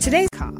Today's 0.00 0.28
call. 0.32 0.50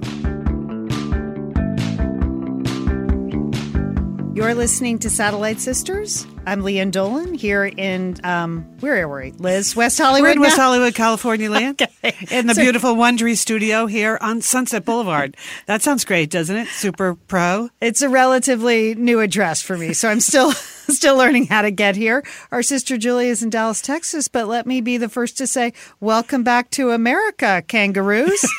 You're 4.35 4.55
listening 4.55 4.99
to 5.01 5.11
Satellite 5.11 5.61
Sisters. 5.61 6.27
I'm 6.47 6.63
Lian 6.63 6.91
Dolan 6.91 7.35
here 7.35 7.65
in 7.65 8.17
um, 8.25 8.63
where 8.81 9.03
are 9.03 9.09
we? 9.23 9.33
Liz, 9.33 9.75
West 9.77 9.99
Hollywood. 9.99 10.29
We're 10.29 10.33
in 10.33 10.41
West 10.41 10.57
now? 10.57 10.65
Hollywood, 10.65 10.95
California, 10.95 11.51
Lian. 11.51 11.71
Okay. 11.81 12.15
In 12.31 12.47
the 12.47 12.55
So- 12.55 12.63
beautiful 12.63 12.95
Wondery 12.95 13.37
studio 13.37 13.87
here 13.87 14.17
on 14.21 14.41
Sunset 14.41 14.85
Boulevard. 14.85 15.37
That 15.67 15.83
sounds 15.83 16.05
great, 16.05 16.31
doesn't 16.31 16.57
it? 16.57 16.69
Super 16.69 17.15
pro. 17.15 17.69
It's 17.81 18.03
a 18.03 18.09
relatively 18.09 18.95
new 18.95 19.21
address 19.21 19.61
for 19.63 19.77
me, 19.77 19.93
so 19.93 20.09
I'm 20.09 20.21
still 20.21 20.53
still 20.97 21.17
learning 21.17 21.47
how 21.47 21.63
to 21.63 21.71
get 21.71 21.97
here. 21.97 22.23
Our 22.51 22.63
sister 22.63 22.97
Julie 22.97 23.29
is 23.29 23.43
in 23.43 23.51
Dallas, 23.51 23.81
Texas, 23.81 24.29
but 24.29 24.47
let 24.49 24.67
me 24.67 24.81
be 24.81 24.97
the 24.97 25.09
first 25.09 25.39
to 25.39 25.47
say, 25.47 25.73
welcome 26.01 26.43
back 26.43 26.71
to 26.73 26.91
America, 26.91 27.63
kangaroos. 27.69 28.45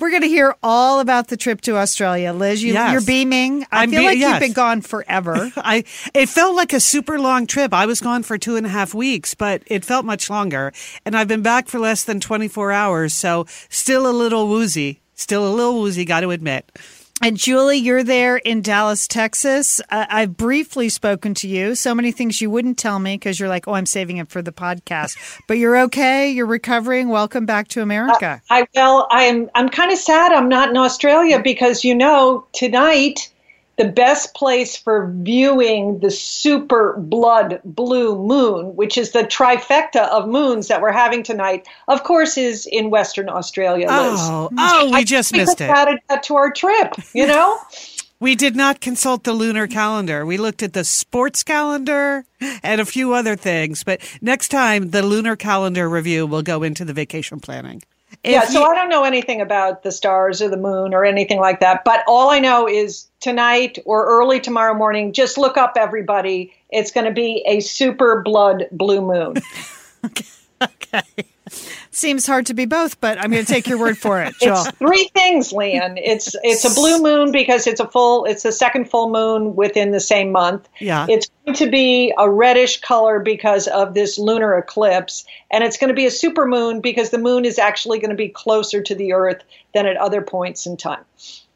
We're 0.00 0.10
going 0.10 0.22
to 0.22 0.28
hear 0.28 0.54
all 0.62 1.00
about 1.00 1.28
the 1.28 1.36
trip 1.36 1.60
to 1.62 1.76
Australia. 1.76 2.32
Liz, 2.32 2.62
you, 2.62 2.72
Yes. 2.72 2.92
you're 2.92 3.00
beaming. 3.02 3.64
I 3.70 3.82
I'm 3.84 3.90
feel 3.90 4.00
be- 4.00 4.06
like 4.06 4.18
yes. 4.18 4.32
you've 4.32 4.40
been 4.40 4.52
gone 4.52 4.80
forever. 4.80 5.50
I 5.56 5.84
it 6.12 6.28
felt 6.28 6.56
like 6.56 6.72
a 6.72 6.80
super 6.80 7.18
long 7.20 7.46
trip. 7.46 7.72
I 7.72 7.86
was 7.86 8.00
gone 8.00 8.22
for 8.22 8.36
two 8.38 8.56
and 8.56 8.66
a 8.66 8.68
half 8.68 8.94
weeks, 8.94 9.34
but 9.34 9.62
it 9.66 9.84
felt 9.84 10.04
much 10.04 10.28
longer. 10.28 10.72
And 11.06 11.16
I've 11.16 11.28
been 11.28 11.42
back 11.42 11.68
for 11.68 11.78
less 11.78 12.04
than 12.04 12.18
24 12.20 12.72
hours, 12.72 13.14
so 13.14 13.46
still 13.68 14.06
a 14.08 14.12
little 14.12 14.48
woozy. 14.48 15.00
Still 15.16 15.46
a 15.46 15.52
little 15.54 15.80
woozy, 15.80 16.04
got 16.04 16.20
to 16.20 16.30
admit. 16.30 16.72
And 17.22 17.36
Julie, 17.36 17.78
you're 17.78 18.02
there 18.02 18.36
in 18.36 18.60
Dallas, 18.60 19.06
Texas. 19.06 19.80
Uh, 19.88 20.04
I've 20.08 20.36
briefly 20.36 20.88
spoken 20.88 21.32
to 21.34 21.48
you. 21.48 21.76
So 21.76 21.94
many 21.94 22.10
things 22.10 22.40
you 22.40 22.50
wouldn't 22.50 22.76
tell 22.76 22.98
me 22.98 23.14
because 23.14 23.38
you're 23.38 23.48
like, 23.48 23.68
oh, 23.68 23.74
I'm 23.74 23.86
saving 23.86 24.16
it 24.16 24.30
for 24.30 24.42
the 24.42 24.52
podcast. 24.52 25.16
But 25.46 25.58
you're 25.58 25.78
okay. 25.82 26.30
You're 26.30 26.46
recovering. 26.46 27.08
Welcome 27.08 27.44
back 27.44 27.68
to 27.68 27.82
America. 27.82 28.40
I 28.50 28.66
well, 28.74 29.06
I'm 29.10 29.50
I'm 29.54 29.68
kind 29.68 29.92
of 29.92 29.98
sad 29.98 30.32
I'm 30.32 30.48
not 30.48 30.70
in 30.70 30.76
Australia 30.76 31.40
because 31.42 31.84
you 31.84 31.94
know 31.94 32.46
tonight 32.52 33.30
the 33.76 33.84
best 33.84 34.34
place 34.34 34.76
for 34.76 35.10
viewing 35.14 35.98
the 35.98 36.10
super 36.10 36.94
blood 36.98 37.60
blue 37.64 38.16
moon, 38.16 38.76
which 38.76 38.96
is 38.96 39.12
the 39.12 39.20
trifecta 39.20 40.08
of 40.08 40.28
moons 40.28 40.68
that 40.68 40.80
we're 40.80 40.92
having 40.92 41.22
tonight, 41.22 41.66
of 41.88 42.04
course, 42.04 42.38
is 42.38 42.66
in 42.66 42.90
Western 42.90 43.28
Australia. 43.28 43.86
Liz. 43.86 44.20
Oh, 44.22 44.50
oh, 44.56 44.90
we 44.92 45.04
just 45.04 45.32
we 45.32 45.38
missed 45.38 45.60
it. 45.60 45.70
added 45.70 46.00
that 46.08 46.22
to 46.24 46.36
our 46.36 46.50
trip. 46.50 46.94
You 47.14 47.26
know. 47.26 47.58
We 48.20 48.36
did 48.36 48.56
not 48.56 48.80
consult 48.80 49.24
the 49.24 49.34
lunar 49.34 49.66
calendar. 49.66 50.24
We 50.24 50.38
looked 50.38 50.62
at 50.62 50.72
the 50.72 50.84
sports 50.84 51.42
calendar 51.42 52.24
and 52.62 52.80
a 52.80 52.86
few 52.86 53.12
other 53.12 53.36
things, 53.36 53.84
but 53.84 54.00
next 54.22 54.48
time 54.48 54.92
the 54.92 55.02
lunar 55.02 55.36
calendar 55.36 55.90
review 55.90 56.24
will 56.24 56.40
go 56.40 56.62
into 56.62 56.86
the 56.86 56.94
vacation 56.94 57.38
planning. 57.38 57.82
Yeah, 58.22 58.44
so 58.44 58.60
you- 58.60 58.66
I 58.66 58.74
don't 58.74 58.88
know 58.88 59.04
anything 59.04 59.40
about 59.40 59.82
the 59.82 59.90
stars 59.90 60.40
or 60.42 60.48
the 60.48 60.56
moon 60.56 60.94
or 60.94 61.04
anything 61.04 61.38
like 61.40 61.60
that. 61.60 61.84
But 61.84 62.04
all 62.06 62.30
I 62.30 62.38
know 62.38 62.68
is 62.68 63.08
tonight 63.20 63.78
or 63.84 64.06
early 64.06 64.40
tomorrow 64.40 64.74
morning, 64.74 65.12
just 65.12 65.38
look 65.38 65.56
up 65.56 65.74
everybody. 65.76 66.52
It's 66.70 66.90
going 66.92 67.06
to 67.06 67.12
be 67.12 67.42
a 67.46 67.60
super 67.60 68.22
blood 68.22 68.66
blue 68.72 69.00
moon. 69.00 69.34
okay. 70.62 71.02
Seems 71.90 72.26
hard 72.26 72.46
to 72.46 72.54
be 72.54 72.64
both, 72.64 73.00
but 73.00 73.18
I'm 73.18 73.30
going 73.30 73.44
to 73.44 73.52
take 73.52 73.66
your 73.66 73.78
word 73.78 73.98
for 73.98 74.22
it, 74.22 74.34
Joel. 74.40 74.62
It's 74.66 74.78
three 74.78 75.10
things, 75.14 75.52
Lian. 75.52 75.98
It's 75.98 76.34
it's 76.42 76.64
a 76.64 76.74
blue 76.74 77.02
moon 77.02 77.32
because 77.32 77.66
it's 77.66 77.80
a 77.80 77.88
full. 77.88 78.24
It's 78.24 78.42
the 78.42 78.52
second 78.52 78.90
full 78.90 79.10
moon 79.10 79.54
within 79.54 79.90
the 79.90 80.00
same 80.00 80.32
month. 80.32 80.68
Yeah. 80.80 81.06
It's 81.08 81.28
going 81.44 81.56
to 81.56 81.70
be 81.70 82.12
a 82.18 82.30
reddish 82.30 82.80
color 82.80 83.20
because 83.20 83.68
of 83.68 83.94
this 83.94 84.18
lunar 84.18 84.56
eclipse, 84.56 85.24
and 85.50 85.62
it's 85.62 85.76
going 85.76 85.88
to 85.88 85.94
be 85.94 86.06
a 86.06 86.10
super 86.10 86.46
moon 86.46 86.80
because 86.80 87.10
the 87.10 87.18
moon 87.18 87.44
is 87.44 87.58
actually 87.58 87.98
going 87.98 88.10
to 88.10 88.16
be 88.16 88.28
closer 88.28 88.82
to 88.82 88.94
the 88.94 89.12
Earth 89.12 89.42
than 89.74 89.86
at 89.86 89.96
other 89.96 90.22
points 90.22 90.66
in 90.66 90.76
time. 90.76 91.04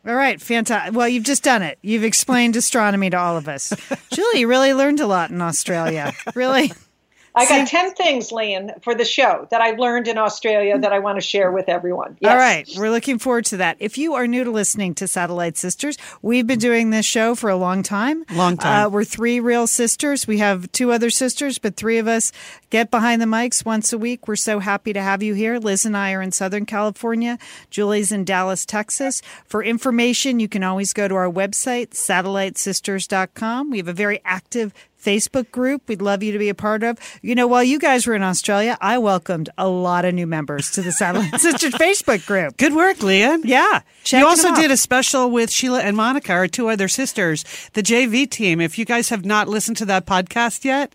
All 0.06 0.14
right, 0.14 0.40
fantastic. 0.40 0.94
Well, 0.94 1.08
you've 1.08 1.24
just 1.24 1.42
done 1.42 1.62
it. 1.62 1.78
You've 1.82 2.04
explained 2.04 2.56
astronomy 2.56 3.10
to 3.10 3.18
all 3.18 3.36
of 3.36 3.48
us. 3.48 3.72
Julie, 4.10 4.40
you 4.40 4.48
really 4.48 4.72
learned 4.72 5.00
a 5.00 5.06
lot 5.06 5.30
in 5.30 5.42
Australia. 5.42 6.12
Really? 6.34 6.72
I 7.38 7.48
got 7.48 7.68
10 7.68 7.94
things, 7.94 8.32
Lian, 8.32 8.72
for 8.80 8.94
the 8.94 9.04
show 9.04 9.46
that 9.50 9.60
I've 9.60 9.78
learned 9.78 10.08
in 10.08 10.18
Australia 10.18 10.78
that 10.78 10.92
I 10.92 10.98
want 10.98 11.16
to 11.16 11.20
share 11.20 11.52
with 11.52 11.68
everyone. 11.68 12.16
Yes. 12.20 12.30
All 12.32 12.36
right. 12.36 12.68
We're 12.76 12.90
looking 12.90 13.18
forward 13.18 13.44
to 13.46 13.58
that. 13.58 13.76
If 13.80 13.96
you 13.96 14.14
are 14.14 14.26
new 14.26 14.44
to 14.44 14.50
listening 14.50 14.94
to 14.96 15.06
Satellite 15.06 15.56
Sisters, 15.56 15.96
we've 16.20 16.46
been 16.46 16.58
doing 16.58 16.90
this 16.90 17.06
show 17.06 17.34
for 17.34 17.48
a 17.48 17.56
long 17.56 17.82
time. 17.82 18.24
Long 18.32 18.56
time. 18.56 18.86
Uh, 18.86 18.88
we're 18.90 19.04
three 19.04 19.40
real 19.40 19.66
sisters. 19.66 20.26
We 20.26 20.38
have 20.38 20.70
two 20.72 20.92
other 20.92 21.10
sisters, 21.10 21.58
but 21.58 21.76
three 21.76 21.98
of 21.98 22.08
us 22.08 22.32
get 22.70 22.90
behind 22.90 23.22
the 23.22 23.26
mics 23.26 23.64
once 23.64 23.92
a 23.92 23.98
week. 23.98 24.26
We're 24.26 24.36
so 24.36 24.58
happy 24.58 24.92
to 24.92 25.00
have 25.00 25.22
you 25.22 25.34
here. 25.34 25.58
Liz 25.58 25.84
and 25.84 25.96
I 25.96 26.12
are 26.12 26.22
in 26.22 26.32
Southern 26.32 26.66
California. 26.66 27.38
Julie's 27.70 28.12
in 28.12 28.24
Dallas, 28.24 28.66
Texas. 28.66 29.22
For 29.44 29.62
information, 29.62 30.40
you 30.40 30.48
can 30.48 30.62
always 30.62 30.92
go 30.92 31.08
to 31.08 31.14
our 31.14 31.30
website, 31.30 31.90
satellitesisters.com. 31.90 33.70
We 33.70 33.78
have 33.78 33.88
a 33.88 33.92
very 33.92 34.20
active 34.24 34.72
Facebook 35.02 35.50
group 35.50 35.82
we'd 35.88 36.02
love 36.02 36.22
you 36.22 36.32
to 36.32 36.38
be 36.38 36.48
a 36.48 36.54
part 36.54 36.82
of. 36.82 36.98
You 37.22 37.34
know, 37.34 37.46
while 37.46 37.62
you 37.64 37.78
guys 37.78 38.06
were 38.06 38.14
in 38.14 38.22
Australia, 38.22 38.76
I 38.80 38.98
welcomed 38.98 39.48
a 39.56 39.68
lot 39.68 40.04
of 40.04 40.14
new 40.14 40.26
members 40.26 40.70
to 40.72 40.82
the 40.82 40.92
Satellite 40.92 41.40
Sisters 41.40 41.72
Facebook 41.74 42.26
group. 42.26 42.56
Good 42.56 42.74
work, 42.74 43.02
Leah. 43.02 43.38
Yeah. 43.44 43.82
check 44.04 44.20
you 44.20 44.26
it 44.26 44.28
also 44.30 44.48
out. 44.48 44.56
did 44.56 44.70
a 44.70 44.76
special 44.76 45.30
with 45.30 45.50
Sheila 45.50 45.80
and 45.80 45.96
Monica, 45.96 46.32
our 46.32 46.48
two 46.48 46.68
other 46.68 46.88
sisters, 46.88 47.44
the 47.74 47.82
JV 47.82 48.28
team. 48.28 48.60
If 48.60 48.78
you 48.78 48.84
guys 48.84 49.08
have 49.10 49.24
not 49.24 49.48
listened 49.48 49.76
to 49.78 49.84
that 49.86 50.04
podcast 50.06 50.64
yet, 50.64 50.94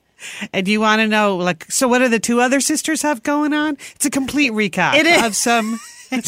and 0.53 0.67
you 0.67 0.79
want 0.79 0.99
to 1.01 1.07
know, 1.07 1.35
like, 1.35 1.69
so 1.71 1.87
what 1.87 1.99
do 1.99 2.07
the 2.07 2.19
two 2.19 2.39
other 2.39 2.61
sisters 2.61 3.01
have 3.01 3.23
going 3.23 3.51
on? 3.53 3.77
It's 3.95 4.05
a 4.05 4.09
complete 4.09 4.51
recap 4.53 4.95
It 4.95 5.05
is. 5.05 5.21
of 5.23 5.35
some. 5.35 5.79
Lian, 6.13 6.23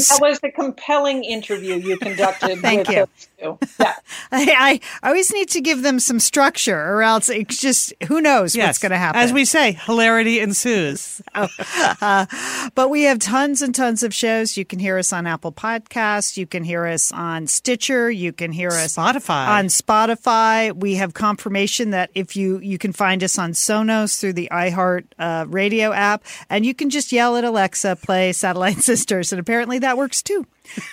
some 0.00 0.18
that 0.18 0.18
was 0.20 0.40
a 0.42 0.50
compelling 0.50 1.22
interview 1.22 1.76
you 1.76 1.96
conducted 1.98 2.58
Thank 2.58 2.88
with 2.88 2.96
you. 2.96 3.06
those 3.06 3.28
two. 3.40 3.58
Yeah. 3.78 3.94
I, 4.32 4.80
I 5.02 5.08
always 5.08 5.32
need 5.32 5.48
to 5.50 5.60
give 5.60 5.82
them 5.82 6.00
some 6.00 6.18
structure, 6.18 6.76
or 6.76 7.02
else 7.02 7.28
it's 7.28 7.56
just 7.56 7.92
who 8.08 8.20
knows 8.20 8.54
yes, 8.56 8.66
what's 8.66 8.78
going 8.78 8.90
to 8.92 8.98
happen. 8.98 9.20
As 9.20 9.32
we 9.32 9.44
say, 9.44 9.72
hilarity 9.72 10.40
ensues. 10.40 11.22
But 12.74 12.90
we 12.90 13.02
have 13.04 13.18
tons 13.18 13.62
and 13.62 13.74
tons 13.74 14.02
of 14.02 14.12
shows. 14.12 14.56
You 14.56 14.64
can 14.64 14.78
hear 14.78 14.98
us 14.98 15.12
on 15.12 15.26
Apple 15.26 15.52
Podcasts. 15.52 16.36
You 16.36 16.46
can 16.46 16.64
hear 16.64 16.86
us 16.86 17.12
on 17.12 17.46
Stitcher. 17.46 18.10
You 18.10 18.32
can 18.32 18.52
hear 18.52 18.70
us 18.70 18.96
Spotify. 18.96 19.48
on 19.48 19.66
Spotify. 19.66 20.72
We 20.72 20.96
have 20.96 21.14
confirmation 21.14 21.90
that 21.90 22.10
if 22.14 22.36
you 22.36 22.58
you 22.58 22.78
can 22.78 22.92
find 22.92 23.22
us 23.22 23.38
on 23.38 23.52
Sonos 23.52 24.20
through 24.20 24.34
the 24.34 24.48
iHeart 24.52 25.04
uh, 25.18 25.46
Radio 25.48 25.92
app, 25.92 26.24
and 26.50 26.66
you 26.66 26.74
can 26.74 26.90
just 26.90 27.12
yell 27.12 27.36
at 27.36 27.44
Alexa, 27.44 27.96
"Play 27.96 28.32
Satellite 28.32 28.78
Sisters," 28.82 29.32
and 29.32 29.40
apparently 29.40 29.78
that 29.78 29.96
works 29.96 30.22
too. 30.22 30.46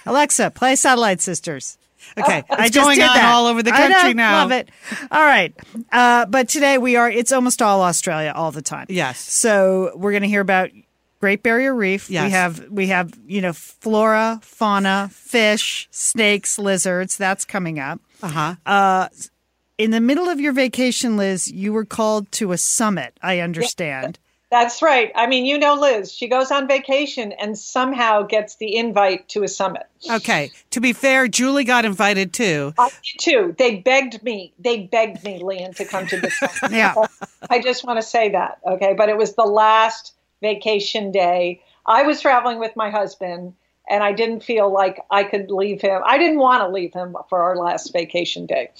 Alexa, 0.05 0.51
play 0.51 0.75
Satellite 0.75 1.21
Sisters. 1.21 1.77
Okay, 2.17 2.43
I 2.49 2.65
it's 2.65 2.71
just 2.75 2.85
going 2.85 2.97
did 2.97 3.07
on 3.07 3.15
that. 3.15 3.33
all 3.33 3.45
over 3.47 3.61
the 3.63 3.73
I 3.73 3.77
country 3.77 4.13
know, 4.13 4.23
now. 4.23 4.41
Love 4.43 4.51
it. 4.51 4.69
All 5.11 5.23
right, 5.23 5.53
uh, 5.91 6.25
but 6.25 6.47
today 6.49 6.77
we 6.77 6.95
are. 6.95 7.09
It's 7.09 7.31
almost 7.31 7.61
all 7.61 7.81
Australia 7.81 8.31
all 8.35 8.51
the 8.51 8.61
time. 8.61 8.85
Yes. 8.89 9.19
So 9.19 9.91
we're 9.95 10.11
going 10.11 10.23
to 10.23 10.29
hear 10.29 10.41
about 10.41 10.69
Great 11.19 11.43
Barrier 11.43 11.73
Reef. 11.73 12.09
Yes. 12.09 12.25
We 12.25 12.31
have 12.31 12.69
we 12.69 12.87
have 12.87 13.13
you 13.27 13.41
know 13.41 13.53
flora, 13.53 14.39
fauna, 14.43 15.09
fish, 15.11 15.87
snakes, 15.91 16.57
lizards. 16.59 17.17
That's 17.17 17.45
coming 17.45 17.79
up. 17.79 17.99
Uh 18.21 18.27
huh. 18.27 18.55
Uh 18.65 19.07
In 19.77 19.91
the 19.91 20.01
middle 20.01 20.29
of 20.29 20.39
your 20.39 20.53
vacation, 20.53 21.17
Liz, 21.17 21.51
you 21.51 21.73
were 21.73 21.85
called 21.85 22.31
to 22.33 22.51
a 22.51 22.57
summit. 22.57 23.17
I 23.21 23.39
understand. 23.39 24.19
That's 24.55 24.81
right. 24.81 25.11
I 25.15 25.27
mean, 25.27 25.45
you 25.45 25.57
know 25.57 25.75
Liz. 25.75 26.13
She 26.13 26.29
goes 26.29 26.49
on 26.49 26.65
vacation 26.65 27.33
and 27.33 27.57
somehow 27.57 28.21
gets 28.21 28.55
the 28.55 28.77
invite 28.77 29.27
to 29.29 29.43
a 29.43 29.49
summit. 29.49 29.85
Okay. 30.09 30.49
To 30.71 30.79
be 30.79 30.93
fair, 30.93 31.27
Julie 31.27 31.65
got 31.65 31.83
invited 31.83 32.31
too. 32.31 32.73
I 32.77 32.87
did 32.87 33.19
too. 33.19 33.55
They 33.57 33.75
begged 33.75 34.23
me. 34.23 34.53
They 34.57 34.83
begged 34.83 35.25
me, 35.25 35.43
Lian, 35.43 35.73
to 35.73 35.83
come 35.83 36.07
to 36.07 36.21
the 36.21 36.29
summit. 36.59 36.73
Yeah. 36.73 36.95
I 37.49 37.61
just 37.61 37.83
want 37.83 37.97
to 37.97 38.01
say 38.01 38.29
that, 38.29 38.59
okay? 38.65 38.93
But 38.93 39.09
it 39.09 39.17
was 39.17 39.35
the 39.35 39.43
last 39.43 40.13
vacation 40.41 41.11
day. 41.11 41.61
I 41.85 42.03
was 42.03 42.21
traveling 42.21 42.57
with 42.57 42.77
my 42.77 42.89
husband, 42.89 43.55
and 43.89 44.03
I 44.05 44.13
didn't 44.13 44.41
feel 44.41 44.71
like 44.71 45.01
I 45.11 45.25
could 45.25 45.51
leave 45.51 45.81
him. 45.81 46.01
I 46.05 46.17
didn't 46.17 46.39
want 46.39 46.61
to 46.61 46.69
leave 46.69 46.93
him 46.93 47.17
for 47.27 47.43
our 47.43 47.57
last 47.57 47.91
vacation 47.91 48.45
day. 48.45 48.71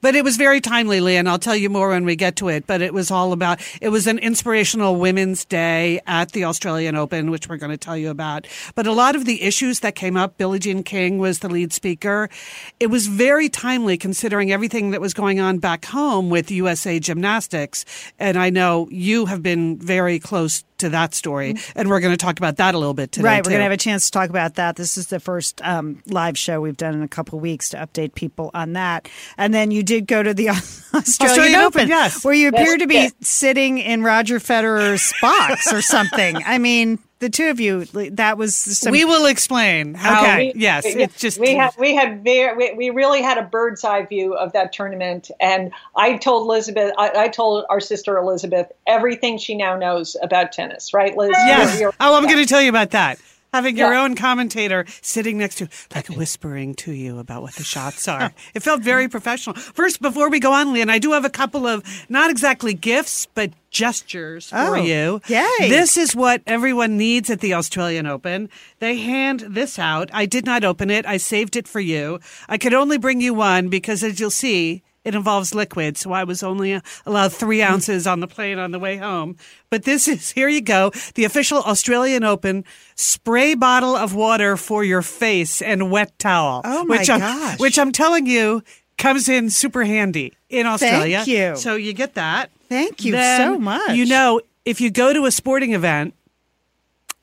But 0.00 0.14
it 0.14 0.24
was 0.24 0.36
very 0.36 0.60
timely, 0.60 1.00
Lee, 1.00 1.16
and 1.16 1.28
I'll 1.28 1.38
tell 1.38 1.56
you 1.56 1.70
more 1.70 1.90
when 1.90 2.04
we 2.04 2.16
get 2.16 2.36
to 2.36 2.48
it. 2.48 2.66
But 2.66 2.82
it 2.82 2.94
was 2.94 3.10
all 3.10 3.32
about, 3.32 3.60
it 3.80 3.88
was 3.88 4.06
an 4.06 4.18
inspirational 4.18 4.96
Women's 4.96 5.44
Day 5.44 6.00
at 6.06 6.32
the 6.32 6.44
Australian 6.44 6.96
Open, 6.96 7.30
which 7.30 7.48
we're 7.48 7.56
going 7.56 7.70
to 7.70 7.76
tell 7.76 7.96
you 7.96 8.10
about. 8.10 8.46
But 8.74 8.86
a 8.86 8.92
lot 8.92 9.16
of 9.16 9.24
the 9.24 9.42
issues 9.42 9.80
that 9.80 9.94
came 9.94 10.16
up, 10.16 10.38
Billie 10.38 10.58
Jean 10.58 10.82
King 10.82 11.18
was 11.18 11.40
the 11.40 11.48
lead 11.48 11.72
speaker. 11.72 12.28
It 12.80 12.88
was 12.88 13.06
very 13.06 13.48
timely 13.48 13.96
considering 13.96 14.52
everything 14.52 14.90
that 14.90 15.00
was 15.00 15.14
going 15.14 15.40
on 15.40 15.58
back 15.58 15.84
home 15.86 16.30
with 16.30 16.50
USA 16.50 16.98
Gymnastics. 16.98 17.84
And 18.18 18.36
I 18.36 18.50
know 18.50 18.88
you 18.90 19.26
have 19.26 19.42
been 19.42 19.78
very 19.78 20.18
close 20.18 20.64
to 20.78 20.90
that 20.90 21.14
story, 21.14 21.54
and 21.74 21.88
we're 21.88 22.00
going 22.00 22.12
to 22.12 22.22
talk 22.22 22.38
about 22.38 22.56
that 22.56 22.74
a 22.74 22.78
little 22.78 22.94
bit 22.94 23.12
today. 23.12 23.24
Right, 23.24 23.38
we're 23.38 23.44
too. 23.44 23.50
going 23.50 23.60
to 23.60 23.64
have 23.64 23.72
a 23.72 23.76
chance 23.76 24.06
to 24.06 24.12
talk 24.12 24.28
about 24.28 24.56
that. 24.56 24.76
This 24.76 24.98
is 24.98 25.06
the 25.06 25.20
first 25.20 25.60
um, 25.64 26.02
live 26.06 26.36
show 26.36 26.60
we've 26.60 26.76
done 26.76 26.94
in 26.94 27.02
a 27.02 27.08
couple 27.08 27.38
of 27.38 27.42
weeks 27.42 27.70
to 27.70 27.78
update 27.78 28.14
people 28.14 28.50
on 28.52 28.74
that. 28.74 29.08
And 29.38 29.54
then 29.54 29.70
you 29.76 29.82
did 29.82 30.06
go 30.06 30.22
to 30.22 30.32
the 30.34 30.48
Australian, 30.94 31.04
Australian 31.04 31.54
Open, 31.60 31.80
Open, 31.82 31.88
yes. 31.88 32.24
where 32.24 32.34
you 32.34 32.48
appear 32.48 32.64
Yes, 32.72 32.78
to 32.80 32.86
be 32.86 32.94
yes. 32.94 33.12
sitting 33.20 33.78
in 33.78 34.02
Roger 34.02 34.38
Federer's 34.40 35.12
box 35.20 35.72
or 35.72 35.82
something. 35.94 36.36
I 36.44 36.58
mean, 36.58 36.98
the 37.18 37.28
two 37.30 37.48
of 37.48 37.60
you, 37.60 37.84
that 38.12 38.36
was 38.38 38.54
some. 38.54 38.92
we 38.92 39.04
will 39.04 39.26
explain 39.26 39.94
how. 39.94 40.22
Okay. 40.22 40.52
Yes, 40.54 40.84
We- 40.84 41.02
it's 41.02 41.18
just 41.18 41.38
we 41.40 41.54
had 41.54 41.72
we 41.78 41.94
had 41.94 42.22
very 42.24 42.54
we, 42.56 42.72
we 42.74 42.90
really 42.90 43.22
had 43.22 43.38
a 43.38 43.42
bird's 43.42 43.84
eye 43.84 44.04
view 44.06 44.34
of 44.34 44.52
that 44.52 44.72
tournament, 44.72 45.30
and 45.40 45.70
I 45.96 46.16
told 46.18 46.46
Elizabeth, 46.46 46.92
I, 46.98 47.10
I 47.24 47.28
told 47.28 47.64
our 47.70 47.80
sister 47.80 48.16
Elizabeth 48.18 48.70
everything 48.86 49.38
she 49.38 49.54
now 49.54 49.76
knows 49.76 50.16
about 50.22 50.52
tennis. 50.52 50.92
Right, 50.94 51.16
Liz? 51.16 51.30
Yes. 51.32 51.68
You're- 51.72 51.80
you're- 51.80 51.92
Oh, 52.00 52.16
I'm 52.16 52.24
going 52.24 52.36
to 52.36 52.46
tell 52.46 52.60
you 52.62 52.68
about 52.70 52.90
that. 52.90 53.18
Having 53.56 53.78
your 53.78 53.94
Yeah. 53.94 54.02
own 54.02 54.14
commentator 54.16 54.84
sitting 55.00 55.38
next 55.38 55.54
to, 55.56 55.68
like 55.94 56.08
whispering 56.08 56.74
to 56.74 56.92
you 56.92 57.18
about 57.18 57.40
what 57.42 57.54
the 57.54 57.64
shots 57.74 58.06
are. 58.06 58.32
it 58.54 58.62
felt 58.62 58.82
very 58.82 59.08
professional. 59.08 59.56
First, 59.56 60.02
before 60.02 60.28
we 60.28 60.40
go 60.40 60.52
on, 60.52 60.72
Lian, 60.74 60.90
I 60.90 60.98
do 60.98 61.12
have 61.12 61.24
a 61.24 61.30
couple 61.30 61.66
of 61.66 61.82
not 62.10 62.30
exactly 62.30 62.74
gifts, 62.74 63.26
but 63.34 63.50
gestures 63.70 64.50
Oh, 64.52 64.74
for 64.74 64.78
you. 64.78 65.20
yay. 65.26 65.68
This 65.70 65.96
is 65.96 66.14
what 66.14 66.42
everyone 66.46 66.96
needs 66.98 67.30
at 67.30 67.40
the 67.40 67.54
Australian 67.54 68.06
Open. 68.06 68.48
They 68.78 68.96
hand 68.98 69.40
this 69.48 69.78
out. 69.78 70.10
I 70.12 70.26
did 70.26 70.44
not 70.44 70.62
open 70.64 70.90
it. 70.90 71.06
I 71.06 71.16
saved 71.16 71.56
it 71.56 71.66
for 71.66 71.80
you. 71.80 72.20
I 72.48 72.58
could 72.58 72.74
only 72.74 72.98
bring 72.98 73.20
you 73.22 73.32
one 73.34 73.68
because, 73.68 74.02
as 74.04 74.20
you'll 74.20 74.30
see, 74.30 74.82
it 75.06 75.14
involves 75.14 75.54
liquid, 75.54 75.96
so 75.96 76.12
I 76.12 76.24
was 76.24 76.42
only 76.42 76.74
uh, 76.74 76.80
allowed 77.06 77.32
three 77.32 77.62
ounces 77.62 78.06
on 78.06 78.20
the 78.20 78.26
plane 78.26 78.58
on 78.58 78.72
the 78.72 78.78
way 78.78 78.96
home. 78.96 79.36
But 79.70 79.84
this 79.84 80.06
is, 80.14 80.30
here 80.32 80.48
you 80.48 80.60
go, 80.60 80.90
the 81.14 81.24
official 81.24 81.58
Australian 81.62 82.24
Open 82.24 82.64
spray 82.96 83.54
bottle 83.54 83.96
of 83.96 84.14
water 84.14 84.56
for 84.56 84.84
your 84.84 85.02
face 85.02 85.62
and 85.62 85.90
wet 85.90 86.18
towel. 86.18 86.60
Oh, 86.64 86.84
my 86.84 86.98
which 86.98 87.08
I'm, 87.08 87.20
gosh. 87.20 87.58
Which 87.60 87.78
I'm 87.78 87.92
telling 87.92 88.26
you 88.26 88.62
comes 88.98 89.28
in 89.28 89.48
super 89.50 89.84
handy 89.84 90.34
in 90.48 90.66
Australia. 90.66 91.18
Thank 91.18 91.28
you. 91.28 91.56
So 91.56 91.76
you 91.76 91.92
get 91.92 92.14
that. 92.14 92.50
Thank 92.68 93.04
you 93.04 93.12
Then, 93.12 93.40
so 93.54 93.58
much. 93.58 93.90
You 93.96 94.06
know, 94.06 94.40
if 94.64 94.80
you 94.80 94.90
go 94.90 95.12
to 95.12 95.24
a 95.26 95.30
sporting 95.30 95.72
event, 95.72 96.14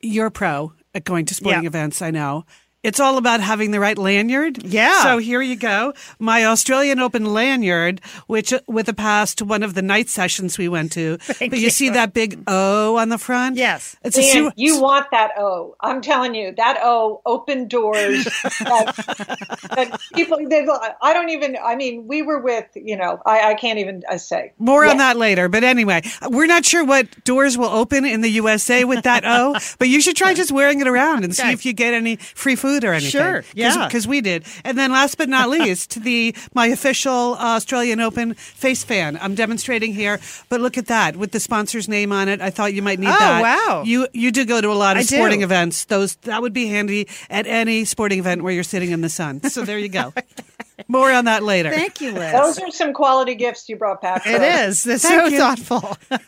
you're 0.00 0.30
pro 0.30 0.72
at 0.94 1.04
going 1.04 1.26
to 1.26 1.34
sporting 1.34 1.64
Yeah. 1.64 1.68
events, 1.68 2.00
I 2.02 2.10
know. 2.10 2.44
It's 2.84 3.00
all 3.00 3.16
about 3.16 3.40
having 3.40 3.70
the 3.70 3.80
right 3.80 3.96
lanyard. 3.96 4.62
Yeah. 4.62 5.02
So 5.02 5.18
here 5.18 5.40
you 5.40 5.56
go. 5.56 5.94
My 6.18 6.44
Australian 6.44 7.00
Open 7.00 7.32
lanyard, 7.32 8.02
which 8.26 8.52
uh, 8.52 8.60
with 8.66 8.86
the 8.86 8.94
past 8.94 9.40
one 9.40 9.62
of 9.62 9.72
the 9.72 9.80
night 9.80 10.10
sessions 10.10 10.58
we 10.58 10.68
went 10.68 10.92
to. 10.92 11.16
but 11.26 11.52
you, 11.52 11.56
you. 11.56 11.70
see 11.70 11.88
that 11.88 12.12
big 12.12 12.42
O 12.46 12.96
on 12.96 13.08
the 13.08 13.16
front? 13.16 13.56
Yes. 13.56 13.96
It's 14.04 14.18
a 14.18 14.22
su- 14.22 14.52
you 14.56 14.80
want 14.80 15.10
that 15.12 15.30
O. 15.38 15.76
I'm 15.80 16.02
telling 16.02 16.34
you, 16.34 16.52
that 16.56 16.78
O 16.82 17.22
opened 17.24 17.70
doors. 17.70 18.24
that, 18.60 18.94
that 19.74 19.98
people, 20.14 20.38
they, 20.46 20.66
I 21.00 21.14
don't 21.14 21.30
even, 21.30 21.56
I 21.62 21.76
mean, 21.76 22.06
we 22.06 22.20
were 22.20 22.40
with, 22.40 22.66
you 22.74 22.96
know, 22.96 23.20
I, 23.24 23.52
I 23.52 23.54
can't 23.54 23.78
even 23.78 24.02
I 24.08 24.18
say. 24.18 24.52
More 24.58 24.84
on 24.84 24.98
that 24.98 25.16
later. 25.16 25.48
But 25.48 25.64
anyway, 25.64 26.02
we're 26.28 26.46
not 26.46 26.66
sure 26.66 26.84
what 26.84 27.24
doors 27.24 27.56
will 27.56 27.70
open 27.70 28.04
in 28.04 28.20
the 28.20 28.30
USA 28.30 28.84
with 28.84 29.04
that 29.04 29.24
O, 29.24 29.56
but 29.78 29.88
you 29.88 30.02
should 30.02 30.16
try 30.16 30.34
just 30.34 30.52
wearing 30.52 30.80
it 30.80 30.86
around 30.86 31.24
and 31.24 31.34
see 31.34 31.50
if 31.50 31.64
you 31.64 31.72
get 31.72 31.94
any 31.94 32.16
free 32.16 32.56
food 32.56 32.73
or 32.82 32.92
anything. 32.92 33.10
Sure, 33.10 33.44
yeah. 33.54 33.86
Because 33.86 34.08
we 34.08 34.20
did. 34.20 34.44
And 34.64 34.78
then 34.78 34.90
last 34.90 35.18
but 35.18 35.28
not 35.28 35.48
least, 35.58 36.02
the 36.02 36.34
my 36.54 36.66
official 36.66 37.34
uh, 37.34 37.56
Australian 37.56 38.00
Open 38.00 38.34
face 38.34 38.82
fan. 38.82 39.18
I'm 39.20 39.34
demonstrating 39.34 39.92
here, 39.92 40.18
but 40.48 40.60
look 40.60 40.78
at 40.78 40.86
that 40.86 41.16
with 41.16 41.32
the 41.32 41.40
sponsor's 41.40 41.88
name 41.88 42.10
on 42.10 42.28
it. 42.28 42.40
I 42.40 42.50
thought 42.50 42.74
you 42.74 42.82
might 42.82 42.98
need 42.98 43.08
that. 43.08 43.40
Oh, 43.40 43.42
that. 43.42 43.68
wow. 43.68 43.82
You 43.84 44.08
you 44.12 44.32
do 44.32 44.44
go 44.44 44.60
to 44.60 44.70
a 44.70 44.74
lot 44.74 44.96
of 44.96 45.00
I 45.00 45.02
do. 45.02 45.16
sporting 45.16 45.42
events. 45.42 45.84
Those 45.84 46.16
that 46.22 46.42
would 46.42 46.52
be 46.52 46.66
handy 46.66 47.06
at 47.28 47.46
any 47.46 47.84
sporting 47.84 48.18
event 48.18 48.42
where 48.42 48.52
you're 48.52 48.64
sitting 48.64 48.90
in 48.90 49.02
the 49.02 49.08
sun. 49.08 49.42
So 49.50 49.64
there 49.64 49.78
you 49.78 49.90
go. 49.90 50.14
More 50.88 51.12
on 51.12 51.26
that 51.26 51.42
later. 51.44 51.70
Thank 51.70 52.00
you, 52.00 52.12
Liz. 52.12 52.32
Those 52.32 52.58
are 52.58 52.70
some 52.70 52.92
quality 52.92 53.34
gifts 53.36 53.68
you 53.68 53.76
brought 53.76 54.02
back. 54.02 54.26
It 54.26 54.42
is. 54.42 54.42
it 54.42 54.42
us. 54.42 54.68
is. 54.68 54.82
That's 54.84 55.02
Thank 55.02 55.20
so 55.20 55.26
you. 55.28 55.38
thoughtful. 55.38 55.96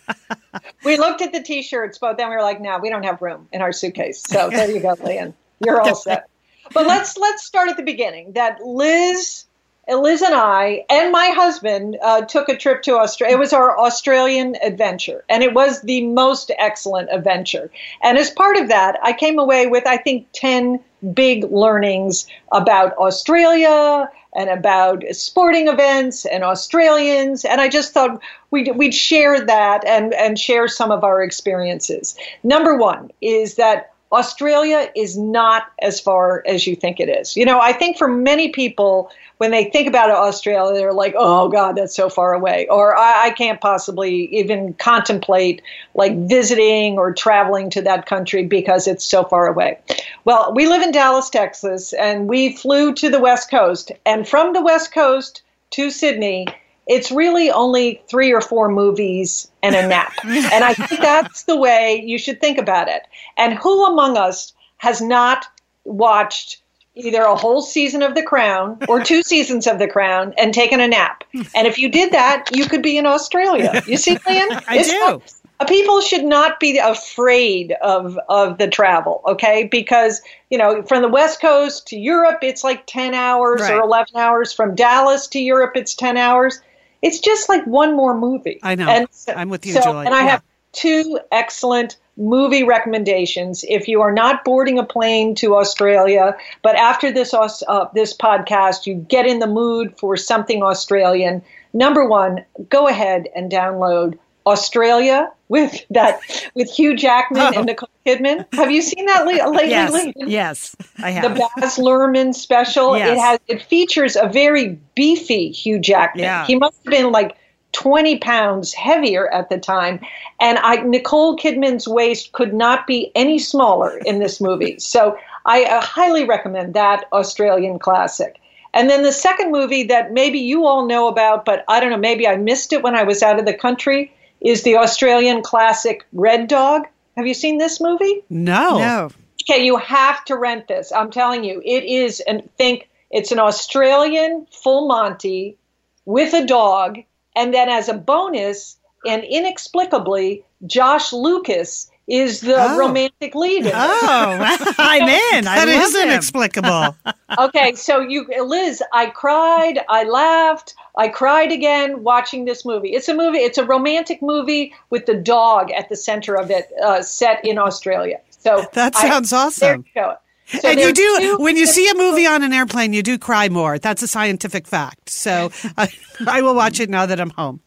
We 0.84 0.96
looked 0.96 1.20
at 1.20 1.32
the 1.32 1.42
t-shirts, 1.42 1.98
but 1.98 2.16
then 2.16 2.30
we 2.30 2.36
were 2.36 2.42
like, 2.42 2.60
no, 2.60 2.78
we 2.78 2.90
don't 2.90 3.02
have 3.02 3.20
room 3.20 3.48
in 3.52 3.60
our 3.60 3.72
suitcase. 3.72 4.22
So 4.22 4.48
there 4.50 4.70
you 4.70 4.80
go, 4.80 4.94
Lian. 5.04 5.34
You're 5.64 5.80
all 5.80 5.94
set. 5.94 6.28
But 6.72 6.86
let's 6.86 7.16
let's 7.16 7.44
start 7.44 7.68
at 7.68 7.76
the 7.76 7.82
beginning. 7.82 8.32
That 8.32 8.60
Liz, 8.64 9.44
Liz 9.88 10.22
and 10.22 10.34
I 10.34 10.84
and 10.90 11.12
my 11.12 11.28
husband 11.28 11.98
uh, 12.02 12.22
took 12.22 12.48
a 12.48 12.56
trip 12.56 12.82
to 12.82 12.96
Australia. 12.96 13.36
It 13.36 13.38
was 13.38 13.52
our 13.52 13.78
Australian 13.78 14.56
adventure, 14.62 15.24
and 15.28 15.42
it 15.42 15.54
was 15.54 15.82
the 15.82 16.06
most 16.06 16.50
excellent 16.58 17.08
adventure. 17.10 17.70
And 18.02 18.18
as 18.18 18.30
part 18.30 18.56
of 18.56 18.68
that, 18.68 18.98
I 19.02 19.12
came 19.12 19.38
away 19.38 19.66
with 19.66 19.86
I 19.86 19.96
think 19.96 20.26
ten 20.32 20.80
big 21.12 21.44
learnings 21.50 22.26
about 22.52 22.96
Australia 22.98 24.10
and 24.34 24.50
about 24.50 25.02
sporting 25.12 25.68
events 25.68 26.26
and 26.26 26.44
Australians. 26.44 27.44
And 27.44 27.58
I 27.58 27.68
just 27.68 27.94
thought 27.94 28.20
we'd, 28.50 28.76
we'd 28.76 28.94
share 28.94 29.42
that 29.42 29.86
and, 29.86 30.12
and 30.12 30.38
share 30.38 30.68
some 30.68 30.90
of 30.90 31.04
our 31.04 31.22
experiences. 31.22 32.18
Number 32.42 32.76
one 32.76 33.10
is 33.22 33.54
that 33.54 33.94
Australia 34.12 34.88
is 34.94 35.18
not 35.18 35.64
as 35.82 36.00
far 36.00 36.42
as 36.46 36.66
you 36.66 36.76
think 36.76 37.00
it 37.00 37.08
is. 37.08 37.36
You 37.36 37.44
know, 37.44 37.60
I 37.60 37.72
think 37.72 37.98
for 37.98 38.08
many 38.08 38.50
people, 38.50 39.10
when 39.38 39.50
they 39.50 39.64
think 39.64 39.88
about 39.88 40.10
Australia, 40.10 40.78
they're 40.78 40.92
like, 40.92 41.14
oh, 41.16 41.48
God, 41.48 41.76
that's 41.76 41.94
so 41.94 42.08
far 42.08 42.32
away. 42.32 42.66
Or 42.68 42.96
I, 42.96 43.26
I 43.26 43.30
can't 43.30 43.60
possibly 43.60 44.26
even 44.36 44.74
contemplate 44.74 45.60
like 45.94 46.16
visiting 46.16 46.98
or 46.98 47.12
traveling 47.12 47.68
to 47.70 47.82
that 47.82 48.06
country 48.06 48.44
because 48.44 48.86
it's 48.86 49.04
so 49.04 49.24
far 49.24 49.48
away. 49.48 49.78
Well, 50.24 50.52
we 50.54 50.68
live 50.68 50.82
in 50.82 50.92
Dallas, 50.92 51.28
Texas, 51.28 51.92
and 51.92 52.28
we 52.28 52.56
flew 52.56 52.94
to 52.94 53.10
the 53.10 53.20
West 53.20 53.50
Coast. 53.50 53.92
And 54.06 54.26
from 54.26 54.52
the 54.52 54.62
West 54.62 54.92
Coast 54.92 55.42
to 55.70 55.90
Sydney, 55.90 56.46
it's 56.86 57.10
really 57.10 57.50
only 57.50 58.00
three 58.08 58.32
or 58.32 58.40
four 58.40 58.68
movies 58.68 59.50
and 59.62 59.74
a 59.74 59.86
nap. 59.86 60.12
and 60.24 60.64
I 60.64 60.72
think 60.74 61.00
that's 61.00 61.44
the 61.44 61.56
way 61.56 62.02
you 62.06 62.18
should 62.18 62.40
think 62.40 62.58
about 62.58 62.88
it. 62.88 63.02
And 63.36 63.54
who 63.58 63.84
among 63.86 64.16
us 64.16 64.52
has 64.78 65.00
not 65.00 65.46
watched 65.84 66.62
either 66.94 67.22
a 67.22 67.36
whole 67.36 67.60
season 67.60 68.02
of 68.02 68.14
The 68.14 68.22
Crown 68.22 68.78
or 68.88 69.02
two 69.02 69.22
seasons 69.32 69.66
of 69.66 69.78
The 69.78 69.88
Crown 69.88 70.32
and 70.38 70.54
taken 70.54 70.80
a 70.80 70.88
nap? 70.88 71.24
And 71.54 71.66
if 71.66 71.78
you 71.78 71.88
did 71.88 72.12
that, 72.12 72.48
you 72.54 72.66
could 72.66 72.82
be 72.82 72.96
in 72.98 73.06
Australia. 73.06 73.82
You 73.86 73.96
see, 73.96 74.16
Lian? 74.26 74.48
I 74.68 74.82
do. 74.82 74.92
not- 75.00 75.32
uh, 75.58 75.64
people 75.64 76.02
should 76.02 76.24
not 76.24 76.60
be 76.60 76.76
afraid 76.76 77.72
of 77.80 78.18
of 78.28 78.58
the 78.58 78.68
travel 78.68 79.22
okay 79.26 79.64
because 79.64 80.20
you 80.50 80.58
know 80.58 80.82
from 80.82 81.00
the 81.00 81.08
west 81.08 81.40
coast 81.40 81.86
to 81.86 81.96
europe 81.96 82.40
it's 82.42 82.62
like 82.62 82.84
10 82.86 83.14
hours 83.14 83.62
Right. 83.62 83.72
or 83.72 83.80
11 83.80 84.16
hours 84.16 84.52
from 84.52 84.74
dallas 84.74 85.26
to 85.28 85.38
europe 85.40 85.72
it's 85.74 85.94
10 85.94 86.18
hours 86.18 86.60
it's 87.02 87.18
just 87.18 87.48
like 87.48 87.64
one 87.66 87.94
more 87.96 88.16
movie 88.18 88.58
I 88.62 88.74
know. 88.74 88.88
and 88.88 89.06
so, 89.10 89.32
I'm 89.32 89.48
with 89.48 89.66
you, 89.66 89.72
so- 89.74 89.82
Julie. 89.82 90.06
and 90.06 90.14
i 90.14 90.24
Yeah. 90.24 90.30
have 90.30 90.42
two 90.72 91.18
excellent 91.32 91.96
movie 92.18 92.62
recommendations 92.62 93.64
if 93.68 93.88
you 93.88 94.00
are 94.02 94.12
not 94.12 94.44
boarding 94.44 94.78
a 94.78 94.84
plane 94.84 95.34
to 95.34 95.54
australia 95.54 96.34
but 96.62 96.74
after 96.76 97.12
this 97.12 97.34
uh, 97.34 97.88
this 97.94 98.16
podcast 98.16 98.86
you 98.86 98.94
get 98.94 99.26
in 99.26 99.38
the 99.38 99.46
mood 99.46 99.94
for 99.98 100.16
something 100.16 100.62
australian 100.62 101.42
number 101.74 102.06
one 102.08 102.44
go 102.70 102.88
ahead 102.88 103.26
and 103.34 103.50
download 103.52 104.18
australia 104.46 105.30
with 105.48 105.84
that 105.90 106.20
with 106.54 106.70
hugh 106.70 106.96
jackman 106.96 107.42
Oh. 107.42 107.52
and 107.58 107.66
nicole 107.66 107.88
kidman 108.06 108.46
have 108.52 108.70
you 108.70 108.80
seen 108.82 109.06
that 109.06 109.26
lately 109.26 109.68
yes. 109.68 109.92
Lee? 109.92 110.12
Yes, 110.16 110.76
I 111.02 111.10
have. 111.10 111.34
the. 111.34 111.48
Baz 111.56 111.76
Luhrmann 111.76 112.34
special. 112.34 112.96
Yes. 112.96 113.10
It 113.10 113.20
has 113.20 113.38
it 113.48 113.62
features 113.62 114.16
a 114.16 114.28
very 114.28 114.78
beefy 114.94 115.50
Hugh 115.50 115.78
Jackman. 115.80 116.22
Yeah. 116.24 116.46
He 116.46 116.54
must 116.56 116.76
have 116.84 116.90
been 116.90 117.10
like 117.10 117.36
20 117.72 118.18
pounds 118.18 118.72
heavier 118.72 119.28
at 119.32 119.48
the 119.50 119.58
time. 119.58 120.00
And 120.40 120.58
I 120.58 120.76
Nicole 120.76 121.36
Kidman's 121.36 121.88
waist 121.88 122.32
could 122.32 122.54
not 122.54 122.86
be 122.86 123.10
any 123.14 123.38
smaller 123.38 123.98
in 124.06 124.18
this 124.20 124.40
movie. 124.40 124.76
So 124.80 125.16
I 125.44 125.64
uh, 125.64 125.80
highly 125.80 126.24
recommend 126.24 126.74
that 126.74 127.06
Australian 127.12 127.78
classic. 127.78 128.38
And 128.72 128.88
then 128.90 129.02
the 129.02 129.12
second 129.12 129.50
movie 129.52 129.84
that 129.84 130.12
maybe 130.12 130.38
you 130.38 130.66
all 130.66 130.86
know 130.86 131.08
about, 131.08 131.44
but 131.44 131.64
I 131.68 131.80
don't 131.80 131.90
know, 131.90 131.96
maybe 131.96 132.26
I 132.28 132.36
missed 132.36 132.72
it 132.72 132.82
when 132.82 132.94
I 132.94 133.02
was 133.04 133.22
out 133.22 133.38
of 133.38 133.46
the 133.46 133.54
country, 133.54 134.12
is 134.46 134.62
the 134.62 134.76
Australian 134.76 135.42
classic 135.42 136.06
Red 136.12 136.48
Dog. 136.48 136.82
Have 137.16 137.26
you 137.26 137.34
seen 137.34 137.58
this 137.58 137.80
movie? 137.80 138.22
no. 138.30 138.78
No. 138.78 139.10
Okay, 139.48 139.64
you 139.64 139.76
have 139.76 140.24
to 140.24 140.36
rent 140.36 140.66
this. 140.66 140.90
I'm 140.90 141.10
telling 141.10 141.44
you, 141.44 141.62
it 141.64 141.84
is 141.84 142.20
and 142.26 142.48
think 142.58 142.88
it's 143.12 143.30
an 143.30 143.38
Australian 143.38 144.46
full 144.50 144.88
Monty 144.88 145.56
with 146.04 146.34
a 146.34 146.44
dog, 146.44 146.98
and 147.36 147.54
then 147.54 147.68
as 147.68 147.88
a 147.88 147.94
bonus, 147.94 148.76
and 149.06 149.22
inexplicably, 149.22 150.44
Josh 150.66 151.12
Lucas 151.12 151.88
is 152.08 152.40
the 152.40 152.56
Oh. 152.58 152.76
romantic 152.78 153.34
lead. 153.36 153.66
In. 153.66 153.72
Oh. 153.74 154.56
I'm 154.78 155.02
in. 155.36 155.46
I 155.46 155.64
That 155.64 155.68
love 155.68 155.82
is 155.88 155.94
him. 155.94 156.08
inexplicable. 156.08 156.96
Okay, 157.38 157.74
so 157.74 158.00
you, 158.00 158.24
Liz, 158.44 158.80
I 158.92 159.06
cried, 159.06 159.80
I 159.88 160.04
laughed, 160.04 160.74
I 160.96 161.08
cried 161.08 161.52
again 161.52 162.02
watching 162.02 162.44
this 162.46 162.64
movie. 162.64 162.90
It's 162.90 163.08
a 163.08 163.14
movie. 163.14 163.38
It's 163.38 163.58
a 163.58 163.64
romantic 163.64 164.22
movie 164.22 164.74
with 164.90 165.06
the 165.06 165.14
dog 165.14 165.70
at 165.72 165.88
the 165.88 165.96
center 165.96 166.36
of 166.36 166.50
it, 166.50 166.70
uh, 166.82 167.02
set 167.02 167.44
in 167.44 167.58
Australia. 167.58 168.20
So 168.30 168.64
That 168.72 168.96
I- 168.96 169.08
sounds 169.08 169.30
There 169.30 169.40
awesome. 169.40 169.84
you 169.94 170.02
go. 170.02 170.14
So 170.60 170.68
and 170.68 170.78
you 170.78 170.92
do 170.92 171.36
when 171.40 171.56
you 171.56 171.66
see 171.66 171.88
a 171.90 171.94
movie 171.96 172.24
on 172.24 172.44
an 172.44 172.52
airplane, 172.52 172.92
you 172.92 173.02
do 173.02 173.18
cry 173.18 173.48
more. 173.48 173.80
That's 173.80 174.02
a 174.04 174.06
scientific 174.08 174.68
fact. 174.68 175.10
So 175.10 175.50
I, 175.76 175.88
I 176.24 176.40
will 176.40 176.54
watch 176.54 176.78
it 176.78 176.88
now 176.88 177.04
that 177.04 177.20
I'm 177.20 177.30
home. 177.30 177.58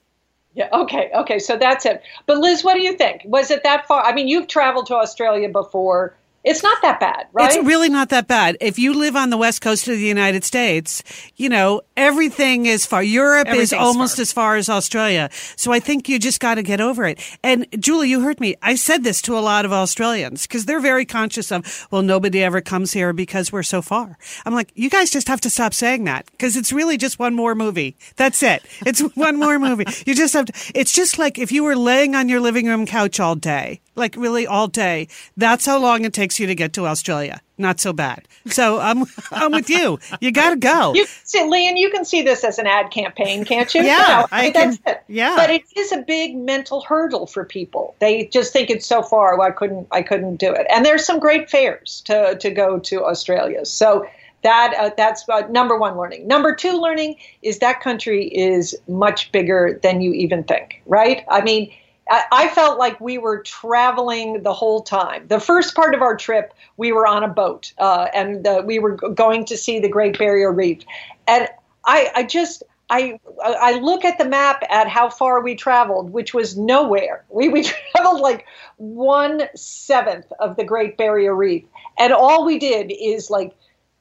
Yeah. 0.53 0.69
Okay. 0.71 1.12
Okay. 1.13 1.39
So 1.39 1.57
that's 1.57 1.86
it. 1.86 2.01
But 2.25 2.38
Liz, 2.38 2.63
what 2.63 2.75
do 2.75 2.81
you 2.81 2.95
think? 2.95 3.21
Was 3.25 3.51
it 3.51 3.63
that 3.63 3.86
far? 3.86 4.03
I 4.05 4.13
mean, 4.13 4.29
you've 4.29 4.48
traveled 4.48 4.88
to 4.88 4.95
Australia 4.95 5.50
before. 5.50 6.15
It's 6.43 6.63
not 6.63 6.81
that 6.81 7.00
bad, 7.00 7.27
right? 7.34 7.53
It's 7.53 7.65
really 7.65 7.89
not 7.89 8.10
that 8.10 8.27
bad. 8.27 8.58
If 8.62 8.79
you 8.79 8.93
live 8.93 9.15
on 9.15 9.29
the 9.29 9.38
west 9.38 9.62
coast 9.62 9.88
of 9.88 9.96
the 9.96 10.05
United 10.05 10.43
States, 10.46 11.03
you 11.36 11.50
know, 11.50 11.81
everything 11.98 12.65
is 12.65 12.86
far. 12.86 13.03
Europe 13.03 13.50
is 13.50 13.74
almost 13.74 14.15
far. 14.15 14.22
as 14.22 14.31
far 14.34 14.55
as 14.55 14.69
Australia. 14.69 15.29
So 15.58 15.74
I 15.74 15.79
think 15.79 16.08
you 16.08 16.17
just 16.17 16.39
got 16.39 16.55
to 16.55 16.63
get 16.63 16.79
over 16.79 17.05
it. 17.05 17.19
And 17.43 17.67
Julie, 17.77 18.10
you 18.10 18.22
heard 18.22 18.39
me. 18.39 18.55
I 18.62 18.75
said 18.75 19.03
this 19.03 19.22
to 19.24 19.38
a 19.38 19.41
lot 19.41 19.65
of 19.65 19.74
Australians 19.74 20.48
because 20.48 20.65
they're 20.65 20.79
very 20.79 21.05
conscious 21.05 21.51
of, 21.51 21.88
well, 21.91 22.01
nobody 22.01 22.41
ever 22.41 22.62
comes 22.62 22.93
here 22.93 23.12
because 23.12 23.51
we're 23.51 23.63
so 23.63 23.81
far. 23.81 24.17
I'm 24.46 24.53
like, 24.53 24.72
you 24.75 24.89
guys 24.89 25.12
just 25.12 25.27
have 25.27 25.41
to 25.41 25.50
stop 25.50 25.74
saying 25.74 26.05
that 26.05 26.25
because 26.31 26.55
it's 26.55 26.72
really 26.72 26.98
just 26.98 27.19
one 27.19 27.36
more 27.36 27.53
movie. 27.53 27.98
That's 28.15 28.41
it. 28.43 28.63
It's 28.86 29.01
one 29.15 29.38
more 29.38 29.60
movie. 29.60 29.86
You 30.05 30.15
just 30.15 30.34
have 30.34 30.46
to, 30.46 30.72
it's 30.74 30.93
just 30.93 31.19
like 31.19 31.38
if 31.38 31.51
you 31.51 31.65
were 31.65 31.75
laying 31.75 32.15
on 32.15 32.29
your 32.29 32.39
living 32.39 32.65
room 32.65 32.86
couch 32.86 33.19
all 33.19 33.36
day 33.36 33.81
like 33.99 34.15
really 34.15 34.47
all 34.47 34.67
day. 34.67 35.07
That's 35.37 35.65
how 35.65 35.77
long 35.77 36.05
it 36.05 36.13
takes 36.13 36.39
you 36.39 36.47
to 36.47 36.55
get 36.55 36.73
to 36.73 36.87
Australia. 36.87 37.41
Not 37.59 37.81
so 37.81 37.91
bad. 37.91 38.25
So 38.47 38.79
I'm 38.79 39.03
I'm 39.31 39.51
with 39.51 39.69
you. 39.69 39.99
You 40.21 40.31
got 40.31 40.51
to 40.51 40.55
go. 40.55 40.93
You 40.95 41.05
see, 41.25 41.43
Lian, 41.43 41.75
you 41.77 41.89
can 41.89 42.05
see 42.05 42.21
this 42.21 42.43
as 42.43 42.57
an 42.57 42.65
ad 42.65 42.89
campaign, 42.89 43.43
can't 43.43 43.73
you? 43.75 43.83
Yeah, 43.83 44.25
I 44.31 44.49
can, 44.51 44.77
it. 44.85 45.03
Yeah, 45.07 45.35
but 45.35 45.49
it 45.49 45.63
is 45.75 45.91
a 45.91 45.97
big 45.97 46.37
mental 46.37 46.81
hurdle 46.81 47.27
for 47.27 47.43
people. 47.43 47.95
They 47.99 48.25
just 48.27 48.53
think 48.53 48.69
it's 48.69 48.85
so 48.85 49.03
far. 49.03 49.37
Well, 49.37 49.47
I 49.47 49.51
couldn't 49.51 49.87
I 49.91 50.01
couldn't 50.01 50.37
do 50.37 50.51
it. 50.51 50.65
And 50.69 50.85
there's 50.85 51.05
some 51.05 51.19
great 51.19 51.49
fares 51.49 52.01
to 52.05 52.37
to 52.39 52.49
go 52.49 52.79
to 52.79 53.03
Australia. 53.03 53.65
So 53.65 54.07
that 54.43 54.73
uh, 54.79 54.91
that's 54.95 55.27
uh, 55.27 55.41
number 55.49 55.77
one 55.77 55.97
learning. 55.97 56.27
Number 56.27 56.55
two 56.55 56.79
learning 56.79 57.17
is 57.41 57.59
that 57.59 57.81
country 57.81 58.27
is 58.27 58.73
much 58.87 59.31
bigger 59.33 59.77
than 59.83 59.99
you 59.99 60.13
even 60.13 60.45
think. 60.45 60.81
Right? 60.85 61.25
I 61.29 61.41
mean 61.41 61.71
I, 62.09 62.47
felt 62.49 62.79
like 62.79 62.99
we 62.99 63.17
were 63.17 63.41
traveling 63.43 64.43
the 64.43 64.53
whole 64.53 64.81
time. 64.81 65.27
The 65.27 65.39
first 65.39 65.75
part 65.75 65.93
of 65.93 66.01
our 66.01 66.17
trip, 66.17 66.53
we 66.77 66.91
were 66.91 67.05
on 67.05 67.23
a 67.23 67.27
boat 67.27 67.71
uh, 67.77 68.07
and 68.13 68.45
uh, 68.47 68.63
we 68.65 68.79
were 68.79 68.95
going 68.95 69.45
to 69.45 69.57
see 69.57 69.79
the 69.79 69.89
Great 69.89 70.17
Barrier 70.17 70.51
Reef. 70.51 70.83
And 71.27 71.47
I, 71.85 72.11
I 72.15 72.23
just, 72.23 72.63
I, 72.89 73.19
I 73.43 73.79
look 73.79 74.03
at 74.03 74.17
the 74.17 74.25
map 74.25 74.63
at 74.69 74.87
how 74.87 75.09
far 75.09 75.41
we 75.41 75.55
traveled, 75.55 76.11
which 76.11 76.33
was 76.33 76.57
nowhere. 76.57 77.25
We, 77.29 77.49
we 77.49 77.63
traveled 77.95 78.21
like 78.21 78.45
one 78.77 79.43
seventh 79.55 80.31
of 80.39 80.55
the 80.55 80.63
Great 80.63 80.97
Barrier 80.97 81.35
Reef. 81.35 81.63
And 81.99 82.11
all 82.11 82.45
we 82.45 82.57
did 82.57 82.91
is 82.91 83.29
like 83.29 83.53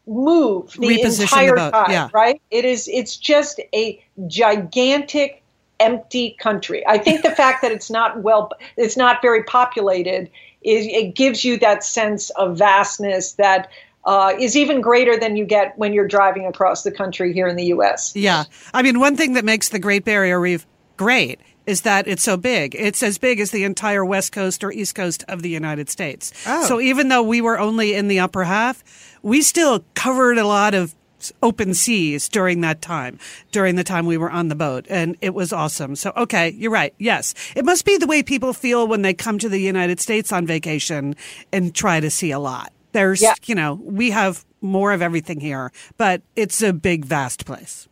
move 0.06 0.72
the 0.72 0.88
Reposition 0.88 1.22
entire 1.22 1.56
the 1.56 1.70
time, 1.70 1.90
yeah. 1.90 2.08
right? 2.14 2.40
It 2.50 2.64
is, 2.64 2.88
it's 2.90 3.16
just 3.16 3.60
a 3.74 4.02
gigantic 4.26 5.42
empty 5.80 6.36
country. 6.38 6.84
I 6.86 6.98
think 6.98 7.22
the 7.22 7.30
fact 7.30 7.62
that 7.62 7.72
it's 7.72 7.90
not 7.90 8.22
well, 8.22 8.50
it's 8.76 8.96
not 8.96 9.22
very 9.22 9.42
populated, 9.44 10.30
is 10.62 10.86
it 10.86 11.14
gives 11.14 11.44
you 11.44 11.58
that 11.58 11.84
sense 11.84 12.30
of 12.30 12.58
vastness 12.58 13.32
that 13.32 13.70
uh, 14.04 14.32
is 14.38 14.56
even 14.56 14.80
greater 14.80 15.18
than 15.18 15.36
you 15.36 15.44
get 15.44 15.76
when 15.78 15.92
you're 15.92 16.08
driving 16.08 16.46
across 16.46 16.82
the 16.82 16.90
country 16.90 17.32
here 17.32 17.46
in 17.46 17.56
the 17.56 17.66
U.S. 17.66 18.14
Yeah, 18.16 18.44
I 18.72 18.82
mean, 18.82 18.98
one 18.98 19.16
thing 19.16 19.34
that 19.34 19.44
makes 19.44 19.68
the 19.68 19.78
Great 19.78 20.04
Barrier 20.04 20.40
Reef 20.40 20.66
great 20.96 21.40
is 21.68 21.82
that 21.82 22.08
it's 22.08 22.22
so 22.22 22.38
big. 22.38 22.74
It's 22.78 23.02
as 23.02 23.18
big 23.18 23.40
as 23.40 23.50
the 23.50 23.64
entire 23.64 24.02
west 24.02 24.32
coast 24.32 24.64
or 24.64 24.72
east 24.72 24.94
coast 24.94 25.22
of 25.28 25.42
the 25.42 25.50
United 25.50 25.90
States. 25.90 26.32
Oh. 26.46 26.64
So 26.64 26.80
even 26.80 27.08
though 27.08 27.22
we 27.22 27.42
were 27.42 27.58
only 27.58 27.94
in 27.94 28.08
the 28.08 28.20
upper 28.20 28.44
half, 28.44 28.82
we 29.22 29.42
still 29.42 29.84
covered 29.94 30.38
a 30.38 30.46
lot 30.46 30.72
of 30.72 30.94
open 31.42 31.74
seas 31.74 32.28
during 32.28 32.60
that 32.62 32.80
time, 32.82 33.18
during 33.52 33.76
the 33.76 33.84
time 33.84 34.06
we 34.06 34.16
were 34.16 34.30
on 34.30 34.48
the 34.48 34.54
boat. 34.54 34.86
And 34.88 35.16
it 35.20 35.34
was 35.34 35.52
awesome. 35.52 35.96
So, 35.96 36.12
okay, 36.16 36.50
you're 36.50 36.70
right. 36.70 36.94
Yes. 36.98 37.34
It 37.56 37.64
must 37.64 37.84
be 37.84 37.96
the 37.96 38.06
way 38.06 38.22
people 38.22 38.52
feel 38.52 38.86
when 38.86 39.02
they 39.02 39.14
come 39.14 39.38
to 39.38 39.48
the 39.48 39.60
United 39.60 40.00
States 40.00 40.32
on 40.32 40.46
vacation 40.46 41.16
and 41.52 41.74
try 41.74 42.00
to 42.00 42.10
see 42.10 42.30
a 42.30 42.38
lot. 42.38 42.72
There's, 42.92 43.22
yeah. 43.22 43.34
you 43.46 43.54
know, 43.54 43.74
we 43.74 44.10
have 44.10 44.44
more 44.60 44.92
of 44.92 45.02
everything 45.02 45.40
here, 45.40 45.72
but 45.96 46.22
it's 46.36 46.62
a 46.62 46.72
big, 46.72 47.04
vast 47.04 47.46
place. 47.46 47.88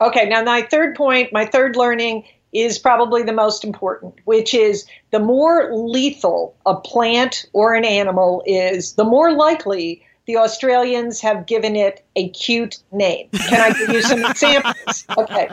Okay. 0.00 0.28
Now, 0.28 0.42
my 0.42 0.62
third 0.62 0.96
point, 0.96 1.32
my 1.32 1.46
third 1.46 1.76
learning 1.76 2.24
is 2.52 2.78
probably 2.78 3.22
the 3.22 3.32
most 3.32 3.64
important, 3.64 4.14
which 4.24 4.54
is 4.54 4.84
the 5.12 5.20
more 5.20 5.70
lethal 5.72 6.56
a 6.66 6.74
plant 6.74 7.46
or 7.52 7.74
an 7.74 7.84
animal 7.84 8.42
is, 8.44 8.94
the 8.94 9.04
more 9.04 9.32
likely 9.32 10.04
the 10.26 10.36
Australians 10.36 11.20
have 11.20 11.46
given 11.46 11.76
it 11.76 12.04
a 12.16 12.28
cute 12.30 12.78
name. 12.92 13.28
Can 13.32 13.60
I 13.60 13.76
give 13.76 13.90
you 13.90 14.02
some 14.02 14.24
examples? 14.24 15.04
Okay. 15.18 15.48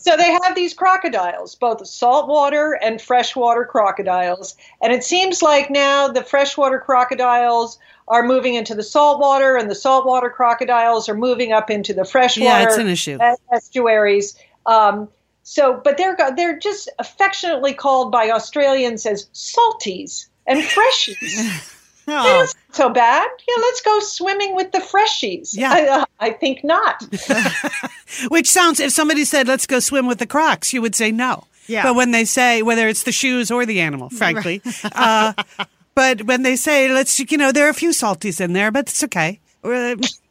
So 0.00 0.16
they 0.16 0.30
have 0.30 0.54
these 0.54 0.74
crocodiles, 0.74 1.54
both 1.54 1.86
saltwater 1.86 2.78
and 2.82 3.00
freshwater 3.00 3.64
crocodiles. 3.64 4.56
And 4.82 4.92
it 4.92 5.04
seems 5.04 5.42
like 5.42 5.70
now 5.70 6.08
the 6.08 6.24
freshwater 6.24 6.78
crocodiles 6.78 7.78
are 8.08 8.22
moving 8.22 8.54
into 8.54 8.74
the 8.74 8.82
saltwater, 8.82 9.56
and 9.56 9.70
the 9.70 9.74
saltwater 9.74 10.28
crocodiles 10.28 11.08
are 11.08 11.14
moving 11.14 11.52
up 11.52 11.70
into 11.70 11.94
the 11.94 12.04
freshwater 12.04 12.50
yeah, 12.50 12.64
it's 12.64 12.76
an 12.76 12.88
issue. 12.88 13.18
estuaries. 13.52 14.36
Um, 14.66 15.08
so, 15.42 15.80
but 15.82 15.98
they're 15.98 16.16
they're 16.36 16.58
just 16.58 16.88
affectionately 16.98 17.74
called 17.74 18.12
by 18.12 18.30
Australians 18.30 19.06
as 19.06 19.26
salties 19.32 20.26
and 20.46 20.62
freshies. 20.62 21.78
Oh. 22.08 22.46
so 22.72 22.88
bad. 22.88 23.28
Yeah, 23.48 23.54
let's 23.60 23.80
go 23.80 24.00
swimming 24.00 24.54
with 24.54 24.72
the 24.72 24.78
freshies. 24.78 25.50
Yeah. 25.56 25.72
I, 25.72 25.86
uh, 25.88 26.04
I 26.20 26.30
think 26.30 26.64
not. 26.64 27.04
Which 28.28 28.50
sounds, 28.50 28.80
if 28.80 28.92
somebody 28.92 29.24
said, 29.24 29.46
let's 29.48 29.66
go 29.66 29.80
swim 29.80 30.06
with 30.06 30.18
the 30.18 30.26
crocs, 30.26 30.72
you 30.72 30.82
would 30.82 30.94
say 30.94 31.12
no. 31.12 31.44
Yeah. 31.66 31.84
But 31.84 31.94
when 31.94 32.10
they 32.10 32.24
say, 32.24 32.62
whether 32.62 32.88
it's 32.88 33.04
the 33.04 33.12
shoes 33.12 33.50
or 33.50 33.64
the 33.64 33.80
animal, 33.80 34.10
frankly, 34.10 34.60
uh, 34.92 35.32
but 35.94 36.22
when 36.24 36.42
they 36.42 36.56
say, 36.56 36.92
let's, 36.92 37.18
you 37.18 37.38
know, 37.38 37.52
there 37.52 37.66
are 37.66 37.70
a 37.70 37.74
few 37.74 37.90
salties 37.90 38.40
in 38.40 38.52
there, 38.52 38.70
but 38.70 38.88
it's 38.88 39.04
okay. 39.04 39.40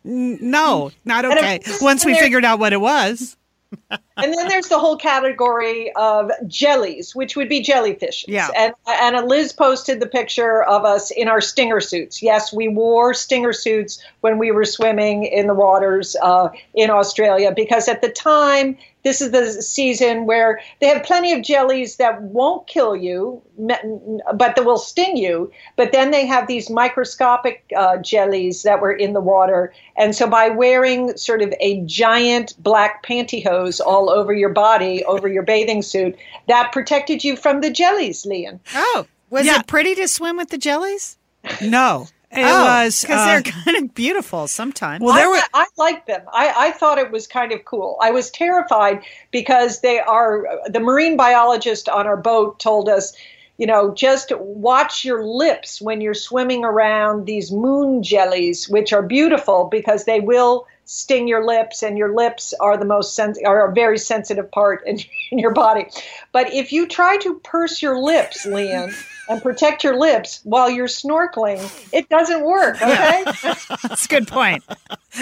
No, 0.03 0.91
not 1.05 1.25
okay. 1.25 1.61
Once 1.79 2.05
we 2.05 2.15
figured 2.15 2.43
out 2.43 2.59
what 2.59 2.73
it 2.73 2.81
was 2.81 3.37
and 3.91 4.33
then 4.33 4.47
there's 4.47 4.67
the 4.67 4.79
whole 4.79 4.97
category 4.97 5.91
of 5.95 6.31
jellies, 6.47 7.15
which 7.15 7.35
would 7.35 7.49
be 7.49 7.63
jellyfishes. 7.63 8.25
Yeah. 8.27 8.49
And, 8.55 8.73
and 8.87 9.27
Liz 9.27 9.53
posted 9.53 9.99
the 9.99 10.07
picture 10.07 10.63
of 10.63 10.85
us 10.85 11.11
in 11.11 11.27
our 11.27 11.41
stinger 11.41 11.79
suits. 11.79 12.21
Yes, 12.21 12.51
we 12.53 12.67
wore 12.67 13.13
stinger 13.13 13.53
suits 13.53 14.03
when 14.21 14.37
we 14.37 14.51
were 14.51 14.65
swimming 14.65 15.23
in 15.23 15.47
the 15.47 15.53
waters 15.53 16.15
uh, 16.21 16.49
in 16.73 16.89
Australia 16.89 17.53
because 17.55 17.87
at 17.87 18.01
the 18.01 18.09
time 18.09 18.77
this 19.03 19.21
is 19.21 19.31
the 19.31 19.61
season 19.61 20.25
where 20.25 20.59
they 20.79 20.87
have 20.87 21.03
plenty 21.03 21.33
of 21.33 21.41
jellies 21.41 21.97
that 21.97 22.21
won't 22.21 22.67
kill 22.67 22.95
you, 22.95 23.41
but 23.57 24.55
that 24.55 24.65
will 24.65 24.77
sting 24.77 25.17
you. 25.17 25.51
But 25.75 25.91
then 25.91 26.11
they 26.11 26.25
have 26.25 26.47
these 26.47 26.69
microscopic 26.69 27.63
uh, 27.75 27.97
jellies 27.97 28.63
that 28.63 28.81
were 28.81 28.91
in 28.91 29.13
the 29.13 29.21
water. 29.21 29.73
And 29.97 30.15
so 30.15 30.27
by 30.27 30.49
wearing 30.49 31.17
sort 31.17 31.41
of 31.41 31.53
a 31.59 31.81
giant 31.81 32.55
black 32.59 33.05
pantyhose 33.05 33.81
all 33.83 34.09
over 34.09 34.33
your 34.33 34.49
body, 34.49 35.03
over 35.05 35.27
your 35.27 35.43
bathing 35.43 35.81
suit, 35.81 36.15
that 36.47 36.71
protected 36.71 37.23
you 37.23 37.35
from 37.35 37.61
the 37.61 37.71
jellies, 37.71 38.25
Lian. 38.25 38.59
Oh, 38.75 39.07
was 39.29 39.45
yeah. 39.45 39.59
it 39.59 39.67
pretty 39.67 39.95
to 39.95 40.07
swim 40.07 40.37
with 40.37 40.49
the 40.49 40.57
jellies? 40.57 41.17
No. 41.61 42.07
It 42.31 42.45
oh, 42.45 42.63
was 42.63 43.01
because 43.01 43.19
uh, 43.19 43.25
they're 43.25 43.41
kind 43.63 43.77
of 43.77 43.93
beautiful 43.93 44.47
sometimes. 44.47 45.03
Well, 45.03 45.15
there 45.15 45.27
I, 45.27 45.29
were. 45.29 45.41
I 45.53 45.65
liked 45.77 46.07
them. 46.07 46.21
I, 46.31 46.53
I 46.67 46.71
thought 46.71 46.97
it 46.97 47.11
was 47.11 47.27
kind 47.27 47.51
of 47.51 47.65
cool. 47.65 47.97
I 48.01 48.11
was 48.11 48.31
terrified 48.31 49.03
because 49.31 49.81
they 49.81 49.99
are. 49.99 50.45
The 50.67 50.79
marine 50.79 51.17
biologist 51.17 51.89
on 51.89 52.07
our 52.07 52.17
boat 52.17 52.59
told 52.59 52.87
us, 52.87 53.13
you 53.57 53.67
know, 53.67 53.93
just 53.93 54.31
watch 54.37 55.03
your 55.03 55.25
lips 55.25 55.81
when 55.81 55.99
you're 55.99 56.13
swimming 56.13 56.63
around 56.63 57.25
these 57.25 57.51
moon 57.51 58.01
jellies, 58.01 58.69
which 58.69 58.93
are 58.93 59.03
beautiful 59.03 59.65
because 59.65 60.05
they 60.05 60.21
will 60.21 60.65
sting 60.85 61.25
your 61.27 61.45
lips, 61.45 61.83
and 61.83 61.97
your 61.97 62.13
lips 62.13 62.53
are 62.59 62.75
the 62.75 62.85
most 62.85 63.15
sens- 63.15 63.39
are 63.45 63.69
a 63.69 63.73
very 63.73 63.97
sensitive 63.97 64.51
part 64.51 64.85
in, 64.85 64.99
in 65.31 65.39
your 65.39 65.53
body. 65.53 65.87
But 66.31 66.53
if 66.53 66.71
you 66.71 66.87
try 66.87 67.17
to 67.17 67.35
purse 67.39 67.81
your 67.81 67.97
lips, 67.97 68.45
Lian 68.45 68.93
and 69.31 69.41
protect 69.41 69.83
your 69.83 69.97
lips 69.97 70.41
while 70.43 70.69
you're 70.69 70.87
snorkeling, 70.87 71.59
it 71.93 72.09
doesn't 72.09 72.43
work. 72.43 72.81
Okay, 72.81 73.23
that's 73.83 74.05
a 74.05 74.09
good 74.09 74.27
point. 74.27 74.63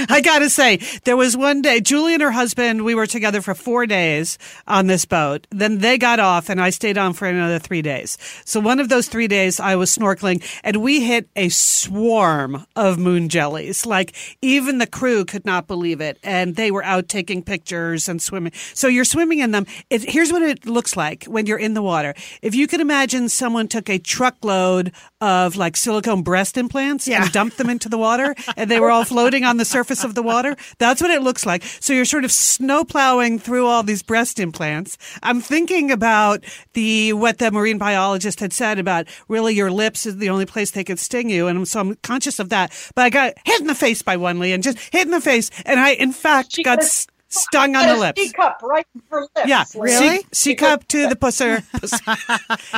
I 0.10 0.22
gotta 0.22 0.50
say, 0.50 0.78
there 1.04 1.16
was 1.16 1.38
one 1.38 1.62
day 1.62 1.80
Julie 1.80 2.13
and 2.13 2.22
her 2.22 2.32
husband. 2.32 2.84
We 2.84 2.96
were 2.96 3.06
together 3.06 3.42
for 3.42 3.54
four 3.54 3.86
days 3.86 4.38
on 4.68 4.88
this 4.88 5.06
boat. 5.06 5.46
Then 5.51 5.78
they 5.80 5.98
got 5.98 6.20
off, 6.20 6.50
and 6.50 6.60
I 6.60 6.72
stayed 6.72 6.98
on 6.98 7.13
for 7.13 7.28
another 7.28 7.60
three 7.60 7.84
days. 7.84 8.18
So 8.46 8.60
one 8.60 8.80
of 8.80 8.89
those 8.89 9.08
three 9.08 9.28
days, 9.28 9.60
I 9.60 9.75
was 9.75 9.96
snorkeling, 9.96 10.44
and 10.63 10.78
we 10.78 11.06
hit 11.06 11.30
a 11.36 11.50
swarm 11.50 12.66
of 12.75 12.98
moon 12.98 13.30
jellies. 13.30 13.86
Like 13.86 14.16
even 14.42 14.80
the 14.80 14.88
crew 14.88 15.24
could 15.24 15.46
not 15.46 15.68
believe 15.68 16.01
it, 16.01 16.18
and 16.24 16.56
they 16.56 16.72
were 16.72 16.84
out 16.84 17.10
taking 17.10 17.44
pictures 17.44 18.10
and 18.10 18.20
swimming. 18.20 18.54
So 18.74 18.88
you're 18.88 19.06
swimming 19.06 19.39
in 19.39 19.51
them. 19.51 19.68
It, 19.92 20.10
here's 20.10 20.32
what 20.32 20.42
it 20.42 20.66
looks 20.66 20.98
like 20.98 21.25
when 21.25 21.46
you're 21.46 21.60
in 21.60 21.75
the 21.75 21.84
water. 21.84 22.16
If 22.42 22.56
you 22.56 22.66
could 22.66 22.82
imagine 22.82 23.30
someone 23.30 23.68
took 23.68 23.88
a 23.89 23.99
truckload 24.00 24.91
of 25.22 25.56
like 25.56 25.75
silicone 25.75 26.24
breast 26.24 26.58
implants 26.58 27.08
yeah. 27.08 27.24
and 27.24 27.32
dumped 27.32 27.58
them 27.58 27.70
into 27.70 27.89
the 27.89 27.98
water 27.98 28.36
and 28.58 28.70
they 28.70 28.79
were 28.79 28.89
all 28.89 29.03
floating 29.03 29.44
on 29.44 29.58
the 29.58 29.65
surface 29.65 30.03
of 30.03 30.15
the 30.15 30.24
water. 30.24 30.56
That's 30.77 31.01
what 31.01 31.12
it 31.12 31.22
looks 31.22 31.46
like. 31.46 31.63
So 31.63 31.94
you're 31.94 32.06
sort 32.06 32.24
of 32.24 32.32
snow 32.32 32.84
plowing 32.84 33.39
through 33.39 33.68
all 33.68 33.84
these 33.84 34.01
breast 34.01 34.39
implants. 34.39 34.98
I'm 35.24 35.41
thinking 35.41 35.91
about 35.91 36.44
the, 36.74 37.13
what 37.13 37.38
the 37.38 37.51
marine 37.51 37.77
biologist 37.77 38.39
had 38.39 38.53
said 38.53 38.79
about 38.79 39.08
really 39.27 39.53
your 39.53 39.72
lips 39.72 40.06
is 40.06 40.18
the 40.18 40.29
only 40.29 40.46
place 40.46 40.72
they 40.72 40.84
could 40.84 41.00
sting 41.00 41.29
you. 41.29 41.48
And 41.48 41.68
so 41.68 41.79
I'm 41.79 41.96
conscious 41.96 42.39
of 42.39 42.50
that. 42.50 42.72
But 42.96 43.06
I 43.06 43.10
got 43.10 43.34
hit 43.46 43.62
in 43.62 43.68
the 43.68 43.75
face 43.75 44.01
by 44.01 44.18
one, 44.18 44.39
Lee, 44.39 44.53
and 44.53 44.63
just 44.63 44.79
hit 44.91 45.06
in 45.06 45.12
the 45.12 45.22
face. 45.22 45.50
And 45.65 45.79
I, 45.79 45.91
in 45.91 46.12
fact, 46.12 46.53
she 46.53 46.63
got 46.63 46.79
stung 47.30 47.76
on 47.76 47.88
the 47.88 47.96
lips. 47.96 48.22
C 48.22 48.32
cup 48.32 48.62
right 48.62 48.86
in 48.94 49.02
her 49.12 49.22
lips. 49.22 49.48
Yeah, 49.48 49.66
really. 49.76 50.26
C, 50.32 50.56
cup 50.56 50.88
to 50.90 51.08
the 51.08 51.16
pusser, 51.16 51.64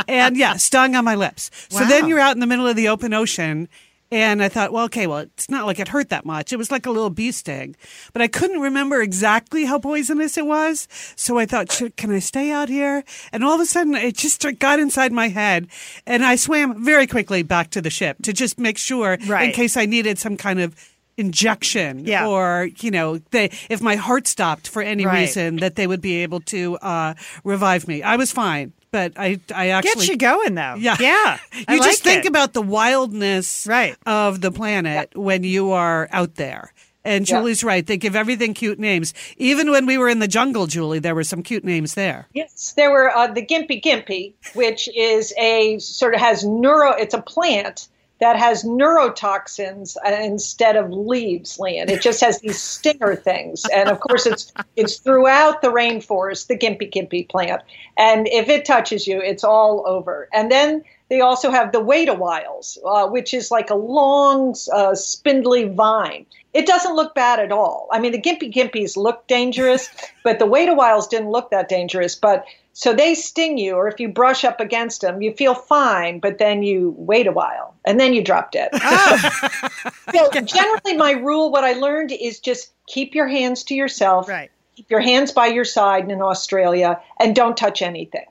and 0.08 0.38
yeah, 0.38 0.58
stung 0.58 0.96
on 0.96 1.06
my 1.06 1.16
lips. 1.16 1.50
Wow. 1.72 1.80
So 1.80 1.86
then 1.86 2.08
you're 2.08 2.20
out 2.20 2.36
in 2.36 2.40
the 2.40 2.48
middle 2.48 2.68
of 2.68 2.76
the 2.76 2.88
open 2.90 3.14
ocean. 3.14 3.70
And 4.14 4.44
I 4.44 4.50
thought, 4.50 4.74
well, 4.74 4.84
okay, 4.86 5.08
well, 5.08 5.20
it's 5.20 5.50
not 5.50 5.66
like 5.66 5.80
it 5.80 5.88
hurt 5.88 6.10
that 6.10 6.26
much. 6.26 6.52
It 6.52 6.58
was 6.58 6.70
like 6.70 6.86
a 6.86 6.92
little 6.92 7.10
bee 7.10 7.32
sting, 7.32 7.78
but 8.12 8.22
I 8.22 8.28
couldn't 8.28 8.60
remember 8.60 9.02
exactly 9.02 9.64
how 9.64 9.80
poisonous 9.80 10.38
it 10.38 10.46
was. 10.46 10.90
So 11.16 11.38
I 11.38 11.46
thought, 11.46 11.70
can 11.96 12.12
I 12.12 12.20
stay 12.20 12.52
out 12.52 12.68
here? 12.68 13.06
And 13.32 13.42
all 13.42 13.56
of 13.56 13.62
a 13.62 13.66
sudden, 13.66 13.96
it 13.96 14.18
just 14.18 14.46
got 14.60 14.80
inside 14.80 15.14
my 15.14 15.30
head, 15.30 15.68
and 16.06 16.26
I 16.26 16.36
swam 16.36 16.84
very 16.84 17.08
quickly 17.08 17.42
back 17.42 17.70
to 17.70 17.82
the 17.82 17.90
ship 17.90 18.18
to 18.24 18.34
just 18.34 18.60
make 18.60 18.78
sure, 18.78 19.18
right. 19.28 19.46
in 19.46 19.54
case 19.54 19.78
I 19.78 19.86
needed 19.86 20.20
some 20.20 20.36
kind 20.36 20.60
of 20.60 20.76
injection 21.18 22.06
yeah. 22.06 22.28
or 22.28 22.70
you 22.80 22.92
know 22.92 23.18
they 23.32 23.52
if 23.70 23.82
my 23.82 23.96
heart 23.96 24.28
stopped 24.28 24.68
for 24.68 24.82
any 24.82 25.06
right. 25.06 25.22
reason 25.22 25.58
that 25.58 25.76
they 25.76 25.86
would 25.86 26.02
be 26.02 26.24
able 26.24 26.40
to 26.40 26.78
uh, 26.78 27.14
revive 27.44 27.88
me 27.88 28.02
i 28.02 28.16
was 28.16 28.32
fine 28.32 28.72
but 28.92 29.14
i 29.18 29.40
i 29.54 29.70
actually 29.70 30.06
get 30.06 30.10
you 30.10 30.18
going 30.18 30.56
though 30.56 30.76
yeah 30.76 30.96
yeah 31.00 31.38
you 31.70 31.78
just 31.78 32.04
think 32.04 32.26
about 32.26 32.54
the 32.54 32.62
wildness 32.62 33.68
right. 33.70 33.96
of 34.06 34.42
the 34.42 34.52
planet 34.52 35.10
yeah. 35.14 35.22
when 35.22 35.44
you 35.44 35.72
are 35.72 36.08
out 36.12 36.36
there 36.36 36.74
and 37.04 37.26
Julie's 37.26 37.64
yeah. 37.64 37.70
right. 37.70 37.86
They 37.86 37.98
give 37.98 38.16
everything 38.16 38.54
cute 38.54 38.80
names. 38.80 39.14
Even 39.38 39.72
when 39.72 39.86
we 39.86 39.98
were 39.98 40.10
in 40.10 40.20
the 40.20 40.28
jungle, 40.28 40.68
Julie, 40.68 41.00
there 41.00 41.16
were 41.16 41.24
some 41.24 41.42
cute 41.42 41.64
names 41.64 41.96
there. 41.96 42.28
Yes, 42.34 42.74
there 42.76 42.92
were 42.92 43.10
uh, 43.10 43.28
the 43.28 43.46
gimpy 43.46 43.82
gimpy, 43.82 44.34
which 44.54 44.88
is 44.96 45.34
a 45.38 45.80
sort 45.80 46.14
of 46.14 46.20
has 46.20 46.46
neuro. 46.46 46.92
It's 46.92 47.14
a 47.14 47.22
plant 47.22 47.88
that 48.22 48.38
has 48.38 48.64
neurotoxins 48.64 49.98
instead 50.06 50.78
of 50.78 50.92
leaves, 50.92 51.58
Lian. 51.58 51.90
It 51.90 52.02
just 52.02 52.22
has 52.22 52.40
these 52.40 52.62
stinger 52.62 53.16
things. 53.16 53.66
And 53.74 53.90
of 53.90 54.00
course, 54.00 54.26
it's 54.28 54.54
it's 54.76 54.98
throughout 54.98 55.62
the 55.62 55.70
rainforest, 55.70 56.48
the 56.48 56.58
gimpy 56.58 56.90
gimpy 56.90 57.28
plant. 57.28 57.62
And 57.98 58.28
if 58.28 58.48
it 58.48 58.64
touches 58.64 59.08
you, 59.08 59.20
it's 59.20 59.44
all 59.44 59.84
over. 59.88 60.30
And 60.32 60.52
then 60.52 60.84
they 61.10 61.20
also 61.20 61.52
have 61.52 61.74
the 61.74 61.82
Wait-a-Whiles, 61.82 62.78
uh, 62.86 63.08
which 63.08 63.34
is 63.34 63.52
like 63.52 63.70
a 63.70 63.76
long, 63.76 64.56
uh, 64.74 64.96
spindly 64.96 65.66
vine. 65.68 66.26
It 66.54 66.66
doesn't 66.66 66.96
look 66.96 67.14
bad 67.16 67.40
at 67.40 67.52
all. 67.52 67.90
I 67.92 68.00
mean, 68.00 68.14
the 68.14 68.22
gimpy 68.22 68.54
gimpies 68.54 68.96
look 68.96 69.28
dangerous, 69.28 69.90
but 70.24 70.40
the 70.40 70.46
Wait-a-Whiles 70.46 71.08
didn't 71.08 71.32
look 71.32 71.50
that 71.52 71.68
dangerous. 71.68 72.16
But 72.16 72.46
so 72.74 72.94
they 72.94 73.16
sting 73.16 73.58
you, 73.58 73.76
or 73.76 73.88
if 73.88 74.00
you 74.00 74.08
brush 74.08 74.46
up 74.46 74.60
against 74.60 75.02
them, 75.02 75.22
you 75.22 75.34
feel 75.34 75.54
fine, 75.54 76.20
but 76.20 76.38
then 76.38 76.64
you 76.64 76.96
wait 76.98 77.28
a 77.28 77.32
while 77.32 77.76
and 77.86 78.00
then 78.00 78.14
you 78.14 78.24
drop 78.24 78.52
dead. 78.52 78.70
Oh. 78.74 79.50
so 80.14 80.32
generally, 80.42 80.96
my 80.96 81.12
rule, 81.12 81.52
what 81.52 81.64
I 81.64 81.74
learned 81.74 82.12
is 82.12 82.40
just 82.40 82.72
keep 82.88 83.14
your 83.14 83.28
hands 83.28 83.64
to 83.66 83.76
yourself. 83.76 84.30
Right. 84.30 84.50
Keep 84.76 84.90
your 84.90 85.02
hands 85.02 85.32
by 85.32 85.48
your 85.48 85.66
side 85.66 86.10
in 86.10 86.22
Australia 86.22 87.02
and 87.20 87.36
don't 87.36 87.58
touch 87.58 87.82
anything. 87.82 88.26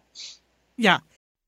Yeah. 0.77 1.01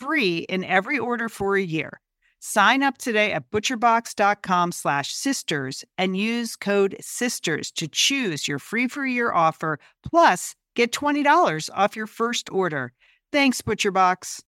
free 0.00 0.38
in 0.48 0.64
every 0.64 0.98
order 0.98 1.28
for 1.28 1.56
a 1.56 1.62
year. 1.62 2.00
Sign 2.40 2.82
up 2.82 2.96
today 2.96 3.32
at 3.32 3.50
butcherbox.com 3.50 4.72
slash 4.72 5.12
sisters 5.12 5.84
and 5.98 6.16
use 6.16 6.56
code 6.56 6.96
SISTERS 7.00 7.70
to 7.72 7.86
choose 7.86 8.48
your 8.48 8.58
free 8.58 8.88
for 8.88 9.04
year 9.04 9.30
offer, 9.30 9.78
plus 10.02 10.54
get 10.74 10.90
$20 10.90 11.70
off 11.74 11.96
your 11.96 12.06
first 12.06 12.50
order. 12.50 12.92
Thanks, 13.30 13.60
ButcherBox. 13.60 14.40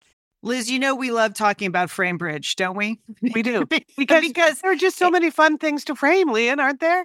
Liz, 0.42 0.70
you 0.70 0.78
know 0.78 0.94
we 0.94 1.12
love 1.12 1.34
talking 1.34 1.68
about 1.68 1.88
FrameBridge, 1.88 2.56
don't 2.56 2.76
we? 2.76 3.00
We 3.20 3.42
do. 3.42 3.66
because, 3.96 4.26
because 4.26 4.60
there 4.60 4.72
are 4.72 4.76
just 4.76 4.96
so 4.96 5.10
many 5.10 5.30
fun 5.30 5.58
things 5.58 5.84
to 5.84 5.94
frame, 5.94 6.30
Lian, 6.30 6.58
aren't 6.58 6.80
there? 6.80 7.04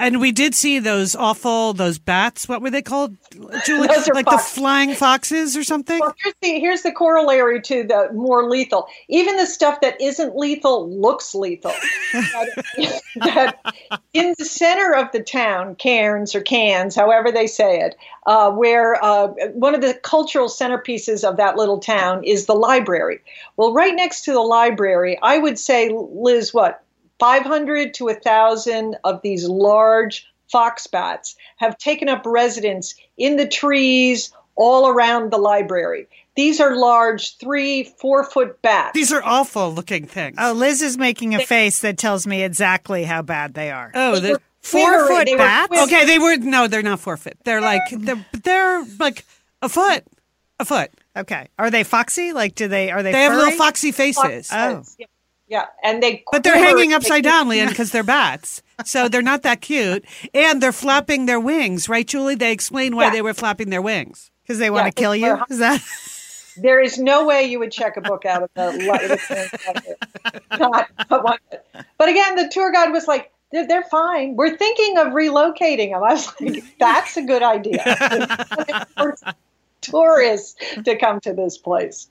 And 0.00 0.18
we 0.18 0.32
did 0.32 0.54
see 0.54 0.78
those 0.78 1.14
awful 1.14 1.74
those 1.74 1.98
bats. 1.98 2.48
What 2.48 2.62
were 2.62 2.70
they 2.70 2.80
called, 2.80 3.18
Julie? 3.66 3.86
like 3.88 4.24
fox. 4.24 4.50
the 4.50 4.60
flying 4.60 4.94
foxes 4.94 5.58
or 5.58 5.62
something. 5.62 6.00
Well, 6.00 6.14
here's 6.22 6.34
the 6.40 6.58
here's 6.58 6.82
the 6.82 6.92
corollary 6.92 7.60
to 7.62 7.84
the 7.84 8.08
more 8.14 8.48
lethal. 8.48 8.88
Even 9.08 9.36
the 9.36 9.44
stuff 9.44 9.82
that 9.82 10.00
isn't 10.00 10.36
lethal 10.36 10.88
looks 10.90 11.34
lethal. 11.34 11.72
that, 12.12 13.02
that 13.16 13.74
in 14.14 14.34
the 14.38 14.44
center 14.46 14.94
of 14.94 15.12
the 15.12 15.22
town, 15.22 15.74
cairns 15.74 16.34
or 16.34 16.40
cans, 16.40 16.96
however 16.96 17.30
they 17.30 17.46
say 17.46 17.80
it, 17.80 17.94
uh, 18.26 18.50
where 18.50 19.02
uh, 19.04 19.28
one 19.52 19.74
of 19.74 19.82
the 19.82 19.92
cultural 20.02 20.48
centerpieces 20.48 21.28
of 21.28 21.36
that 21.36 21.56
little 21.56 21.78
town 21.78 22.24
is 22.24 22.46
the 22.46 22.54
library. 22.54 23.20
Well, 23.58 23.74
right 23.74 23.94
next 23.94 24.24
to 24.24 24.32
the 24.32 24.40
library, 24.40 25.18
I 25.22 25.36
would 25.36 25.58
say, 25.58 25.90
Liz, 25.92 26.54
what 26.54 26.82
500 27.20 27.94
to 27.94 28.06
1,000 28.06 28.96
of 29.04 29.20
these 29.22 29.46
large 29.46 30.26
fox 30.50 30.86
bats 30.86 31.36
have 31.58 31.78
taken 31.78 32.08
up 32.08 32.22
residence 32.26 32.94
in 33.16 33.36
the 33.36 33.46
trees 33.46 34.32
all 34.56 34.88
around 34.88 35.30
the 35.30 35.38
library. 35.38 36.08
These 36.36 36.60
are 36.60 36.76
large, 36.76 37.36
three, 37.36 37.84
four 37.98 38.24
foot 38.24 38.60
bats. 38.62 38.94
These 38.94 39.12
are 39.12 39.22
awful 39.22 39.72
looking 39.72 40.06
things. 40.06 40.36
Oh, 40.38 40.52
Liz 40.52 40.80
is 40.80 40.96
making 40.96 41.34
a 41.34 41.44
face 41.44 41.80
that 41.80 41.98
tells 41.98 42.26
me 42.26 42.42
exactly 42.42 43.04
how 43.04 43.22
bad 43.22 43.54
they 43.54 43.70
are. 43.70 43.90
Oh, 43.94 44.18
They 44.18 44.32
the 44.32 44.40
four 44.62 45.06
foot 45.06 45.28
bats? 45.36 45.82
okay. 45.82 46.06
They 46.06 46.18
were 46.18 46.36
no, 46.36 46.66
they're 46.66 46.82
not 46.82 47.00
four 47.00 47.16
foot. 47.16 47.36
They're 47.44 47.60
like 47.60 47.82
they're 47.90 48.24
they're 48.42 48.84
like 48.98 49.24
a 49.60 49.68
foot, 49.68 50.04
a 50.58 50.64
foot. 50.64 50.90
Okay. 51.16 51.48
Are 51.58 51.70
they 51.70 51.82
foxy? 51.82 52.32
Like, 52.32 52.54
do 52.54 52.68
they, 52.68 52.90
are 52.90 53.02
they 53.02 53.12
They 53.12 53.22
have 53.22 53.34
little 53.36 53.52
foxy 53.52 53.92
faces. 53.92 54.48
Oh. 54.52 54.82
Yeah. 54.98 55.06
Yeah, 55.50 55.66
and 55.82 56.00
they 56.00 56.22
But 56.30 56.44
they're 56.44 56.56
hanging 56.56 56.92
upside 56.92 57.24
down, 57.24 57.48
Lian, 57.48 57.68
because 57.68 57.90
they're 57.92 58.04
bats. 58.04 58.62
So 58.84 59.08
they're 59.08 59.20
not 59.20 59.42
that 59.42 59.60
cute. 59.60 60.04
And 60.32 60.62
they're 60.62 60.72
flapping 60.72 61.26
their 61.26 61.40
wings, 61.40 61.88
right, 61.88 62.06
Julie? 62.06 62.36
They 62.36 62.52
explain 62.52 62.94
why 62.96 63.04
Yeah. 63.06 63.10
they 63.10 63.22
were 63.22 63.34
flapping 63.34 63.68
their 63.70 63.82
wings. 63.82 64.30
Because 64.42 64.58
they 64.58 64.70
want 64.70 64.84
Yeah, 64.86 64.90
to 64.90 64.94
kill 64.94 65.16
you? 65.16 65.38
Is 65.50 65.58
that? 65.58 65.82
There 66.56 66.80
is 66.80 66.98
no 66.98 67.26
way 67.26 67.44
you 67.44 67.58
would 67.58 67.72
check 67.72 67.96
a 67.96 68.00
book 68.00 68.24
out 68.24 68.42
of 68.44 68.50
the 68.54 68.70
li- 70.52 70.58
not 70.58 70.88
but. 71.08 71.40
But 71.98 72.08
again, 72.08 72.36
the 72.36 72.48
tour 72.48 72.72
guide 72.72 72.92
was 72.92 73.06
like, 73.08 73.32
they're, 73.52 73.66
they're 73.66 73.84
fine. 73.84 74.36
We're 74.36 74.56
thinking 74.56 74.98
of 74.98 75.08
relocating 75.08 75.90
them. 75.90 76.02
I 76.04 76.12
was 76.12 76.32
like, 76.40 76.64
that's 76.78 77.16
a 77.16 77.22
good 77.22 77.42
idea. 77.42 78.46
Tourists 79.90 80.56
to 80.84 80.96
come 80.96 81.20
to 81.20 81.32
this 81.32 81.58
place. 81.58 82.08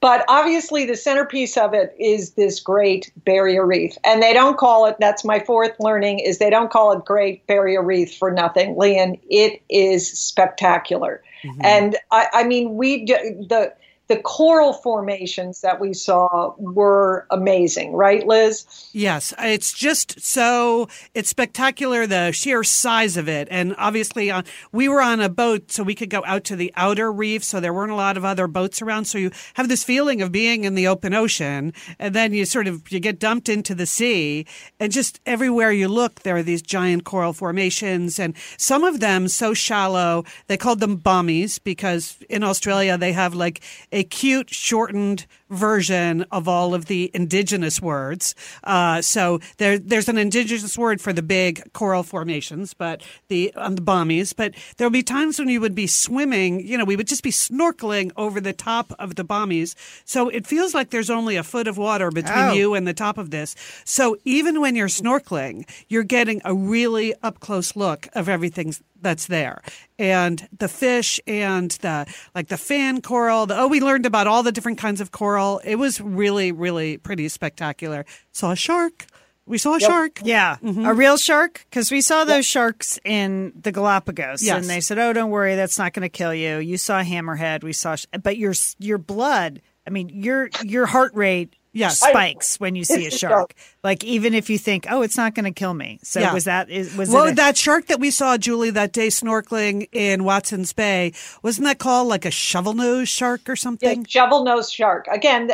But 0.00 0.24
obviously, 0.28 0.86
the 0.86 0.96
centerpiece 0.96 1.56
of 1.56 1.74
it 1.74 1.94
is 1.98 2.32
this 2.32 2.60
great 2.60 3.12
barrier 3.24 3.66
reef. 3.66 3.96
And 4.04 4.22
they 4.22 4.32
don't 4.32 4.58
call 4.58 4.86
it, 4.86 4.96
that's 4.98 5.24
my 5.24 5.40
fourth 5.40 5.74
learning, 5.80 6.20
is 6.20 6.38
they 6.38 6.50
don't 6.50 6.70
call 6.70 6.92
it 6.92 7.04
Great 7.04 7.46
Barrier 7.46 7.82
Reef 7.82 8.16
for 8.16 8.30
nothing. 8.30 8.76
Lian, 8.76 9.18
it 9.28 9.62
is 9.68 10.10
spectacular. 10.10 11.22
Mm-hmm. 11.44 11.60
And 11.64 11.96
I, 12.10 12.26
I 12.32 12.44
mean, 12.44 12.76
we 12.76 13.04
d- 13.04 13.46
the 13.48 13.72
the 14.08 14.16
coral 14.16 14.72
formations 14.72 15.60
that 15.60 15.80
we 15.80 15.92
saw 15.92 16.54
were 16.56 17.26
amazing, 17.30 17.92
right, 17.92 18.26
Liz? 18.26 18.64
Yes, 18.92 19.34
it's 19.38 19.72
just 19.72 20.20
so 20.20 20.88
it's 21.14 21.28
spectacular 21.28 22.06
the 22.06 22.32
sheer 22.32 22.64
size 22.64 23.16
of 23.16 23.28
it, 23.28 23.48
and 23.50 23.74
obviously 23.76 24.30
uh, 24.30 24.42
we 24.72 24.88
were 24.88 25.02
on 25.02 25.20
a 25.20 25.28
boat, 25.28 25.70
so 25.70 25.82
we 25.82 25.94
could 25.94 26.10
go 26.10 26.22
out 26.26 26.44
to 26.44 26.56
the 26.56 26.72
outer 26.74 27.12
reef, 27.12 27.44
so 27.44 27.60
there 27.60 27.74
weren't 27.74 27.92
a 27.92 27.96
lot 27.96 28.16
of 28.16 28.24
other 28.24 28.46
boats 28.46 28.80
around. 28.80 29.04
So 29.04 29.18
you 29.18 29.30
have 29.54 29.68
this 29.68 29.84
feeling 29.84 30.22
of 30.22 30.32
being 30.32 30.64
in 30.64 30.74
the 30.74 30.88
open 30.88 31.12
ocean, 31.12 31.74
and 31.98 32.14
then 32.14 32.32
you 32.32 32.46
sort 32.46 32.66
of 32.66 32.90
you 32.90 33.00
get 33.00 33.18
dumped 33.18 33.48
into 33.48 33.74
the 33.74 33.86
sea, 33.86 34.46
and 34.80 34.90
just 34.90 35.20
everywhere 35.26 35.70
you 35.70 35.86
look, 35.86 36.20
there 36.20 36.36
are 36.36 36.42
these 36.42 36.62
giant 36.62 37.04
coral 37.04 37.34
formations, 37.34 38.18
and 38.18 38.34
some 38.56 38.84
of 38.84 39.00
them 39.00 39.28
so 39.28 39.52
shallow 39.52 40.24
they 40.46 40.56
called 40.56 40.80
them 40.80 40.98
bommies 40.98 41.62
because 41.62 42.16
in 42.28 42.42
Australia 42.42 42.96
they 42.96 43.12
have 43.12 43.34
like 43.34 43.60
cute 44.04 44.50
shortened 44.50 45.26
version 45.50 46.24
of 46.30 46.46
all 46.46 46.74
of 46.74 46.86
the 46.86 47.10
indigenous 47.14 47.80
words. 47.80 48.34
Uh, 48.64 49.00
so 49.00 49.40
there, 49.56 49.78
there's 49.78 50.08
an 50.08 50.18
indigenous 50.18 50.76
word 50.76 51.00
for 51.00 51.12
the 51.12 51.22
big 51.22 51.72
coral 51.72 52.02
formations, 52.02 52.74
but 52.74 53.02
the 53.28 53.52
on 53.54 53.74
the 53.74 53.80
bommies. 53.82 54.34
But 54.36 54.54
there'll 54.76 54.90
be 54.90 55.02
times 55.02 55.38
when 55.38 55.48
you 55.48 55.60
would 55.60 55.74
be 55.74 55.86
swimming. 55.86 56.66
You 56.66 56.76
know, 56.76 56.84
we 56.84 56.96
would 56.96 57.08
just 57.08 57.22
be 57.22 57.30
snorkeling 57.30 58.10
over 58.16 58.40
the 58.40 58.52
top 58.52 58.92
of 58.98 59.14
the 59.14 59.24
bommies. 59.24 59.74
So 60.04 60.28
it 60.28 60.46
feels 60.46 60.74
like 60.74 60.90
there's 60.90 61.10
only 61.10 61.36
a 61.36 61.42
foot 61.42 61.66
of 61.66 61.78
water 61.78 62.10
between 62.10 62.38
Oh. 62.38 62.52
you 62.52 62.74
and 62.74 62.86
the 62.86 62.94
top 62.94 63.16
of 63.18 63.30
this. 63.30 63.54
So 63.84 64.16
even 64.24 64.60
when 64.60 64.76
you're 64.76 64.88
snorkeling, 64.88 65.66
you're 65.88 66.02
getting 66.04 66.40
a 66.44 66.54
really 66.54 67.14
up 67.22 67.40
close 67.40 67.74
look 67.74 68.08
of 68.14 68.28
everything 68.28 68.74
that's 69.00 69.26
there 69.26 69.62
and 69.98 70.48
the 70.58 70.68
fish 70.68 71.20
and 71.26 71.70
the 71.82 72.06
like 72.34 72.48
the 72.48 72.56
fan 72.56 73.00
coral 73.00 73.46
the, 73.46 73.56
oh 73.58 73.66
we 73.68 73.80
learned 73.80 74.06
about 74.06 74.26
all 74.26 74.42
the 74.42 74.52
different 74.52 74.78
kinds 74.78 75.00
of 75.00 75.10
coral 75.12 75.60
it 75.64 75.76
was 75.76 76.00
really 76.00 76.50
really 76.52 76.96
pretty 76.98 77.28
spectacular 77.28 78.04
saw 78.32 78.50
a 78.52 78.56
shark 78.56 79.06
we 79.46 79.56
saw 79.56 79.76
a 79.76 79.80
shark 79.80 80.20
Yeah, 80.22 80.56
Mm-hmm. 80.62 80.84
a 80.84 80.92
real 80.92 81.16
shark. 81.16 81.64
Because 81.70 81.90
we 81.90 82.02
saw 82.02 82.26
those 82.26 82.44
sharks 82.44 82.98
in 83.02 83.54
the 83.58 83.72
Galapagos, 83.72 84.42
Yes. 84.42 84.58
and 84.58 84.66
they 84.68 84.80
said, 84.80 84.98
"Oh, 84.98 85.14
don't 85.14 85.30
worry, 85.30 85.56
that's 85.56 85.78
not 85.78 85.94
going 85.94 86.02
to 86.02 86.10
kill 86.10 86.34
you." 86.34 86.58
You 86.58 86.76
saw 86.76 87.00
hammerhead. 87.02 87.64
We 87.64 87.72
saw, 87.72 87.96
sh- 87.96 88.04
but 88.22 88.36
your 88.36 88.52
your 88.78 88.98
blood. 88.98 89.62
I 89.86 89.90
mean, 89.90 90.10
your 90.10 90.50
your 90.64 90.84
heart 90.84 91.14
rate 91.14 91.56
Yes. 91.72 91.98
spikes 91.98 92.60
when 92.60 92.74
you 92.74 92.84
see 92.84 93.04
a 93.04 93.06
It's 93.06 93.16
a 93.16 93.18
shark. 93.20 93.54
Shark. 93.88 94.02
Like 94.02 94.04
even 94.04 94.34
if 94.34 94.50
you 94.50 94.58
think, 94.58 94.86
"Oh, 94.90 95.02
it's 95.02 95.16
not 95.16 95.34
going 95.34 95.44
to 95.44 95.50
kill 95.50 95.74
me." 95.74 95.98
So 96.02 96.20
Yeah. 96.20 96.34
was 96.34 96.44
that 96.44 96.68
is 96.70 96.94
was 96.96 97.08
well 97.08 97.26
it 97.26 97.32
a- 97.32 97.36
that 97.36 97.56
shark 97.56 97.86
that 97.86 98.00
we 98.00 98.10
saw 98.10 98.36
julie 98.36 98.70
that 98.70 98.92
day 98.92 99.08
snorkeling 99.08 99.88
in 99.92 100.24
watson's 100.24 100.72
bay 100.72 101.12
wasn't 101.42 101.64
that 101.66 101.78
called 101.78 102.08
like 102.08 102.24
a 102.24 102.30
shovel 102.30 102.74
nose 102.74 103.08
shark 103.08 103.48
or 103.48 103.56
something 103.56 104.04
Shovel 104.04 104.44
nose 104.44 104.70
shark. 104.70 105.06
Again, 105.10 105.50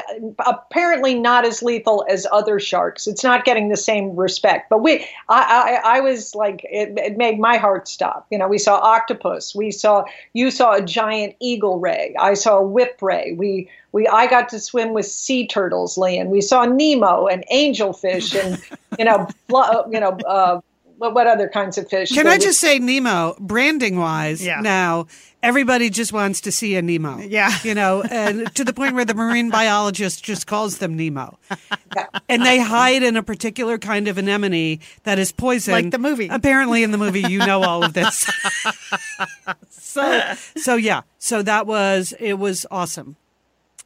apparently 0.47 1.15
not 1.15 1.45
as 1.45 1.63
lethal 1.63 2.05
as 2.09 2.27
other 2.33 2.59
sharks. 2.61 3.07
It's 3.07 3.25
not 3.25 3.45
getting 3.45 3.69
the 3.69 3.77
same 3.77 4.15
respect. 4.17 4.69
But 4.71 4.83
we, 4.83 5.07
I, 5.29 5.81
I, 5.85 5.97
I 5.97 6.01
was 6.01 6.35
like, 6.35 6.65
it, 6.65 6.99
it 6.99 7.17
made 7.17 7.39
my 7.39 7.57
heart 7.57 7.89
stop. 7.89 8.27
You 8.31 8.39
know, 8.39 8.49
we 8.49 8.59
saw 8.59 8.77
octopus. 8.79 9.55
We 9.55 9.71
saw, 9.71 10.05
you 10.33 10.51
saw 10.51 10.75
a 10.75 10.83
giant 10.83 11.35
eagle 11.41 11.79
ray. 11.79 12.15
I 12.19 12.35
saw 12.35 12.59
a 12.59 12.63
whip 12.63 12.99
ray. 13.01 13.33
We, 13.33 13.69
we, 13.93 14.07
I 14.09 14.27
got 14.27 14.49
to 14.51 14.59
swim 14.59 14.93
with 14.93 15.07
sea 15.07 15.47
turtles, 15.47 15.97
Lian. 15.97 16.29
We 16.29 16.41
saw 16.41 16.65
Nemo 16.65 17.27
and 17.27 17.45
angelfish 17.53 18.24
and, 18.33 18.63
you 18.99 19.05
know, 19.05 19.29
blo- 19.49 19.85
you 19.91 19.99
know, 20.01 20.11
uh, 20.27 20.61
what, 20.99 21.13
what 21.13 21.27
other 21.27 21.49
kinds 21.49 21.77
of 21.77 21.89
fish? 21.91 22.13
can 22.13 22.27
i 22.29 22.37
was- 22.37 22.45
just 22.45 22.61
say 22.61 22.79
nemo 22.79 23.35
branding 23.41 23.99
wise 23.99 24.45
Yeah. 24.45 24.61
now 24.61 25.07
everybody 25.43 25.91
just 25.91 26.13
wants 26.13 26.41
to 26.43 26.53
see 26.53 26.77
a 26.77 26.83
nemo 26.83 27.19
Yeah. 27.19 27.51
you 27.65 27.75
know 27.75 28.03
and 28.03 28.55
to 28.55 28.63
the 28.65 28.73
point 28.73 28.95
where 28.95 29.05
the 29.05 29.13
marine 29.13 29.51
biologist 29.51 30.23
just 30.25 30.47
calls 30.47 30.79
them 30.79 30.97
nemo 30.97 31.37
and 32.29 32.47
they 32.47 32.61
hide 32.61 33.03
in 33.03 33.17
a 33.17 33.25
particular 33.25 33.77
kind 33.77 34.07
of 34.07 34.19
anemone 34.19 34.79
that 35.03 35.19
is 35.19 35.33
poison 35.33 35.73
Like 35.75 35.91
the 35.91 35.99
movie. 35.99 36.29
apparently 36.31 36.85
in 36.85 36.93
the 36.93 36.99
movie 36.99 37.23
you 37.23 37.41
know 37.41 37.63
all 37.65 37.83
of 37.85 37.93
this 37.93 38.25
so 39.71 40.35
so 40.57 40.77
yeah 40.77 41.03
so 41.19 41.43
that 41.43 41.67
was 41.67 42.15
it 42.21 42.35
was 42.35 42.67
awesome 42.71 43.09
in 43.09 43.17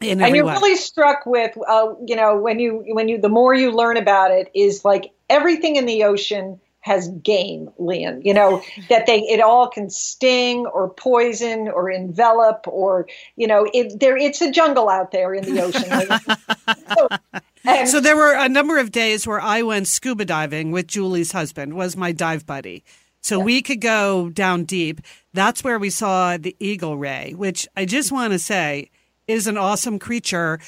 and 0.01 0.21
you're 0.35 0.45
way. 0.45 0.53
really 0.53 0.77
struck 0.77 1.27
with 1.27 1.57
uh, 1.67 1.95
you 2.07 2.17
know 2.17 2.39
when 2.39 2.59
you 2.59 2.85
when 2.89 3.09
you 3.09 3.19
the 3.19 3.29
more 3.29 3.55
you 3.55 3.73
learn 3.73 3.97
about 3.97 4.31
it 4.31 4.51
is 4.55 4.85
like 4.85 5.11
everything 5.29 5.77
in 5.77 5.87
the 5.87 6.05
ocean 6.05 6.61
has 6.81 7.09
game, 7.23 7.71
Lian. 7.79 8.23
You 8.25 8.35
know 8.35 8.63
that 8.89 9.07
they 9.07 9.21
it 9.21 9.41
all 9.41 9.69
can 9.69 9.91
sting 9.91 10.67
or 10.67 10.89
poison 10.89 11.69
or 11.69 11.91
envelop 11.91 12.67
or 12.67 13.07
you 13.37 13.47
know 13.47 13.69
it 13.73 14.01
there. 14.01 14.17
It's 14.17 14.41
a 14.41 14.51
jungle 14.51 14.89
out 14.89 15.11
there 15.11 15.35
in 15.35 15.53
the 15.53 15.63
ocean. 15.63 16.77
so, 16.97 17.09
and, 17.65 17.89
so 17.89 18.01
there 18.01 18.17
were 18.17 18.35
a 18.35 18.49
number 18.49 18.79
of 18.79 18.91
days 18.91 19.27
where 19.27 19.41
I 19.41 19.63
went 19.63 19.89
scuba 19.89 20.25
diving 20.25 20.71
with 20.71 20.87
Julie's 20.87 21.33
husband, 21.33 21.75
was 21.75 21.97
my 21.97 22.13
dive 22.13 22.47
buddy. 22.47 22.85
So 23.21 23.39
yeah. 23.39 23.45
we 23.45 23.63
could 23.63 23.81
go 23.81 24.31
down 24.31 24.65
deep. 24.65 25.01
That's 25.35 25.65
where 25.65 25.79
we 25.79 25.91
saw 25.91 26.37
the 26.37 26.57
eagle 26.61 26.97
ray, 26.97 27.35
which 27.37 27.67
I 27.77 27.85
just 27.85 28.13
want 28.13 28.33
to 28.33 28.39
say 28.39 28.91
is 29.29 29.47
an 29.47 29.59
awesome 29.59 29.99
creature. 29.99 30.59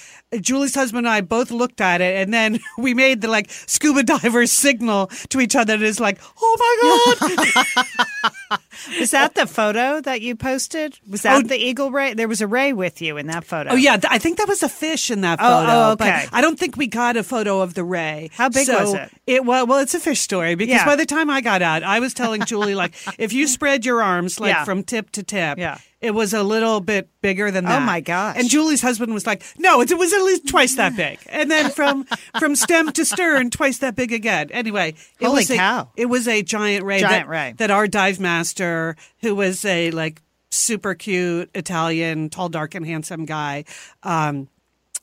Julie's 0.40 0.74
husband 0.74 1.06
and 1.06 1.12
I 1.12 1.22
both 1.22 1.50
looked 1.50 1.80
at 1.80 2.00
it, 2.00 2.16
and 2.16 2.32
then 2.32 2.60
we 2.78 2.94
made 2.94 3.22
the 3.22 3.28
like 3.28 3.50
scuba 3.50 4.02
diver 4.02 4.46
signal 4.46 5.08
to 5.30 5.40
each 5.40 5.56
other. 5.56 5.74
It 5.74 5.82
is 5.82 5.98
like, 5.98 6.20
oh 6.40 7.16
my 7.18 7.78
god! 7.80 8.60
is 8.98 9.10
that 9.10 9.34
the 9.34 9.46
photo 9.46 10.00
that 10.02 10.20
you 10.20 10.36
posted? 10.36 10.98
Was 11.08 11.22
that 11.22 11.44
oh, 11.44 11.48
the 11.48 11.56
eagle 11.56 11.90
ray? 11.90 12.14
There 12.14 12.28
was 12.28 12.40
a 12.40 12.46
ray 12.46 12.72
with 12.72 13.02
you 13.02 13.16
in 13.16 13.26
that 13.28 13.44
photo. 13.44 13.70
Oh 13.70 13.76
yeah, 13.76 13.98
I 14.08 14.18
think 14.18 14.38
that 14.38 14.46
was 14.46 14.62
a 14.62 14.68
fish 14.68 15.10
in 15.10 15.22
that 15.22 15.40
oh, 15.40 15.44
oh 15.44 15.60
photo. 15.60 15.72
Oh, 15.72 15.90
okay. 15.92 16.26
I 16.32 16.40
don't 16.40 16.58
think 16.58 16.76
we 16.76 16.86
got 16.86 17.16
a 17.16 17.24
photo 17.24 17.60
of 17.60 17.74
the 17.74 17.82
ray. 17.82 18.30
How 18.34 18.48
big 18.50 18.66
so 18.66 18.80
was 18.80 18.94
it? 18.94 19.10
It 19.26 19.44
well, 19.44 19.66
well, 19.66 19.78
it's 19.78 19.94
a 19.94 20.00
fish 20.00 20.20
story 20.20 20.54
because 20.54 20.74
yeah. 20.74 20.84
by 20.84 20.96
the 20.96 21.06
time 21.06 21.30
I 21.30 21.40
got 21.40 21.62
out, 21.62 21.82
I 21.82 21.98
was 21.98 22.14
telling 22.14 22.44
Julie 22.44 22.74
like, 22.74 22.94
if 23.18 23.32
you 23.32 23.46
spread 23.46 23.86
your 23.86 24.02
arms 24.02 24.38
like 24.38 24.50
yeah. 24.50 24.64
from 24.64 24.84
tip 24.84 25.10
to 25.12 25.22
tip, 25.22 25.58
yeah 25.58 25.78
it 26.00 26.12
was 26.12 26.32
a 26.32 26.42
little 26.42 26.80
bit 26.80 27.08
bigger 27.20 27.50
than 27.50 27.64
that. 27.64 27.82
Oh 27.82 27.84
my 27.84 28.00
gosh! 28.00 28.36
And 28.38 28.48
Julie's 28.48 28.80
husband 28.80 29.12
was 29.12 29.26
like, 29.26 29.42
"No, 29.58 29.80
it, 29.80 29.96
was 29.96 30.12
at 30.12 30.22
least 30.22 30.48
twice 30.48 30.76
that 30.76 30.96
big." 30.96 31.18
And 31.28 31.50
then 31.50 31.70
from 31.70 32.04
from 32.38 32.56
stem 32.56 32.92
to 32.92 33.04
stern, 33.04 33.50
twice 33.50 33.78
that 33.78 33.96
big 33.96 34.12
again. 34.12 34.50
Anyway, 34.50 34.94
it 35.20 35.26
Holy 35.26 35.40
was 35.40 35.48
cow! 35.48 35.90
A, 35.96 36.00
it 36.00 36.06
was 36.06 36.26
a 36.26 36.42
giant 36.42 36.84
ray. 36.84 37.00
Giant 37.00 37.26
that, 37.26 37.28
ray 37.28 37.54
that 37.58 37.70
our 37.70 37.86
dive 37.86 38.18
master, 38.18 38.96
who 39.20 39.34
was 39.34 39.64
a 39.64 39.90
like 39.90 40.22
super 40.50 40.94
cute 40.94 41.50
Italian, 41.54 42.30
tall, 42.30 42.48
dark, 42.48 42.74
and 42.74 42.86
handsome 42.86 43.26
guy. 43.26 43.64
Um, 44.02 44.48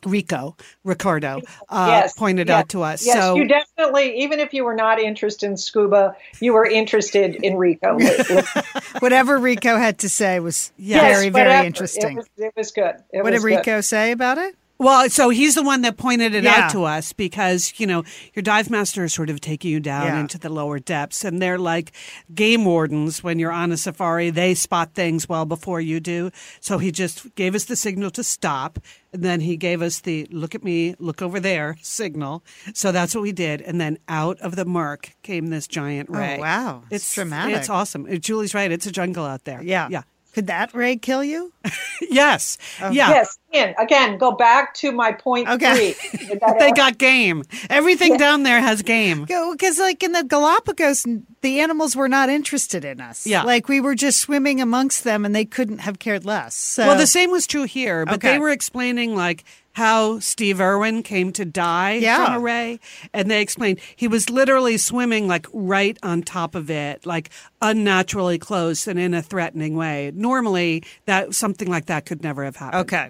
Rico 0.06 0.56
Ricardo 0.84 1.42
uh, 1.70 1.88
yes, 1.90 2.14
pointed 2.14 2.48
yes, 2.48 2.60
out 2.60 2.70
to 2.70 2.84
us. 2.84 3.06
Yes, 3.06 3.18
so 3.18 3.36
you 3.36 3.48
definitely, 3.48 4.22
even 4.22 4.40
if 4.40 4.54
you 4.54 4.64
were 4.64 4.76
not 4.76 5.00
interested 5.00 5.48
in 5.48 5.58
scuba, 5.58 6.16
you 6.40 6.54
were 6.54 6.66
interested 6.66 7.36
in 7.36 7.58
Rico. 7.58 7.98
Whatever 9.00 9.38
Rico 9.38 9.78
had 9.78 10.00
to 10.00 10.10
say 10.10 10.40
was 10.40 10.72
yes, 10.78 11.02
very, 11.02 11.30
whatever. 11.32 11.50
very 11.50 11.68
interesting. 11.68 12.12
It 12.12 12.16
was, 12.16 12.30
it 12.38 12.54
was 12.56 12.72
good. 12.72 12.96
It 13.12 13.24
what 13.24 13.34
was 13.34 13.42
did 13.42 13.46
Rico 13.46 13.78
good. 13.78 13.84
say 13.84 14.12
about 14.12 14.38
it? 14.38 14.56
Well, 14.80 15.10
so 15.10 15.30
he's 15.30 15.56
the 15.56 15.64
one 15.64 15.82
that 15.82 15.98
pointed 15.98 16.36
it 16.36 16.44
yeah. 16.44 16.66
out 16.66 16.72
to 16.72 16.84
us 16.84 17.12
because, 17.14 17.74
you 17.78 17.88
know, 17.88 18.04
your 18.36 18.44
dive 18.44 18.70
master 18.70 19.04
is 19.04 19.14
sort 19.14 19.30
of 19.30 19.42
taking 19.42 19.72
you 19.72 19.80
down 19.80 20.06
yeah. 20.06 20.20
into 20.20 20.38
the 20.38 20.50
lower 20.50 20.78
depths 20.80 21.24
and 21.24 21.42
they're 21.42 21.58
like 21.58 21.92
game 22.34 22.64
wardens 22.64 23.24
when 23.24 23.40
you're 23.40 23.52
on 23.52 23.72
a 23.72 23.78
safari. 23.78 24.30
They 24.30 24.54
spot 24.54 24.94
things 24.94 25.28
well 25.28 25.46
before 25.46 25.82
you 25.82 26.00
do. 26.00 26.32
So 26.60 26.78
he 26.78 26.92
just 26.92 27.34
gave 27.36 27.56
us 27.56 27.66
the 27.66 27.76
signal 27.76 28.12
to 28.12 28.24
stop. 28.24 28.80
And 29.14 29.24
then 29.24 29.40
he 29.40 29.58
gave 29.58 29.82
us 29.82 30.02
the 30.02 30.28
look 30.30 30.54
at 30.54 30.64
me, 30.64 30.96
look 31.00 31.22
over 31.22 31.40
there 31.40 31.78
signal. 31.82 32.44
So 32.74 32.92
that's 32.92 33.16
what 33.16 33.22
we 33.22 33.32
did. 33.32 33.62
And 33.62 33.82
then 33.82 33.98
out 34.08 34.40
of 34.42 34.56
the 34.56 34.66
murk 34.66 35.16
came 35.24 35.48
this 35.48 35.68
giant 35.68 36.10
oh, 36.12 36.20
ray. 36.20 36.38
Oh, 36.38 36.42
wow. 36.42 36.84
It's 36.92 37.16
dramatic. 37.16 37.56
It's 37.56 37.70
awesome. 37.70 38.06
Julie's 38.20 38.54
right. 38.54 38.72
It's 38.72 38.86
a 38.86 38.92
jungle 38.92 39.26
out 39.26 39.44
there. 39.46 39.64
Yeah. 39.64 39.88
Yeah. 39.90 40.04
Could 40.38 40.46
that 40.46 40.72
ray 40.76 40.98
kill 40.98 41.24
you? 41.24 41.52
yes. 42.12 42.60
Oh. 42.80 42.92
Yeah. 42.92 43.10
Yes. 43.10 43.40
And 43.54 43.74
again, 43.80 44.20
go 44.20 44.34
back 44.34 44.76
to 44.76 44.92
my 44.92 45.12
point 45.12 45.50
okay. 45.50 45.94
three. 45.94 46.40
they 46.60 46.72
got 46.74 47.00
game. 47.00 47.42
Everything 47.72 48.12
yeah. 48.12 48.18
down 48.20 48.44
there 48.44 48.62
has 48.62 48.84
game. 48.84 49.26
Because, 49.26 49.80
like 49.80 50.04
in 50.04 50.12
the 50.12 50.24
Galapagos, 50.24 51.08
the 51.42 51.60
animals 51.60 51.96
were 51.96 52.08
not 52.08 52.30
interested 52.30 52.86
in 52.86 53.02
us. 53.02 53.26
Yeah. 53.26 53.42
Like 53.42 53.68
we 53.68 53.82
were 53.82 53.96
just 53.96 54.22
swimming 54.22 54.62
amongst 54.62 55.04
them 55.04 55.26
and 55.26 55.34
they 55.34 55.44
couldn't 55.44 55.80
have 55.80 55.98
cared 55.98 56.24
less. 56.24 56.54
So. 56.54 56.86
Well, 56.86 57.00
the 57.00 57.08
same 57.08 57.32
was 57.32 57.48
true 57.48 57.64
here, 57.64 58.06
but 58.06 58.18
okay. 58.18 58.34
they 58.34 58.38
were 58.38 58.52
explaining, 58.52 59.16
like, 59.16 59.44
how 59.78 60.18
Steve 60.18 60.60
Irwin 60.60 61.04
came 61.04 61.32
to 61.32 61.46
die 61.46 61.94
yeah. 61.94 62.26
from 62.26 62.36
a 62.38 62.40
ray. 62.40 62.80
And 63.14 63.30
they 63.30 63.44
explained 63.44 63.80
he 63.96 64.08
was 64.08 64.28
literally 64.28 64.76
swimming 64.76 65.28
like 65.28 65.46
right 65.54 65.96
on 66.02 66.24
top 66.24 66.56
of 66.56 66.72
it, 66.72 67.06
like 67.06 67.30
unnaturally 67.62 68.40
close 68.40 68.88
and 68.88 68.98
in 68.98 69.14
a 69.14 69.22
threatening 69.22 69.76
way. 69.76 70.12
Normally 70.16 70.84
that 71.06 71.36
something 71.36 71.70
like 71.70 71.86
that 71.86 72.08
could 72.08 72.24
never 72.24 72.44
have 72.44 72.56
happened. 72.56 72.82
Okay. 72.82 73.10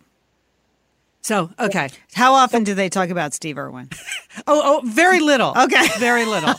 So, 1.21 1.49
okay. 1.58 1.89
How 2.13 2.34
often 2.34 2.65
do 2.65 2.73
they 2.73 2.89
talk 2.89 3.10
about 3.10 3.34
Steve 3.34 3.58
Irwin? 3.58 3.88
oh, 4.45 4.62
oh, 4.65 4.82
very 4.86 5.21
little. 5.21 5.53
Okay. 5.58 5.88
Very 5.99 6.25
little. 6.25 6.53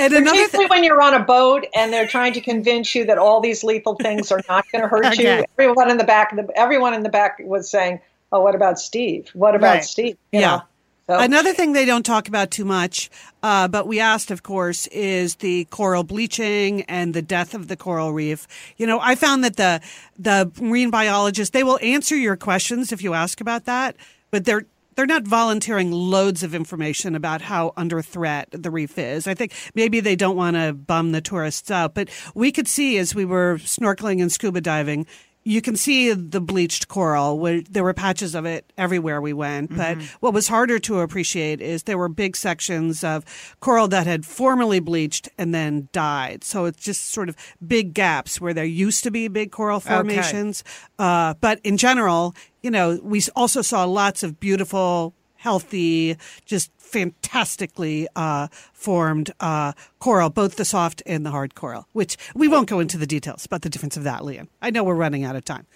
And 0.00 0.12
Particularly 0.12 0.48
th- 0.48 0.70
when 0.70 0.82
you're 0.82 1.00
on 1.00 1.14
a 1.14 1.24
boat 1.24 1.64
and 1.76 1.92
they're 1.92 2.08
trying 2.08 2.32
to 2.32 2.40
convince 2.40 2.92
you 2.92 3.04
that 3.06 3.18
all 3.18 3.40
these 3.40 3.62
lethal 3.62 3.94
things 3.94 4.32
are 4.32 4.40
not 4.48 4.64
going 4.72 4.82
to 4.82 4.88
hurt 4.88 5.06
okay. 5.06 5.38
you. 5.38 5.44
Everyone 5.56 5.90
in 5.90 5.96
the 5.96 6.04
back, 6.04 6.34
the, 6.34 6.48
everyone 6.56 6.92
in 6.94 7.04
the 7.04 7.08
back 7.08 7.40
was 7.44 7.70
saying, 7.70 8.00
oh, 8.32 8.42
what 8.42 8.54
about 8.54 8.78
Steve? 8.78 9.30
What 9.32 9.54
about 9.54 9.74
right. 9.74 9.84
Steve? 9.84 10.16
You 10.32 10.40
yeah. 10.40 10.60
So. 11.08 11.18
Another 11.18 11.54
thing 11.54 11.72
they 11.72 11.86
don't 11.86 12.04
talk 12.04 12.28
about 12.28 12.50
too 12.50 12.66
much, 12.66 13.08
uh, 13.42 13.66
but 13.66 13.86
we 13.86 13.98
asked, 13.98 14.30
of 14.30 14.42
course, 14.42 14.86
is 14.88 15.36
the 15.36 15.64
coral 15.70 16.04
bleaching 16.04 16.82
and 16.82 17.14
the 17.14 17.22
death 17.22 17.54
of 17.54 17.68
the 17.68 17.78
coral 17.78 18.12
reef. 18.12 18.46
You 18.76 18.86
know, 18.86 19.00
I 19.00 19.14
found 19.14 19.42
that 19.42 19.56
the 19.56 19.80
the 20.18 20.52
marine 20.60 20.90
biologists 20.90 21.52
they 21.52 21.64
will 21.64 21.78
answer 21.80 22.14
your 22.14 22.36
questions 22.36 22.92
if 22.92 23.02
you 23.02 23.14
ask 23.14 23.40
about 23.40 23.64
that, 23.64 23.96
but 24.30 24.44
they're 24.44 24.66
they're 24.96 25.06
not 25.06 25.22
volunteering 25.22 25.92
loads 25.92 26.42
of 26.42 26.56
information 26.56 27.14
about 27.14 27.40
how 27.40 27.72
under 27.76 28.02
threat 28.02 28.48
the 28.50 28.68
reef 28.68 28.98
is. 28.98 29.28
I 29.28 29.32
think 29.32 29.54
maybe 29.74 30.00
they 30.00 30.16
don't 30.16 30.36
want 30.36 30.56
to 30.56 30.72
bum 30.72 31.12
the 31.12 31.20
tourists 31.20 31.70
out, 31.70 31.94
but 31.94 32.10
we 32.34 32.50
could 32.50 32.66
see 32.66 32.98
as 32.98 33.14
we 33.14 33.24
were 33.24 33.58
snorkeling 33.58 34.20
and 34.20 34.32
scuba 34.32 34.60
diving, 34.60 35.06
you 35.48 35.62
can 35.62 35.76
see 35.76 36.12
the 36.12 36.42
bleached 36.42 36.88
coral. 36.88 37.38
Where 37.38 37.62
there 37.62 37.82
were 37.82 37.94
patches 37.94 38.34
of 38.34 38.44
it 38.44 38.70
everywhere 38.76 39.22
we 39.22 39.32
went. 39.32 39.70
But 39.74 39.96
mm-hmm. 39.96 40.16
what 40.20 40.34
was 40.34 40.46
harder 40.46 40.78
to 40.80 41.00
appreciate 41.00 41.62
is 41.62 41.84
there 41.84 41.96
were 41.96 42.10
big 42.10 42.36
sections 42.36 43.02
of 43.02 43.24
coral 43.60 43.88
that 43.88 44.06
had 44.06 44.26
formerly 44.26 44.78
bleached 44.78 45.28
and 45.38 45.54
then 45.54 45.88
died. 45.92 46.44
So 46.44 46.66
it's 46.66 46.84
just 46.84 47.10
sort 47.10 47.30
of 47.30 47.36
big 47.66 47.94
gaps 47.94 48.42
where 48.42 48.52
there 48.52 48.66
used 48.66 49.04
to 49.04 49.10
be 49.10 49.26
big 49.28 49.50
coral 49.50 49.80
formations. 49.80 50.62
Okay. 51.00 51.08
Uh, 51.08 51.34
but 51.40 51.60
in 51.64 51.78
general, 51.78 52.34
you 52.62 52.70
know, 52.70 53.00
we 53.02 53.22
also 53.34 53.62
saw 53.62 53.84
lots 53.84 54.22
of 54.22 54.38
beautiful 54.38 55.14
healthy, 55.38 56.16
just 56.44 56.70
fantastically 56.88 58.08
uh, 58.16 58.48
formed 58.72 59.30
uh, 59.40 59.72
coral, 59.98 60.30
both 60.30 60.56
the 60.56 60.64
soft 60.64 61.02
and 61.06 61.24
the 61.24 61.30
hard 61.30 61.54
coral, 61.54 61.86
which 61.92 62.16
we 62.34 62.48
won't 62.48 62.68
go 62.68 62.80
into 62.80 62.98
the 62.98 63.06
details 63.06 63.44
about 63.44 63.62
the 63.62 63.70
difference 63.70 63.96
of 63.96 64.04
that, 64.04 64.24
Lian. 64.24 64.48
I 64.62 64.70
know 64.70 64.82
we're 64.82 64.94
running 64.94 65.24
out 65.24 65.36
of 65.36 65.44
time. 65.44 65.66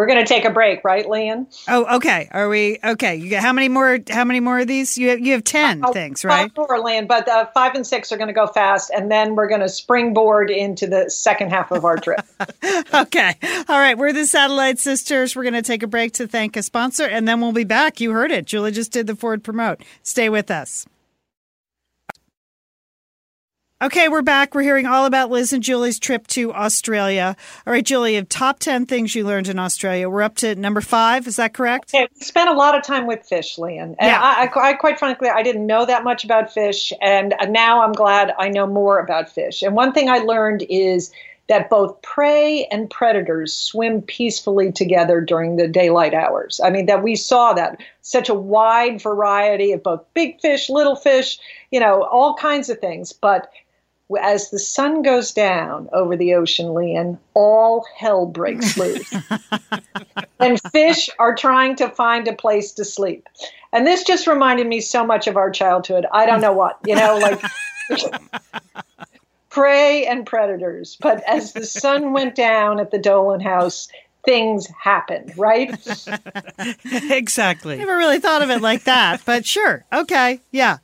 We're 0.00 0.06
going 0.06 0.24
to 0.24 0.26
take 0.26 0.46
a 0.46 0.50
break, 0.50 0.82
right, 0.82 1.06
Lian? 1.06 1.46
Oh, 1.68 1.96
okay. 1.96 2.26
Are 2.30 2.48
we 2.48 2.78
okay? 2.82 3.18
how 3.34 3.52
many 3.52 3.68
more? 3.68 3.98
How 4.08 4.24
many 4.24 4.40
more 4.40 4.60
of 4.60 4.66
these? 4.66 4.96
You 4.96 5.10
have, 5.10 5.20
you 5.20 5.34
have 5.34 5.44
ten 5.44 5.84
uh, 5.84 5.92
things, 5.92 6.24
right? 6.24 6.50
Five 6.54 6.56
more, 6.56 6.80
Lian, 6.82 7.06
but 7.06 7.28
uh, 7.28 7.44
five 7.52 7.74
and 7.74 7.86
six 7.86 8.10
are 8.10 8.16
going 8.16 8.28
to 8.28 8.32
go 8.32 8.46
fast, 8.46 8.90
and 8.96 9.10
then 9.10 9.34
we're 9.34 9.46
going 9.46 9.60
to 9.60 9.68
springboard 9.68 10.50
into 10.50 10.86
the 10.86 11.10
second 11.10 11.50
half 11.50 11.70
of 11.70 11.84
our 11.84 11.98
trip. 11.98 12.24
okay. 12.94 13.34
All 13.68 13.78
right. 13.78 13.98
We're 13.98 14.14
the 14.14 14.24
Satellite 14.24 14.78
Sisters. 14.78 15.36
We're 15.36 15.42
going 15.42 15.52
to 15.52 15.60
take 15.60 15.82
a 15.82 15.86
break 15.86 16.14
to 16.14 16.26
thank 16.26 16.56
a 16.56 16.62
sponsor, 16.62 17.04
and 17.04 17.28
then 17.28 17.42
we'll 17.42 17.52
be 17.52 17.64
back. 17.64 18.00
You 18.00 18.12
heard 18.12 18.32
it. 18.32 18.46
Julie 18.46 18.72
just 18.72 18.92
did 18.92 19.06
the 19.06 19.14
Ford 19.14 19.44
promote. 19.44 19.82
Stay 20.02 20.30
with 20.30 20.50
us. 20.50 20.86
Okay, 23.82 24.08
we're 24.08 24.20
back. 24.20 24.54
We're 24.54 24.60
hearing 24.60 24.84
all 24.84 25.06
about 25.06 25.30
Liz 25.30 25.54
and 25.54 25.62
Julie's 25.62 25.98
trip 25.98 26.26
to 26.28 26.52
Australia. 26.52 27.34
All 27.66 27.72
right, 27.72 27.82
Julie, 27.82 28.22
top 28.26 28.58
10 28.58 28.84
things 28.84 29.14
you 29.14 29.24
learned 29.24 29.48
in 29.48 29.58
Australia. 29.58 30.10
We're 30.10 30.20
up 30.20 30.34
to 30.36 30.54
number 30.54 30.82
five. 30.82 31.26
Is 31.26 31.36
that 31.36 31.54
correct? 31.54 31.94
Okay, 31.94 32.06
we 32.14 32.20
spent 32.20 32.50
a 32.50 32.52
lot 32.52 32.76
of 32.76 32.82
time 32.82 33.06
with 33.06 33.26
fish. 33.26 33.56
And 33.56 33.96
yeah. 33.98 34.20
I, 34.20 34.50
I, 34.54 34.68
I, 34.68 34.72
quite 34.74 34.98
frankly, 34.98 35.30
I 35.30 35.42
didn't 35.42 35.64
know 35.64 35.86
that 35.86 36.04
much 36.04 36.26
about 36.26 36.52
fish. 36.52 36.92
And 37.00 37.32
now 37.48 37.82
I'm 37.82 37.92
glad 37.92 38.34
I 38.38 38.50
know 38.50 38.66
more 38.66 38.98
about 38.98 39.30
fish. 39.30 39.62
And 39.62 39.74
one 39.74 39.94
thing 39.94 40.10
I 40.10 40.18
learned 40.18 40.62
is 40.68 41.10
that 41.48 41.70
both 41.70 42.02
prey 42.02 42.66
and 42.70 42.90
predators 42.90 43.54
swim 43.54 44.02
peacefully 44.02 44.72
together 44.72 45.22
during 45.22 45.56
the 45.56 45.66
daylight 45.66 46.12
hours. 46.12 46.60
I 46.62 46.68
mean, 46.68 46.84
that 46.84 47.02
we 47.02 47.16
saw 47.16 47.54
that 47.54 47.80
such 48.02 48.28
a 48.28 48.34
wide 48.34 49.00
variety 49.00 49.72
of 49.72 49.82
both 49.82 50.04
big 50.12 50.38
fish, 50.42 50.68
little 50.68 50.96
fish, 50.96 51.38
you 51.70 51.80
know, 51.80 52.02
all 52.02 52.34
kinds 52.34 52.68
of 52.68 52.78
things. 52.78 53.14
But 53.14 53.50
as 54.18 54.50
the 54.50 54.58
sun 54.58 55.02
goes 55.02 55.32
down 55.32 55.88
over 55.92 56.16
the 56.16 56.34
ocean, 56.34 56.74
Lian, 56.74 57.18
all 57.34 57.86
hell 57.96 58.26
breaks 58.26 58.76
loose. 58.76 59.12
and 60.40 60.60
fish 60.72 61.10
are 61.18 61.34
trying 61.34 61.76
to 61.76 61.88
find 61.88 62.26
a 62.26 62.34
place 62.34 62.72
to 62.72 62.84
sleep. 62.84 63.28
And 63.72 63.86
this 63.86 64.02
just 64.04 64.26
reminded 64.26 64.66
me 64.66 64.80
so 64.80 65.06
much 65.06 65.26
of 65.26 65.36
our 65.36 65.50
childhood. 65.50 66.06
I 66.12 66.26
don't 66.26 66.40
know 66.40 66.52
what, 66.52 66.78
you 66.84 66.96
know, 66.96 67.18
like 67.18 67.40
prey 69.50 70.06
and 70.06 70.26
predators. 70.26 70.96
But 71.00 71.22
as 71.28 71.52
the 71.52 71.64
sun 71.64 72.12
went 72.12 72.34
down 72.34 72.80
at 72.80 72.90
the 72.90 72.98
Dolan 72.98 73.40
house, 73.40 73.88
things 74.24 74.66
happened, 74.82 75.32
right? 75.36 75.70
exactly. 76.84 77.76
Never 77.76 77.96
really 77.96 78.18
thought 78.18 78.42
of 78.42 78.50
it 78.50 78.60
like 78.60 78.84
that, 78.84 79.22
but 79.24 79.46
sure. 79.46 79.84
Okay. 79.92 80.40
Yeah. 80.50 80.78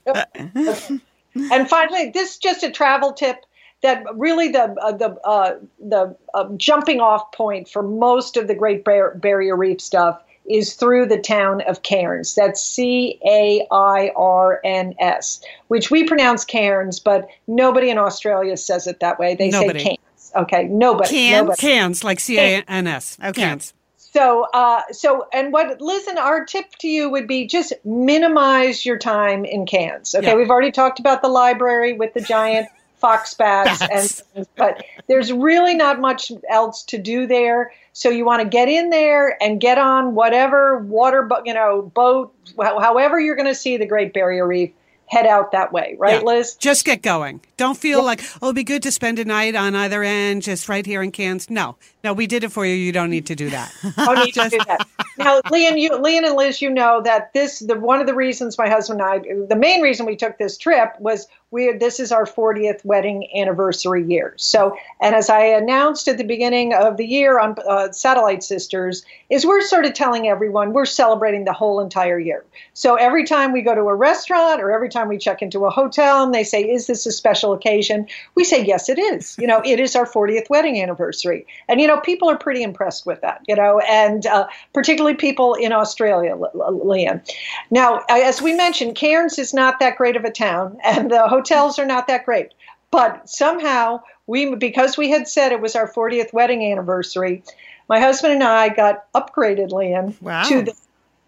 And 1.52 1.68
finally, 1.68 2.10
this 2.10 2.32
is 2.32 2.38
just 2.38 2.62
a 2.62 2.70
travel 2.70 3.12
tip 3.12 3.44
that 3.82 4.04
really 4.14 4.48
the 4.48 4.74
uh, 4.82 4.92
the 4.92 5.16
uh, 5.24 5.54
the 5.78 6.16
uh, 6.34 6.48
jumping 6.56 7.00
off 7.00 7.30
point 7.32 7.68
for 7.68 7.82
most 7.82 8.36
of 8.36 8.48
the 8.48 8.54
Great 8.54 8.84
Bar- 8.84 9.14
Barrier 9.16 9.56
Reef 9.56 9.80
stuff 9.80 10.22
is 10.48 10.74
through 10.74 11.06
the 11.06 11.18
town 11.18 11.60
of 11.62 11.82
Cairns. 11.82 12.34
That's 12.34 12.62
C 12.62 13.18
A 13.26 13.66
I 13.70 14.12
R 14.16 14.60
N 14.64 14.94
S, 14.98 15.40
which 15.68 15.90
we 15.90 16.04
pronounce 16.04 16.44
Cairns, 16.44 17.00
but 17.00 17.28
nobody 17.46 17.90
in 17.90 17.98
Australia 17.98 18.56
says 18.56 18.86
it 18.86 19.00
that 19.00 19.18
way. 19.18 19.34
They 19.34 19.50
Nobody. 19.50 19.80
say 19.80 19.84
Cairns. 19.84 20.32
Okay, 20.36 20.64
nobody. 20.64 21.10
Cairns, 21.10 21.42
nobody. 21.42 21.60
Cans, 21.60 22.04
like 22.04 22.20
C 22.20 22.38
A 22.38 22.62
N 22.68 22.86
S. 22.86 23.18
Okay. 23.22 23.42
Cans. 23.42 23.72
So, 24.16 24.46
uh, 24.54 24.80
so, 24.92 25.26
and 25.32 25.52
what, 25.52 25.80
listen, 25.80 26.16
our 26.16 26.44
tip 26.46 26.64
to 26.80 26.88
you 26.88 27.10
would 27.10 27.26
be 27.28 27.46
just 27.46 27.74
minimize 27.84 28.86
your 28.86 28.96
time 28.98 29.44
in 29.44 29.66
Cairns. 29.66 30.14
Okay, 30.14 30.26
Yeah. 30.28 30.34
we've 30.36 30.48
already 30.50 30.72
talked 30.72 30.98
about 30.98 31.20
the 31.20 31.28
library 31.28 31.92
with 31.92 32.14
the 32.14 32.22
giant 32.22 32.66
fox 32.98 33.34
bats, 33.34 33.78
Bats. 33.80 34.22
and 34.34 34.46
but 34.56 34.82
there's 35.06 35.30
really 35.32 35.74
not 35.74 36.00
much 36.00 36.32
else 36.48 36.82
to 36.84 36.98
do 36.98 37.26
there. 37.26 37.72
So 37.92 38.08
you 38.08 38.24
want 38.24 38.42
to 38.42 38.48
get 38.48 38.68
in 38.68 38.88
there 38.88 39.36
and 39.42 39.60
get 39.60 39.76
on 39.76 40.14
whatever 40.14 40.78
water, 40.78 41.22
bo- 41.22 41.42
you 41.44 41.52
know, 41.52 41.82
boat, 41.82 42.34
however 42.58 43.20
you're 43.20 43.36
going 43.36 43.48
to 43.48 43.54
see 43.54 43.76
the 43.76 43.86
Great 43.86 44.14
Barrier 44.14 44.46
Reef. 44.46 44.70
Head 45.08 45.24
out 45.24 45.52
that 45.52 45.72
way, 45.72 45.94
right, 46.00 46.14
Yeah. 46.18 46.26
Liz? 46.26 46.56
Just 46.56 46.84
get 46.84 47.00
going. 47.00 47.40
Don't 47.56 47.78
feel 47.78 48.02
like, 48.04 48.20
oh, 48.42 48.46
it'd 48.46 48.56
be 48.56 48.64
good 48.64 48.82
to 48.82 48.90
spend 48.90 49.20
a 49.20 49.24
night 49.24 49.54
on 49.54 49.76
either 49.76 50.02
end, 50.02 50.42
just 50.42 50.68
right 50.68 50.84
here 50.84 51.00
in 51.00 51.12
Cairns. 51.12 51.48
No, 51.48 51.76
no, 52.06 52.12
we 52.12 52.28
did 52.28 52.44
it 52.44 52.52
for 52.52 52.64
you. 52.64 52.72
You 52.72 52.92
don't 52.92 53.10
need 53.10 53.26
to 53.26 53.34
do 53.34 53.50
that. 53.50 53.74
don't 53.96 54.24
need 54.24 54.34
to 54.34 54.48
do 54.48 54.58
that. 54.58 54.86
Now, 55.18 55.40
Lian, 55.50 55.76
you, 55.76 55.98
Lian 55.98 56.24
and 56.24 56.36
Liz, 56.36 56.62
you 56.62 56.70
know 56.70 57.02
that 57.02 57.32
this 57.32 57.58
the 57.58 57.74
one 57.74 58.00
of 58.00 58.06
the 58.06 58.14
reasons 58.14 58.56
my 58.56 58.68
husband 58.68 59.00
and 59.00 59.10
I, 59.10 59.46
the 59.48 59.56
main 59.56 59.80
reason 59.80 60.06
we 60.06 60.14
took 60.14 60.38
this 60.38 60.56
trip 60.56 60.94
was 61.00 61.26
we 61.50 61.72
this 61.72 62.00
is 62.00 62.12
our 62.12 62.24
40th 62.24 62.84
wedding 62.84 63.28
anniversary 63.34 64.04
year. 64.04 64.34
So, 64.36 64.76
and 65.00 65.14
as 65.14 65.30
I 65.30 65.40
announced 65.40 66.08
at 66.08 66.18
the 66.18 66.24
beginning 66.24 66.74
of 66.74 66.96
the 66.96 67.06
year 67.06 67.38
on 67.38 67.56
uh, 67.68 67.92
Satellite 67.92 68.42
Sisters, 68.42 69.04
is 69.30 69.46
we're 69.46 69.62
sort 69.62 69.84
of 69.86 69.94
telling 69.94 70.28
everyone 70.28 70.72
we're 70.72 70.86
celebrating 70.86 71.44
the 71.44 71.52
whole 71.52 71.80
entire 71.80 72.18
year. 72.18 72.44
So 72.74 72.96
every 72.96 73.24
time 73.24 73.52
we 73.52 73.62
go 73.62 73.74
to 73.74 73.82
a 73.82 73.94
restaurant 73.94 74.60
or 74.60 74.70
every 74.70 74.88
time 74.88 75.08
we 75.08 75.18
check 75.18 75.40
into 75.40 75.64
a 75.64 75.70
hotel 75.70 76.24
and 76.24 76.34
they 76.34 76.44
say, 76.44 76.62
"Is 76.62 76.86
this 76.86 77.06
a 77.06 77.12
special 77.12 77.52
occasion?" 77.52 78.06
We 78.34 78.44
say, 78.44 78.62
"Yes, 78.64 78.88
it 78.88 78.98
is." 78.98 79.36
You 79.38 79.46
know, 79.46 79.62
it 79.64 79.80
is 79.80 79.96
our 79.96 80.06
40th 80.06 80.50
wedding 80.50 80.80
anniversary, 80.82 81.46
and 81.68 81.80
you 81.80 81.86
know, 81.86 81.95
people 82.00 82.28
are 82.30 82.38
pretty 82.38 82.62
impressed 82.62 83.06
with 83.06 83.20
that. 83.22 83.40
You 83.48 83.56
know, 83.56 83.80
and 83.80 84.26
uh, 84.26 84.46
particularly 84.72 85.16
people 85.16 85.54
in 85.54 85.72
Australia, 85.72 86.36
Lian. 86.36 87.22
Now, 87.70 88.02
as 88.08 88.40
we 88.42 88.52
mentioned, 88.54 88.94
Cairns 88.96 89.38
is 89.38 89.52
not 89.54 89.78
that 89.80 89.96
great 89.96 90.16
of 90.16 90.24
a 90.24 90.30
town, 90.30 90.78
and 90.84 91.10
the 91.10 91.28
hotels 91.28 91.78
are 91.78 91.86
not 91.86 92.06
that 92.08 92.24
great. 92.24 92.52
But 92.90 93.28
somehow 93.28 94.00
we, 94.26 94.54
because 94.54 94.96
we 94.96 95.10
had 95.10 95.28
said 95.28 95.52
it 95.52 95.60
was 95.60 95.76
our 95.76 95.92
40th 95.92 96.32
wedding 96.32 96.64
anniversary, 96.70 97.42
my 97.88 98.00
husband 98.00 98.32
and 98.32 98.44
I 98.44 98.68
got 98.68 99.12
upgraded, 99.12 99.70
Lian, 99.70 100.16
Wow. 100.20 100.44
to 100.44 100.62
the 100.62 100.74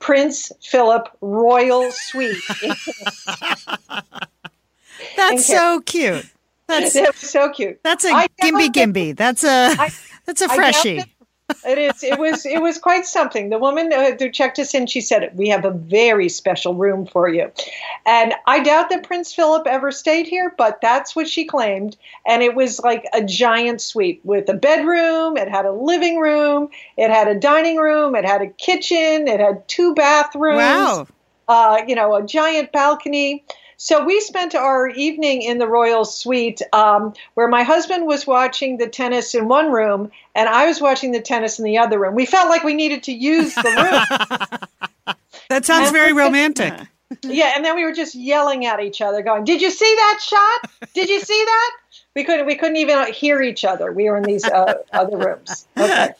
Prince 0.00 0.52
Philip 0.62 1.08
Royal 1.20 1.90
Suite. 1.92 2.36
That's 5.16 5.46
so 5.46 5.80
cute. 5.80 6.26
That's 6.68 7.28
so 7.30 7.50
cute. 7.50 7.80
that's 7.82 8.04
a 8.04 8.10
I 8.10 8.26
gimby 8.42 8.68
gimby. 8.68 9.16
That's 9.16 9.42
a 9.44 9.74
I- 9.78 9.90
that's 10.26 10.42
a 10.42 10.48
freshie. 10.48 11.02
It 11.66 11.78
is. 11.78 12.04
It 12.04 12.18
was. 12.18 12.44
It 12.44 12.60
was 12.60 12.76
quite 12.76 13.06
something. 13.06 13.48
The 13.48 13.58
woman 13.58 13.90
uh, 13.90 14.10
who 14.18 14.30
checked 14.30 14.58
us 14.58 14.74
in, 14.74 14.86
she 14.86 15.00
said, 15.00 15.30
"We 15.34 15.48
have 15.48 15.64
a 15.64 15.70
very 15.70 16.28
special 16.28 16.74
room 16.74 17.06
for 17.06 17.26
you," 17.26 17.50
and 18.04 18.34
I 18.46 18.60
doubt 18.62 18.90
that 18.90 19.02
Prince 19.02 19.32
Philip 19.34 19.66
ever 19.66 19.90
stayed 19.90 20.26
here, 20.26 20.54
but 20.58 20.82
that's 20.82 21.16
what 21.16 21.26
she 21.26 21.46
claimed. 21.46 21.96
And 22.26 22.42
it 22.42 22.54
was 22.54 22.80
like 22.80 23.06
a 23.14 23.24
giant 23.24 23.80
suite 23.80 24.20
with 24.24 24.46
a 24.50 24.54
bedroom. 24.54 25.38
It 25.38 25.48
had 25.48 25.64
a 25.64 25.72
living 25.72 26.18
room. 26.20 26.68
It 26.98 27.08
had 27.10 27.28
a 27.28 27.34
dining 27.34 27.78
room. 27.78 28.14
It 28.14 28.26
had 28.26 28.42
a 28.42 28.48
kitchen. 28.48 29.26
It 29.26 29.40
had 29.40 29.66
two 29.68 29.94
bathrooms 29.94 30.58
Wow. 30.58 31.06
uh, 31.48 31.80
you 31.88 31.94
know, 31.94 32.14
a 32.14 32.22
giant 32.26 32.72
balcony. 32.72 33.42
So 33.80 34.04
we 34.04 34.20
spent 34.20 34.56
our 34.56 34.88
evening 34.88 35.42
in 35.42 35.58
the 35.58 35.68
royal 35.68 36.04
suite 36.04 36.60
um, 36.72 37.14
where 37.34 37.46
my 37.46 37.62
husband 37.62 38.06
was 38.06 38.26
watching 38.26 38.76
the 38.76 38.88
tennis 38.88 39.36
in 39.36 39.46
one 39.46 39.70
room 39.70 40.10
and 40.34 40.48
I 40.48 40.66
was 40.66 40.80
watching 40.80 41.12
the 41.12 41.20
tennis 41.20 41.60
in 41.60 41.64
the 41.64 41.78
other 41.78 41.98
room. 41.98 42.16
We 42.16 42.26
felt 42.26 42.48
like 42.48 42.64
we 42.64 42.74
needed 42.74 43.04
to 43.04 43.12
use 43.12 43.54
the 43.54 43.62
room. 43.62 44.58
That 45.48 45.64
sounds 45.64 45.90
very 45.92 46.12
romantic. 46.12 46.74
yeah, 47.22 47.52
and 47.56 47.64
then 47.64 47.74
we 47.74 47.82
were 47.82 47.94
just 47.94 48.14
yelling 48.14 48.66
at 48.66 48.80
each 48.80 49.00
other, 49.00 49.22
going, 49.22 49.44
"Did 49.44 49.62
you 49.62 49.70
see 49.70 49.94
that 49.96 50.18
shot? 50.20 50.90
Did 50.92 51.08
you 51.08 51.20
see 51.20 51.42
that?" 51.42 51.70
We 52.14 52.24
couldn't. 52.24 52.44
We 52.44 52.54
couldn't 52.54 52.76
even 52.76 53.10
hear 53.12 53.40
each 53.40 53.64
other. 53.64 53.92
We 53.92 54.10
were 54.10 54.18
in 54.18 54.24
these 54.24 54.44
uh, 54.44 54.74
other 54.92 55.16
rooms. 55.16 55.66
Okay. 55.78 56.12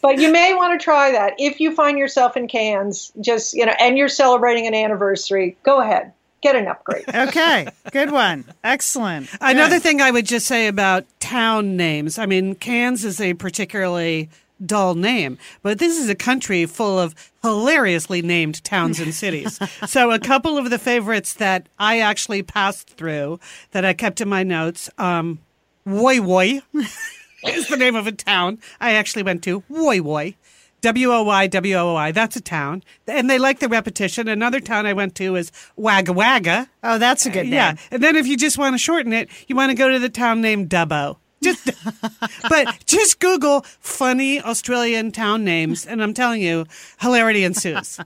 But 0.00 0.20
you 0.20 0.30
may 0.30 0.54
want 0.54 0.78
to 0.78 0.84
try 0.84 1.10
that 1.12 1.34
if 1.38 1.58
you 1.58 1.74
find 1.74 1.98
yourself 1.98 2.36
in 2.36 2.48
Cairns, 2.48 3.12
just 3.20 3.54
you 3.54 3.64
know, 3.64 3.74
and 3.80 3.96
you're 3.96 4.08
celebrating 4.08 4.66
an 4.66 4.74
anniversary. 4.74 5.56
Go 5.62 5.80
ahead, 5.80 6.12
get 6.42 6.56
an 6.56 6.66
upgrade. 6.66 7.04
Okay. 7.14 7.68
Good 7.92 8.10
one. 8.10 8.44
Excellent. 8.64 9.28
Another 9.40 9.76
Good. 9.76 9.82
thing 9.82 10.00
I 10.00 10.10
would 10.10 10.26
just 10.26 10.46
say 10.46 10.66
about 10.66 11.04
town 11.20 11.76
names. 11.76 12.18
I 12.18 12.26
mean, 12.26 12.54
Cairns 12.54 13.04
is 13.04 13.20
a 13.20 13.34
particularly 13.34 14.28
dull 14.64 14.94
name, 14.94 15.38
but 15.62 15.78
this 15.78 15.98
is 15.98 16.08
a 16.08 16.14
country 16.14 16.66
full 16.66 16.98
of 16.98 17.14
hilariously 17.42 18.22
named 18.22 18.62
towns 18.64 18.98
and 19.00 19.14
cities. 19.14 19.58
so 19.86 20.10
a 20.10 20.18
couple 20.18 20.58
of 20.58 20.70
the 20.70 20.78
favorites 20.78 21.34
that 21.34 21.68
I 21.78 22.00
actually 22.00 22.42
passed 22.42 22.88
through 22.90 23.38
that 23.70 23.84
I 23.84 23.92
kept 23.92 24.20
in 24.20 24.28
my 24.28 24.42
notes, 24.42 24.90
um, 24.98 25.38
Woy 25.86 26.18
Woy 26.20 26.62
is 27.44 27.68
the 27.68 27.76
name 27.76 27.94
of 27.96 28.06
a 28.06 28.12
town 28.12 28.58
I 28.80 28.92
actually 28.92 29.22
went 29.22 29.42
to. 29.44 29.62
Woy 29.70 30.00
Woy. 30.00 30.34
W 30.80 31.12
O 31.12 31.22
Y 31.22 31.46
W 31.46 31.74
O 31.76 31.94
Y. 31.94 32.12
That's 32.12 32.36
a 32.36 32.40
town. 32.40 32.82
And 33.06 33.28
they 33.28 33.38
like 33.38 33.58
the 33.58 33.68
repetition. 33.68 34.28
Another 34.28 34.60
town 34.60 34.86
I 34.86 34.92
went 34.92 35.14
to 35.16 35.36
is 35.36 35.50
Wagga 35.76 36.12
Wagga. 36.12 36.68
Oh, 36.82 36.98
that's 36.98 37.26
a 37.26 37.30
good 37.30 37.44
name. 37.44 37.54
Yeah. 37.54 37.76
And 37.90 38.02
then 38.02 38.16
if 38.16 38.26
you 38.26 38.36
just 38.36 38.58
want 38.58 38.74
to 38.74 38.78
shorten 38.78 39.12
it, 39.12 39.28
you 39.48 39.56
want 39.56 39.70
to 39.70 39.76
go 39.76 39.88
to 39.88 39.98
the 39.98 40.08
town 40.08 40.40
named 40.40 40.68
Dubbo. 40.68 41.16
Just, 41.42 41.70
but 42.48 42.84
just 42.86 43.20
Google 43.20 43.64
funny 43.80 44.40
Australian 44.40 45.12
town 45.12 45.44
names, 45.44 45.86
and 45.86 46.02
I'm 46.02 46.14
telling 46.14 46.42
you, 46.42 46.66
hilarity 47.00 47.44
ensues. 47.44 48.00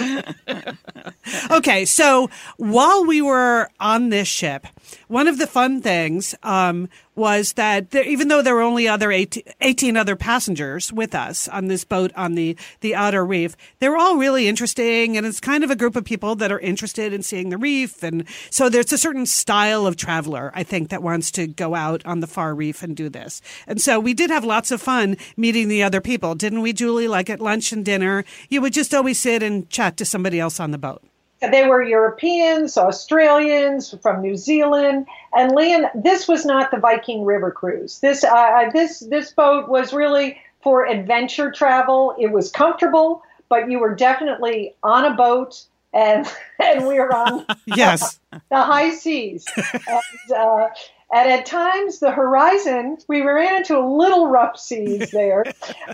okay, 1.50 1.84
so 1.84 2.28
while 2.56 3.04
we 3.04 3.22
were 3.22 3.68
on 3.78 4.08
this 4.08 4.28
ship, 4.28 4.66
one 5.08 5.28
of 5.28 5.38
the 5.38 5.46
fun 5.46 5.80
things 5.80 6.34
um, 6.42 6.88
was 7.14 7.54
that 7.54 7.90
there, 7.90 8.06
even 8.06 8.28
though 8.28 8.42
there 8.42 8.54
were 8.54 8.62
only 8.62 8.86
other 8.86 9.10
18, 9.10 9.42
18 9.60 9.96
other 9.96 10.16
passengers 10.16 10.92
with 10.92 11.14
us 11.14 11.48
on 11.48 11.68
this 11.68 11.84
boat 11.84 12.12
on 12.14 12.34
the, 12.34 12.56
the 12.80 12.94
outer 12.94 13.24
reef, 13.24 13.56
they 13.78 13.88
were 13.88 13.96
all 13.96 14.16
really 14.16 14.46
interesting. 14.46 15.16
And 15.16 15.26
it's 15.26 15.40
kind 15.40 15.64
of 15.64 15.70
a 15.70 15.76
group 15.76 15.96
of 15.96 16.04
people 16.04 16.36
that 16.36 16.52
are 16.52 16.60
interested 16.60 17.12
in 17.12 17.22
seeing 17.22 17.48
the 17.48 17.56
reef. 17.56 18.02
And 18.02 18.24
so 18.50 18.68
there's 18.68 18.92
a 18.92 18.98
certain 18.98 19.26
style 19.26 19.86
of 19.86 19.96
traveler, 19.96 20.52
I 20.54 20.62
think, 20.62 20.90
that 20.90 21.02
wants 21.02 21.30
to 21.32 21.46
go 21.46 21.74
out 21.74 22.04
on 22.04 22.20
the 22.20 22.26
far 22.26 22.54
reef 22.54 22.82
and 22.82 22.94
do 22.94 23.08
this. 23.08 23.40
And 23.66 23.80
so 23.80 23.98
we 23.98 24.14
did 24.14 24.30
have 24.30 24.44
lots 24.44 24.70
of 24.70 24.82
fun 24.82 25.16
meeting 25.36 25.68
the 25.68 25.82
other 25.82 26.00
people, 26.00 26.34
didn't 26.34 26.60
we, 26.60 26.72
Julie? 26.72 27.08
Like 27.08 27.30
at 27.30 27.40
lunch 27.40 27.72
and 27.72 27.84
dinner, 27.84 28.24
you 28.48 28.60
would 28.60 28.72
just 28.72 28.94
always 28.94 29.18
sit 29.18 29.42
and 29.42 29.68
chat 29.70 29.96
to 29.96 30.04
somebody 30.04 30.38
else 30.38 30.60
on 30.60 30.70
the 30.70 30.78
boat. 30.78 31.02
They 31.40 31.66
were 31.66 31.82
Europeans, 31.82 32.78
Australians 32.78 33.94
from 34.02 34.22
New 34.22 34.36
Zealand, 34.36 35.06
and 35.36 35.52
Lian. 35.54 35.86
This 35.94 36.26
was 36.26 36.46
not 36.46 36.70
the 36.70 36.78
Viking 36.78 37.24
River 37.24 37.50
cruise. 37.50 38.00
This 38.00 38.24
uh, 38.24 38.70
this 38.72 39.00
this 39.00 39.32
boat 39.32 39.68
was 39.68 39.92
really 39.92 40.38
for 40.62 40.86
adventure 40.86 41.52
travel. 41.52 42.14
It 42.18 42.32
was 42.32 42.50
comfortable, 42.50 43.22
but 43.48 43.70
you 43.70 43.78
were 43.78 43.94
definitely 43.94 44.74
on 44.82 45.04
a 45.04 45.14
boat, 45.14 45.62
and 45.92 46.26
and 46.62 46.86
we 46.86 46.98
were 46.98 47.14
on 47.14 47.44
Yes. 47.66 48.18
the 48.50 48.62
high 48.62 48.90
seas. 48.90 49.44
and, 49.56 50.32
uh, 50.34 50.68
and 51.12 51.30
at 51.30 51.46
times, 51.46 52.00
the 52.00 52.10
horizon, 52.10 52.98
we 53.08 53.22
ran 53.22 53.56
into 53.56 53.78
a 53.78 53.86
little 53.86 54.28
rough 54.28 54.58
seas 54.58 55.10
there. 55.12 55.44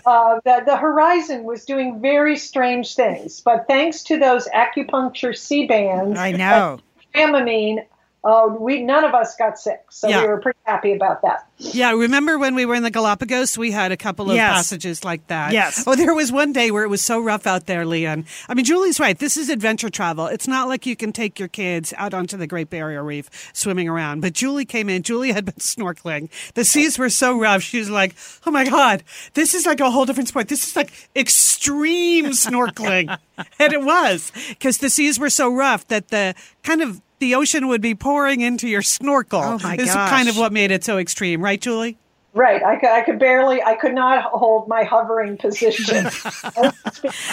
Uh, 0.05 0.39
the, 0.43 0.63
the 0.65 0.75
horizon 0.75 1.43
was 1.43 1.65
doing 1.65 2.01
very 2.01 2.35
strange 2.35 2.95
things. 2.95 3.41
But 3.41 3.67
thanks 3.67 4.03
to 4.05 4.17
those 4.17 4.47
acupuncture 4.47 5.37
sea 5.37 5.67
bands, 5.67 6.19
I 6.19 6.31
know. 6.31 6.79
Dramamine, 7.13 7.85
Oh, 8.25 8.47
we 8.57 8.81
none 8.81 9.03
of 9.03 9.13
us 9.13 9.35
got 9.35 9.59
sick, 9.59 9.81
so 9.89 10.07
Yeah. 10.07 10.21
we 10.21 10.27
were 10.27 10.39
pretty 10.39 10.59
happy 10.63 10.93
about 10.93 11.21
that. 11.23 11.45
Yeah, 11.57 11.91
remember 11.91 12.39
when 12.39 12.55
we 12.55 12.65
were 12.65 12.73
in 12.73 12.83
the 12.83 12.89
Galapagos? 12.89 13.57
We 13.57 13.71
had 13.71 13.91
a 13.91 13.97
couple 13.97 14.29
of 14.29 14.35
Yes. 14.37 14.53
passages 14.53 15.03
like 15.03 15.27
that. 15.27 15.51
Yes. 15.51 15.83
Oh, 15.85 15.93
there 15.95 16.13
was 16.13 16.31
one 16.31 16.53
day 16.53 16.71
where 16.71 16.83
it 16.83 16.89
was 16.89 17.03
so 17.03 17.19
rough 17.19 17.45
out 17.45 17.65
there, 17.65 17.85
Lian. 17.85 18.25
I 18.47 18.53
mean, 18.53 18.63
Julie's 18.63 18.97
right. 18.97 19.17
This 19.19 19.35
is 19.35 19.49
adventure 19.49 19.89
travel. 19.89 20.27
It's 20.27 20.47
not 20.47 20.69
like 20.69 20.85
you 20.85 20.95
can 20.95 21.11
take 21.11 21.37
your 21.37 21.49
kids 21.49 21.93
out 21.97 22.13
onto 22.13 22.37
the 22.37 22.47
Great 22.47 22.69
Barrier 22.69 23.03
Reef 23.03 23.29
swimming 23.53 23.89
around. 23.89 24.21
But 24.21 24.31
Julie 24.31 24.65
came 24.65 24.87
in. 24.89 25.03
Julie 25.03 25.33
had 25.33 25.43
been 25.43 25.53
snorkeling. 25.59 26.29
The 26.53 26.63
seas 26.63 26.97
were 26.97 27.09
so 27.09 27.37
rough. 27.37 27.61
She 27.61 27.79
was 27.79 27.89
like, 27.89 28.15
"Oh 28.45 28.51
my 28.51 28.63
god, 28.63 29.03
this 29.33 29.53
is 29.53 29.65
like 29.65 29.81
a 29.81 29.91
whole 29.91 30.05
different 30.05 30.29
sport. 30.29 30.47
This 30.47 30.65
is 30.65 30.75
like 30.77 30.91
extreme 31.15 32.27
snorkeling." 32.27 33.17
and 33.59 33.73
it 33.73 33.81
was 33.81 34.31
because 34.49 34.77
the 34.77 34.89
seas 34.89 35.19
were 35.19 35.29
so 35.29 35.53
rough 35.53 35.85
that 35.89 36.07
the 36.09 36.35
kind 36.63 36.81
of 36.81 37.01
the 37.19 37.35
ocean 37.35 37.67
would 37.67 37.81
be 37.81 37.95
pouring 37.95 38.41
into 38.41 38.67
your 38.67 38.81
snorkel. 38.81 39.41
Oh, 39.41 39.59
my 39.63 39.75
is 39.75 39.93
gosh. 39.93 40.09
kind 40.09 40.29
of 40.29 40.37
what 40.37 40.51
made 40.51 40.71
it 40.71 40.83
so 40.83 40.97
extreme, 40.97 41.41
right, 41.41 41.59
Julie? 41.61 41.97
Right, 42.35 42.63
I 42.63 42.77
could, 42.77 42.89
I 42.89 43.01
could 43.01 43.19
barely, 43.19 43.61
I 43.61 43.75
could 43.75 43.93
not 43.93 44.23
hold 44.23 44.67
my 44.67 44.83
hovering 44.83 45.37
position. 45.37 46.07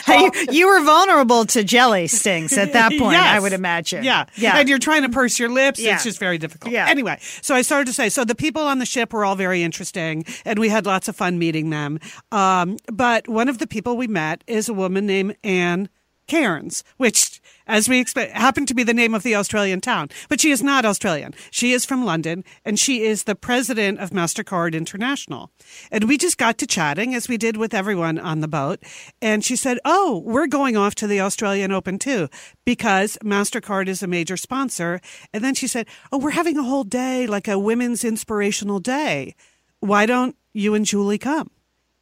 Hey, 0.04 0.20
you, 0.24 0.32
you 0.50 0.66
were 0.66 0.82
vulnerable 0.84 1.44
to 1.46 1.62
jelly 1.62 2.06
stings 2.08 2.56
at 2.58 2.72
that 2.72 2.90
point, 2.98 3.12
Yes. 3.12 3.36
I 3.36 3.38
would 3.38 3.52
imagine. 3.52 4.02
Yeah. 4.04 4.26
Yeah. 4.34 4.58
And 4.58 4.68
you're 4.68 4.78
trying 4.78 5.02
to 5.02 5.08
purse 5.08 5.38
your 5.38 5.48
lips. 5.48 5.78
Yeah. 5.80 5.94
It's 5.94 6.04
just 6.04 6.18
very 6.18 6.36
difficult. 6.38 6.72
Yeah. 6.72 6.88
Anyway, 6.88 7.18
so 7.40 7.54
I 7.54 7.62
started 7.62 7.86
to 7.86 7.92
say, 7.92 8.08
so 8.08 8.24
the 8.24 8.34
people 8.34 8.62
on 8.62 8.78
the 8.78 8.86
ship 8.86 9.12
were 9.12 9.24
all 9.24 9.36
very 9.36 9.62
interesting 9.62 10.24
and 10.44 10.58
we 10.58 10.68
had 10.68 10.86
lots 10.86 11.06
of 11.08 11.14
fun 11.16 11.38
meeting 11.38 11.70
them. 11.70 11.98
Um, 12.32 12.76
but 12.92 13.28
one 13.28 13.48
of 13.48 13.58
the 13.58 13.66
people 13.66 13.96
we 13.96 14.08
met 14.08 14.42
is 14.46 14.68
a 14.68 14.74
woman 14.74 15.06
named 15.06 15.36
Ann 15.44 15.88
Cairns, 16.26 16.82
which, 16.96 17.39
as 17.70 17.88
we 17.88 18.00
expect, 18.00 18.32
happened 18.32 18.66
to 18.68 18.74
be 18.74 18.82
the 18.82 18.92
name 18.92 19.14
of 19.14 19.22
the 19.22 19.36
Australian 19.36 19.80
town. 19.80 20.08
But 20.28 20.40
she 20.40 20.50
is 20.50 20.62
not 20.62 20.84
Australian. 20.84 21.34
She 21.50 21.72
is 21.72 21.86
from 21.86 22.04
London 22.04 22.44
and 22.64 22.78
she 22.78 23.04
is 23.04 23.24
the 23.24 23.36
president 23.36 24.00
of 24.00 24.10
MasterCard 24.10 24.74
International. 24.74 25.52
And 25.92 26.04
we 26.04 26.18
just 26.18 26.36
got 26.36 26.58
to 26.58 26.66
chatting 26.66 27.14
as 27.14 27.28
we 27.28 27.36
did 27.36 27.56
with 27.56 27.72
everyone 27.72 28.18
on 28.18 28.40
the 28.40 28.48
boat. 28.48 28.80
And 29.22 29.44
she 29.44 29.54
said, 29.54 29.78
Oh, 29.84 30.22
we're 30.26 30.48
going 30.48 30.76
off 30.76 30.96
to 30.96 31.06
the 31.06 31.20
Australian 31.20 31.70
Open 31.70 31.98
too, 31.98 32.28
because 32.66 33.16
MasterCard 33.24 33.86
is 33.86 34.02
a 34.02 34.08
major 34.08 34.36
sponsor. 34.36 35.00
And 35.32 35.44
then 35.44 35.54
she 35.54 35.68
said, 35.68 35.86
Oh, 36.10 36.18
we're 36.18 36.30
having 36.30 36.58
a 36.58 36.64
whole 36.64 36.84
day, 36.84 37.28
like 37.28 37.46
a 37.46 37.58
women's 37.58 38.04
inspirational 38.04 38.80
day. 38.80 39.36
Why 39.78 40.06
don't 40.06 40.36
you 40.52 40.74
and 40.74 40.84
Julie 40.84 41.18
come? 41.18 41.50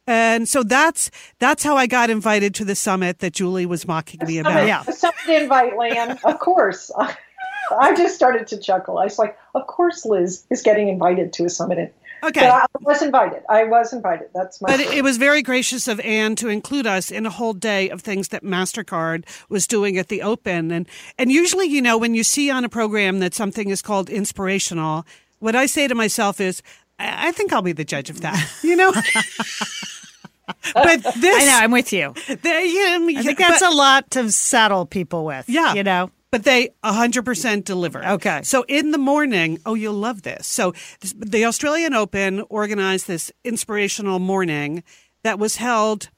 And 0.09 0.49
so 0.49 0.63
that's 0.63 1.11
that's 1.37 1.63
how 1.63 1.77
I 1.77 1.85
got 1.85 2.09
invited 2.09 2.55
to 2.55 2.65
the 2.65 2.73
summit 2.73 3.19
that 3.19 3.31
Julie 3.31 3.67
was 3.67 3.87
mocking 3.87 4.19
me 4.25 4.39
about. 4.39 4.65
Yeah. 4.65 4.81
Somebody 4.81 5.35
invite 5.35 5.77
Lian, 5.77 6.17
of 6.23 6.39
course. 6.39 6.89
I 7.79 7.95
just 7.95 8.15
started 8.15 8.47
to 8.47 8.57
chuckle. 8.57 8.97
I 8.97 9.03
was 9.03 9.19
like, 9.19 9.37
of 9.53 9.67
course 9.67 10.05
Liz 10.05 10.47
is 10.49 10.63
getting 10.63 10.89
invited 10.89 11.31
to 11.33 11.45
a 11.45 11.49
summit. 11.49 11.93
Okay. 12.23 12.39
But 12.41 12.49
I 12.49 12.65
was 12.81 13.03
invited. 13.03 13.43
I 13.49 13.65
was 13.65 13.93
invited. 13.93 14.29
That's 14.33 14.59
my. 14.59 14.71
But 14.71 14.79
it, 14.79 14.93
it 14.93 15.03
was 15.03 15.17
very 15.17 15.43
gracious 15.43 15.87
of 15.87 15.99
Ann 15.99 16.35
to 16.37 16.49
include 16.49 16.87
us 16.87 17.11
in 17.11 17.27
a 17.27 17.29
whole 17.29 17.53
day 17.53 17.91
of 17.91 18.01
things 18.01 18.29
that 18.29 18.43
Mastercard 18.43 19.25
was 19.47 19.67
doing 19.67 19.99
at 19.99 20.07
the 20.07 20.23
Open, 20.23 20.71
and 20.71 20.89
and 21.19 21.31
usually, 21.31 21.67
you 21.67 21.83
know, 21.83 21.99
when 21.99 22.15
you 22.15 22.23
see 22.23 22.49
on 22.49 22.65
a 22.65 22.69
program 22.69 23.19
that 23.19 23.35
something 23.35 23.69
is 23.69 23.83
called 23.83 24.09
inspirational, 24.09 25.05
what 25.37 25.55
I 25.55 25.67
say 25.67 25.87
to 25.87 25.95
myself 25.95 26.41
is, 26.41 26.63
I, 26.97 27.27
I 27.27 27.31
think 27.31 27.53
I'll 27.53 27.61
be 27.61 27.73
the 27.73 27.85
judge 27.85 28.09
of 28.09 28.21
that, 28.21 28.51
you 28.63 28.75
know. 28.75 28.91
but 30.73 31.01
this, 31.17 31.43
I 31.43 31.45
know, 31.45 31.59
I'm 31.63 31.71
with 31.71 31.93
you. 31.93 32.13
the, 32.27 32.39
yeah, 32.43 33.19
I 33.19 33.23
think 33.23 33.37
that's 33.37 33.61
a 33.61 33.69
lot 33.69 34.11
to 34.11 34.31
saddle 34.31 34.85
people 34.85 35.25
with. 35.25 35.49
Yeah. 35.49 35.73
You 35.73 35.83
know? 35.83 36.11
But 36.31 36.43
they 36.43 36.69
100% 36.83 37.63
deliver. 37.63 38.05
Okay. 38.05 38.41
So 38.43 38.63
in 38.67 38.91
the 38.91 38.99
morning, 38.99 39.59
oh, 39.65 39.73
you'll 39.73 39.93
love 39.93 40.21
this. 40.21 40.45
So 40.45 40.73
this, 40.99 41.13
the 41.17 41.45
Australian 41.45 41.95
Open 41.95 42.43
organized 42.49 43.07
this 43.07 43.31
inspirational 43.43 44.19
morning 44.19 44.83
that 45.23 45.39
was 45.39 45.55
held 45.55 46.09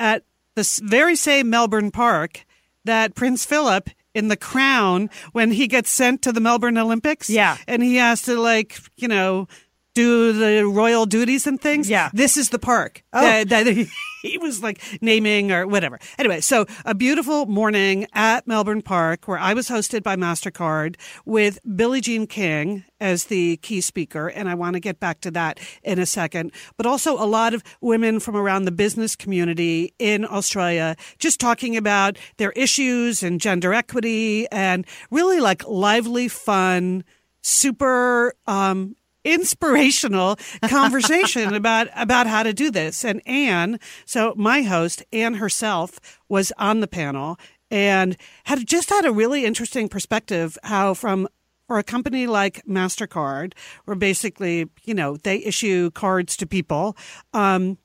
at 0.00 0.24
the 0.56 0.80
very 0.82 1.14
same 1.14 1.48
Melbourne 1.48 1.92
Park 1.92 2.44
that 2.84 3.14
Prince 3.14 3.44
Philip 3.44 3.88
in 4.14 4.28
The 4.28 4.36
Crown, 4.36 5.08
when 5.32 5.52
he 5.52 5.66
gets 5.66 5.90
sent 5.90 6.22
to 6.22 6.32
the 6.32 6.40
Melbourne 6.40 6.76
Olympics. 6.76 7.30
Yeah. 7.30 7.56
And 7.66 7.82
he 7.82 7.96
has 7.96 8.22
to, 8.22 8.38
like, 8.38 8.78
you 8.96 9.08
know, 9.08 9.48
do 9.94 10.32
the 10.32 10.64
royal 10.66 11.06
duties 11.06 11.46
and 11.46 11.60
things. 11.60 11.88
Yeah. 11.88 12.10
This 12.12 12.36
is 12.36 12.50
the 12.50 12.58
park 12.58 13.02
Oh. 13.12 13.20
that, 13.20 13.48
that 13.50 13.66
he, 13.66 13.88
he 14.22 14.38
was 14.38 14.62
like 14.62 14.80
naming 15.02 15.52
or 15.52 15.66
whatever. 15.66 15.98
Anyway, 16.18 16.40
so 16.40 16.66
a 16.84 16.94
beautiful 16.94 17.46
morning 17.46 18.06
at 18.14 18.46
Melbourne 18.46 18.82
Park 18.82 19.28
where 19.28 19.38
I 19.38 19.52
was 19.54 19.68
hosted 19.68 20.02
by 20.02 20.16
MasterCard 20.16 20.96
with 21.26 21.58
Billie 21.76 22.00
Jean 22.00 22.26
King 22.26 22.84
as 23.00 23.24
the 23.24 23.56
key 23.58 23.80
speaker. 23.80 24.28
And 24.28 24.48
I 24.48 24.54
want 24.54 24.74
to 24.74 24.80
get 24.80 24.98
back 25.00 25.20
to 25.22 25.30
that 25.32 25.60
in 25.82 25.98
a 25.98 26.06
second. 26.06 26.52
But 26.76 26.86
also 26.86 27.14
a 27.22 27.26
lot 27.26 27.52
of 27.52 27.62
women 27.80 28.20
from 28.20 28.36
around 28.36 28.64
the 28.64 28.72
business 28.72 29.14
community 29.16 29.92
in 29.98 30.24
Australia 30.24 30.96
just 31.18 31.38
talking 31.40 31.76
about 31.76 32.16
their 32.38 32.52
issues 32.52 33.22
and 33.22 33.40
gender 33.40 33.74
equity 33.74 34.46
and 34.50 34.86
really 35.10 35.40
like 35.40 35.66
lively, 35.68 36.28
fun, 36.28 37.04
super 37.42 38.34
um, 38.46 38.94
inspirational 39.24 40.36
conversation 40.68 41.54
about 41.54 41.88
about 41.94 42.26
how 42.26 42.42
to 42.42 42.52
do 42.52 42.70
this. 42.70 43.04
And 43.04 43.26
Ann, 43.26 43.78
so 44.04 44.34
my 44.36 44.62
host, 44.62 45.02
Ann 45.12 45.34
herself, 45.34 45.98
was 46.28 46.52
on 46.58 46.80
the 46.80 46.88
panel 46.88 47.38
and 47.70 48.16
had 48.44 48.66
just 48.66 48.90
had 48.90 49.04
a 49.04 49.12
really 49.12 49.44
interesting 49.44 49.88
perspective 49.88 50.58
how 50.62 50.94
from 50.94 51.28
for 51.66 51.78
a 51.78 51.82
company 51.82 52.26
like 52.26 52.62
MasterCard, 52.66 53.54
where 53.86 53.94
basically, 53.94 54.68
you 54.84 54.92
know, 54.92 55.16
they 55.16 55.38
issue 55.38 55.90
cards 55.92 56.36
to 56.36 56.46
people, 56.46 56.96
um, 57.32 57.78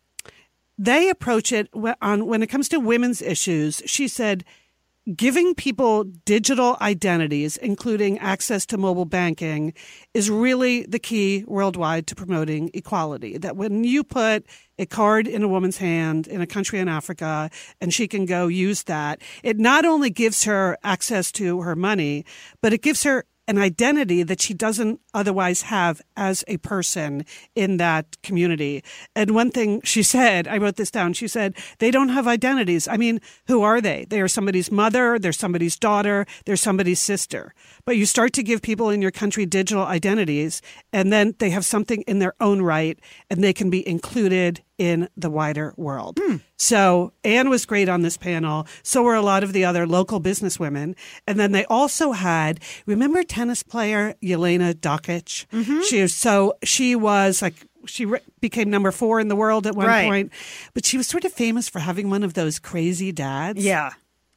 they 0.77 1.09
approach 1.09 1.53
it 1.53 1.69
on 2.01 2.25
when 2.25 2.43
it 2.43 2.47
comes 2.47 2.67
to 2.69 2.79
women's 2.79 3.21
issues. 3.21 3.81
She 3.85 4.09
said, 4.09 4.43
giving 5.15 5.55
people 5.55 6.03
digital 6.03 6.77
identities, 6.81 7.57
including 7.57 8.19
access 8.19 8.65
to 8.67 8.77
mobile 8.77 9.05
banking, 9.05 9.73
is 10.13 10.29
really 10.29 10.83
the 10.83 10.99
key 10.99 11.43
worldwide 11.47 12.07
to 12.07 12.15
promoting 12.15 12.69
equality. 12.73 13.37
That 13.37 13.55
when 13.55 13.83
you 13.83 14.03
put 14.03 14.45
a 14.77 14.85
card 14.85 15.27
in 15.27 15.43
a 15.43 15.47
woman's 15.47 15.77
hand 15.77 16.27
in 16.27 16.41
a 16.41 16.47
country 16.47 16.79
in 16.79 16.87
Africa 16.87 17.49
and 17.79 17.93
she 17.93 18.07
can 18.07 18.25
go 18.25 18.47
use 18.47 18.83
that, 18.83 19.21
it 19.43 19.57
not 19.57 19.85
only 19.85 20.09
gives 20.09 20.43
her 20.43 20.77
access 20.83 21.31
to 21.33 21.61
her 21.61 21.75
money, 21.75 22.25
but 22.61 22.73
it 22.73 22.81
gives 22.81 23.03
her 23.03 23.25
an 23.47 23.57
identity 23.57 24.23
that 24.23 24.41
she 24.41 24.53
doesn't 24.53 24.99
otherwise 25.13 25.63
have 25.63 26.01
as 26.15 26.43
a 26.47 26.57
person 26.57 27.25
in 27.55 27.77
that 27.77 28.21
community. 28.21 28.83
And 29.15 29.31
one 29.31 29.51
thing 29.51 29.81
she 29.83 30.03
said, 30.03 30.47
I 30.47 30.57
wrote 30.57 30.75
this 30.75 30.91
down, 30.91 31.13
she 31.13 31.27
said, 31.27 31.55
they 31.79 31.91
don't 31.91 32.09
have 32.09 32.27
identities. 32.27 32.87
I 32.87 32.97
mean, 32.97 33.21
who 33.47 33.63
are 33.63 33.79
they? 33.79 34.05
They 34.09 34.21
are 34.21 34.27
somebody's 34.27 34.71
mother, 34.71 35.17
they're 35.17 35.31
somebody's 35.31 35.77
daughter, 35.77 36.25
they're 36.45 36.55
somebody's 36.55 36.99
sister. 36.99 37.53
But 37.85 37.97
you 37.97 38.05
start 38.05 38.33
to 38.33 38.43
give 38.43 38.61
people 38.61 38.89
in 38.89 39.01
your 39.01 39.11
country 39.11 39.45
digital 39.45 39.83
identities, 39.83 40.61
and 40.91 41.11
then 41.11 41.35
they 41.39 41.49
have 41.51 41.65
something 41.65 42.01
in 42.01 42.19
their 42.19 42.33
own 42.41 42.61
right, 42.61 42.99
and 43.29 43.43
they 43.43 43.53
can 43.53 43.69
be 43.69 43.87
included 43.87 44.61
in 44.77 45.09
the 45.17 45.29
wider 45.29 45.73
world. 45.77 46.19
Hmm. 46.21 46.37
So 46.57 47.13
Ann 47.23 47.49
was 47.49 47.65
great 47.65 47.89
on 47.89 48.01
this 48.01 48.17
panel. 48.17 48.67
So 48.83 49.01
were 49.03 49.15
a 49.15 49.21
lot 49.21 49.43
of 49.43 49.53
the 49.53 49.65
other 49.65 49.87
local 49.87 50.19
business 50.19 50.59
women. 50.59 50.95
And 51.25 51.39
then 51.39 51.51
they 51.51 51.65
also 51.65 52.11
had, 52.11 52.59
remember 52.85 53.23
tennis 53.23 53.63
player 53.63 54.13
Jelena 54.21 54.73
Dokic? 54.73 55.45
Mm-hmm. 55.47 55.81
She 55.81 56.01
was 56.01 56.13
so, 56.13 56.53
she 56.63 56.95
was 56.95 57.41
like, 57.41 57.55
she 57.85 58.05
re- 58.05 58.19
became 58.41 58.69
number 58.69 58.91
four 58.91 59.19
in 59.19 59.29
the 59.29 59.35
world 59.35 59.65
at 59.65 59.75
one 59.75 59.87
Right. 59.87 60.07
point, 60.07 60.31
but 60.73 60.85
she 60.85 60.97
was 60.97 61.07
sort 61.07 61.25
of 61.25 61.31
famous 61.31 61.69
for 61.69 61.79
having 61.79 62.09
one 62.09 62.23
of 62.23 62.33
those 62.33 62.59
crazy 62.59 63.11
dads. 63.11 63.63
Yeah. 63.63 63.91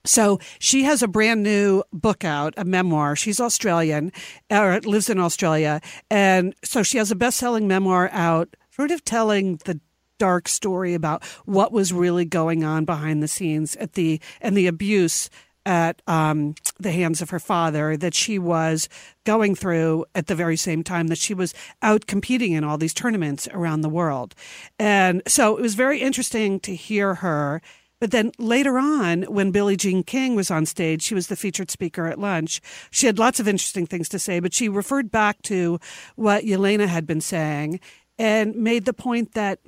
So 0.05 0.39
she 0.61 0.85
has 0.85 1.03
a 1.03 1.09
brand 1.09 1.43
new 1.43 1.83
book 1.93 2.25
out, 2.25 2.55
a 2.57 2.65
memoir. 2.65 3.17
She's 3.17 3.39
Australian, 3.41 4.13
or 4.51 4.81
lives 4.81 5.11
in 5.11 5.19
Australia, 5.19 5.81
and 6.11 6.55
so 6.65 6.83
she 6.83 6.97
has 6.97 7.11
a 7.11 7.15
best-selling 7.17 7.69
memoir 7.69 8.09
out, 8.13 8.57
sort 8.71 8.93
of 8.93 9.05
telling 9.05 9.57
the 9.67 9.79
dark 10.21 10.47
story 10.47 10.95
about 10.95 11.25
what 11.47 11.73
was 11.73 11.93
really 11.93 12.25
going 12.25 12.63
on 12.63 12.85
behind 12.85 13.23
the 13.23 13.29
scenes 13.29 13.75
at 13.77 13.95
the 13.95 14.21
and 14.41 14.57
the 14.57 14.67
abuse 14.69 15.31
at 15.67 16.01
um, 16.07 16.55
the 16.79 16.93
hands 16.93 17.21
of 17.21 17.31
her 17.31 17.39
father 17.39 17.97
that 17.97 18.15
she 18.15 18.39
was 18.39 18.89
going 19.25 19.55
through 19.55 20.05
at 20.15 20.27
the 20.27 20.35
very 20.35 20.57
same 20.57 20.83
time 20.83 21.09
that 21.09 21.19
she 21.19 21.35
was 21.35 21.55
out 21.83 22.07
competing 22.07 22.53
in 22.53 22.65
all 22.65 22.79
these 22.79 22.95
tournaments 22.95 23.49
around 23.53 23.81
the 23.81 23.89
world. 23.89 24.35
And 24.79 25.23
so 25.27 25.57
it 25.57 25.63
was 25.63 25.75
very 25.75 26.01
interesting 26.01 26.61
to 26.61 26.75
hear 26.75 27.17
her. 27.17 27.61
But 28.01 28.11
then 28.11 28.33
later 28.39 28.79
on, 28.79 29.25
when 29.25 29.51
Billie 29.51 29.77
Jean 29.77 30.03
King 30.03 30.35
was 30.35 30.51
on 30.51 30.65
stage, 30.65 31.03
she 31.03 31.15
was 31.15 31.27
the 31.27 31.37
featured 31.37 31.71
speaker 31.71 32.07
at 32.07 32.19
lunch. 32.19 32.63
She 32.91 33.07
had 33.07 33.19
lots 33.19 33.41
of 33.41 33.47
interesting 33.47 33.87
things 33.87 34.09
to 34.11 34.19
say, 34.19 34.41
but 34.41 34.55
she 34.55 34.69
referred 34.71 35.11
back 35.11 35.43
to 35.43 35.79
what 36.17 36.45
Jelena 36.45 36.87
had 36.87 37.07
been 37.07 37.21
saying 37.21 37.81
and 38.19 38.55
made 38.55 38.87
the 38.87 38.93
point 38.93 39.33
that 39.33 39.61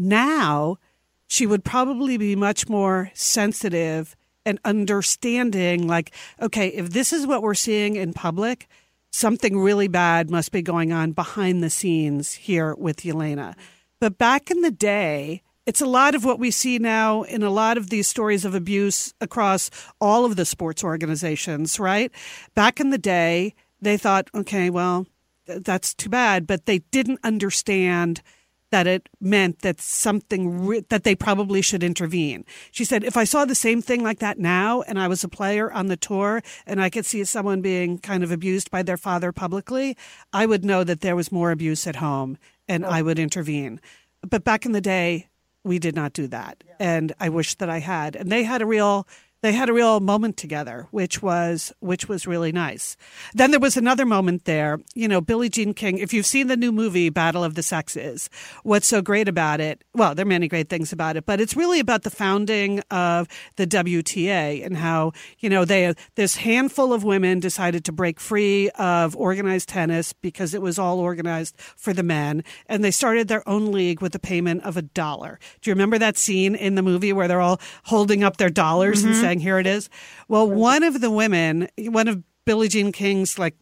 now 0.00 0.78
she 1.26 1.46
would 1.46 1.64
probably 1.64 2.16
be 2.16 2.34
much 2.34 2.68
more 2.68 3.10
sensitive 3.14 4.16
and 4.46 4.58
understanding 4.64 5.86
like 5.86 6.12
okay 6.40 6.68
if 6.68 6.90
this 6.90 7.12
is 7.12 7.26
what 7.26 7.42
we're 7.42 7.54
seeing 7.54 7.96
in 7.96 8.12
public 8.12 8.68
something 9.10 9.58
really 9.58 9.88
bad 9.88 10.30
must 10.30 10.52
be 10.52 10.62
going 10.62 10.92
on 10.92 11.12
behind 11.12 11.62
the 11.62 11.70
scenes 11.70 12.34
here 12.34 12.74
with 12.76 12.98
Jelena. 12.98 13.54
But 14.00 14.18
back 14.18 14.50
in 14.50 14.62
the 14.62 14.70
day, 14.70 15.42
it's 15.66 15.80
a 15.80 15.86
lot 15.86 16.14
of 16.14 16.24
what 16.24 16.38
we 16.38 16.50
see 16.50 16.78
now 16.78 17.22
in 17.22 17.42
a 17.42 17.50
lot 17.50 17.76
of 17.76 17.90
these 17.90 18.08
stories 18.08 18.44
of 18.44 18.54
abuse 18.54 19.12
across 19.20 19.70
all 20.00 20.24
of 20.24 20.36
the 20.36 20.44
sports 20.44 20.82
organizations, 20.82 21.78
right? 21.78 22.10
Back 22.54 22.80
in 22.80 22.90
the 22.90 22.98
day, 22.98 23.54
they 23.80 23.96
thought, 23.96 24.28
okay, 24.34 24.70
well, 24.70 25.06
that's 25.46 25.94
too 25.94 26.08
bad, 26.08 26.46
but 26.46 26.66
they 26.66 26.78
didn't 26.90 27.20
understand 27.24 28.22
that 28.70 28.86
it 28.86 29.08
meant 29.20 29.60
that 29.60 29.80
something 29.80 30.66
re- 30.66 30.84
that 30.88 31.04
they 31.04 31.14
probably 31.14 31.60
should 31.60 31.82
intervene. 31.82 32.44
She 32.70 32.84
said, 32.84 33.04
if 33.04 33.16
I 33.16 33.24
saw 33.24 33.44
the 33.44 33.54
same 33.54 33.82
thing 33.82 34.02
like 34.02 34.20
that 34.20 34.38
now 34.38 34.82
and 34.82 34.98
I 34.98 35.08
was 35.08 35.24
a 35.24 35.28
player 35.28 35.72
on 35.72 35.86
the 35.86 35.96
tour 35.96 36.42
and 36.66 36.80
I 36.80 36.90
could 36.90 37.06
see 37.06 37.24
someone 37.24 37.60
being 37.60 37.98
kind 37.98 38.22
of 38.22 38.30
abused 38.30 38.70
by 38.70 38.82
their 38.82 38.96
father 38.96 39.32
publicly, 39.32 39.96
I 40.32 40.46
would 40.46 40.64
know 40.64 40.84
that 40.84 41.00
there 41.00 41.16
was 41.16 41.32
more 41.32 41.50
abuse 41.50 41.86
at 41.86 41.96
home 41.96 42.38
and 42.68 42.86
I 42.86 43.02
would 43.02 43.18
intervene. 43.18 43.80
But 44.28 44.44
back 44.44 44.64
in 44.64 44.72
the 44.72 44.80
day, 44.80 45.28
we 45.64 45.78
did 45.78 45.94
not 45.94 46.12
do 46.12 46.26
that. 46.28 46.64
And 46.78 47.12
I 47.20 47.28
wish 47.28 47.56
that 47.56 47.68
I 47.68 47.78
had. 47.78 48.16
And 48.16 48.30
they 48.30 48.44
had 48.44 48.62
a 48.62 48.66
real 48.66 49.06
they 49.42 49.52
had 49.52 49.68
a 49.68 49.72
real 49.72 50.00
moment 50.00 50.36
together, 50.36 50.86
which 50.90 51.22
was 51.22 51.72
which 51.80 52.08
was 52.08 52.26
really 52.26 52.52
nice. 52.52 52.96
Then 53.32 53.50
there 53.50 53.60
was 53.60 53.76
another 53.76 54.04
moment 54.04 54.44
there. 54.44 54.80
You 54.94 55.08
know, 55.08 55.20
Billie 55.20 55.48
Jean 55.48 55.72
King. 55.72 55.98
If 55.98 56.12
you've 56.12 56.26
seen 56.26 56.48
the 56.48 56.56
new 56.56 56.72
movie 56.72 57.08
Battle 57.08 57.42
of 57.42 57.54
the 57.54 57.62
Sexes, 57.62 58.28
what's 58.62 58.86
so 58.86 59.00
great 59.00 59.28
about 59.28 59.60
it? 59.60 59.82
Well, 59.94 60.14
there 60.14 60.24
are 60.24 60.28
many 60.28 60.48
great 60.48 60.68
things 60.68 60.92
about 60.92 61.16
it, 61.16 61.24
but 61.24 61.40
it's 61.40 61.56
really 61.56 61.80
about 61.80 62.02
the 62.02 62.10
founding 62.10 62.80
of 62.90 63.28
the 63.56 63.66
WTA 63.66 64.64
and 64.64 64.76
how 64.76 65.12
you 65.38 65.48
know 65.48 65.64
they 65.64 65.94
this 66.16 66.36
handful 66.36 66.92
of 66.92 67.02
women 67.02 67.40
decided 67.40 67.84
to 67.86 67.92
break 67.92 68.20
free 68.20 68.68
of 68.70 69.16
organized 69.16 69.68
tennis 69.70 70.12
because 70.12 70.52
it 70.52 70.60
was 70.60 70.78
all 70.78 71.00
organized 71.00 71.58
for 71.58 71.94
the 71.94 72.02
men, 72.02 72.44
and 72.66 72.84
they 72.84 72.90
started 72.90 73.28
their 73.28 73.48
own 73.48 73.72
league 73.72 74.02
with 74.02 74.12
the 74.12 74.18
payment 74.18 74.62
of 74.64 74.76
a 74.76 74.82
dollar. 74.82 75.38
Do 75.62 75.70
you 75.70 75.74
remember 75.74 75.98
that 75.98 76.18
scene 76.18 76.54
in 76.54 76.74
the 76.74 76.82
movie 76.82 77.12
where 77.12 77.26
they're 77.26 77.40
all 77.40 77.60
holding 77.84 78.22
up 78.22 78.36
their 78.36 78.50
dollars 78.50 78.98
mm-hmm. 79.00 79.08
and 79.08 79.16
saying? 79.16 79.29
Saying, 79.30 79.40
here 79.40 79.58
it 79.58 79.66
is. 79.66 79.88
Well, 80.28 80.48
one 80.48 80.82
of 80.82 81.00
the 81.00 81.10
women, 81.10 81.68
one 81.78 82.08
of 82.08 82.22
Billie 82.44 82.68
Jean 82.68 82.92
King's 82.92 83.38
like 83.38 83.54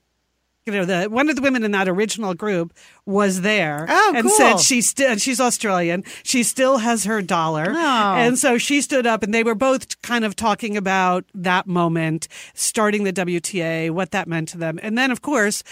you 0.67 0.75
know, 0.75 0.85
the 0.85 1.09
one 1.09 1.31
of 1.31 1.37
the 1.37 1.41
women 1.41 1.65
in 1.65 1.71
that 1.71 1.89
original 1.89 2.35
group 2.35 2.75
was 3.07 3.41
there 3.41 3.87
oh, 3.89 4.13
and 4.15 4.27
cool. 4.27 4.37
said 4.37 4.59
she 4.59 4.83
still 4.83 5.17
she's 5.17 5.41
Australian. 5.41 6.05
She 6.25 6.43
still 6.43 6.77
has 6.77 7.05
her 7.05 7.23
dollar. 7.23 7.69
Oh. 7.71 8.15
And 8.15 8.39
so 8.39 8.59
she 8.59 8.83
stood 8.83 9.07
up 9.07 9.23
and 9.23 9.33
they 9.33 9.43
were 9.43 9.55
both 9.55 10.03
kind 10.03 10.27
of 10.27 10.37
talking 10.37 10.77
about 10.77 11.25
that 11.33 11.67
moment, 11.67 12.29
starting 12.53 13.05
the 13.05 13.15
WTA, 13.15 13.91
what 13.93 14.11
that 14.11 14.29
meant 14.29 14.49
to 14.51 14.59
them. 14.59 14.79
And 14.83 14.99
then 14.99 15.11
of 15.11 15.23
course, 15.23 15.65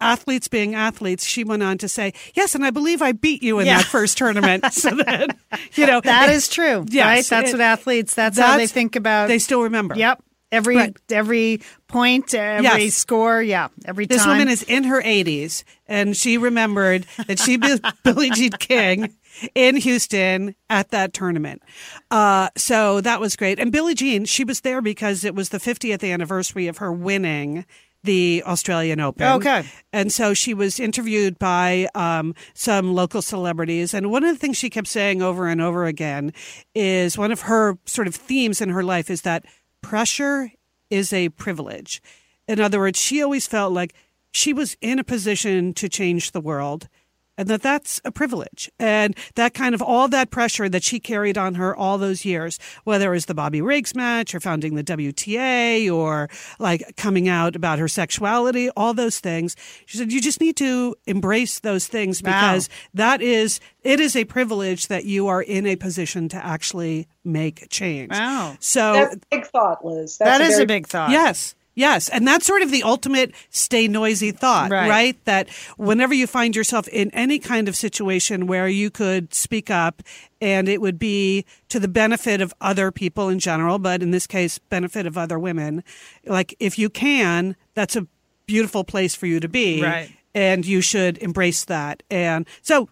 athletes 0.00 0.48
being 0.48 0.74
athletes, 0.74 1.24
she 1.24 1.44
went 1.44 1.62
on 1.62 1.78
to 1.78 1.88
say, 1.88 2.12
"Yes, 2.34 2.54
and 2.54 2.64
I 2.64 2.70
believe 2.70 3.02
I 3.02 3.12
beat 3.12 3.42
you 3.42 3.58
in 3.58 3.66
yeah. 3.66 3.78
that 3.78 3.86
first 3.86 4.18
tournament." 4.18 4.64
so 4.72 4.90
then, 4.90 5.28
you 5.74 5.86
know, 5.86 6.00
that 6.00 6.30
is 6.30 6.48
true. 6.48 6.84
Yes, 6.88 7.06
right? 7.06 7.24
That's 7.26 7.50
it, 7.50 7.54
what 7.54 7.60
athletes. 7.60 8.14
That's, 8.14 8.36
that's, 8.36 8.50
how 8.50 8.56
they 8.56 8.66
think 8.66 8.96
about. 8.96 9.28
They 9.28 9.38
still 9.38 9.62
remember. 9.62 9.94
Yep. 9.96 10.22
Every 10.52 10.76
right. 10.76 10.96
every 11.10 11.62
point, 11.88 12.32
every 12.32 12.84
yes. 12.84 12.94
score, 12.94 13.42
yeah, 13.42 13.68
every 13.86 14.06
this 14.06 14.22
time. 14.22 14.38
woman 14.38 14.48
is 14.48 14.62
in 14.62 14.84
her 14.84 15.02
80s, 15.02 15.64
and 15.88 16.16
she 16.16 16.38
remembered 16.38 17.06
that 17.26 17.40
she 17.40 17.56
beat 17.56 17.80
Billie 18.04 18.30
Jean 18.30 18.52
King 18.52 19.16
in 19.56 19.74
Houston 19.76 20.54
at 20.70 20.90
that 20.90 21.12
tournament. 21.12 21.62
Uh, 22.10 22.50
so 22.56 23.00
that 23.00 23.20
was 23.20 23.34
great. 23.34 23.58
And 23.58 23.72
Billie 23.72 23.94
Jean, 23.94 24.26
she 24.26 24.44
was 24.44 24.60
there 24.60 24.80
because 24.80 25.24
it 25.24 25.34
was 25.34 25.48
the 25.48 25.58
50th 25.58 26.08
anniversary 26.08 26.68
of 26.68 26.78
her 26.78 26.92
winning 26.92 27.64
the 28.04 28.42
Australian 28.46 29.00
Open. 29.00 29.26
Okay. 29.26 29.64
And 29.92 30.12
so 30.12 30.34
she 30.34 30.54
was 30.54 30.78
interviewed 30.78 31.38
by 31.38 31.88
um, 31.94 32.34
some 32.54 32.94
local 32.94 33.22
celebrities. 33.22 33.94
And 33.94 34.10
one 34.10 34.22
of 34.24 34.34
the 34.34 34.38
things 34.38 34.56
she 34.56 34.70
kept 34.70 34.86
saying 34.86 35.22
over 35.22 35.48
and 35.48 35.60
over 35.60 35.86
again 35.86 36.32
is 36.74 37.18
one 37.18 37.32
of 37.32 37.42
her 37.42 37.78
sort 37.86 38.06
of 38.06 38.14
themes 38.14 38.60
in 38.60 38.68
her 38.68 38.84
life 38.84 39.10
is 39.10 39.22
that 39.22 39.44
pressure 39.80 40.52
is 40.90 41.12
a 41.12 41.30
privilege. 41.30 42.00
In 42.46 42.60
other 42.60 42.78
words, 42.78 43.00
she 43.00 43.22
always 43.22 43.46
felt 43.46 43.72
like 43.72 43.94
she 44.30 44.52
was 44.52 44.76
in 44.80 44.98
a 44.98 45.04
position 45.04 45.72
to 45.74 45.88
change 45.88 46.32
the 46.32 46.40
world 46.40 46.88
and 47.36 47.48
that 47.48 47.62
that's 47.62 48.00
a 48.04 48.12
privilege. 48.12 48.70
And 48.78 49.16
that 49.34 49.54
kind 49.54 49.74
of 49.74 49.82
all 49.82 50.08
that 50.08 50.30
pressure 50.30 50.68
that 50.68 50.82
she 50.82 51.00
carried 51.00 51.36
on 51.36 51.54
her 51.54 51.74
all 51.74 51.98
those 51.98 52.24
years, 52.24 52.58
whether 52.84 53.12
it 53.12 53.16
was 53.16 53.26
the 53.26 53.34
Bobby 53.34 53.60
Riggs 53.60 53.94
match 53.94 54.34
or 54.34 54.40
founding 54.40 54.74
the 54.74 54.84
WTA 54.84 55.92
or 55.92 56.28
like 56.58 56.96
coming 56.96 57.28
out 57.28 57.56
about 57.56 57.78
her 57.78 57.88
sexuality, 57.88 58.70
all 58.70 58.94
those 58.94 59.20
things. 59.20 59.56
She 59.86 59.98
said, 59.98 60.12
you 60.12 60.20
just 60.20 60.40
need 60.40 60.56
to 60.56 60.94
embrace 61.06 61.60
those 61.60 61.86
things 61.86 62.22
because 62.22 62.68
wow. 62.68 62.74
that 62.94 63.22
is, 63.22 63.60
it 63.82 64.00
is 64.00 64.16
a 64.16 64.24
privilege 64.24 64.88
that 64.88 65.04
you 65.04 65.26
are 65.26 65.42
in 65.42 65.66
a 65.66 65.76
position 65.76 66.28
to 66.30 66.44
actually 66.44 67.08
make 67.24 67.68
change. 67.70 68.12
Wow. 68.12 68.56
So 68.60 68.92
that's 68.92 69.14
a 69.14 69.20
big 69.30 69.46
thought, 69.46 69.84
Liz. 69.84 70.18
That's 70.18 70.38
that 70.38 70.40
a 70.40 70.44
is 70.44 70.54
very- 70.54 70.64
a 70.64 70.66
big 70.66 70.86
thought. 70.86 71.10
Yes. 71.10 71.54
Yes, 71.74 72.08
and 72.08 72.26
that's 72.26 72.46
sort 72.46 72.62
of 72.62 72.70
the 72.70 72.84
ultimate 72.84 73.34
stay 73.50 73.88
noisy 73.88 74.30
thought, 74.30 74.70
right. 74.70 74.88
right. 74.88 75.24
That 75.24 75.48
whenever 75.76 76.14
you 76.14 76.26
find 76.26 76.54
yourself 76.54 76.86
in 76.88 77.10
any 77.10 77.38
kind 77.38 77.68
of 77.68 77.74
situation 77.74 78.46
where 78.46 78.68
you 78.68 78.90
could 78.90 79.34
speak 79.34 79.70
up 79.70 80.02
and 80.40 80.68
it 80.68 80.80
would 80.80 80.98
be 80.98 81.44
to 81.70 81.80
the 81.80 81.88
benefit 81.88 82.40
of 82.40 82.54
other 82.60 82.92
people 82.92 83.28
in 83.28 83.40
general, 83.40 83.78
but 83.78 84.02
in 84.02 84.12
this 84.12 84.26
case, 84.26 84.58
benefit 84.58 85.04
of 85.06 85.18
other 85.18 85.38
women, 85.38 85.82
like 86.24 86.54
if 86.60 86.78
you 86.78 86.88
can, 86.88 87.56
that's 87.74 87.96
a 87.96 88.06
beautiful 88.46 88.84
place 88.84 89.14
for 89.14 89.26
you 89.26 89.40
to 89.40 89.48
be. 89.48 89.82
Right. 89.82 90.10
And 90.36 90.66
you 90.66 90.80
should 90.80 91.18
embrace 91.18 91.64
that. 91.66 92.02
And 92.10 92.46
so 92.60 92.88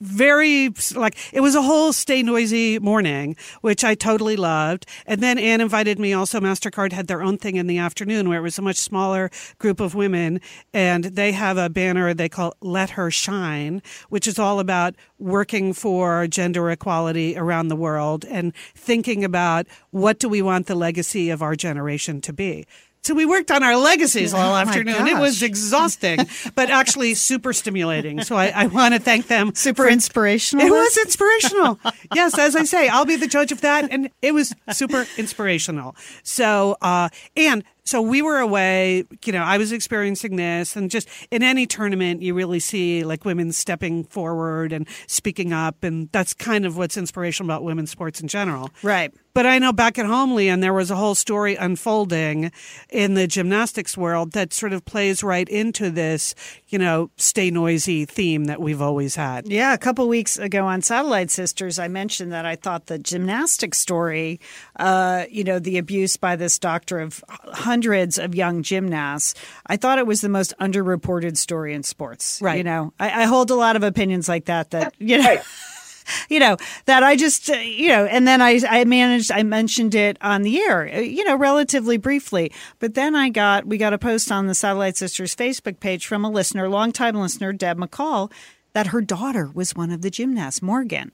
very 0.00 0.72
like 0.94 1.16
it 1.32 1.40
was 1.40 1.54
a 1.54 1.62
whole 1.62 1.92
stay 1.92 2.22
noisy 2.22 2.78
morning, 2.78 3.36
which 3.60 3.84
I 3.84 3.94
totally 3.94 4.36
loved. 4.36 4.86
And 5.06 5.22
then 5.22 5.38
Ann 5.38 5.60
invited 5.60 5.98
me. 5.98 6.12
Also, 6.12 6.40
Mastercard 6.40 6.92
had 6.92 7.06
their 7.06 7.22
own 7.22 7.38
thing 7.38 7.56
in 7.56 7.66
the 7.66 7.78
afternoon 7.78 8.28
where 8.28 8.38
it 8.38 8.42
was 8.42 8.58
a 8.58 8.62
much 8.62 8.76
smaller 8.76 9.30
group 9.58 9.80
of 9.80 9.94
women, 9.94 10.40
and 10.74 11.04
they 11.04 11.32
have 11.32 11.56
a 11.56 11.70
banner 11.70 12.12
they 12.12 12.28
call 12.28 12.54
"Let 12.60 12.90
Her 12.90 13.10
Shine," 13.10 13.82
which 14.08 14.26
is 14.26 14.38
all 14.38 14.58
about 14.58 14.96
working 15.18 15.72
for 15.72 16.26
gender 16.26 16.70
equality 16.70 17.36
around 17.36 17.68
the 17.68 17.76
world 17.76 18.24
and 18.24 18.52
thinking 18.74 19.24
about 19.24 19.66
what 19.90 20.18
do 20.18 20.28
we 20.28 20.42
want 20.42 20.66
the 20.66 20.74
legacy 20.74 21.30
of 21.30 21.42
our 21.42 21.54
generation 21.54 22.20
to 22.22 22.32
be. 22.32 22.66
So 23.02 23.14
we 23.14 23.24
worked 23.24 23.50
on 23.50 23.62
our 23.62 23.76
legacies 23.76 24.34
all 24.34 24.52
oh 24.52 24.56
afternoon. 24.56 25.06
It 25.06 25.18
was 25.18 25.42
exhausting, 25.42 26.18
but 26.54 26.68
actually 26.68 27.14
super 27.30 27.52
stimulating. 27.52 28.22
So 28.22 28.36
I, 28.36 28.52
I 28.54 28.66
want 28.66 28.94
to 28.94 29.00
thank 29.00 29.26
them. 29.26 29.54
Super 29.54 29.84
for, 29.84 29.88
inspirational. 29.88 30.66
It 30.66 30.70
was 30.70 30.98
inspirational. 30.98 31.80
yes, 32.14 32.38
as 32.38 32.54
I 32.56 32.64
say, 32.64 32.88
I'll 32.88 33.06
be 33.06 33.16
the 33.16 33.26
judge 33.26 33.52
of 33.52 33.62
that, 33.62 33.90
and 33.90 34.10
it 34.20 34.34
was 34.34 34.54
super 34.72 35.06
inspirational. 35.16 35.96
So, 36.22 36.76
uh, 36.82 37.08
and 37.36 37.64
so 37.90 38.00
we 38.00 38.22
were 38.22 38.38
away, 38.38 39.02
you 39.24 39.32
know, 39.32 39.42
I 39.42 39.58
was 39.58 39.72
experiencing 39.72 40.36
this 40.36 40.76
and 40.76 40.88
just 40.88 41.08
in 41.32 41.42
any 41.42 41.66
tournament, 41.66 42.22
you 42.22 42.34
really 42.34 42.60
see 42.60 43.02
like 43.02 43.24
women 43.24 43.50
stepping 43.50 44.04
forward 44.04 44.72
and 44.72 44.86
speaking 45.08 45.52
up. 45.52 45.82
And 45.82 46.08
that's 46.12 46.32
kind 46.32 46.64
of 46.64 46.76
what's 46.76 46.96
inspirational 46.96 47.50
about 47.50 47.64
women's 47.64 47.90
sports 47.90 48.20
in 48.20 48.28
general. 48.28 48.70
Right. 48.84 49.12
But 49.32 49.46
I 49.46 49.58
know 49.58 49.72
back 49.72 49.98
at 49.98 50.06
home, 50.06 50.34
Lian, 50.34 50.60
there 50.60 50.72
was 50.72 50.90
a 50.90 50.96
whole 50.96 51.14
story 51.14 51.54
unfolding 51.54 52.50
in 52.90 53.14
the 53.14 53.26
gymnastics 53.26 53.96
world 53.96 54.32
that 54.32 54.52
sort 54.52 54.72
of 54.72 54.84
plays 54.84 55.22
right 55.22 55.48
into 55.48 55.90
this, 55.90 56.34
you 56.68 56.78
know, 56.78 57.10
stay 57.16 57.50
noisy 57.50 58.04
theme 58.04 58.46
that 58.46 58.60
we've 58.60 58.82
always 58.82 59.14
had. 59.14 59.48
Yeah. 59.48 59.72
A 59.72 59.78
couple 59.78 60.06
weeks 60.08 60.36
ago 60.36 60.64
on 60.66 60.82
Satellite 60.82 61.30
Sisters, 61.30 61.78
I 61.78 61.86
mentioned 61.88 62.32
that 62.32 62.44
I 62.44 62.56
thought 62.56 62.86
the 62.86 62.98
gymnastics 62.98 63.78
story, 63.78 64.40
uh, 64.80 65.26
you 65.30 65.44
know, 65.44 65.58
the 65.58 65.76
abuse 65.76 66.16
by 66.16 66.36
this 66.36 66.58
doctor 66.58 67.00
of 67.00 67.22
hundreds 67.28 68.18
of 68.18 68.34
young 68.34 68.62
gymnasts. 68.62 69.34
I 69.66 69.76
thought 69.76 69.98
it 69.98 70.06
was 70.06 70.22
the 70.22 70.30
most 70.30 70.54
underreported 70.58 71.36
story 71.36 71.74
in 71.74 71.82
sports. 71.82 72.40
Right. 72.40 72.56
You 72.56 72.64
know, 72.64 72.94
I, 72.98 73.22
I 73.22 73.24
hold 73.26 73.50
a 73.50 73.54
lot 73.54 73.76
of 73.76 73.82
opinions 73.82 74.28
like 74.28 74.46
that. 74.46 74.70
That 74.70 74.94
you 74.98 75.18
know. 75.18 75.24
Right. 75.24 75.42
you 76.28 76.40
know 76.40 76.56
that 76.86 77.02
I 77.02 77.14
just 77.14 77.50
uh, 77.50 77.56
you 77.56 77.88
know, 77.88 78.06
and 78.06 78.26
then 78.26 78.40
I 78.40 78.58
I 78.68 78.84
managed 78.84 79.30
I 79.30 79.42
mentioned 79.42 79.94
it 79.94 80.16
on 80.22 80.42
the 80.42 80.58
air, 80.60 80.90
uh, 80.92 81.00
you 81.00 81.24
know, 81.24 81.36
relatively 81.36 81.98
briefly. 81.98 82.50
But 82.78 82.94
then 82.94 83.14
I 83.14 83.28
got 83.28 83.66
we 83.66 83.76
got 83.76 83.92
a 83.92 83.98
post 83.98 84.32
on 84.32 84.46
the 84.46 84.54
Satellite 84.54 84.96
Sisters 84.96 85.36
Facebook 85.36 85.78
page 85.78 86.06
from 86.06 86.24
a 86.24 86.30
listener, 86.30 86.70
longtime 86.70 87.16
listener, 87.16 87.52
Deb 87.52 87.76
McCaul, 87.76 88.32
that 88.72 88.88
her 88.88 89.02
daughter 89.02 89.50
was 89.52 89.76
one 89.76 89.90
of 89.90 90.00
the 90.00 90.10
gymnasts, 90.10 90.62
Morgan. 90.62 91.12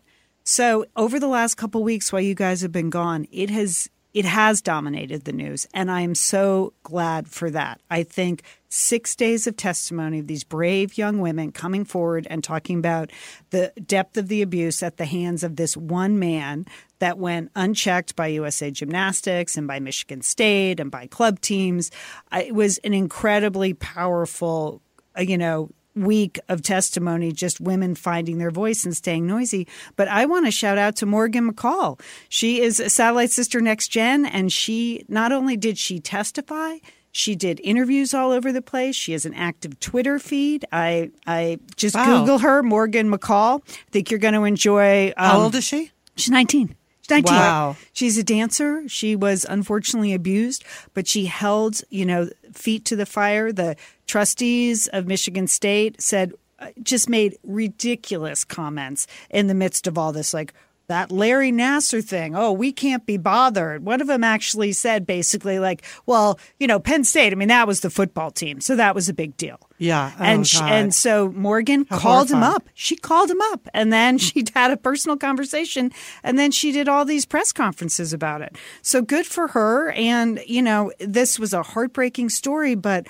So 0.49 0.87
over 0.95 1.19
the 1.19 1.27
last 1.27 1.57
couple 1.57 1.83
weeks 1.83 2.13
while 2.13 2.23
you 2.23 2.37
guys 2.37 2.61
have 2.61 2.71
been 2.71 2.89
gone, 2.89 3.27
it 3.33 3.51
has 3.51 3.91
it 4.15 4.25
has 4.25 4.63
dominated 4.63 5.25
the 5.25 5.33
news, 5.33 5.67
and 5.75 5.91
I 5.91 6.01
am 6.01 6.15
so 6.15 6.73
glad 6.85 7.29
for 7.29 7.51
that. 7.51 7.83
I 7.91 8.05
think 8.05 8.45
six 8.71 9.15
days 9.17 9.47
of 9.47 9.57
testimony 9.57 10.21
of 10.21 10.29
these 10.29 10.45
brave 10.45 10.97
young 10.97 11.19
women 11.19 11.51
coming 11.51 11.85
forward 11.85 12.27
and 12.31 12.43
talking 12.43 12.79
about 12.79 13.11
the 13.51 13.73
depth 13.85 14.17
of 14.17 14.29
the 14.29 14.41
abuse 14.41 14.83
at 14.83 14.99
the 14.99 15.05
hands 15.05 15.43
of 15.43 15.57
this 15.57 15.77
one 15.77 16.19
man 16.19 16.65
that 17.01 17.19
went 17.19 17.51
unchecked 17.57 18.15
by 18.15 18.29
USA 18.29 18.71
Gymnastics 18.71 19.57
and 19.57 19.67
by 19.67 19.81
Michigan 19.81 20.23
State 20.23 20.79
and 20.79 20.93
by 20.93 21.09
club 21.09 21.41
teams. 21.41 21.91
It 22.33 22.55
was 22.55 22.79
an 22.79 22.95
incredibly 22.95 23.75
powerful, 23.75 24.81
uh, 25.19 25.23
you 25.23 25.37
know, 25.37 25.71
week 25.97 26.39
of 26.49 26.63
testimony, 26.63 27.33
just 27.33 27.61
women 27.61 27.95
finding 27.95 28.39
their 28.39 28.51
voice 28.51 28.85
and 28.85 28.97
staying 28.97 29.27
noisy. 29.27 29.67
But 29.97 30.09
I 30.09 30.27
want 30.27 30.45
to 30.45 30.51
shout 30.53 30.79
out 30.79 30.95
to 30.97 31.07
Morgan 31.07 31.51
McCaul. 31.51 31.99
She 32.29 32.61
is 32.61 32.79
a 32.79 32.91
satellite 32.91 33.31
sister 33.31 33.61
next 33.61 33.89
gen, 33.89 34.27
and 34.27 34.53
she 34.53 35.05
not 35.09 35.33
only 35.33 35.57
did 35.57 35.79
she 35.79 35.99
testify, 35.99 36.77
she 37.13 37.35
did 37.35 37.61
interviews 37.65 38.13
all 38.13 38.31
over 38.31 38.53
the 38.53 38.61
place. 38.61 38.95
She 38.95 39.13
has 39.13 39.25
an 39.25 39.33
active 39.33 39.81
Twitter 39.81 40.19
feed. 40.19 40.67
I 40.71 41.11
I 41.27 41.59
just 41.75 41.95
Wow. 41.95 42.21
Google 42.21 42.39
her, 42.41 42.63
Morgan 42.63 43.11
McCaul. 43.11 43.63
I 43.67 43.91
think 43.91 44.11
you're 44.11 44.21
going 44.21 44.35
to 44.35 44.45
enjoy. 44.45 45.09
Um, 45.17 45.31
How 45.31 45.41
old 45.41 45.55
is 45.55 45.65
she? 45.65 45.93
She's 46.17 46.31
19. 46.31 46.75
She's 47.01 47.11
19. 47.11 47.35
Wow. 47.35 47.77
She's 47.95 48.19
a 48.19 48.23
dancer. 48.23 48.87
She 48.89 49.17
was 49.17 49.47
unfortunately 49.49 50.13
abused, 50.13 50.63
but 50.93 51.07
she 51.09 51.25
held, 51.27 51.81
you 51.89 52.05
know, 52.05 52.29
feet 52.53 52.85
to 52.87 52.97
the 52.97 53.07
fire. 53.07 53.51
The 53.51 53.77
trustees 54.07 54.87
of 54.89 55.07
Michigan 55.07 55.47
State 55.47 56.01
said, 56.01 56.33
uh, 56.59 56.69
just 56.83 57.09
made 57.09 57.37
ridiculous 57.45 58.45
comments 58.45 59.07
in 59.31 59.47
the 59.47 59.55
midst 59.55 59.87
of 59.87 59.99
all 59.99 60.13
this, 60.13 60.33
like, 60.33 60.55
that 60.89 61.11
Larry 61.11 61.51
Nassar 61.51 62.03
thing. 62.03 62.37
Oh, 62.37 62.53
we 62.53 62.73
can't 62.73 63.05
be 63.07 63.17
bothered. 63.17 63.85
One 63.85 64.01
of 64.01 64.07
them 64.07 64.23
actually 64.23 64.73
said 64.73 65.07
basically, 65.07 65.59
like, 65.59 65.83
well, 66.07 66.39
you 66.59 66.67
know, 66.67 66.79
Penn 66.79 67.05
State, 67.05 67.33
I 67.33 67.37
mean, 67.37 67.49
that 67.49 67.67
was 67.67 67.81
the 67.81 67.91
football 67.91 68.31
team. 68.31 68.61
So 68.61 68.77
that 68.77 68.95
was 68.95 69.09
a 69.09 69.15
big 69.15 69.37
deal. 69.37 69.59
Yeah. 69.79 70.13
Oh, 70.19 70.23
and 70.23 70.47
sh 70.47 70.59
God. 70.59 70.73
and 70.73 70.95
so 70.95 71.31
Morgan 71.31 71.87
How 71.91 71.99
called 71.99 72.31
him 72.31 72.43
up. 72.43 72.69
She 72.75 72.97
called 72.97 73.31
him 73.31 73.41
up, 73.53 73.69
and 73.75 73.93
then 73.93 74.19
she 74.19 74.45
had 74.55 74.71
a 74.71 74.77
personal 74.77 75.17
conversation, 75.17 75.93
and 76.23 76.39
then 76.39 76.51
she 76.51 76.73
did 76.73 76.89
all 76.89 77.05
these 77.05 77.27
press 77.27 77.53
conferences 77.53 78.13
about 78.13 78.43
it. 78.43 78.57
So 78.83 79.03
good 79.03 79.27
for 79.27 79.49
her. 79.49 79.91
And 79.91 80.41
you 80.47 80.63
know, 80.63 80.93
this 81.01 81.39
was 81.39 81.53
a 81.53 81.63
heartbreaking 81.63 82.31
story, 82.31 82.75
but. 82.75 83.07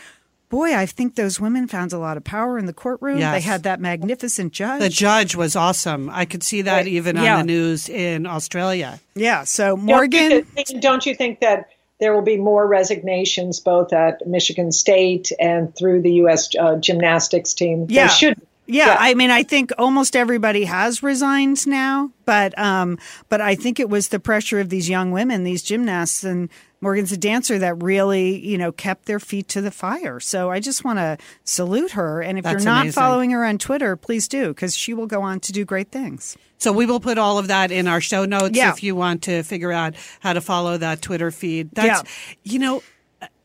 Boy, 0.56 0.74
I 0.74 0.86
think 0.86 1.16
those 1.16 1.38
women 1.38 1.68
found 1.68 1.92
a 1.92 1.98
lot 1.98 2.16
of 2.16 2.24
power 2.24 2.58
in 2.58 2.64
the 2.64 2.72
courtroom. 2.72 3.20
They 3.20 3.42
had 3.42 3.64
that 3.64 3.78
magnificent 3.78 4.54
judge. 4.54 4.80
The 4.80 4.88
judge 4.88 5.36
was 5.36 5.54
awesome. 5.54 6.08
I 6.08 6.24
could 6.24 6.42
see 6.42 6.62
that 6.62 6.86
even 6.86 7.16
Yeah. 7.16 7.34
on 7.34 7.40
the 7.46 7.52
news 7.52 7.90
in 7.90 8.24
Australia. 8.26 8.98
yeah. 9.14 9.44
So 9.44 9.76
Don't 9.76 9.80
you 9.80 9.84
Morgan, 9.84 10.46
don't 10.80 11.04
you 11.04 11.14
think 11.14 11.40
that 11.40 11.68
there 12.00 12.14
will 12.14 12.22
be 12.22 12.38
more 12.38 12.66
resignations 12.66 13.60
both 13.60 13.92
at 13.92 14.26
Michigan 14.26 14.72
State 14.72 15.30
and 15.38 15.76
through 15.76 16.00
the 16.00 16.12
U.S. 16.24 16.48
Uh, 16.58 16.76
gymnastics 16.76 17.52
team? 17.52 17.86
There 17.88 17.96
Yeah. 17.96 18.06
should. 18.08 18.40
Yeah, 18.66 18.86
Yeah. 18.86 18.96
I 18.98 19.14
mean, 19.14 19.30
I 19.30 19.42
think 19.42 19.70
almost 19.78 20.16
everybody 20.16 20.64
has 20.64 21.02
resigned 21.02 21.66
now, 21.66 22.10
but 22.24 22.56
um, 22.58 22.98
but 23.28 23.40
I 23.40 23.54
think 23.54 23.78
it 23.80 23.88
was 23.88 24.08
the 24.08 24.18
pressure 24.20 24.58
of 24.60 24.68
these 24.70 24.88
young 24.88 25.12
women, 25.12 25.44
these 25.44 25.62
gymnasts, 25.62 26.24
and 26.24 26.48
Morgan's 26.80 27.10
a 27.12 27.16
dancer 27.16 27.58
that 27.58 27.82
really, 27.82 28.38
you 28.44 28.58
know, 28.58 28.70
kept 28.72 29.06
their 29.06 29.18
feet 29.18 29.48
to 29.48 29.60
the 29.60 29.70
fire. 29.70 30.20
So 30.20 30.50
I 30.50 30.60
just 30.60 30.84
want 30.84 30.98
to 30.98 31.16
salute 31.44 31.92
her, 31.92 32.20
and 32.22 32.38
if 32.38 32.44
That's 32.44 32.64
you're 32.64 32.72
not 32.72 32.82
amazing. 32.82 33.00
following 33.00 33.30
her 33.30 33.44
on 33.44 33.58
Twitter, 33.58 33.96
please 33.96 34.28
do 34.28 34.48
because 34.48 34.76
she 34.76 34.92
will 34.92 35.06
go 35.06 35.22
on 35.22 35.40
to 35.40 35.52
do 35.52 35.64
great 35.64 35.90
things. 35.90 36.36
So 36.58 36.72
we 36.72 36.86
will 36.86 37.00
put 37.00 37.18
all 37.18 37.38
of 37.38 37.48
that 37.48 37.70
in 37.70 37.86
our 37.86 38.00
show 38.00 38.24
notes 38.24 38.56
Yeah. 38.56 38.70
if 38.72 38.82
you 38.82 38.94
want 38.96 39.22
to 39.24 39.42
figure 39.42 39.72
out 39.72 39.94
how 40.20 40.32
to 40.32 40.40
follow 40.40 40.76
that 40.78 41.02
Twitter 41.02 41.30
feed. 41.30 41.70
That's 41.72 42.02
you 42.42 42.58
know, 42.58 42.82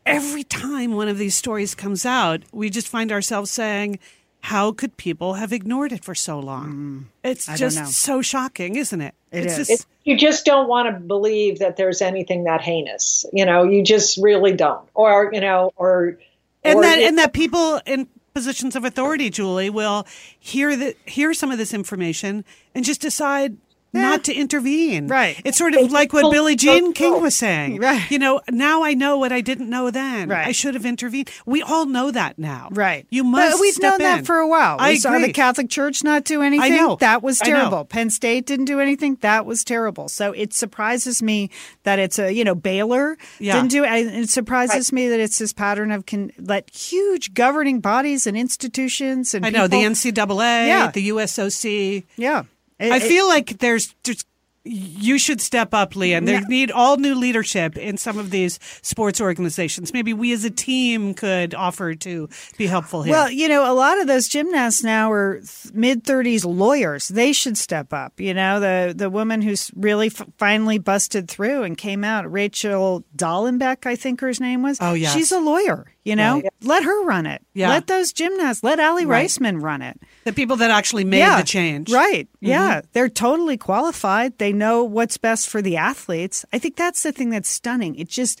every 0.04 0.44
time 0.44 0.92
one 0.92 1.08
of 1.08 1.18
these 1.18 1.34
stories 1.34 1.74
comes 1.74 2.04
out, 2.04 2.42
we 2.52 2.70
just 2.70 2.88
find 2.88 3.12
ourselves 3.12 3.50
saying, 3.50 3.98
how 4.42 4.72
could 4.72 4.96
people 4.96 5.34
have 5.34 5.52
ignored 5.52 5.92
it 5.92 6.04
for 6.04 6.14
so 6.14 6.38
long? 6.38 7.06
It's 7.22 7.46
Mm. 7.48 7.52
I 7.52 7.56
just 7.56 7.86
so 7.92 8.22
shocking, 8.22 8.76
isn't 8.76 9.00
it? 9.00 9.14
It 9.30 9.44
it's 9.46 9.58
is. 9.58 9.68
Just, 9.68 9.80
It, 9.82 9.86
you 10.04 10.16
just 10.16 10.44
don't 10.44 10.68
want 10.68 10.92
to 10.92 11.00
believe 11.00 11.60
that 11.60 11.76
there's 11.76 12.02
anything 12.02 12.44
that 12.44 12.60
heinous. 12.60 13.24
You 13.32 13.46
know, 13.46 13.62
you 13.64 13.82
just 13.84 14.18
really 14.18 14.52
don't. 14.52 14.86
Or 14.94 15.30
you 15.32 15.40
know, 15.40 15.70
or 15.76 16.18
and 16.64 16.78
or 16.78 16.82
that 16.82 16.98
it- 16.98 17.06
and 17.08 17.18
that 17.18 17.32
people 17.32 17.80
in 17.86 18.08
positions 18.34 18.74
of 18.74 18.84
authority, 18.84 19.30
Julie, 19.30 19.70
will 19.70 20.06
hear 20.38 20.74
that 20.76 20.96
hear 21.06 21.32
some 21.34 21.50
of 21.52 21.58
this 21.58 21.72
information 21.72 22.44
and 22.74 22.84
just 22.84 23.00
decide 23.00 23.56
not 23.92 24.24
to 24.24 24.34
intervene. 24.34 25.08
Right. 25.08 25.40
It's 25.44 25.58
sort 25.58 25.74
of 25.74 25.90
like 25.92 26.12
what 26.12 26.20
people 26.20 26.30
Billie 26.32 26.56
Jean 26.56 26.92
King 26.92 27.20
was 27.20 27.34
saying. 27.36 27.78
Right. 27.78 28.10
You 28.10 28.18
know, 28.18 28.40
now 28.50 28.82
I 28.82 28.94
know 28.94 29.18
what 29.18 29.32
I 29.32 29.40
didn't 29.40 29.68
know 29.68 29.90
then. 29.90 30.28
Right. 30.28 30.46
I 30.46 30.52
should 30.52 30.74
have 30.74 30.86
intervened. 30.86 31.30
We 31.46 31.62
all 31.62 31.86
know 31.86 32.10
that 32.10 32.38
now. 32.38 32.68
Right. 32.70 33.06
You 33.10 33.24
must. 33.24 33.54
But 33.56 33.60
we've 33.60 33.80
known 33.80 33.98
that 33.98 34.26
for 34.26 34.36
a 34.36 34.48
while. 34.48 34.78
We 34.78 34.84
I 34.84 34.94
saw 34.96 35.18
the. 35.18 35.32
Catholic 35.32 35.70
Church 35.70 36.04
not 36.04 36.24
do 36.24 36.42
anything. 36.42 36.72
I 36.72 36.76
know. 36.76 36.96
That 36.96 37.22
was 37.22 37.38
terrible. 37.38 37.84
Penn 37.84 38.10
State 38.10 38.46
didn't 38.46 38.66
do 38.66 38.80
anything. 38.80 39.16
That 39.22 39.46
was 39.46 39.64
terrible. 39.64 40.08
So 40.08 40.32
it 40.32 40.52
surprises 40.52 41.22
me 41.22 41.50
that 41.84 41.98
it's 41.98 42.18
a, 42.18 42.32
you 42.32 42.44
know, 42.44 42.54
Baylor 42.54 43.16
Yeah. 43.38 43.54
didn't 43.54 43.70
do 43.70 43.84
it. 43.84 43.88
It 43.90 44.28
surprises 44.28 44.92
me 44.92 45.08
that 45.08 45.20
it's 45.20 45.38
this 45.38 45.52
pattern 45.52 45.90
of 45.90 46.06
can 46.06 46.32
let 46.38 46.70
huge 46.74 47.34
governing 47.34 47.80
bodies 47.80 48.26
and 48.26 48.36
institutions 48.36 49.34
and 49.34 49.44
I 49.44 49.50
know 49.50 49.66
the 49.66 49.82
NCAA, 49.84 50.66
Yeah. 50.66 50.90
the 50.90 51.08
USOC. 51.08 52.04
Yeah. 52.16 52.44
It- 52.82 52.92
I 52.92 52.96
it- 52.96 53.02
feel 53.02 53.28
like 53.28 53.58
there's 53.58 53.94
just 54.04 54.26
you 54.64 55.18
should 55.18 55.40
step 55.40 55.74
up, 55.74 55.96
Lian. 55.96 56.24
They 56.24 56.34
Yeah. 56.34 56.40
need 56.48 56.70
all 56.70 56.96
new 56.96 57.16
leadership 57.16 57.76
in 57.76 57.96
some 57.96 58.16
of 58.16 58.30
these 58.30 58.60
sports 58.80 59.20
organizations. 59.20 59.92
Maybe 59.92 60.12
we 60.14 60.32
as 60.32 60.44
a 60.44 60.50
team 60.50 61.14
could 61.14 61.52
offer 61.52 61.96
to 61.96 62.28
be 62.56 62.68
helpful 62.68 63.02
here. 63.02 63.10
Well, 63.12 63.28
you 63.28 63.48
know, 63.48 63.68
a 63.68 63.74
lot 63.74 64.00
of 64.00 64.06
those 64.06 64.28
gymnasts 64.28 64.84
now 64.84 65.10
are 65.10 65.42
mid 65.74 66.04
thirties 66.04 66.44
lawyers. 66.44 67.08
They 67.08 67.32
should 67.32 67.58
step 67.58 67.92
up. 67.92 68.20
You 68.20 68.34
know, 68.34 68.60
the 68.60 68.94
the 68.96 69.10
woman 69.10 69.42
who's 69.42 69.72
really 69.74 70.06
f- 70.06 70.26
finally 70.38 70.78
busted 70.78 71.26
through 71.28 71.64
and 71.64 71.76
came 71.76 72.04
out, 72.04 72.30
Rachel 72.30 73.02
Dallenbeck, 73.16 73.84
I 73.84 73.96
think 73.96 74.20
her 74.20 74.30
name 74.38 74.62
was. 74.62 74.78
Oh, 74.80 74.94
yeah. 74.94 75.10
she's 75.10 75.32
a 75.32 75.40
lawyer. 75.40 75.86
You 76.04 76.16
know, 76.16 76.34
Right. 76.40 76.52
let 76.62 76.82
her 76.82 77.04
run 77.04 77.26
it. 77.26 77.42
Yeah. 77.54 77.68
let 77.68 77.86
those 77.86 78.12
gymnasts, 78.12 78.64
let 78.64 78.80
Aly 78.80 79.06
Right. 79.06 79.26
Raisman 79.28 79.62
run 79.62 79.82
it. 79.82 80.00
the 80.24 80.32
people 80.32 80.56
that 80.56 80.70
actually 80.70 81.04
made 81.04 81.18
yeah, 81.18 81.40
the 81.40 81.46
change. 81.46 81.92
Right. 81.92 82.28
Yeah. 82.40 82.78
Mm-hmm. 82.80 82.86
They're 82.92 83.08
totally 83.08 83.56
qualified. 83.56 84.38
They 84.38 84.52
know 84.52 84.82
what's 84.82 85.16
best 85.16 85.48
for 85.48 85.62
the 85.62 85.76
athletes. 85.76 86.44
I 86.52 86.58
think 86.58 86.74
that's 86.76 87.04
the 87.04 87.12
thing 87.12 87.30
that's 87.30 87.48
stunning. 87.48 87.94
It 87.94 88.08
just, 88.08 88.40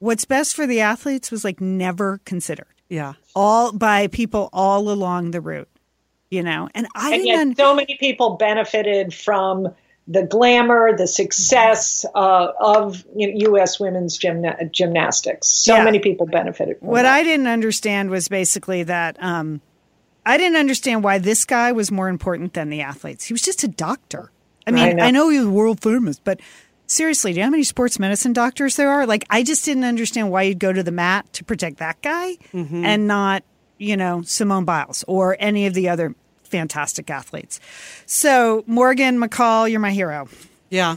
what's 0.00 0.26
best 0.26 0.54
for 0.54 0.66
the 0.66 0.80
athletes 0.80 1.30
was 1.30 1.44
like 1.44 1.60
never 1.62 2.20
considered 2.26 2.74
Yeah. 2.90 3.14
all 3.34 3.72
by 3.72 4.08
people 4.08 4.50
all 4.52 4.90
along 4.90 5.30
the 5.30 5.40
route, 5.40 5.68
you 6.30 6.42
know. 6.42 6.68
And 6.74 6.86
I 6.94 7.14
and 7.14 7.22
didn't. 7.24 7.48
yet 7.50 7.56
so 7.56 7.74
many 7.74 7.96
people 7.98 8.36
benefited 8.36 9.14
from 9.14 9.68
the 10.10 10.22
glamour, 10.24 10.96
the 10.96 11.06
success 11.06 12.04
uh, 12.14 12.48
of 12.58 13.04
U.S. 13.16 13.78
women's 13.78 14.18
gymna- 14.18 14.70
gymnastics. 14.72 15.48
So 15.48 15.76
Yeah. 15.76 15.84
many 15.84 15.98
people 15.98 16.26
benefited. 16.26 16.78
From 16.78 16.88
what 16.88 17.02
that. 17.02 17.14
I 17.14 17.22
didn't 17.22 17.46
understand 17.46 18.08
was 18.10 18.28
basically 18.28 18.82
that 18.84 19.16
um, 19.22 19.60
I 20.24 20.38
didn't 20.38 20.56
understand 20.56 21.04
why 21.04 21.18
this 21.18 21.44
guy 21.44 21.72
was 21.72 21.90
more 21.92 22.08
important 22.08 22.54
than 22.54 22.70
the 22.70 22.80
athletes. 22.80 23.24
He 23.26 23.34
was 23.34 23.42
just 23.42 23.62
a 23.64 23.68
doctor. 23.68 24.30
I 24.66 24.70
mean, 24.70 24.88
I 24.88 24.92
know. 24.92 25.04
I 25.04 25.10
know 25.10 25.28
he 25.28 25.38
was 25.38 25.48
world 25.48 25.80
famous, 25.82 26.18
but 26.18 26.40
seriously, 26.86 27.32
do 27.32 27.36
you 27.38 27.42
know 27.42 27.46
how 27.48 27.50
many 27.52 27.62
sports 27.64 27.98
medicine 27.98 28.32
doctors 28.32 28.76
there 28.76 28.90
are? 28.90 29.06
Like, 29.06 29.24
I 29.30 29.42
just 29.42 29.64
didn't 29.64 29.84
understand 29.84 30.30
why 30.30 30.42
you'd 30.42 30.58
go 30.58 30.72
to 30.72 30.82
the 30.82 30.90
mat 30.92 31.30
to 31.34 31.44
protect 31.44 31.78
that 31.78 32.00
guy 32.02 32.36
Mm-hmm. 32.52 32.84
and 32.84 33.06
not, 33.06 33.44
you 33.78 33.96
know, 33.96 34.22
Simone 34.22 34.64
Biles 34.64 35.04
or 35.06 35.36
any 35.38 35.66
of 35.66 35.74
the 35.74 35.88
other 35.90 36.14
fantastic 36.48 37.10
athletes. 37.10 37.60
So, 38.06 38.64
Morgan 38.66 39.18
McCaul, 39.20 39.70
you're 39.70 39.80
my 39.80 39.92
hero. 39.92 40.28
Yeah. 40.70 40.96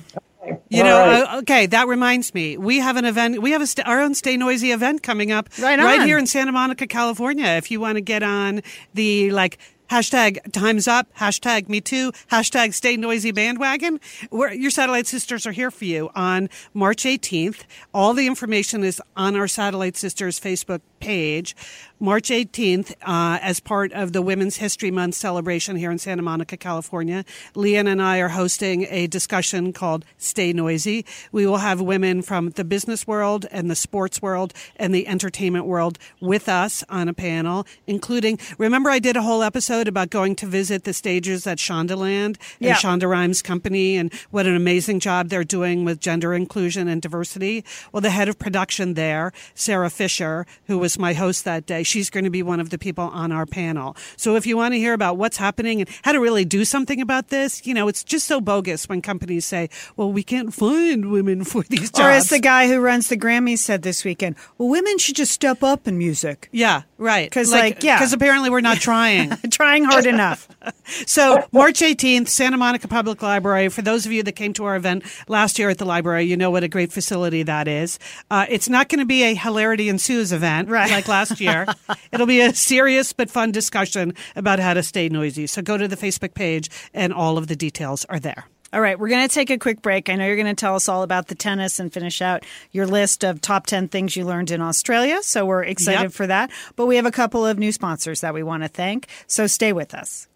You 0.69 0.81
All 0.81 0.87
know, 0.87 0.99
right. 0.99 1.23
uh, 1.35 1.37
okay, 1.39 1.65
that 1.67 1.87
reminds 1.87 2.33
me. 2.33 2.57
We 2.57 2.79
have 2.79 2.97
an 2.97 3.05
event. 3.05 3.41
We 3.41 3.51
have 3.51 3.61
a 3.61 3.67
st- 3.67 3.87
our 3.87 4.01
own 4.01 4.15
Stay 4.15 4.37
Noisy 4.37 4.71
event 4.71 5.03
coming 5.03 5.31
up 5.31 5.49
Right 5.59 5.77
right 5.77 6.01
here 6.01 6.17
in 6.17 6.25
Santa 6.25 6.51
Monica, 6.51 6.87
California. 6.87 7.45
If 7.45 7.69
you 7.69 7.79
want 7.79 7.97
to 7.97 8.01
get 8.01 8.23
on 8.23 8.61
the 8.95 9.29
like 9.31 9.59
hashtag 9.91 10.51
Times 10.51 10.87
Up, 10.87 11.13
hashtag 11.15 11.69
Me 11.69 11.79
Too, 11.79 12.11
hashtag 12.31 12.73
Stay 12.73 12.97
Noisy 12.97 13.31
bandwagon, 13.31 13.99
we're, 14.31 14.51
your 14.51 14.71
satellite 14.71 15.05
sisters 15.05 15.45
are 15.45 15.51
here 15.51 15.69
for 15.69 15.85
you 15.85 16.09
on 16.15 16.49
March 16.73 17.03
18th. 17.03 17.63
All 17.93 18.13
the 18.15 18.25
information 18.25 18.83
is 18.83 18.99
on 19.15 19.35
our 19.35 19.47
satellite 19.47 19.95
sisters 19.97 20.39
Facebook 20.39 20.81
page. 21.01 21.55
March 22.01 22.29
18th, 22.29 22.93
uh, 23.03 23.37
as 23.43 23.59
part 23.59 23.93
of 23.93 24.11
the 24.11 24.23
Women's 24.23 24.55
History 24.57 24.89
Month 24.89 25.13
celebration 25.13 25.75
here 25.75 25.91
in 25.91 25.99
Santa 25.99 26.23
Monica, 26.23 26.57
California, 26.57 27.23
Lian 27.53 27.85
and 27.85 28.01
I 28.01 28.17
are 28.17 28.29
hosting 28.29 28.87
a 28.89 29.05
discussion 29.05 29.71
called 29.71 30.03
Stay 30.17 30.51
Noisy. 30.51 31.05
We 31.31 31.45
will 31.45 31.57
have 31.57 31.79
women 31.79 32.23
from 32.23 32.49
the 32.49 32.63
business 32.63 33.05
world 33.05 33.45
and 33.51 33.69
the 33.69 33.75
sports 33.75 34.19
world 34.19 34.51
and 34.77 34.95
the 34.95 35.07
entertainment 35.07 35.65
world 35.67 35.99
with 36.19 36.49
us 36.49 36.83
on 36.89 37.07
a 37.07 37.13
panel, 37.13 37.67
including, 37.85 38.39
remember 38.57 38.89
I 38.89 38.97
did 38.97 39.15
a 39.15 39.21
whole 39.21 39.43
episode 39.43 39.87
about 39.87 40.09
going 40.09 40.35
to 40.37 40.47
visit 40.47 40.85
the 40.85 40.93
stages 40.93 41.45
at 41.45 41.59
Shondaland 41.59 42.25
and 42.25 42.37
Yeah. 42.59 42.77
Shonda 42.77 43.07
Rhimes 43.07 43.43
company 43.43 43.95
and 43.95 44.11
what 44.31 44.47
an 44.47 44.55
amazing 44.55 45.01
job 45.01 45.29
they're 45.29 45.43
doing 45.43 45.85
with 45.85 45.99
gender 45.99 46.33
inclusion 46.33 46.87
and 46.87 46.99
diversity. 46.99 47.63
Well, 47.91 48.01
the 48.01 48.09
head 48.09 48.27
of 48.27 48.39
production 48.39 48.95
there, 48.95 49.31
Sarah 49.53 49.91
Fisher, 49.91 50.47
who 50.65 50.79
was 50.79 50.97
my 50.97 51.13
host 51.13 51.45
that 51.45 51.67
day, 51.67 51.83
she's 51.91 52.09
going 52.09 52.23
to 52.23 52.29
be 52.29 52.41
one 52.43 52.59
of 52.59 52.69
the 52.71 52.77
people 52.77 53.03
on 53.05 53.31
our 53.31 53.45
panel. 53.45 53.95
So 54.17 54.35
if 54.35 54.45
you 54.47 54.57
want 54.57 54.73
to 54.73 54.79
hear 54.79 54.93
about 54.93 55.17
what's 55.17 55.37
happening 55.37 55.81
and 55.81 55.89
how 56.03 56.13
to 56.13 56.19
really 56.19 56.45
do 56.45 56.65
something 56.65 57.01
about 57.01 57.27
this, 57.27 57.65
you 57.67 57.73
know, 57.73 57.87
it's 57.87 58.03
just 58.03 58.27
so 58.27 58.39
bogus 58.41 58.87
when 58.89 59.01
companies 59.01 59.45
say, 59.45 59.69
well, 59.97 60.11
we 60.11 60.23
can't 60.23 60.53
find 60.53 61.11
women 61.11 61.43
for 61.43 61.63
these 61.63 61.91
jobs. 61.91 61.99
Or 61.99 62.09
as 62.09 62.29
the 62.29 62.39
guy 62.39 62.67
who 62.67 62.79
runs 62.79 63.09
the 63.09 63.17
Grammys 63.17 63.59
said 63.59 63.81
this 63.83 64.03
weekend, 64.05 64.35
well, 64.57 64.69
women 64.69 64.97
should 64.97 65.15
just 65.15 65.31
step 65.33 65.61
up 65.63 65.87
in 65.87 65.97
music. 65.97 66.49
yeah, 66.51 66.83
right. 66.97 67.29
'Cause, 67.31 67.51
like, 67.51 67.83
yeah. 67.83 67.97
Because 67.97 68.13
apparently 68.13 68.49
we're 68.49 68.61
not 68.61 68.77
trying. 68.89 69.29
Trying 69.51 69.83
hard 69.83 70.05
enough. 70.05 70.47
So 71.05 71.47
March 71.51 71.79
18th, 71.79 72.27
Santa 72.27 72.57
Monica 72.57 72.87
Public 72.87 73.21
Library. 73.21 73.69
For 73.69 73.81
those 73.81 74.05
of 74.05 74.11
you 74.11 74.23
that 74.23 74.33
came 74.33 74.53
to 74.53 74.65
our 74.65 74.75
event 74.75 75.03
last 75.27 75.57
year 75.57 75.69
at 75.69 75.77
the 75.77 75.85
library, 75.85 76.25
you 76.25 76.35
know 76.37 76.51
what 76.51 76.63
a 76.63 76.67
great 76.67 76.91
facility 76.91 77.43
that 77.43 77.67
is. 77.67 77.97
Uh, 78.29 78.45
it's 78.49 78.67
not 78.69 78.87
going 78.89 78.99
to 78.99 79.05
be 79.05 79.23
a 79.23 79.33
hilarity 79.33 79.89
ensues 79.89 80.31
event 80.31 80.69
Right. 80.69 80.91
like 80.91 81.07
last 81.07 81.39
year. 81.41 81.65
It'll 82.11 82.27
be 82.27 82.41
a 82.41 82.53
serious 82.53 83.13
but 83.13 83.29
fun 83.29 83.51
discussion 83.51 84.13
about 84.35 84.59
how 84.59 84.73
to 84.73 84.83
stay 84.83 85.09
noisy. 85.09 85.47
So 85.47 85.61
go 85.61 85.77
to 85.77 85.87
the 85.87 85.97
Facebook 85.97 86.33
page 86.33 86.69
and 86.93 87.13
all 87.13 87.37
of 87.37 87.47
the 87.47 87.55
details 87.55 88.05
are 88.05 88.19
there. 88.19 88.45
All 88.73 88.79
right, 88.79 88.97
we're 88.97 89.09
going 89.09 89.27
to 89.27 89.33
take 89.33 89.49
a 89.49 89.57
quick 89.57 89.81
break. 89.81 90.09
I 90.09 90.15
know 90.15 90.25
you're 90.25 90.37
going 90.37 90.45
to 90.47 90.53
tell 90.53 90.75
us 90.75 90.87
all 90.87 91.03
about 91.03 91.27
the 91.27 91.35
tennis 91.35 91.77
and 91.77 91.91
finish 91.91 92.21
out 92.21 92.45
your 92.71 92.87
list 92.87 93.25
of 93.25 93.41
top 93.41 93.67
10 93.67 93.89
things 93.89 94.15
you 94.15 94.23
learned 94.23 94.49
in 94.49 94.61
Australia. 94.61 95.21
So 95.23 95.45
we're 95.45 95.63
excited 95.65 96.03
Yep. 96.03 96.11
for 96.13 96.27
that. 96.27 96.51
But 96.77 96.85
we 96.85 96.95
have 96.95 97.05
a 97.05 97.11
couple 97.11 97.45
of 97.45 97.59
new 97.59 97.73
sponsors 97.73 98.21
that 98.21 98.33
we 98.33 98.43
want 98.43 98.63
to 98.63 98.69
thank. 98.69 99.07
So 99.27 99.45
stay 99.45 99.73
with 99.73 99.93
us. 99.93 100.29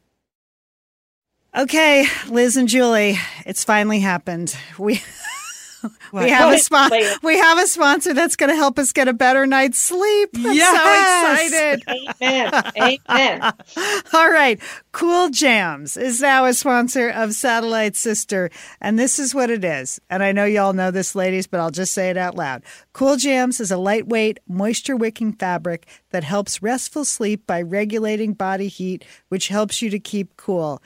Okay, 1.57 2.05
Liz 2.27 2.57
and 2.57 2.67
Julie, 2.67 3.17
it's 3.45 3.63
finally 3.63 4.01
happened. 4.01 4.53
We 4.77 4.95
we 6.13 6.29
have 6.29 6.47
a 6.49 6.51
Wait, 6.51 6.61
spon- 6.61 6.91
we 7.23 7.37
have 7.37 7.57
a 7.57 7.67
sponsor 7.67 8.13
that's 8.13 8.35
going 8.35 8.49
to 8.49 8.55
help 8.55 8.77
us 8.79 8.91
get 8.91 9.07
a 9.07 9.13
better 9.13 9.45
night's 9.45 9.77
sleep. 9.79 10.29
I'm 10.35 10.53
Yes. 10.53 11.49
so 11.49 11.57
excited. 11.57 11.83
Amen. 12.21 12.99
Amen. 13.09 13.53
All 14.13 14.29
right. 14.31 14.59
Cool 14.91 15.29
Jams 15.29 15.97
is 15.97 16.21
now 16.21 16.45
a 16.45 16.53
sponsor 16.53 17.09
of 17.09 17.33
Satellite 17.33 17.95
Sister. 17.95 18.49
And 18.81 18.97
this 18.97 19.19
is 19.19 19.35
what 19.35 19.49
it 19.49 19.63
is. 19.65 19.99
And 20.09 20.23
I 20.23 20.31
know 20.31 20.45
y'all 20.45 20.73
know 20.73 20.91
this, 20.91 21.15
ladies, 21.15 21.47
but 21.47 21.59
I'll 21.59 21.71
just 21.71 21.93
say 21.93 22.09
it 22.09 22.17
out 22.17 22.35
loud. 22.35 22.63
Cool 22.93 23.17
Jams 23.17 23.59
is 23.59 23.71
a 23.71 23.77
lightweight, 23.77 24.39
moisture 24.47 24.95
wicking 24.95 25.33
fabric 25.33 25.85
that 26.11 26.23
helps 26.23 26.61
restful 26.61 27.03
sleep 27.03 27.45
by 27.45 27.61
regulating 27.61 28.33
body 28.33 28.67
heat, 28.69 29.03
which 29.29 29.49
helps 29.49 29.81
you 29.81 29.89
to 29.89 29.99
keep 29.99 30.37
cool. 30.37 30.81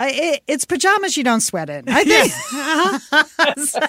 I, 0.00 0.10
it, 0.10 0.42
it's 0.48 0.64
pajamas 0.64 1.16
you 1.16 1.22
don't 1.22 1.40
sweat 1.40 1.70
in. 1.70 1.84
I 1.88 2.02
think. 2.04 2.32
Uh-huh. 2.52 3.88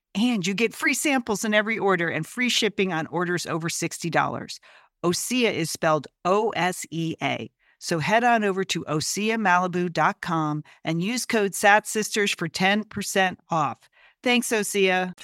And 0.13 0.45
you 0.45 0.53
get 0.53 0.73
free 0.73 0.93
samples 0.93 1.45
in 1.45 1.53
every 1.53 1.77
order 1.77 2.09
and 2.09 2.25
free 2.25 2.49
shipping 2.49 2.91
on 2.91 3.07
orders 3.07 3.45
over 3.45 3.69
$60. 3.69 4.59
Osea 5.03 5.53
is 5.53 5.71
spelled 5.71 6.07
O 6.25 6.49
S 6.49 6.85
E 6.91 7.15
A. 7.21 7.49
So 7.79 7.97
head 7.97 8.23
on 8.23 8.43
over 8.43 8.63
to 8.65 8.83
OseaMalibu.com 8.83 10.63
and 10.83 11.01
use 11.01 11.25
code 11.25 11.53
SATSisters 11.53 12.37
for 12.37 12.47
10% 12.47 13.37
off. 13.49 13.77
Thanks, 14.21 14.49
Osea. 14.49 15.17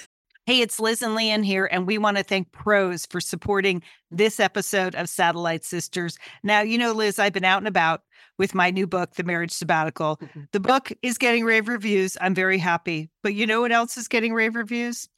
Hey, 0.44 0.62
it's 0.62 0.80
Liz 0.80 1.02
and 1.02 1.14
Lian 1.14 1.44
here, 1.44 1.68
and 1.70 1.86
we 1.86 1.98
want 1.98 2.16
to 2.16 2.22
thank 2.24 2.50
Prose 2.52 3.06
for 3.06 3.20
supporting 3.20 3.82
this 4.10 4.40
episode 4.40 4.94
of 4.94 5.08
Satellite 5.08 5.62
Sisters. 5.62 6.18
Now, 6.42 6.62
you 6.62 6.78
know, 6.78 6.92
Liz, 6.92 7.18
I've 7.18 7.34
been 7.34 7.44
out 7.44 7.58
and 7.58 7.68
about 7.68 8.00
with 8.38 8.54
my 8.54 8.70
new 8.70 8.86
book, 8.86 9.14
The 9.14 9.24
Marriage 9.24 9.52
Sabbatical. 9.52 10.16
Mm-hmm. 10.16 10.40
The 10.52 10.60
book 10.60 10.92
is 11.02 11.18
getting 11.18 11.44
rave 11.44 11.68
reviews. 11.68 12.16
I'm 12.20 12.34
very 12.34 12.58
happy. 12.58 13.10
But 13.22 13.34
you 13.34 13.46
know 13.46 13.60
what 13.60 13.72
else 13.72 13.96
is 13.96 14.08
getting 14.08 14.32
rave 14.32 14.54
reviews? 14.54 15.08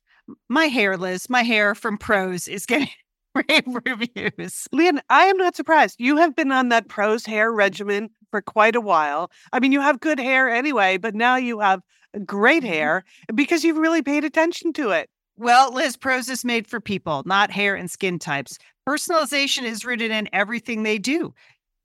My 0.48 0.66
hair, 0.66 0.96
Liz, 0.96 1.28
my 1.28 1.42
hair 1.42 1.74
from 1.74 1.98
Prose 1.98 2.48
is 2.48 2.66
getting 2.66 2.88
rave 3.34 3.64
mm. 3.64 3.80
reviews. 3.84 4.66
Lian, 4.72 5.00
I 5.08 5.24
am 5.24 5.36
not 5.36 5.56
surprised. 5.56 5.96
You 5.98 6.16
have 6.16 6.34
been 6.34 6.52
on 6.52 6.70
that 6.70 6.88
Prose 6.88 7.26
hair 7.26 7.52
regimen 7.52 8.10
for 8.30 8.40
quite 8.40 8.76
a 8.76 8.80
while. 8.80 9.30
I 9.52 9.60
mean, 9.60 9.72
you 9.72 9.80
have 9.80 10.00
good 10.00 10.18
hair 10.18 10.48
anyway, 10.48 10.96
but 10.96 11.14
now 11.14 11.36
you 11.36 11.60
have 11.60 11.82
great 12.24 12.62
mm-hmm. 12.62 12.72
hair 12.72 13.04
because 13.34 13.64
you've 13.64 13.78
really 13.78 14.02
paid 14.02 14.24
attention 14.24 14.72
to 14.74 14.90
it. 14.90 15.10
Well, 15.36 15.72
Liz, 15.72 15.96
Prose 15.96 16.28
is 16.28 16.44
made 16.44 16.66
for 16.66 16.80
people, 16.80 17.22
not 17.24 17.50
hair 17.50 17.74
and 17.74 17.90
skin 17.90 18.18
types. 18.18 18.58
Personalization 18.86 19.62
is 19.62 19.84
rooted 19.84 20.10
in 20.10 20.28
everything 20.34 20.82
they 20.82 20.98
do. 20.98 21.32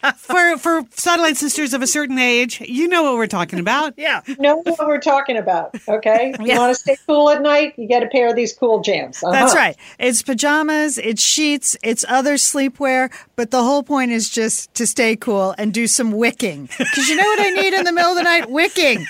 for 0.16 0.56
for 0.58 0.82
satellite 0.90 1.36
sisters 1.36 1.74
of 1.74 1.82
a 1.82 1.86
certain 1.86 2.18
age, 2.18 2.60
you 2.60 2.86
know 2.86 3.02
what 3.02 3.14
we're 3.14 3.26
talking 3.26 3.58
about. 3.58 3.94
Yeah, 3.96 4.22
know 4.38 4.56
what 4.56 4.86
we're 4.86 5.00
talking 5.00 5.36
about. 5.36 5.74
Okay, 5.88 6.34
you 6.40 6.46
yeah. 6.46 6.58
want 6.58 6.74
to 6.76 6.80
stay 6.80 6.96
cool 7.06 7.30
at 7.30 7.42
night, 7.42 7.74
you 7.76 7.88
get 7.88 8.04
a 8.04 8.06
pair 8.06 8.28
of 8.28 8.36
these 8.36 8.52
cool 8.52 8.80
jams. 8.80 9.22
Uh-huh. 9.22 9.32
That's 9.32 9.54
right. 9.56 9.76
It's 9.98 10.22
pajamas, 10.22 10.98
it's 10.98 11.22
sheets, 11.22 11.76
it's 11.82 12.04
other 12.08 12.34
sleepwear, 12.34 13.12
but 13.34 13.50
the 13.50 13.62
whole 13.62 13.82
point 13.82 14.12
is 14.12 14.30
just 14.30 14.72
to 14.74 14.86
stay 14.86 15.16
cool 15.16 15.54
and 15.58 15.74
do 15.74 15.88
some 15.88 16.12
wicking. 16.12 16.68
Because 16.78 17.08
you 17.08 17.16
know 17.16 17.26
what 17.26 17.40
I 17.40 17.50
need 17.50 17.74
in 17.74 17.84
the 17.84 17.92
middle 17.92 18.12
of 18.12 18.16
the 18.16 18.22
night? 18.22 18.48
Wicking. 18.48 19.04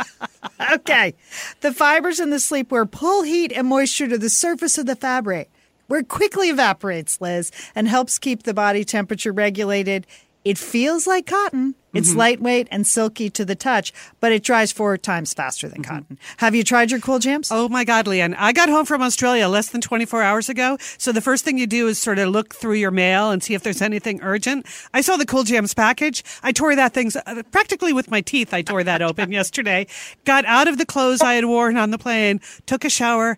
okay, 0.72 1.14
the 1.62 1.74
fibers 1.74 2.20
in 2.20 2.30
the 2.30 2.36
sleepwear 2.36 2.88
pull 2.88 3.22
heat 3.22 3.50
and 3.50 3.66
moisture 3.66 4.06
to 4.06 4.18
the 4.18 4.30
surface 4.30 4.78
of 4.78 4.86
the 4.86 4.94
fabric 4.94 5.50
where 5.86 6.00
it 6.00 6.08
quickly 6.08 6.48
evaporates, 6.48 7.20
Liz, 7.20 7.50
and 7.74 7.88
helps 7.88 8.18
keep 8.18 8.42
the 8.42 8.54
body 8.54 8.84
temperature 8.84 9.32
regulated. 9.32 10.06
It 10.44 10.58
feels 10.58 11.06
like 11.06 11.26
cotton. 11.26 11.76
It's 11.94 12.10
mm-hmm. 12.10 12.18
lightweight 12.18 12.68
and 12.70 12.86
silky 12.86 13.28
to 13.30 13.44
the 13.44 13.54
touch, 13.54 13.92
but 14.18 14.32
it 14.32 14.42
dries 14.42 14.72
four 14.72 14.96
times 14.96 15.34
faster 15.34 15.68
than 15.68 15.82
mm-hmm. 15.82 15.92
cotton. 15.92 16.18
Have 16.38 16.54
you 16.54 16.64
tried 16.64 16.90
your 16.90 17.00
cool 17.00 17.18
jams? 17.18 17.50
Oh 17.52 17.68
my 17.68 17.84
God, 17.84 18.06
Lian. 18.06 18.34
I 18.34 18.52
got 18.52 18.68
home 18.68 18.86
from 18.86 19.02
Australia 19.02 19.46
less 19.48 19.68
than 19.68 19.80
24 19.80 20.22
hours 20.22 20.48
ago. 20.48 20.78
So 20.98 21.12
the 21.12 21.20
first 21.20 21.44
thing 21.44 21.58
you 21.58 21.66
do 21.66 21.88
is 21.88 21.98
sort 21.98 22.18
of 22.18 22.30
look 22.30 22.54
through 22.54 22.74
your 22.74 22.90
mail 22.90 23.30
and 23.30 23.42
see 23.42 23.54
if 23.54 23.62
there's 23.62 23.82
anything 23.82 24.20
urgent. 24.22 24.66
I 24.94 25.02
saw 25.02 25.16
the 25.16 25.26
cool 25.26 25.44
jams 25.44 25.74
package. 25.74 26.24
I 26.42 26.52
tore 26.52 26.74
that 26.74 26.94
thing 26.94 27.12
uh, 27.26 27.42
practically 27.50 27.92
with 27.92 28.10
my 28.10 28.22
teeth. 28.22 28.54
I 28.54 28.62
tore 28.62 28.84
that 28.84 29.02
open 29.02 29.30
yesterday. 29.40 29.86
Got 30.24 30.44
out 30.46 30.68
of 30.68 30.78
the 30.78 30.86
clothes 30.86 31.20
I 31.20 31.34
had 31.34 31.44
worn 31.44 31.76
on 31.76 31.90
the 31.90 31.98
plane, 31.98 32.40
took 32.66 32.84
a 32.84 32.90
shower, 32.90 33.36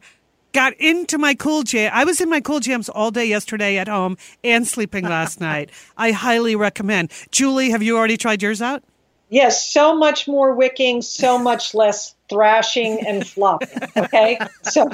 got 0.54 0.72
into 0.74 1.18
my 1.18 1.34
cool 1.34 1.62
jam. 1.64 1.90
I 1.92 2.04
was 2.04 2.20
in 2.22 2.30
my 2.30 2.40
cool 2.40 2.60
jams 2.60 2.88
all 2.88 3.10
day 3.10 3.26
yesterday 3.26 3.76
at 3.76 3.88
home 3.88 4.16
and 4.42 4.66
sleeping 4.66 5.04
last 5.04 5.40
night. 5.40 5.70
I 5.98 6.12
highly 6.12 6.56
recommend. 6.56 7.10
Julie, 7.30 7.70
have 7.70 7.82
you 7.82 7.98
already 7.98 8.16
tried 8.16 8.40
yours 8.40 8.62
out? 8.62 8.82
Yes, 9.28 9.68
so 9.68 9.96
much 9.96 10.28
more 10.28 10.54
wicking, 10.54 11.02
so 11.02 11.38
much 11.38 11.74
less 11.74 12.14
thrashing 12.28 13.04
and 13.06 13.26
flopping. 13.26 13.68
Okay, 13.96 14.38
so 14.62 14.88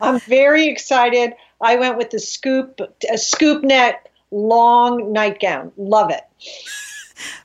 I'm 0.00 0.20
very 0.20 0.66
excited. 0.66 1.32
I 1.60 1.76
went 1.76 1.96
with 1.96 2.10
the 2.10 2.18
scoop, 2.18 2.80
a 3.10 3.16
scoop 3.16 3.64
net 3.64 4.10
long 4.30 5.12
nightgown. 5.12 5.72
Love 5.76 6.10
it. 6.10 6.22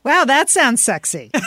Wow, 0.04 0.26
that 0.26 0.50
sounds 0.50 0.82
sexy. 0.82 1.32
yeah, 1.34 1.42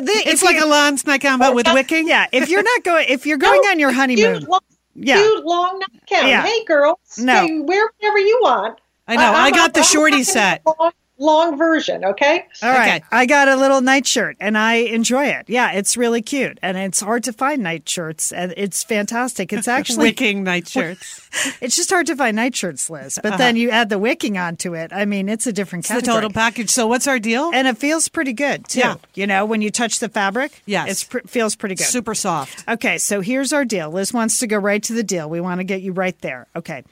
the, 0.00 0.12
it's 0.26 0.42
like 0.42 0.60
a 0.60 0.66
lawn 0.66 0.98
nightgown, 1.06 1.38
but 1.38 1.52
oh, 1.52 1.54
with 1.54 1.66
wicking. 1.72 2.08
Yeah, 2.08 2.26
if 2.32 2.48
you're 2.48 2.62
not 2.62 2.84
going, 2.84 3.06
if 3.08 3.26
you're 3.26 3.38
going 3.38 3.60
no, 3.62 3.70
on 3.70 3.78
your 3.78 3.92
honeymoon, 3.92 4.38
cute 4.38 4.48
long, 4.48 4.60
yeah, 4.94 5.16
cute 5.16 5.44
long 5.44 5.80
nightgown. 5.80 6.28
Yeah. 6.28 6.42
Hey, 6.44 6.64
girls, 6.64 7.18
no, 7.18 7.46
hey, 7.46 7.60
wear 7.60 7.90
whatever 7.98 8.18
you 8.18 8.38
want. 8.42 8.78
I 9.06 9.16
know. 9.16 9.22
I, 9.22 9.44
I 9.44 9.50
got 9.50 9.74
the 9.74 9.82
shorty 9.82 10.22
set. 10.22 10.62
Long, 10.66 10.92
long 11.18 11.58
version, 11.58 12.04
okay? 12.04 12.46
All 12.62 12.70
right. 12.70 12.96
Okay. 12.96 13.04
I 13.10 13.26
got 13.26 13.48
a 13.48 13.56
little 13.56 13.80
nightshirt 13.80 14.36
and 14.40 14.56
I 14.56 14.74
enjoy 14.74 15.26
it. 15.26 15.46
Yeah, 15.48 15.72
it's 15.72 15.96
really 15.96 16.22
cute. 16.22 16.58
And 16.62 16.76
it's 16.76 17.00
hard 17.00 17.24
to 17.24 17.32
find 17.32 17.62
nightshirts 17.62 18.32
and 18.32 18.54
it's 18.56 18.84
fantastic. 18.84 19.52
It's 19.52 19.68
actually 19.68 20.08
wicking 20.08 20.44
nightshirts. 20.44 21.28
it's 21.60 21.76
just 21.76 21.90
hard 21.90 22.06
to 22.06 22.16
find 22.16 22.36
nightshirts, 22.36 22.88
Liz. 22.88 23.18
But 23.22 23.32
uh-huh. 23.32 23.38
then 23.38 23.56
you 23.56 23.70
add 23.70 23.88
the 23.88 23.98
wicking 23.98 24.38
onto 24.38 24.74
it. 24.74 24.92
I 24.92 25.04
mean, 25.04 25.28
it's 25.28 25.46
a 25.46 25.52
different 25.52 25.84
it's 25.84 25.90
category. 25.90 26.06
the 26.06 26.20
total 26.20 26.32
package. 26.32 26.70
So 26.70 26.86
what's 26.86 27.06
our 27.06 27.18
deal? 27.18 27.50
And 27.52 27.66
it 27.66 27.78
feels 27.78 28.08
pretty 28.08 28.32
good 28.32 28.68
too. 28.68 28.80
Yeah. 28.80 28.96
You 29.14 29.26
know, 29.26 29.44
when 29.44 29.62
you 29.62 29.70
touch 29.70 29.98
the 29.98 30.08
fabric, 30.08 30.62
yes. 30.66 31.02
it 31.02 31.10
pr- 31.10 31.26
feels 31.26 31.56
pretty 31.56 31.74
good. 31.74 31.86
Super 31.86 32.14
soft. 32.14 32.64
Okay, 32.68 32.98
so 32.98 33.20
here's 33.20 33.52
our 33.52 33.64
deal. 33.64 33.90
Liz 33.90 34.12
wants 34.12 34.38
to 34.38 34.46
go 34.46 34.58
right 34.58 34.82
to 34.84 34.92
the 34.92 35.02
deal. 35.02 35.28
We 35.28 35.40
want 35.40 35.60
to 35.60 35.64
get 35.64 35.82
you 35.82 35.92
right 35.92 36.18
there. 36.20 36.46
Okay. 36.54 36.84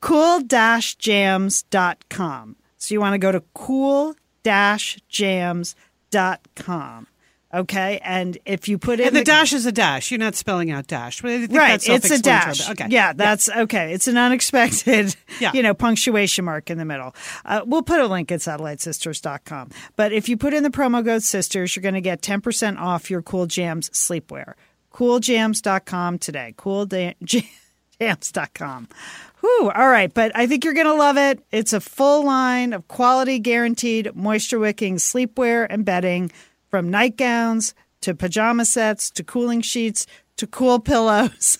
Cool-jams.com. 0.00 2.56
So 2.80 2.94
you 2.94 3.00
want 3.00 3.14
to 3.14 3.18
go 3.18 3.30
to 3.30 3.44
cool 3.54 4.16
jams.com. 4.42 5.76
Okay, 7.52 7.98
and 8.04 8.38
if 8.44 8.68
you 8.68 8.78
put 8.78 9.00
in 9.00 9.08
and 9.08 9.16
the, 9.16 9.20
the, 9.20 9.24
dash 9.24 9.52
is 9.52 9.66
a 9.66 9.72
dash, 9.72 10.12
you're 10.12 10.20
not 10.20 10.36
spelling 10.36 10.70
out 10.70 10.86
dash. 10.86 11.24
right, 11.24 11.50
it's 11.52 12.08
a 12.08 12.22
dash. 12.22 12.70
Okay, 12.70 12.86
yeah, 12.90 13.12
that's 13.12 13.48
yeah. 13.48 13.62
okay. 13.62 13.92
It's 13.92 14.06
an 14.06 14.16
unexpected, 14.16 15.16
yeah. 15.40 15.50
you 15.52 15.60
know, 15.60 15.74
punctuation 15.74 16.44
mark 16.44 16.70
in 16.70 16.78
the 16.78 16.84
middle. 16.84 17.12
Uh, 17.44 17.62
we'll 17.66 17.82
put 17.82 17.98
a 17.98 18.06
link 18.06 18.30
at 18.30 18.38
satellitesisters.com. 18.38 19.70
But 19.96 20.12
if 20.12 20.28
you 20.28 20.36
put 20.36 20.54
in 20.54 20.62
the 20.62 20.70
promo 20.70 21.04
code 21.04 21.24
sisters, 21.24 21.74
you're 21.74 21.82
going 21.82 21.94
to 21.94 22.00
get 22.00 22.22
10% 22.22 22.78
off 22.78 23.10
your 23.10 23.20
Cool 23.20 23.46
Jams 23.46 23.90
sleepwear. 23.90 24.54
CoolJams.com 24.92 26.18
today. 26.18 26.54
CoolJams.com. 26.56 28.88
Whew, 29.40 29.70
all 29.74 29.88
right, 29.88 30.12
but 30.12 30.32
I 30.34 30.46
think 30.46 30.64
you're 30.64 30.74
going 30.74 30.86
to 30.86 30.94
love 30.94 31.16
it. 31.16 31.42
It's 31.50 31.72
a 31.72 31.80
full 31.80 32.24
line 32.24 32.72
of 32.72 32.86
quality 32.88 33.38
guaranteed 33.38 34.14
moisture 34.14 34.58
wicking 34.58 34.96
sleepwear 34.96 35.66
and 35.68 35.84
bedding 35.84 36.30
from 36.68 36.90
nightgowns 36.90 37.74
to 38.02 38.14
pajama 38.14 38.64
sets 38.64 39.10
to 39.10 39.24
cooling 39.24 39.60
sheets 39.62 40.06
to 40.36 40.46
cool 40.46 40.78
pillows 40.80 41.58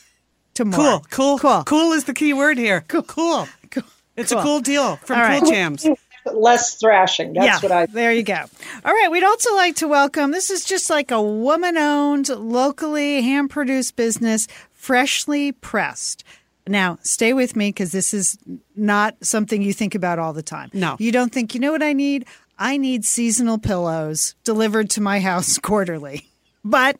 to 0.54 0.64
more. 0.64 0.76
Cool, 0.76 1.06
cool, 1.10 1.38
cool. 1.38 1.62
Cool 1.64 1.92
is 1.92 2.04
the 2.04 2.14
key 2.14 2.32
word 2.32 2.58
here. 2.58 2.84
Cool, 2.88 3.02
cool. 3.02 3.48
cool. 3.70 3.82
It's 4.16 4.32
cool. 4.32 4.40
a 4.40 4.42
cool 4.42 4.60
deal 4.60 4.96
from 4.96 5.18
all 5.18 5.26
Cool 5.26 5.40
right. 5.40 5.46
Jams. 5.46 5.86
Less 6.30 6.78
thrashing. 6.78 7.32
That's 7.32 7.62
yeah, 7.62 7.68
what 7.68 7.72
I. 7.72 7.86
There 7.86 8.12
you 8.12 8.22
go. 8.22 8.44
All 8.84 8.92
right. 8.92 9.08
We'd 9.10 9.24
also 9.24 9.54
like 9.54 9.76
to 9.76 9.88
welcome. 9.88 10.32
This 10.32 10.50
is 10.50 10.66
just 10.66 10.90
like 10.90 11.10
a 11.10 11.22
woman-owned, 11.22 12.28
locally 12.28 13.22
hand-produced 13.22 13.96
business, 13.96 14.46
freshly 14.70 15.52
pressed. 15.52 16.24
Now, 16.66 16.98
stay 17.02 17.32
with 17.32 17.56
me 17.56 17.70
because 17.70 17.92
this 17.92 18.14
is 18.14 18.38
not 18.76 19.16
something 19.22 19.62
you 19.62 19.72
think 19.72 19.94
about 19.94 20.18
all 20.18 20.32
the 20.32 20.42
time. 20.42 20.70
No. 20.72 20.96
You 20.98 21.12
don't 21.12 21.32
think, 21.32 21.54
you 21.54 21.60
know 21.60 21.72
what 21.72 21.82
I 21.82 21.92
need? 21.92 22.26
I 22.58 22.76
need 22.76 23.04
seasonal 23.04 23.58
pillows 23.58 24.34
delivered 24.44 24.90
to 24.90 25.00
my 25.00 25.20
house 25.30 25.58
quarterly. 25.58 26.28
But 26.64 26.96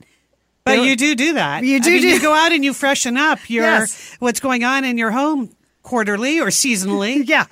but 0.65 0.83
you 0.83 0.97
do 0.97 1.15
do 1.15 1.35
that. 1.35 1.65
You 1.65 1.81
do, 1.81 1.91
I 1.91 1.93
mean, 1.93 2.03
do. 2.03 2.09
You 2.09 2.21
go 2.21 2.33
out 2.33 2.53
and 2.53 2.65
you 2.65 2.73
freshen 2.73 3.17
up 3.17 3.49
your 3.49 3.65
yes. 3.65 4.17
what's 4.19 4.41
going 4.41 4.65
on 4.65 4.85
in 4.85 4.99
your 4.99 5.11
home 5.11 5.51
quarterly 5.83 6.39
or 6.39 6.47
seasonally. 6.47 7.23
yeah. 7.27 7.47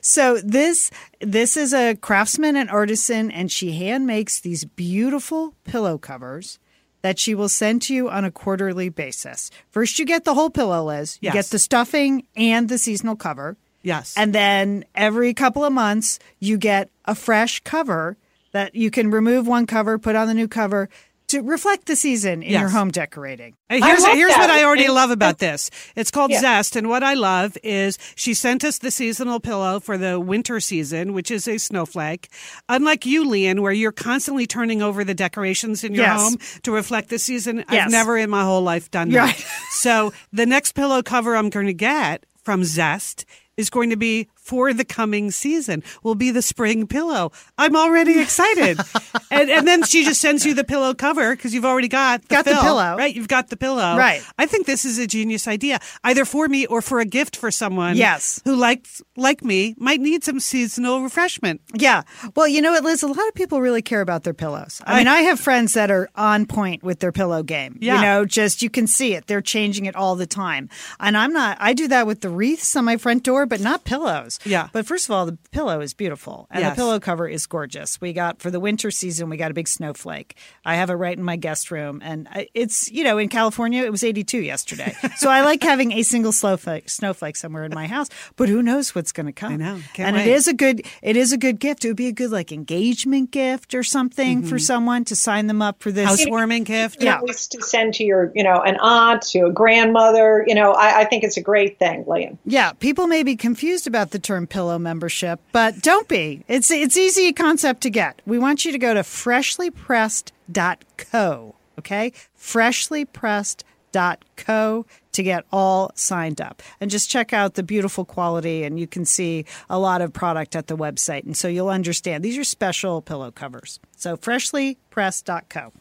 So 0.00 0.38
this 0.44 0.90
this 1.20 1.56
is 1.56 1.72
a 1.72 1.94
craftsman 1.96 2.56
and 2.56 2.70
artisan, 2.70 3.30
and 3.30 3.50
she 3.50 3.72
hand 3.72 4.06
makes 4.06 4.40
these 4.40 4.64
beautiful 4.64 5.54
pillow 5.64 5.96
covers 5.98 6.58
that 7.02 7.18
she 7.18 7.34
will 7.34 7.48
send 7.48 7.82
to 7.82 7.94
you 7.94 8.10
on 8.10 8.24
a 8.24 8.30
quarterly 8.30 8.88
basis. 8.88 9.50
First, 9.70 9.98
you 9.98 10.04
get 10.04 10.24
the 10.24 10.34
whole 10.34 10.50
pillow, 10.50 10.84
Liz. 10.84 11.18
You 11.20 11.28
yes. 11.28 11.34
get 11.34 11.44
the 11.46 11.58
stuffing 11.58 12.26
and 12.36 12.68
the 12.68 12.78
seasonal 12.78 13.16
cover. 13.16 13.56
Yes. 13.82 14.14
And 14.16 14.34
then 14.34 14.84
every 14.94 15.32
couple 15.34 15.64
of 15.64 15.72
months, 15.72 16.18
you 16.38 16.58
get 16.58 16.90
a 17.06 17.14
fresh 17.14 17.60
cover 17.60 18.16
that 18.52 18.74
you 18.74 18.90
can 18.90 19.10
remove 19.10 19.46
one 19.46 19.66
cover, 19.66 19.98
put 19.98 20.16
on 20.16 20.28
the 20.28 20.34
new 20.34 20.48
cover 20.48 20.88
to 21.30 21.40
reflect 21.42 21.86
the 21.86 21.96
season 21.96 22.42
in 22.42 22.52
Yes. 22.52 22.60
your 22.60 22.68
home 22.70 22.90
decorating. 22.90 23.54
Here's, 23.68 24.04
here's 24.06 24.32
that. 24.32 24.38
what 24.38 24.50
I 24.50 24.64
already 24.64 24.88
love 24.88 25.10
about 25.10 25.38
this. 25.38 25.70
It's 25.96 26.10
called 26.10 26.30
Yeah. 26.30 26.40
Zest, 26.40 26.76
and 26.76 26.88
what 26.88 27.02
I 27.02 27.14
love 27.14 27.56
is 27.62 27.98
she 28.16 28.34
sent 28.34 28.64
us 28.64 28.78
the 28.78 28.90
seasonal 28.90 29.40
pillow 29.40 29.80
for 29.80 29.96
the 29.98 30.18
winter 30.20 30.60
season, 30.60 31.12
which 31.12 31.30
is 31.30 31.46
a 31.48 31.58
snowflake. 31.58 32.28
Unlike 32.68 33.06
you, 33.06 33.24
Lian, 33.24 33.62
where 33.62 33.72
you're 33.72 33.92
constantly 33.92 34.46
turning 34.46 34.82
over 34.82 35.04
the 35.04 35.14
decorations 35.14 35.82
in 35.84 35.94
your 35.94 36.04
Yes. 36.04 36.20
home 36.20 36.38
to 36.62 36.72
reflect 36.72 37.08
the 37.08 37.18
season, 37.18 37.64
I've 37.68 37.90
never 37.90 38.16
in 38.18 38.30
my 38.30 38.42
whole 38.44 38.62
life 38.62 38.90
done 38.90 39.10
that. 39.10 39.18
Right. 39.18 39.46
so 39.70 40.12
the 40.32 40.46
next 40.46 40.72
pillow 40.72 41.02
cover 41.02 41.36
I'm 41.36 41.50
going 41.50 41.66
to 41.66 41.74
get 41.74 42.24
from 42.42 42.64
Zest 42.64 43.24
is 43.56 43.68
going 43.70 43.90
to 43.90 43.96
be 43.96 44.26
for 44.50 44.74
the 44.74 44.84
coming 44.84 45.30
season. 45.30 45.80
Will 46.02 46.16
be 46.16 46.32
the 46.32 46.42
spring 46.42 46.88
pillow. 46.88 47.30
I'm 47.56 47.76
already 47.76 48.18
excited. 48.20 48.80
and, 49.30 49.48
and 49.48 49.68
then 49.68 49.84
she 49.84 50.04
just 50.04 50.20
sends 50.20 50.44
you 50.44 50.54
the 50.54 50.64
pillow 50.64 50.92
cover 50.92 51.36
because 51.36 51.54
you've 51.54 51.64
already 51.64 51.86
got 51.86 52.22
the 52.22 52.34
Got 52.34 52.46
the 52.46 52.58
pillow. 52.60 52.96
right? 52.96 53.14
You've 53.14 53.28
got 53.28 53.48
the 53.48 53.56
pillow. 53.56 53.96
Right. 53.96 54.20
I 54.40 54.46
think 54.46 54.66
this 54.66 54.84
is 54.84 54.98
a 54.98 55.06
genius 55.06 55.46
idea, 55.46 55.78
either 56.02 56.24
for 56.24 56.48
me 56.48 56.66
or 56.66 56.82
for 56.82 56.98
a 56.98 57.04
gift 57.04 57.36
for 57.36 57.52
someone. 57.52 57.96
Yes. 57.96 58.40
Who 58.44 58.56
likes 58.56 59.00
like 59.16 59.44
me 59.44 59.76
might 59.78 60.00
need 60.00 60.24
some 60.24 60.40
seasonal 60.40 61.00
refreshment. 61.00 61.60
Yeah. 61.72 62.02
Well, 62.34 62.48
you 62.48 62.60
know 62.60 62.72
what, 62.72 62.82
Liz? 62.82 63.04
A 63.04 63.06
lot 63.06 63.28
of 63.28 63.34
people 63.34 63.60
really 63.60 63.82
care 63.82 64.00
about 64.00 64.24
their 64.24 64.34
pillows. 64.34 64.82
I, 64.84 64.98
mean, 64.98 65.06
I 65.06 65.20
have 65.20 65.38
friends 65.38 65.74
that 65.74 65.92
are 65.92 66.10
on 66.16 66.46
point 66.46 66.82
with 66.82 66.98
their 66.98 67.12
pillow 67.12 67.44
game. 67.44 67.78
Yeah. 67.80 67.94
You 67.94 68.02
know, 68.02 68.24
just 68.24 68.62
you 68.62 68.70
can 68.70 68.88
see 68.88 69.14
it. 69.14 69.28
They're 69.28 69.40
changing 69.40 69.86
it 69.86 69.94
all 69.94 70.16
the 70.16 70.26
time. 70.26 70.68
And 70.98 71.16
I'm 71.16 71.32
not, 71.32 71.56
I 71.60 71.72
do 71.72 71.86
that 71.86 72.08
with 72.08 72.20
the 72.22 72.30
wreaths 72.30 72.74
on 72.74 72.84
my 72.84 72.96
front 72.96 73.22
door, 73.22 73.46
but 73.46 73.60
not 73.60 73.84
pillows. 73.84 74.39
Yeah. 74.44 74.68
But 74.72 74.86
first 74.86 75.06
of 75.06 75.12
all, 75.12 75.26
the 75.26 75.38
pillow 75.50 75.80
is 75.80 75.94
beautiful 75.94 76.46
and 76.50 76.60
Yes. 76.60 76.74
the 76.74 76.80
pillow 76.80 77.00
cover 77.00 77.28
is 77.28 77.46
gorgeous. 77.46 78.00
We 78.00 78.12
got, 78.12 78.40
for 78.40 78.50
the 78.50 78.60
winter 78.60 78.90
season, 78.90 79.28
we 79.28 79.36
got 79.36 79.50
a 79.50 79.54
big 79.54 79.68
snowflake. 79.68 80.36
I 80.64 80.76
have 80.76 80.90
it 80.90 80.94
right 80.94 81.16
in 81.16 81.24
my 81.24 81.36
guest 81.36 81.70
room. 81.70 82.00
And 82.04 82.28
it's, 82.54 82.90
you 82.90 83.04
know, 83.04 83.18
in 83.18 83.28
California, 83.28 83.82
it 83.84 83.90
was 83.90 84.04
82 84.04 84.38
yesterday. 84.38 84.94
so 85.16 85.30
I 85.30 85.42
like 85.42 85.62
having 85.62 85.92
a 85.92 86.02
single 86.02 86.32
snowflake, 86.32 86.88
snowflake 86.88 87.36
somewhere 87.36 87.64
in 87.64 87.74
my 87.74 87.86
house, 87.86 88.08
but 88.36 88.48
who 88.48 88.62
knows 88.62 88.94
what's 88.94 89.12
going 89.12 89.26
to 89.26 89.32
come. 89.32 89.52
I 89.52 89.56
know. 89.56 89.80
Can't 89.94 90.08
and 90.08 90.16
wait. 90.16 90.26
it 90.26 90.32
is 90.32 90.48
a 90.48 90.54
good 90.54 90.82
it 91.02 91.16
is 91.16 91.32
a 91.32 91.38
good 91.38 91.58
gift. 91.58 91.84
It 91.84 91.88
would 91.88 91.96
be 91.96 92.08
a 92.08 92.12
good 92.12 92.30
like 92.30 92.52
engagement 92.52 93.30
gift 93.30 93.74
or 93.74 93.82
something 93.82 94.42
for 94.42 94.56
mm-hmm. 94.56 94.58
someone 94.58 95.04
to 95.06 95.16
sign 95.16 95.46
them 95.46 95.62
up 95.62 95.82
for 95.82 95.90
this. 95.90 96.08
Housewarming 96.08 96.64
gift. 96.64 97.02
Yeah. 97.02 97.20
Nice 97.24 97.46
to 97.48 97.62
send 97.62 97.94
to 97.94 98.04
your, 98.04 98.32
you 98.34 98.42
know, 98.42 98.60
an 98.60 98.76
aunt, 98.80 99.22
to 99.22 99.46
a 99.46 99.52
grandmother. 99.52 100.44
You 100.46 100.54
know, 100.54 100.72
I, 100.72 101.00
I 101.00 101.04
think 101.04 101.24
it's 101.24 101.36
a 101.36 101.42
great 101.42 101.78
thing, 101.78 102.04
Lian. 102.06 102.38
Yeah, 102.44 102.72
people 102.72 103.06
may 103.06 103.22
be 103.22 103.36
confused 103.36 103.86
about 103.86 104.10
the 104.10 104.18
term 104.30 104.46
pillow 104.46 104.78
membership, 104.78 105.40
but 105.50 105.82
don't 105.82 106.06
be. 106.06 106.44
It's 106.46 106.70
it's 106.70 106.96
easy 106.96 107.32
concept 107.32 107.80
to 107.80 107.90
get. 107.90 108.22
We 108.24 108.38
want 108.38 108.64
you 108.64 108.70
to 108.70 108.78
go 108.78 108.94
to 108.94 109.00
freshlypressed.co, 109.00 111.54
okay? 111.80 112.12
freshlypressed.co 112.38 114.86
to 115.12 115.22
get 115.24 115.44
all 115.50 115.90
signed 115.96 116.40
up. 116.40 116.62
And 116.80 116.92
just 116.92 117.10
check 117.10 117.32
out 117.32 117.54
the 117.54 117.64
beautiful 117.64 118.04
quality 118.04 118.62
and 118.62 118.78
you 118.78 118.86
can 118.86 119.04
see 119.04 119.46
a 119.68 119.80
lot 119.80 120.00
of 120.00 120.12
product 120.12 120.54
at 120.54 120.68
the 120.68 120.76
website 120.76 121.24
and 121.24 121.36
so 121.36 121.48
you'll 121.48 121.68
understand. 121.68 122.22
These 122.22 122.38
are 122.38 122.44
special 122.44 123.02
pillow 123.02 123.32
covers. 123.32 123.80
So 123.96 124.16
freshlypressed.co. 124.16 125.72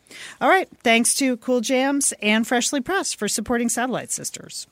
All 0.42 0.50
right, 0.50 0.68
thanks 0.84 1.14
to 1.16 1.38
Cool 1.38 1.62
Jams 1.62 2.14
and 2.20 2.48
Freshly 2.48 2.82
Pressed 2.82 3.16
for 3.16 3.28
supporting 3.28 3.70
Satellite 3.70 4.12
Sisters. 4.12 4.66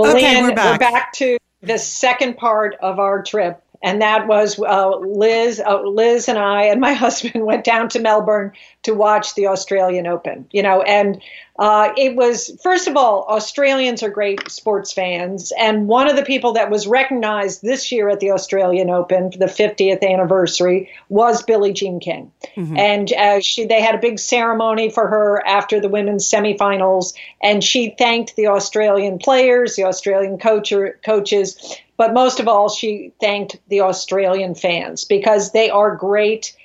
Well, 0.00 0.16
Okay, 0.16 0.34
Lian, 0.34 0.44
we're 0.44 0.54
back. 0.54 1.12
to 1.14 1.38
the 1.62 1.78
second 1.78 2.36
part 2.36 2.76
of 2.80 2.98
our 2.98 3.22
trip, 3.22 3.62
and 3.82 4.00
that 4.02 4.26
was 4.26 4.58
uh, 4.58 4.96
Liz. 4.96 5.60
Uh, 5.64 5.82
Liz 5.82 6.28
and 6.28 6.38
I 6.38 6.64
and 6.64 6.80
my 6.80 6.92
husband 7.04 7.44
went 7.44 7.64
down 7.64 7.88
to 7.90 8.00
Melbourne 8.00 8.52
to 8.82 8.94
watch 8.94 9.34
the 9.34 9.46
Australian 9.46 10.06
Open. 10.06 10.46
You 10.52 10.62
know, 10.62 10.82
and 10.82 11.20
uh, 11.58 11.92
it 11.96 12.16
was 12.16 12.58
first 12.62 12.88
of 12.88 12.96
all, 12.96 13.26
Australians 13.28 14.02
are 14.02 14.08
great 14.08 14.50
sports 14.50 14.92
fans, 14.92 15.52
and 15.58 15.86
one 15.88 16.08
of 16.08 16.16
the 16.16 16.22
people 16.22 16.52
that 16.54 16.70
was 16.70 16.86
recognized 16.86 17.62
this 17.62 17.92
year 17.92 18.08
at 18.08 18.20
the 18.20 18.30
Australian 18.30 18.88
Open 18.88 19.30
for 19.30 19.38
the 19.38 19.46
50th 19.46 20.02
anniversary 20.02 20.90
was 21.10 21.42
Billie 21.42 21.74
Jean 21.74 22.00
King, 22.00 22.32
and 22.78 23.12
uh, 23.12 23.40
she 23.40 23.66
they 23.66 23.82
had 23.82 23.94
a 23.94 23.98
big 23.98 24.18
ceremony 24.18 24.88
for 24.88 25.06
her 25.06 25.46
after 25.46 25.80
the 25.80 25.88
women's 25.88 26.28
semifinals, 26.28 27.12
and 27.42 27.62
she 27.62 27.94
thanked 27.98 28.36
the 28.36 28.46
Australian 28.46 29.18
players, 29.18 29.76
the 29.76 29.84
Australian 29.84 30.38
coach, 30.38 30.72
coaches, 31.04 31.76
but 32.00 32.14
most 32.14 32.40
of 32.40 32.48
all, 32.48 32.70
she 32.70 33.12
thanked 33.20 33.58
the 33.68 33.82
Australian 33.82 34.54
fans 34.54 35.04
because 35.04 35.52
they 35.52 35.68
are 35.68 35.94
great 35.94 36.56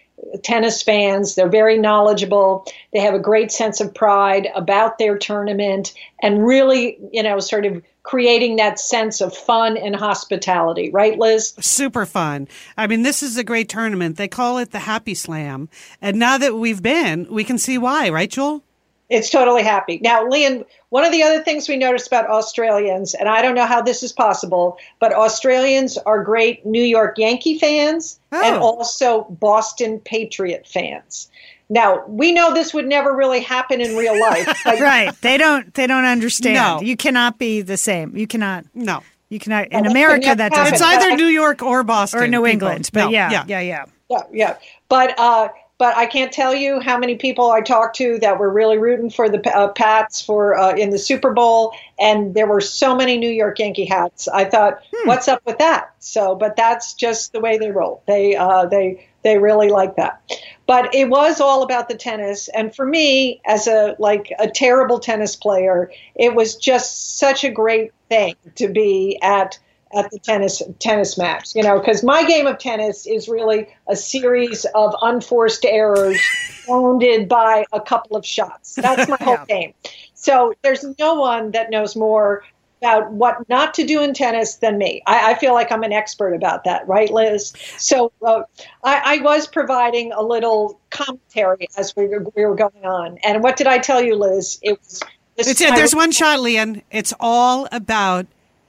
tennis 0.43 0.81
fans. 0.81 1.35
They're 1.35 1.49
very 1.49 1.77
knowledgeable. 1.77 2.65
They 2.93 2.99
have 2.99 3.13
a 3.13 3.19
great 3.19 3.51
sense 3.51 3.81
of 3.81 3.93
pride 3.93 4.47
about 4.55 4.97
their 4.97 5.17
tournament 5.17 5.93
and 6.21 6.45
really, 6.45 6.97
you 7.11 7.23
know, 7.23 7.39
sort 7.39 7.65
of 7.65 7.83
creating 8.03 8.57
that 8.57 8.79
sense 8.79 9.19
of 9.19 9.35
fun 9.35 9.77
and 9.77 9.95
hospitality. 9.95 10.89
Right, 10.91 11.17
Liz? 11.17 11.53
Super 11.59 12.05
fun. 12.05 12.47
I 12.77 12.87
mean, 12.87 13.01
this 13.01 13.23
is 13.23 13.37
a 13.37 13.43
great 13.43 13.69
tournament. 13.69 14.17
They 14.17 14.27
call 14.27 14.57
it 14.57 14.71
the 14.71 14.79
Happy 14.79 15.15
Slam. 15.15 15.69
And 16.01 16.17
now 16.17 16.37
that 16.37 16.55
we've 16.55 16.83
been, 16.83 17.27
we 17.29 17.43
can 17.43 17.57
see 17.57 17.77
why, 17.77 18.09
right, 18.09 18.29
Joel? 18.29 18.64
It's 19.09 19.29
totally 19.29 19.61
happy. 19.63 19.99
Now, 20.01 20.25
Lian, 20.27 20.65
one 20.89 21.05
of 21.05 21.11
the 21.11 21.21
other 21.21 21.43
things 21.43 21.69
we 21.69 21.77
noticed 21.77 22.07
about 22.07 22.27
Australians, 22.27 23.13
and 23.13 23.29
I 23.29 23.41
don't 23.43 23.53
know 23.53 23.65
how 23.67 23.81
this 23.81 24.01
is 24.01 24.11
possible, 24.11 24.77
but 24.99 25.13
Australians 25.13 25.97
are 25.99 26.23
great 26.23 26.65
New 26.65 26.81
York 26.83 27.17
Yankee 27.17 27.59
fans 27.59 28.19
and 28.31 28.55
Oh. 28.57 28.61
also 28.61 29.23
Boston 29.29 29.99
Patriot 29.99 30.65
fans. 30.67 31.29
Now, 31.69 32.03
we 32.07 32.31
know 32.31 32.53
this 32.53 32.73
would 32.73 32.87
never 32.87 33.15
really 33.15 33.41
happen 33.41 33.79
in 33.81 33.95
real 33.95 34.19
life. 34.19 34.47
But 34.65 34.79
right. 34.79 35.13
They 35.21 35.37
don't 35.37 35.71
they 35.75 35.87
don't 35.87 36.05
understand. 36.05 36.55
No. 36.55 36.81
You 36.81 36.95
cannot 36.97 37.37
be 37.39 37.61
the 37.61 37.77
same. 37.77 38.15
You 38.15 38.25
cannot 38.27 38.65
No. 38.73 39.01
you 39.29 39.39
cannot 39.39 39.67
in 39.71 39.83
that 39.83 39.91
America 39.91 40.29
could 40.29 40.37
that 40.39 40.51
doesn't 40.51 40.73
It's 40.75 40.81
either 40.83 41.15
New 41.15 41.25
York 41.27 41.61
or 41.63 41.83
Boston. 41.83 42.21
or 42.21 42.27
New 42.27 42.37
people. 42.37 42.47
England. 42.51 42.89
But 42.93 43.05
No, 43.05 43.09
yeah, 43.09 43.31
yeah. 43.31 43.43
yeah, 43.47 43.59
yeah. 43.61 43.85
yeah, 44.09 44.21
yeah. 44.31 44.55
But 44.89 45.17
uh, 45.19 45.49
but 45.77 45.95
I 45.97 46.05
can't 46.05 46.31
tell 46.31 46.55
you 46.55 46.79
how 46.79 46.97
many 46.97 47.15
people 47.15 47.51
I 47.51 47.61
talked 47.61 47.97
to 47.97 48.17
that 48.19 48.39
were 48.39 48.49
really 48.49 48.77
rooting 48.77 49.09
for 49.09 49.27
the 49.27 49.41
uh, 49.55 49.69
Pats 49.69 50.21
for 50.21 50.57
uh, 50.57 50.75
in 50.75 50.89
the 50.89 50.97
Super 50.97 51.33
Bowl, 51.33 51.73
and 51.99 52.33
there 52.33 52.47
were 52.47 52.61
so 52.61 52.95
many 52.95 53.17
New 53.17 53.29
York 53.29 53.59
Yankee 53.59 53.85
hats. 53.85 54.27
I 54.27 54.45
thought, 54.45 54.79
what's 55.03 55.27
up 55.27 55.41
with 55.45 55.57
that? 55.57 55.93
So, 55.99 56.35
but 56.35 56.55
that's 56.55 56.93
just 56.93 57.33
the 57.33 57.41
way 57.41 57.57
they 57.57 57.71
roll. 57.71 58.03
They 58.07 58.35
uh, 58.35 58.67
they 58.67 59.05
they 59.23 59.37
really 59.37 59.69
like 59.69 59.97
that. 59.97 60.21
But 60.65 60.95
it 60.95 61.09
was 61.09 61.41
all 61.41 61.61
about 61.61 61.89
the 61.89 61.95
tennis, 61.95 62.47
and 62.47 62.73
for 62.73 62.85
me, 62.85 63.41
as 63.45 63.67
a 63.67 63.95
like 63.99 64.31
a 64.39 64.49
terrible 64.49 64.99
tennis 64.99 65.35
player, 65.35 65.91
it 66.15 66.33
was 66.33 66.55
just 66.55 67.17
such 67.17 67.43
a 67.43 67.51
great 67.51 67.91
thing 68.07 68.35
to 68.55 68.69
be 68.69 69.19
at 69.21 69.59
at 69.93 70.09
the 70.11 70.19
tennis 70.19 70.61
tennis 70.79 71.17
match. 71.17 71.55
You 71.55 71.63
know, 71.63 71.79
because 71.79 72.03
my 72.03 72.23
game 72.25 72.47
of 72.47 72.57
tennis 72.57 73.05
is 73.05 73.27
really 73.27 73.67
a 73.87 73.95
series 73.95 74.65
of 74.75 74.95
unforced 75.01 75.65
errors, 75.65 76.19
founded 76.65 77.27
by 77.27 77.65
a 77.73 77.81
couple 77.81 78.15
of 78.15 78.25
shots. 78.25 78.75
That's 78.75 79.09
my 79.09 79.17
whole 79.21 79.45
game. 79.47 79.73
So 80.13 80.53
there's 80.63 80.83
no 80.97 81.15
one 81.15 81.51
that 81.51 81.69
knows 81.69 81.95
more 81.95 82.43
about 82.81 83.11
what 83.11 83.47
not 83.49 83.73
to 83.75 83.85
do 83.85 84.01
in 84.01 84.13
tennis 84.13 84.55
than 84.55 84.77
me. 84.77 85.01
I, 85.05 85.31
I 85.31 85.35
feel 85.35 85.53
like 85.53 85.71
I'm 85.71 85.83
an 85.83 85.93
expert 85.93 86.33
about 86.33 86.63
that, 86.65 86.87
right, 86.87 87.11
Liz? 87.11 87.53
So 87.77 88.11
uh, 88.21 88.43
I, 88.83 89.17
I 89.17 89.21
was 89.21 89.47
providing 89.47 90.11
a 90.11 90.21
little 90.21 90.79
commentary 90.89 91.67
as 91.77 91.95
we 91.95 92.07
were, 92.07 92.25
we 92.35 92.45
were 92.45 92.55
going 92.55 92.85
on. 92.85 93.17
And 93.23 93.43
what 93.43 93.55
did 93.55 93.67
I 93.67 93.77
tell 93.77 94.01
you, 94.01 94.15
Liz? 94.15 94.59
It 94.61 94.79
was. 94.79 95.01
There's 95.37 95.95
one 95.95 96.11
shot, 96.11 96.39
Lian. 96.39 96.81
It's 96.91 97.13
all 97.19 97.67
about 97.71 98.25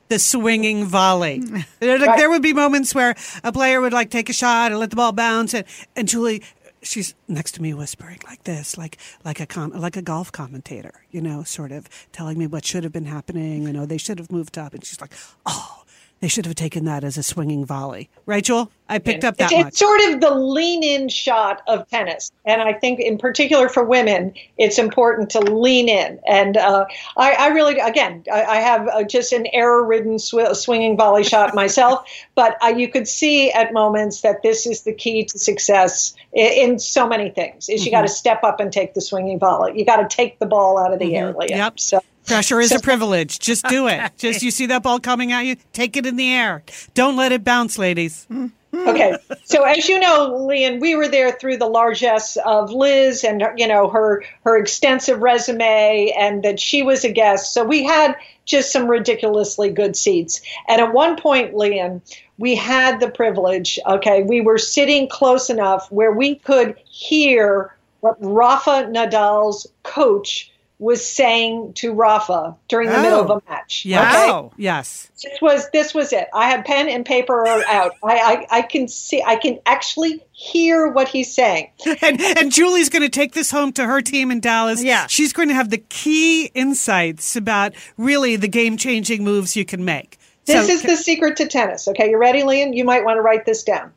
the 0.08 0.18
swinging 0.18 0.84
volley. 0.86 1.42
There, 1.80 1.98
like, 1.98 2.08
Right. 2.08 2.16
there 2.18 2.30
would 2.30 2.42
be 2.42 2.52
moments 2.52 2.94
where 2.94 3.14
a 3.44 3.52
player 3.52 3.80
would 3.80 3.92
like 3.92 4.10
take 4.10 4.28
a 4.28 4.32
shot 4.32 4.70
and 4.72 4.80
let 4.80 4.90
the 4.90 4.96
ball 4.96 5.12
bounce, 5.12 5.54
and, 5.54 5.64
and 5.94 6.08
Julie, 6.08 6.42
she's 6.82 7.14
next 7.28 7.52
to 7.52 7.62
me 7.62 7.74
whispering 7.74 8.18
like 8.26 8.44
this, 8.44 8.78
like 8.78 8.98
like 9.24 9.40
a 9.40 9.46
com- 9.46 9.72
like 9.72 9.96
a 9.96 10.02
golf 10.02 10.30
commentator, 10.32 11.02
you 11.10 11.20
know, 11.20 11.42
sort 11.42 11.72
of 11.72 11.88
telling 12.12 12.38
me 12.38 12.46
what 12.46 12.64
should 12.64 12.84
have 12.84 12.92
been 12.92 13.06
happening. 13.06 13.64
You 13.64 13.72
know, 13.72 13.86
they 13.86 13.98
should 13.98 14.18
have 14.18 14.30
moved 14.30 14.56
up, 14.58 14.72
and 14.74 14.84
she's 14.84 15.00
like, 15.00 15.12
oh, 15.46 15.82
they 16.20 16.28
should 16.28 16.46
have 16.46 16.54
taken 16.54 16.86
that 16.86 17.04
as 17.04 17.18
a 17.18 17.22
swinging 17.22 17.64
volley, 17.66 18.08
Rachel, 18.24 18.70
I 18.88 18.98
picked 18.98 19.22
up 19.22 19.36
that 19.36 19.52
it's, 19.52 19.58
much. 19.58 19.66
it's 19.68 19.78
sort 19.78 20.00
of 20.08 20.20
the 20.20 20.30
lean 20.30 20.82
in 20.82 21.08
shot 21.08 21.60
of 21.66 21.86
tennis. 21.88 22.30
And 22.44 22.62
I 22.62 22.72
think, 22.72 23.00
in 23.00 23.18
particular 23.18 23.68
for 23.68 23.84
women, 23.84 24.32
it's 24.56 24.78
important 24.78 25.30
to 25.30 25.40
lean 25.40 25.88
in. 25.88 26.18
And 26.26 26.56
uh, 26.56 26.86
I, 27.18 27.32
I 27.32 27.48
really, 27.48 27.78
again, 27.78 28.24
I, 28.32 28.44
I 28.44 28.56
have 28.56 28.88
uh, 28.88 29.04
just 29.04 29.32
an 29.32 29.46
error 29.52 29.84
ridden 29.84 30.18
sw- 30.18 30.54
swinging 30.54 30.96
volley 30.96 31.22
shot 31.22 31.54
myself, 31.54 32.08
but 32.34 32.56
uh, 32.62 32.68
you 32.68 32.88
could 32.88 33.06
see 33.06 33.52
at 33.52 33.74
moments 33.74 34.22
that 34.22 34.42
this 34.42 34.66
is 34.66 34.82
the 34.82 34.94
key 34.94 35.24
to 35.26 35.38
success 35.38 36.14
in, 36.32 36.70
in 36.70 36.78
so 36.78 37.06
many 37.06 37.28
things 37.28 37.68
is 37.68 37.84
you 37.84 37.90
got 37.90 38.02
to 38.02 38.08
step 38.08 38.42
up 38.42 38.58
and 38.58 38.72
take 38.72 38.94
the 38.94 39.02
swinging 39.02 39.38
volley. 39.38 39.78
You 39.78 39.84
got 39.84 40.08
to 40.08 40.16
take 40.16 40.38
the 40.38 40.46
ball 40.46 40.78
out 40.78 40.94
of 40.94 40.98
the 40.98 41.14
air, 41.14 41.34
Leah. 41.34 41.56
Yep. 41.56 41.80
So 41.80 42.00
Pressure 42.26 42.60
is 42.60 42.72
a 42.72 42.80
privilege. 42.80 43.38
Just 43.38 43.66
do 43.66 43.88
it. 43.88 44.12
Just 44.18 44.42
you 44.42 44.50
see 44.50 44.66
that 44.66 44.82
ball 44.82 45.00
coming 45.00 45.32
at 45.32 45.42
you, 45.42 45.56
take 45.72 45.96
it 45.96 46.06
in 46.06 46.16
the 46.16 46.32
air. 46.32 46.62
Don't 46.94 47.16
let 47.16 47.32
it 47.32 47.44
bounce, 47.44 47.78
ladies. 47.78 48.26
okay. 48.74 49.16
So 49.44 49.62
as 49.62 49.88
you 49.88 49.98
know, 50.00 50.46
Lian, 50.46 50.80
we 50.80 50.94
were 50.94 51.08
there 51.08 51.32
through 51.32 51.58
the 51.58 51.66
largesse 51.66 52.36
of 52.44 52.72
Liz 52.72 53.24
and 53.24 53.42
you 53.56 53.66
know 53.66 53.88
her 53.88 54.24
her 54.44 54.58
extensive 54.58 55.20
resume 55.20 56.12
and 56.18 56.42
that 56.42 56.60
she 56.60 56.82
was 56.82 57.04
a 57.04 57.12
guest. 57.12 57.54
So 57.54 57.64
we 57.64 57.84
had 57.84 58.16
just 58.44 58.72
some 58.72 58.88
ridiculously 58.88 59.70
good 59.70 59.96
seats. 59.96 60.40
And 60.68 60.80
at 60.80 60.92
one 60.92 61.16
point, 61.16 61.54
Lian, 61.54 62.00
we 62.38 62.54
had 62.54 63.00
the 63.00 63.10
privilege, 63.10 63.78
okay, 63.86 64.22
we 64.22 64.40
were 64.40 64.58
sitting 64.58 65.08
close 65.08 65.50
enough 65.50 65.90
where 65.90 66.12
we 66.12 66.36
could 66.36 66.76
hear 66.86 67.74
what 68.00 68.16
Rafa 68.20 68.88
Nadal's 68.88 69.66
coach 69.82 70.52
was 70.78 71.06
saying 71.06 71.72
to 71.72 71.92
Rafa 71.92 72.54
during 72.68 72.90
the 72.90 72.98
oh, 72.98 73.02
middle 73.02 73.20
of 73.20 73.30
a 73.30 73.34
oh. 73.34 73.42
match. 73.48 73.86
Yes. 73.86 74.30
Okay? 74.30 74.54
Yes. 74.58 75.10
This 75.22 75.40
was 75.40 75.70
this 75.70 75.94
was 75.94 76.12
it. 76.12 76.28
I 76.34 76.50
had 76.50 76.64
pen 76.66 76.88
and 76.88 77.04
paper 77.04 77.46
out. 77.46 77.92
I, 78.02 78.46
I, 78.50 78.58
I 78.58 78.62
can 78.62 78.86
see 78.86 79.22
I 79.22 79.36
can 79.36 79.58
actually 79.64 80.22
hear 80.32 80.88
what 80.88 81.08
he's 81.08 81.34
saying. 81.34 81.70
And 82.02 82.20
and 82.20 82.52
Julie's 82.52 82.90
gonna 82.90 83.08
take 83.08 83.32
this 83.32 83.50
home 83.50 83.72
to 83.72 83.86
her 83.86 84.02
team 84.02 84.30
in 84.30 84.40
Dallas. 84.40 84.82
Yeah. 84.82 85.06
She's 85.06 85.32
going 85.32 85.48
to 85.48 85.54
have 85.54 85.70
the 85.70 85.78
key 85.78 86.50
insights 86.54 87.36
about 87.36 87.72
really 87.96 88.36
the 88.36 88.48
game 88.48 88.76
changing 88.76 89.24
moves 89.24 89.56
you 89.56 89.64
can 89.64 89.84
make. 89.84 90.18
This 90.44 90.66
so, 90.66 90.72
is 90.72 90.82
the 90.82 90.96
secret 90.96 91.36
to 91.38 91.48
tennis. 91.48 91.88
Okay, 91.88 92.10
you 92.10 92.18
ready, 92.18 92.42
Lian? 92.42 92.74
You 92.74 92.84
might 92.84 93.04
want 93.04 93.16
to 93.16 93.22
write 93.22 93.46
this 93.46 93.64
down. 93.64 93.92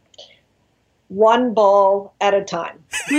One 1.10 1.54
ball 1.54 2.16
at 2.22 2.34
a 2.34 2.44
time. 2.44 2.84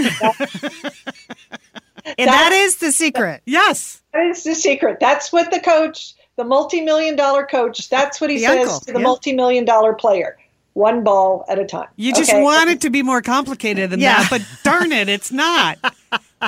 and 2.05 2.29
that 2.29 2.53
is 2.53 2.77
the 2.77 2.93
secret. 2.93 3.43
Yes. 3.45 4.03
That 4.13 4.27
is 4.27 4.45
the 4.45 4.55
secret. 4.55 4.99
That's 5.01 5.33
what 5.33 5.51
the 5.51 5.61
coach, 5.61 6.15
the 6.37 6.45
multi 6.45 6.81
million 6.81 7.17
dollar 7.17 7.45
coach, 7.47 7.89
that's 7.89 8.21
what 8.21 8.31
he 8.31 8.37
the 8.37 8.45
says 8.45 8.69
uncle. 8.69 8.81
to 8.81 8.93
the 8.93 8.99
yeah. 8.99 9.05
multi 9.05 9.33
million 9.33 9.65
dollar 9.65 9.95
player. 9.95 10.37
One 10.75 11.03
ball 11.03 11.45
at 11.49 11.59
a 11.59 11.67
time. 11.67 11.89
You 11.97 12.15
just 12.15 12.31
okay. 12.31 12.43
want 12.43 12.71
it 12.71 12.83
to 12.83 12.91
be 12.91 13.03
more 13.03 13.23
complicated 13.23 13.91
than 13.91 13.99
yeah. 13.99 14.23
that, 14.23 14.31
but 14.31 14.43
darn 14.63 14.93
it, 14.93 15.09
it's 15.09 15.33
not. 15.33 15.79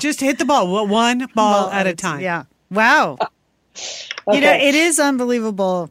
just 0.00 0.20
hit 0.20 0.38
the 0.38 0.44
ball 0.44 0.86
one 0.86 1.18
ball, 1.34 1.64
ball 1.64 1.70
at 1.70 1.88
a 1.88 1.94
time. 1.94 2.20
Yeah. 2.20 2.44
Wow. 2.70 3.18
okay. 3.20 3.30
You 4.32 4.40
know, 4.40 4.52
it 4.52 4.74
is 4.76 5.00
unbelievable 5.00 5.90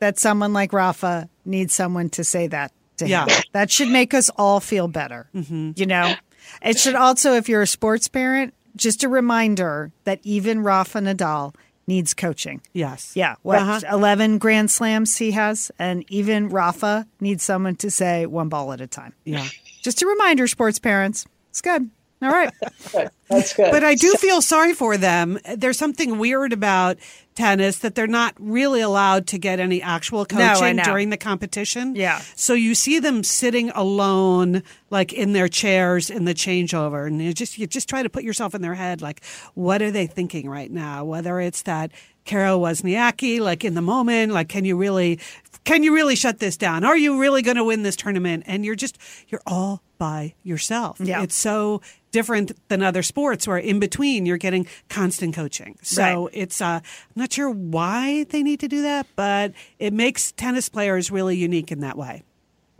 that 0.00 0.18
someone 0.18 0.52
like 0.52 0.72
Rafa 0.72 1.28
needs 1.44 1.72
someone 1.72 2.10
to 2.10 2.24
say 2.24 2.48
that 2.48 2.72
to 2.98 3.08
yeah. 3.08 3.26
him. 3.26 3.44
That 3.52 3.70
should 3.70 3.88
make 3.88 4.14
us 4.14 4.30
all 4.36 4.60
feel 4.60 4.88
better. 4.88 5.28
Mm-hmm. 5.34 5.72
You 5.76 5.86
know, 5.86 6.14
it 6.62 6.78
should 6.78 6.94
also, 6.94 7.34
if 7.34 7.48
you're 7.48 7.62
a 7.62 7.66
sports 7.66 8.08
parent, 8.08 8.54
just 8.76 9.04
a 9.04 9.08
reminder 9.08 9.92
that 10.04 10.20
even 10.22 10.62
Rafa 10.62 10.98
Nadal 10.98 11.54
needs 11.86 12.14
coaching. 12.14 12.60
Yes. 12.72 13.12
Yeah. 13.16 13.34
What, 13.42 13.58
uh-huh. 13.58 13.80
11 13.92 14.38
Grand 14.38 14.70
Slams 14.70 15.16
he 15.16 15.32
has, 15.32 15.70
and 15.78 16.04
even 16.08 16.48
Rafa 16.48 17.06
needs 17.20 17.42
someone 17.42 17.76
to 17.76 17.90
say 17.90 18.26
one 18.26 18.48
ball 18.48 18.72
at 18.72 18.80
a 18.80 18.86
time. 18.86 19.12
Yeah. 19.24 19.46
Just 19.82 20.02
a 20.02 20.06
reminder, 20.06 20.46
sports 20.46 20.78
parents. 20.78 21.26
It's 21.50 21.60
good. 21.60 21.90
All 22.22 22.30
right. 22.30 22.52
That's 23.28 23.54
good. 23.54 23.70
But 23.70 23.84
I 23.84 23.94
do 23.94 24.12
feel 24.14 24.42
sorry 24.42 24.74
for 24.74 24.96
them. 24.96 25.38
There's 25.56 25.78
something 25.78 26.18
weird 26.18 26.52
about 26.52 26.98
tennis 27.34 27.78
that 27.78 27.94
they're 27.94 28.06
not 28.06 28.34
really 28.38 28.80
allowed 28.80 29.26
to 29.28 29.38
get 29.38 29.60
any 29.60 29.80
actual 29.80 30.26
coaching 30.26 30.76
no, 30.76 30.82
during 30.82 31.10
the 31.10 31.16
competition. 31.16 31.94
Yeah. 31.94 32.20
So 32.34 32.52
you 32.54 32.74
see 32.74 32.98
them 32.98 33.22
sitting 33.22 33.70
alone, 33.70 34.62
like 34.90 35.12
in 35.12 35.32
their 35.32 35.48
chairs 35.48 36.10
in 36.10 36.24
the 36.24 36.34
changeover, 36.34 37.06
and 37.06 37.22
you 37.22 37.32
just 37.32 37.56
you 37.56 37.66
just 37.66 37.88
try 37.88 38.02
to 38.02 38.10
put 38.10 38.24
yourself 38.24 38.54
in 38.54 38.60
their 38.60 38.74
head, 38.74 39.00
like 39.00 39.24
what 39.54 39.80
are 39.80 39.90
they 39.90 40.06
thinking 40.06 40.48
right 40.48 40.70
now? 40.70 41.04
Whether 41.04 41.40
it's 41.40 41.62
that 41.62 41.92
Carol 42.24 42.60
Wozniacki, 42.60 43.40
like 43.40 43.64
in 43.64 43.74
the 43.74 43.82
moment, 43.82 44.32
like 44.32 44.48
can 44.48 44.64
you 44.64 44.76
really 44.76 45.18
can 45.64 45.82
you 45.82 45.94
really 45.94 46.16
shut 46.16 46.38
this 46.38 46.56
down? 46.56 46.84
Are 46.84 46.96
you 46.96 47.20
really 47.20 47.42
going 47.42 47.56
to 47.56 47.64
win 47.64 47.82
this 47.82 47.96
tournament? 47.96 48.44
And 48.46 48.64
you're 48.64 48.74
just 48.74 48.98
you're 49.28 49.42
all 49.46 49.82
by 49.98 50.34
yourself. 50.42 50.98
Yeah. 50.98 51.22
It's 51.22 51.36
so 51.36 51.82
different 52.10 52.52
than 52.68 52.82
other 52.82 53.02
sports 53.02 53.46
where 53.46 53.58
in 53.58 53.78
between 53.78 54.26
you're 54.26 54.38
getting 54.38 54.66
constant 54.88 55.34
coaching. 55.34 55.78
So 55.82 56.24
right. 56.24 56.30
it's, 56.32 56.60
uh, 56.60 56.80
I'm 56.82 56.82
not 57.14 57.32
sure 57.32 57.50
why 57.50 58.24
they 58.24 58.42
need 58.42 58.60
to 58.60 58.68
do 58.68 58.82
that, 58.82 59.06
but 59.14 59.52
it 59.78 59.92
makes 59.92 60.32
tennis 60.32 60.68
players 60.68 61.10
really 61.10 61.36
unique 61.36 61.70
in 61.70 61.80
that 61.80 61.96
way. 61.96 62.22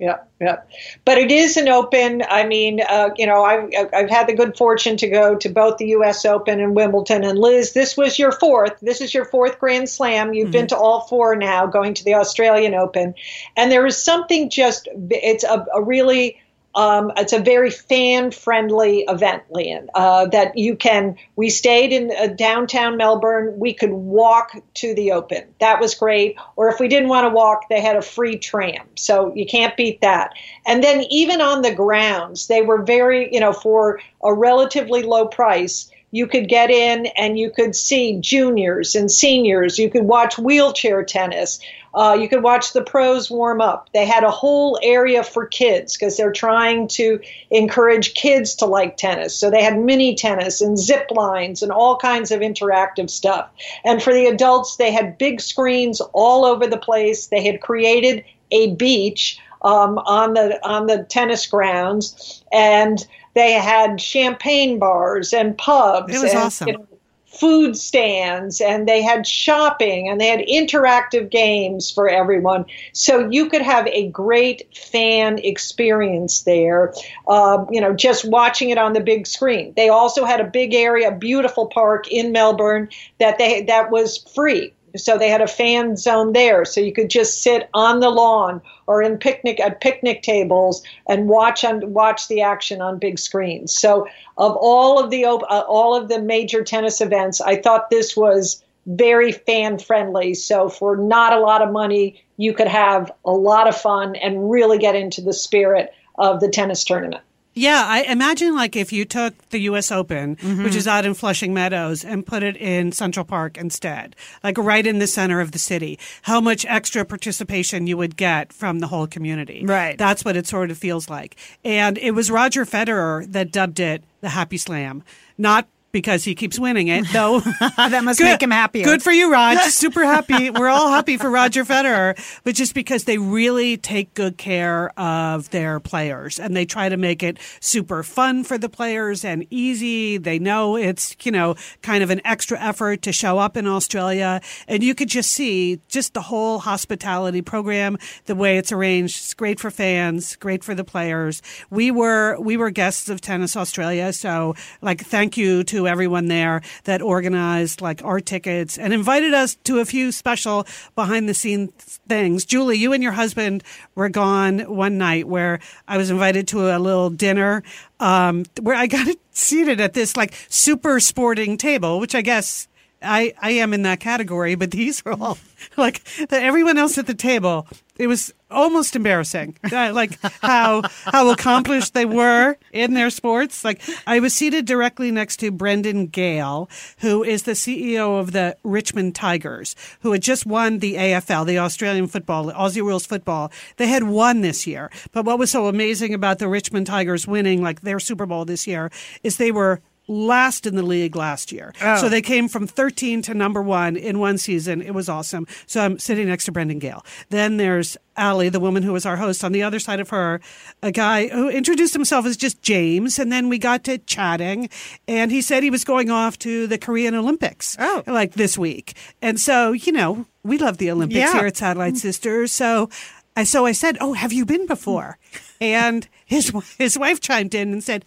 Yeah, 0.00 0.20
yeah, 0.40 0.62
but 1.04 1.18
it 1.18 1.30
is 1.30 1.58
an 1.58 1.68
open. 1.68 2.22
I 2.26 2.46
mean, 2.46 2.80
uh, 2.80 3.10
you 3.18 3.26
know, 3.26 3.44
I've 3.44 3.68
I've 3.92 4.08
had 4.08 4.28
the 4.28 4.34
good 4.34 4.56
fortune 4.56 4.96
to 4.96 5.10
go 5.10 5.36
to 5.36 5.48
both 5.50 5.76
the 5.76 5.88
U.S. 5.88 6.24
Open 6.24 6.58
and 6.58 6.74
Wimbledon. 6.74 7.22
And 7.22 7.38
Liz, 7.38 7.74
this 7.74 7.98
was 7.98 8.18
your 8.18 8.32
fourth. 8.32 8.78
This 8.80 9.02
is 9.02 9.12
your 9.12 9.26
fourth 9.26 9.58
Grand 9.58 9.90
Slam. 9.90 10.32
You've 10.32 10.46
mm-hmm. 10.46 10.52
been 10.52 10.66
to 10.68 10.76
all 10.78 11.02
four 11.02 11.36
now, 11.36 11.66
going 11.66 11.92
to 11.92 12.04
the 12.04 12.14
Australian 12.14 12.74
Open, 12.74 13.14
and 13.58 13.70
there 13.70 13.84
is 13.84 14.02
something 14.02 14.48
just. 14.48 14.88
It's 15.10 15.44
a, 15.44 15.66
a 15.74 15.82
really 15.82 16.40
um, 16.74 17.10
it's 17.16 17.32
a 17.32 17.40
very 17.40 17.70
fan 17.70 18.30
friendly 18.30 19.04
event, 19.08 19.42
Lian, 19.50 19.88
uh, 19.94 20.26
that 20.26 20.56
you 20.56 20.76
can. 20.76 21.16
We 21.34 21.50
stayed 21.50 21.92
in 21.92 22.12
uh, 22.16 22.28
downtown 22.28 22.96
Melbourne. 22.96 23.58
We 23.58 23.74
could 23.74 23.90
walk 23.90 24.52
to 24.74 24.94
the 24.94 25.12
open. 25.12 25.44
That 25.58 25.80
was 25.80 25.94
great. 25.94 26.36
Or 26.56 26.68
if 26.68 26.78
we 26.78 26.88
didn't 26.88 27.08
want 27.08 27.24
to 27.26 27.34
walk, 27.34 27.68
they 27.68 27.80
had 27.80 27.96
a 27.96 28.02
free 28.02 28.38
tram. 28.38 28.86
So 28.96 29.34
you 29.34 29.46
can't 29.46 29.76
beat 29.76 30.00
that. 30.02 30.34
And 30.64 30.82
then 30.82 31.02
even 31.10 31.40
on 31.40 31.62
the 31.62 31.74
grounds, 31.74 32.46
they 32.46 32.62
were 32.62 32.82
very, 32.82 33.32
you 33.32 33.40
know, 33.40 33.52
for 33.52 34.00
a 34.22 34.32
relatively 34.32 35.02
low 35.02 35.26
price 35.26 35.90
you 36.10 36.26
could 36.26 36.48
get 36.48 36.70
in 36.70 37.06
and 37.16 37.38
you 37.38 37.50
could 37.50 37.74
see 37.74 38.18
juniors 38.20 38.94
and 38.94 39.10
seniors. 39.10 39.78
You 39.78 39.90
could 39.90 40.04
watch 40.04 40.38
wheelchair 40.38 41.04
tennis. 41.04 41.60
Uh, 41.92 42.16
you 42.20 42.28
could 42.28 42.42
watch 42.42 42.72
the 42.72 42.82
pros 42.82 43.30
warm 43.30 43.60
up. 43.60 43.88
They 43.92 44.06
had 44.06 44.22
a 44.22 44.30
whole 44.30 44.78
area 44.82 45.24
for 45.24 45.46
kids 45.46 45.96
because 45.96 46.16
they're 46.16 46.32
trying 46.32 46.88
to 46.88 47.20
encourage 47.50 48.14
kids 48.14 48.54
to 48.56 48.66
like 48.66 48.96
tennis. 48.96 49.36
So 49.36 49.50
they 49.50 49.62
had 49.62 49.78
mini 49.78 50.14
tennis 50.14 50.60
and 50.60 50.78
zip 50.78 51.10
lines 51.10 51.62
and 51.62 51.72
all 51.72 51.96
kinds 51.96 52.30
of 52.30 52.40
interactive 52.40 53.10
stuff. 53.10 53.50
And 53.84 54.02
for 54.02 54.12
the 54.12 54.26
adults, 54.26 54.76
they 54.76 54.92
had 54.92 55.18
big 55.18 55.40
screens 55.40 56.00
all 56.12 56.44
over 56.44 56.66
the 56.66 56.78
place. 56.78 57.26
They 57.26 57.44
had 57.44 57.60
created 57.60 58.24
a 58.52 58.74
beach 58.74 59.38
um, 59.62 59.98
on 59.98 60.34
the 60.34 60.58
on 60.66 60.86
the 60.86 61.04
tennis 61.04 61.46
grounds 61.46 62.42
and 62.52 63.06
they 63.40 63.52
had 63.52 64.00
champagne 64.00 64.78
bars 64.78 65.32
and 65.32 65.56
pubs. 65.56 66.14
It 66.14 66.22
was 66.22 66.32
and, 66.32 66.38
awesome. 66.40 66.68
You 66.68 66.74
know, 66.74 66.86
food 67.24 67.74
stands 67.74 68.60
and 68.60 68.86
they 68.86 69.00
had 69.00 69.26
shopping 69.26 70.08
and 70.08 70.20
they 70.20 70.26
had 70.26 70.40
interactive 70.40 71.30
games 71.30 71.90
for 71.90 72.06
everyone. 72.06 72.66
So 72.92 73.30
you 73.30 73.48
could 73.48 73.62
have 73.62 73.86
a 73.86 74.08
great 74.08 74.76
fan 74.76 75.38
experience 75.38 76.42
there, 76.42 76.92
uh, 77.28 77.64
you 77.70 77.80
know, 77.80 77.94
just 77.94 78.28
watching 78.28 78.68
it 78.68 78.76
on 78.76 78.92
the 78.92 79.00
big 79.00 79.26
screen. 79.26 79.72
They 79.74 79.88
also 79.88 80.26
had 80.26 80.40
a 80.40 80.44
big 80.44 80.74
area, 80.74 81.08
a 81.08 81.16
beautiful 81.16 81.66
park 81.66 82.08
in 82.08 82.30
Melbourne 82.30 82.90
that 83.18 83.38
they 83.38 83.62
that 83.62 83.90
was 83.90 84.18
free 84.34 84.74
so 84.96 85.16
they 85.16 85.28
had 85.28 85.40
a 85.40 85.46
fan 85.46 85.96
zone 85.96 86.32
there. 86.32 86.64
So 86.64 86.80
you 86.80 86.92
could 86.92 87.10
just 87.10 87.42
sit 87.42 87.68
on 87.74 88.00
the 88.00 88.10
lawn 88.10 88.60
or 88.86 89.02
in 89.02 89.18
picnic 89.18 89.60
at 89.60 89.80
picnic 89.80 90.22
tables 90.22 90.82
and 91.08 91.28
watch 91.28 91.64
on 91.64 91.92
watch 91.92 92.28
the 92.28 92.42
action 92.42 92.80
on 92.80 92.98
big 92.98 93.18
screens. 93.18 93.78
So 93.78 94.06
of 94.36 94.56
all 94.56 95.02
of 95.02 95.10
the 95.10 95.24
uh, 95.24 95.64
all 95.68 95.94
of 95.94 96.08
the 96.08 96.20
major 96.20 96.64
tennis 96.64 97.00
events 97.00 97.40
i 97.40 97.56
thought 97.56 97.90
this 97.90 98.16
was 98.16 98.62
very 98.86 99.30
fan 99.30 99.78
friendly. 99.78 100.34
So 100.34 100.68
for 100.68 100.96
not 100.96 101.32
a 101.32 101.40
lot 101.40 101.62
of 101.62 101.70
money 101.70 102.22
you 102.36 102.54
could 102.54 102.68
have 102.68 103.12
a 103.24 103.32
lot 103.32 103.68
of 103.68 103.76
fun 103.76 104.16
and 104.16 104.50
really 104.50 104.78
get 104.78 104.96
into 104.96 105.20
the 105.20 105.34
spirit 105.34 105.92
of 106.18 106.40
the 106.40 106.48
tennis 106.48 106.84
tournament 106.84 107.22
yeah, 107.54 107.84
I 107.86 108.02
imagine 108.02 108.54
like 108.54 108.76
if 108.76 108.92
you 108.92 109.04
took 109.04 109.34
the 109.50 109.58
U.S. 109.60 109.90
Open, 109.90 110.36
mm-hmm. 110.36 110.64
which 110.64 110.76
is 110.76 110.86
out 110.86 111.04
in 111.04 111.14
Flushing 111.14 111.52
Meadows, 111.52 112.04
and 112.04 112.24
put 112.24 112.42
it 112.42 112.56
in 112.56 112.92
Central 112.92 113.24
Park 113.24 113.58
instead, 113.58 114.14
like 114.44 114.56
right 114.56 114.86
in 114.86 114.98
the 114.98 115.06
center 115.06 115.40
of 115.40 115.52
the 115.52 115.58
city, 115.58 115.98
how 116.22 116.40
much 116.40 116.64
extra 116.66 117.04
participation 117.04 117.86
you 117.86 117.96
would 117.96 118.16
get 118.16 118.52
from 118.52 118.78
the 118.78 118.86
whole 118.86 119.06
community. 119.06 119.64
Right. 119.66 119.98
That's 119.98 120.24
what 120.24 120.36
it 120.36 120.46
sort 120.46 120.70
of 120.70 120.78
feels 120.78 121.10
like. 121.10 121.36
And 121.64 121.98
it 121.98 122.12
was 122.12 122.30
Roger 122.30 122.64
Federer 122.64 123.30
that 123.32 123.50
dubbed 123.50 123.80
it 123.80 124.04
the 124.20 124.28
Happy 124.28 124.56
Slam, 124.56 125.02
not 125.36 125.66
because 125.92 126.24
he 126.24 126.34
keeps 126.34 126.58
winning 126.58 126.88
it, 126.88 127.06
though. 127.12 127.40
that 127.40 128.04
must 128.04 128.18
good, 128.18 128.26
make 128.26 128.42
him 128.42 128.50
happy. 128.50 128.82
Good 128.82 129.02
for 129.02 129.12
you, 129.12 129.32
Rod. 129.32 129.58
Super 129.70 130.04
happy. 130.04 130.50
We're 130.50 130.68
all 130.68 130.88
happy 130.88 131.16
for 131.16 131.30
Roger 131.30 131.64
Federer, 131.64 132.18
but 132.44 132.54
just 132.54 132.74
because 132.74 133.04
they 133.04 133.18
really 133.18 133.76
take 133.76 134.14
good 134.14 134.36
care 134.36 134.90
of 134.98 135.50
their 135.50 135.80
players 135.80 136.38
and 136.38 136.56
they 136.56 136.64
try 136.64 136.88
to 136.88 136.96
make 136.96 137.22
it 137.22 137.38
super 137.60 138.02
fun 138.02 138.44
for 138.44 138.58
the 138.58 138.68
players 138.68 139.24
and 139.24 139.46
easy. 139.50 140.18
They 140.18 140.38
know 140.38 140.76
it's, 140.76 141.16
you 141.22 141.32
know, 141.32 141.56
kind 141.82 142.02
of 142.02 142.10
an 142.10 142.20
extra 142.24 142.60
effort 142.60 143.02
to 143.02 143.12
show 143.12 143.38
up 143.38 143.56
in 143.56 143.66
Australia. 143.66 144.40
And 144.68 144.82
you 144.82 144.94
could 144.94 145.08
just 145.08 145.32
see 145.32 145.80
just 145.88 146.14
the 146.14 146.22
whole 146.22 146.58
hospitality 146.58 147.42
program, 147.42 147.98
the 148.26 148.34
way 148.34 148.58
it's 148.58 148.72
arranged. 148.72 149.16
It's 149.16 149.34
great 149.34 149.60
for 149.60 149.70
fans, 149.70 150.36
great 150.36 150.64
for 150.64 150.74
the 150.74 150.84
players. 150.84 151.42
We 151.70 151.90
were, 151.90 152.38
we 152.40 152.56
were 152.56 152.70
guests 152.70 153.08
of 153.08 153.20
Tennis 153.20 153.56
Australia. 153.56 154.12
So 154.12 154.54
like, 154.80 155.04
thank 155.04 155.36
you 155.36 155.64
to 155.64 155.79
everyone 155.86 156.28
there 156.28 156.62
that 156.84 157.02
organized 157.02 157.80
like 157.80 158.04
our 158.04 158.20
tickets 158.20 158.78
and 158.78 158.92
invited 158.92 159.34
us 159.34 159.56
to 159.64 159.78
a 159.78 159.84
few 159.84 160.12
special 160.12 160.66
behind 160.94 161.28
the 161.28 161.34
scenes 161.34 162.00
things. 162.08 162.44
Julie, 162.44 162.76
you 162.76 162.92
and 162.92 163.02
your 163.02 163.12
husband 163.12 163.62
were 163.94 164.08
gone 164.08 164.60
one 164.60 164.98
night 164.98 165.28
where 165.28 165.60
I 165.86 165.96
was 165.96 166.10
invited 166.10 166.48
to 166.48 166.76
a 166.76 166.78
little 166.78 167.10
dinner 167.10 167.62
um, 168.00 168.44
where 168.60 168.76
I 168.76 168.86
got 168.86 169.06
seated 169.30 169.80
at 169.80 169.94
this 169.94 170.16
like 170.16 170.34
super 170.48 171.00
sporting 171.00 171.56
table, 171.56 172.00
which 172.00 172.14
I 172.14 172.22
guess 172.22 172.68
I, 173.02 173.32
I 173.40 173.52
am 173.52 173.72
in 173.72 173.82
that 173.82 174.00
category, 174.00 174.54
but 174.54 174.70
these 174.70 175.02
are 175.06 175.12
all 175.12 175.38
like 175.76 176.02
the, 176.28 176.40
everyone 176.40 176.78
else 176.78 176.98
at 176.98 177.06
the 177.06 177.14
table. 177.14 177.66
It 178.00 178.06
was 178.06 178.32
almost 178.50 178.96
embarrassing, 178.96 179.58
uh, 179.70 179.92
like 179.92 180.18
how 180.40 180.82
how 181.04 181.28
accomplished 181.28 181.92
they 181.92 182.06
were 182.06 182.56
in 182.72 182.94
their 182.94 183.10
sports. 183.10 183.62
Like 183.62 183.82
I 184.06 184.20
was 184.20 184.32
seated 184.32 184.64
directly 184.64 185.10
next 185.10 185.36
to 185.40 185.50
Brendan 185.50 186.06
Gale, 186.06 186.70
who 187.00 187.22
is 187.22 187.42
the 187.42 187.52
CEO 187.52 188.18
of 188.18 188.32
the 188.32 188.56
Richmond 188.64 189.14
Tigers, 189.14 189.76
who 190.00 190.12
had 190.12 190.22
just 190.22 190.46
won 190.46 190.78
the 190.78 190.94
AFL, 190.94 191.44
the 191.44 191.58
Australian 191.58 192.06
football, 192.06 192.50
Aussie 192.52 192.82
rules 192.82 193.04
football. 193.04 193.52
They 193.76 193.88
had 193.88 194.04
won 194.04 194.40
this 194.40 194.66
year, 194.66 194.90
but 195.12 195.26
what 195.26 195.38
was 195.38 195.50
so 195.50 195.66
amazing 195.66 196.14
about 196.14 196.38
the 196.38 196.48
Richmond 196.48 196.86
Tigers 196.86 197.26
winning, 197.26 197.62
like 197.62 197.82
their 197.82 198.00
Super 198.00 198.24
Bowl 198.24 198.46
this 198.46 198.66
year, 198.66 198.90
is 199.22 199.36
they 199.36 199.52
were 199.52 199.82
last 200.10 200.66
in 200.66 200.74
the 200.74 200.82
league 200.82 201.14
last 201.14 201.52
year. 201.52 201.72
Oh. 201.80 201.96
So 201.96 202.08
they 202.08 202.20
came 202.20 202.48
from 202.48 202.66
13 202.66 203.22
to 203.22 203.34
number 203.34 203.62
one 203.62 203.96
in 203.96 204.18
one 204.18 204.38
season. 204.38 204.82
It 204.82 204.92
was 204.92 205.08
awesome. 205.08 205.46
So 205.66 205.80
I'm 205.80 205.98
sitting 206.00 206.26
next 206.26 206.46
to 206.46 206.52
Brendan 206.52 206.80
Gale. 206.80 207.04
Then 207.28 207.56
there's 207.56 207.96
Allie, 208.16 208.48
the 208.48 208.58
woman 208.58 208.82
who 208.82 208.92
was 208.92 209.06
our 209.06 209.16
host. 209.16 209.44
On 209.44 209.52
the 209.52 209.62
other 209.62 209.78
side 209.78 210.00
of 210.00 210.10
her, 210.10 210.40
a 210.82 210.90
guy 210.90 211.28
who 211.28 211.48
introduced 211.48 211.94
himself 211.94 212.26
as 212.26 212.36
just 212.36 212.60
James. 212.60 213.20
And 213.20 213.30
then 213.30 213.48
we 213.48 213.56
got 213.56 213.84
to 213.84 213.98
chatting 213.98 214.68
and 215.06 215.30
he 215.30 215.40
said 215.40 215.62
he 215.62 215.70
was 215.70 215.84
going 215.84 216.10
off 216.10 216.38
to 216.40 216.66
the 216.66 216.76
Korean 216.76 217.14
Olympics. 217.14 217.76
Oh. 217.78 218.02
Like 218.06 218.34
this 218.34 218.58
week. 218.58 218.96
And 219.22 219.38
so, 219.38 219.70
you 219.72 219.92
know, 219.92 220.26
we 220.42 220.58
love 220.58 220.78
the 220.78 220.90
Olympics 220.90 221.18
yeah. 221.18 221.34
here 221.34 221.46
at 221.46 221.56
Satellite 221.56 221.96
Sisters. 221.96 222.50
So 222.50 222.90
I, 223.36 223.44
so 223.44 223.64
I 223.64 223.72
said, 223.72 223.96
Oh, 224.00 224.14
have 224.14 224.32
you 224.32 224.44
been 224.44 224.66
before? 224.66 225.18
And 225.62 226.08
his, 226.24 226.50
his 226.78 226.98
wife 226.98 227.20
chimed 227.20 227.54
in 227.54 227.70
and 227.70 227.84
said, 227.84 228.06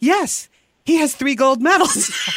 Yes 0.00 0.48
he 0.84 0.96
has 0.96 1.14
three 1.14 1.34
gold 1.34 1.62
medals. 1.62 2.10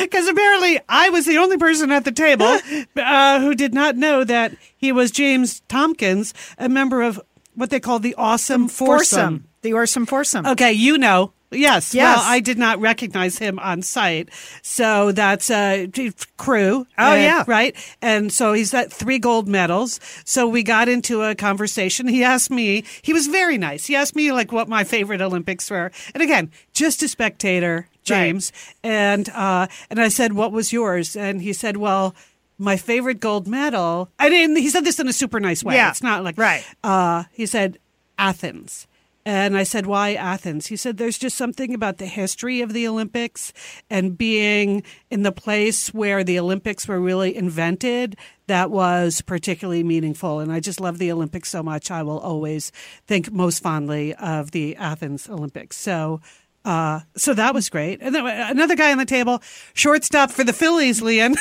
Because 0.00 0.26
apparently 0.26 0.80
I 0.88 1.10
was 1.10 1.26
the 1.26 1.36
only 1.36 1.58
person 1.58 1.90
at 1.90 2.04
the 2.04 2.12
table 2.12 2.58
uh, 2.96 3.40
who 3.40 3.54
did 3.54 3.74
not 3.74 3.96
know 3.96 4.24
that 4.24 4.56
he 4.76 4.90
was 4.90 5.10
James 5.10 5.60
Tompkins, 5.68 6.32
a 6.58 6.68
member 6.68 7.02
of 7.02 7.20
what 7.54 7.68
they 7.70 7.78
call 7.78 7.98
the 7.98 8.14
Awesome 8.16 8.68
Foursome. 8.68 8.96
foursome. 9.42 9.44
The 9.62 9.74
Awesome 9.74 10.06
Foursome. 10.06 10.46
Okay, 10.46 10.72
you 10.72 10.96
know. 10.98 11.32
Yes. 11.50 11.94
Yes. 11.94 12.18
Well, 12.18 12.26
I 12.26 12.40
did 12.40 12.58
not 12.58 12.80
recognize 12.80 13.38
him 13.38 13.58
on 13.58 13.82
site. 13.82 14.28
So 14.62 15.12
that's 15.12 15.50
a 15.50 15.84
uh, 15.84 16.10
crew. 16.36 16.86
Oh, 16.96 17.14
yeah. 17.14 17.44
Right. 17.46 17.74
And 18.00 18.32
so 18.32 18.52
he's 18.52 18.72
got 18.72 18.92
three 18.92 19.18
gold 19.18 19.48
medals. 19.48 19.98
So 20.24 20.46
we 20.46 20.62
got 20.62 20.88
into 20.88 21.22
a 21.22 21.34
conversation. 21.34 22.06
He 22.06 22.22
asked 22.22 22.50
me, 22.50 22.84
he 23.02 23.12
was 23.12 23.26
very 23.26 23.58
nice. 23.58 23.86
He 23.86 23.96
asked 23.96 24.14
me 24.14 24.32
like 24.32 24.52
what 24.52 24.68
my 24.68 24.84
favorite 24.84 25.20
Olympics 25.20 25.70
were. 25.70 25.90
And 26.14 26.22
again, 26.22 26.50
just 26.72 27.02
a 27.02 27.08
spectator, 27.08 27.88
James. 28.04 28.52
Right. 28.84 28.90
And, 28.92 29.28
uh, 29.30 29.66
and 29.90 30.00
I 30.00 30.08
said, 30.08 30.34
what 30.34 30.52
was 30.52 30.72
yours? 30.72 31.16
And 31.16 31.42
he 31.42 31.52
said, 31.52 31.76
well, 31.76 32.14
my 32.58 32.76
favorite 32.76 33.20
gold 33.20 33.48
medal. 33.48 34.10
Mean, 34.20 34.54
he 34.54 34.68
said 34.68 34.84
this 34.84 35.00
in 35.00 35.08
a 35.08 35.12
super 35.12 35.40
nice 35.40 35.64
way. 35.64 35.74
Yeah. 35.74 35.90
It's 35.90 36.02
not 36.02 36.22
like, 36.22 36.38
right. 36.38 36.64
Uh, 36.84 37.24
he 37.32 37.46
said, 37.46 37.78
Athens. 38.18 38.86
And 39.26 39.56
I 39.56 39.64
said, 39.64 39.86
why 39.86 40.14
Athens? 40.14 40.68
He 40.68 40.76
said, 40.76 40.96
there's 40.96 41.18
just 41.18 41.36
something 41.36 41.74
about 41.74 41.98
the 41.98 42.06
history 42.06 42.62
of 42.62 42.72
the 42.72 42.88
Olympics 42.88 43.52
and 43.90 44.16
being 44.16 44.82
in 45.10 45.22
the 45.22 45.32
place 45.32 45.92
where 45.92 46.24
the 46.24 46.38
Olympics 46.38 46.88
were 46.88 46.98
really 46.98 47.36
invented 47.36 48.16
that 48.50 48.70
was 48.70 49.20
particularly 49.20 49.84
meaningful. 49.84 50.40
And 50.40 50.50
I 50.50 50.58
just 50.58 50.80
love 50.80 50.98
the 50.98 51.12
Olympics 51.12 51.48
so 51.48 51.62
much. 51.62 51.88
I 51.90 52.02
will 52.02 52.18
always 52.18 52.72
think 53.06 53.30
most 53.30 53.62
fondly 53.62 54.12
of 54.16 54.50
the 54.50 54.74
Athens 54.74 55.28
Olympics. 55.28 55.76
So, 55.76 56.20
uh, 56.64 57.00
so 57.16 57.32
that 57.34 57.54
was 57.54 57.70
great. 57.70 58.00
And 58.02 58.12
then 58.12 58.26
another 58.26 58.74
guy 58.74 58.90
on 58.90 58.98
the 58.98 59.04
table, 59.04 59.40
shortstop 59.74 60.32
for 60.32 60.42
the 60.42 60.52
Phillies, 60.52 61.00
Lian. 61.00 61.36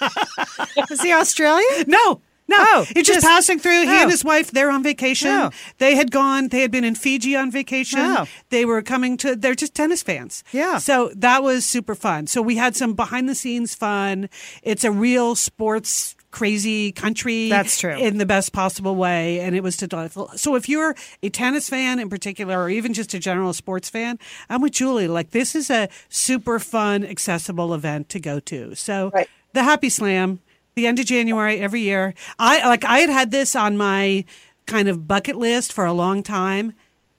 was 0.90 1.00
he 1.00 1.12
Australian? 1.12 1.84
No, 1.86 2.20
no, 2.48 2.56
oh, 2.58 2.84
he's 2.88 3.06
just, 3.06 3.20
just, 3.20 3.26
passing 3.26 3.58
through. 3.58 3.82
He 3.82 3.88
oh. 3.88 4.02
and 4.02 4.10
his 4.10 4.24
wife, 4.24 4.50
they're 4.50 4.70
on 4.70 4.82
vacation. 4.82 5.30
Oh. 5.30 5.50
They 5.78 5.96
had 5.96 6.10
gone, 6.10 6.48
they 6.48 6.60
had 6.60 6.70
been 6.70 6.84
in 6.84 6.94
Fiji 6.94 7.34
on 7.34 7.50
vacation. 7.50 7.98
Oh. 8.00 8.26
They 8.50 8.64
were 8.64 8.82
coming 8.82 9.16
to, 9.18 9.34
they're 9.34 9.54
just 9.54 9.74
tennis 9.74 10.02
fans. 10.02 10.44
Yeah. 10.52 10.78
So 10.78 11.10
that 11.16 11.42
was 11.42 11.64
super 11.64 11.94
fun. 11.94 12.26
So 12.26 12.40
we 12.42 12.56
had 12.56 12.76
some 12.76 12.94
behind 12.94 13.28
the 13.28 13.34
scenes 13.34 13.74
fun. 13.74 14.28
It's 14.62 14.84
a 14.84 14.92
real 14.92 15.34
sports 15.34 16.14
crazy 16.30 16.92
country. 16.92 17.48
That's 17.48 17.78
true. 17.78 17.96
In 17.96 18.18
the 18.18 18.26
best 18.26 18.52
possible 18.52 18.94
way. 18.94 19.40
And 19.40 19.56
it 19.56 19.62
was 19.62 19.76
delightful. 19.76 20.28
So 20.36 20.54
if 20.54 20.68
you're 20.68 20.94
a 21.22 21.30
tennis 21.30 21.68
fan 21.68 21.98
in 21.98 22.10
particular, 22.10 22.62
or 22.62 22.68
even 22.68 22.92
just 22.92 23.14
a 23.14 23.18
general 23.18 23.54
sports 23.54 23.88
fan, 23.88 24.18
I'm 24.50 24.60
with 24.60 24.72
Julie. 24.72 25.08
Like 25.08 25.30
this 25.30 25.54
is 25.54 25.70
a 25.70 25.88
super 26.10 26.58
fun, 26.58 27.04
accessible 27.04 27.72
event 27.72 28.10
to 28.10 28.20
go 28.20 28.38
to. 28.40 28.74
So 28.74 29.10
right. 29.14 29.28
the 29.54 29.62
Happy 29.62 29.88
Slam 29.88 30.40
the 30.76 30.86
end 30.86 30.98
of 30.98 31.06
January 31.06 31.58
every 31.58 31.80
year. 31.80 32.12
I 32.38 32.68
like 32.68 32.84
I 32.84 32.98
had 32.98 33.08
had 33.08 33.30
this 33.30 33.56
on 33.56 33.78
my 33.78 34.26
kind 34.66 34.88
of 34.88 35.08
bucket 35.08 35.36
list 35.36 35.72
for 35.72 35.86
a 35.86 35.92
long 35.92 36.22
time, 36.22 36.74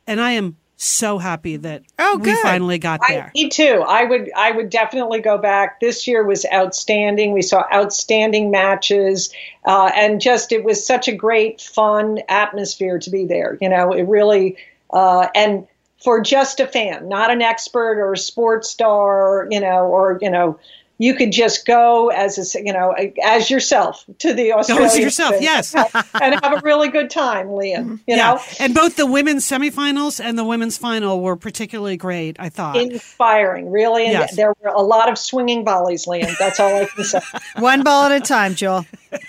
and 0.06 0.22
I 0.22 0.34
am 0.34 0.58
so 0.76 1.18
happy 1.18 1.58
that 1.58 1.82
oh, 1.98 2.20
we 2.22 2.36
finally 2.36 2.78
got 2.78 3.02
there. 3.08 3.24
I, 3.24 3.32
me 3.34 3.50
too. 3.50 3.84
I 3.88 4.04
would 4.04 4.32
I 4.36 4.52
would 4.52 4.70
definitely 4.70 5.22
go 5.22 5.40
back. 5.40 5.80
This 5.80 6.08
year 6.08 6.24
was 6.24 6.46
outstanding. 6.54 7.34
We 7.34 7.42
saw 7.42 7.64
outstanding 7.74 8.52
matches, 8.52 9.34
uh, 9.66 9.90
and 9.96 10.22
just 10.22 10.52
it 10.52 10.64
was 10.64 10.86
such 10.86 11.08
a 11.08 11.16
great, 11.16 11.60
fun 11.60 12.20
atmosphere 12.30 13.00
to 13.00 13.10
be 13.10 13.26
there. 13.26 13.58
You 13.60 13.70
know, 13.70 13.92
it 13.92 14.04
really 14.04 14.56
uh, 14.94 15.30
and 15.34 15.68
for 16.04 16.22
just 16.22 16.60
a 16.60 16.68
fan, 16.68 17.10
not 17.10 17.32
an 17.32 17.42
expert 17.42 18.00
or 18.00 18.14
a 18.14 18.18
sports 18.18 18.70
star, 18.70 19.48
you 19.50 19.60
know, 19.60 19.88
or 19.88 20.20
you 20.22 20.30
know 20.30 20.60
you 20.98 21.14
could 21.16 21.32
just 21.32 21.66
go 21.66 22.10
as 22.10 22.56
a, 22.56 22.64
you 22.64 22.74
know 22.74 22.96
as 23.24 23.50
yourself 23.50 24.04
to 24.20 24.34
the 24.34 24.54
Australian. 24.54 24.88
Go 24.88 24.94
as 24.94 25.00
yourself, 25.00 25.36
yes, 25.40 25.76
and 26.22 26.40
have 26.44 26.54
a 26.58 26.62
really 26.64 26.90
good 26.90 27.10
time, 27.10 27.50
Lian. 27.52 27.84
Mm-hmm. 27.84 27.92
You 28.08 28.16
yeah. 28.16 28.34
know, 28.34 28.42
and 28.60 28.74
both 28.74 28.96
the 28.96 29.06
women's 29.06 29.46
semifinals 29.46 30.24
and 30.24 30.38
the 30.38 30.44
women's 30.44 30.78
final 30.78 31.22
were 31.22 31.36
particularly 31.36 31.98
great. 31.98 32.38
I 32.40 32.50
thought 32.50 32.78
inspiring, 32.78 33.72
really. 33.72 34.06
And 34.06 34.14
yes. 34.14 34.36
there 34.36 34.54
were 34.62 34.70
a 34.70 34.82
lot 34.82 35.10
of 35.10 35.18
swinging 35.18 35.64
volleys, 35.64 36.08
Lian. 36.08 36.34
That's 36.40 36.60
all 36.60 36.76
I 36.76 36.86
can 36.86 37.04
say. 37.04 37.22
One 37.58 37.84
ball 37.84 38.06
at 38.06 38.12
a 38.12 38.20
time, 38.20 38.56
Joel. 38.56 38.86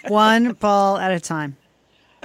One 0.08 0.52
ball 0.52 0.96
at 0.98 1.12
a 1.12 1.20
time. 1.20 1.56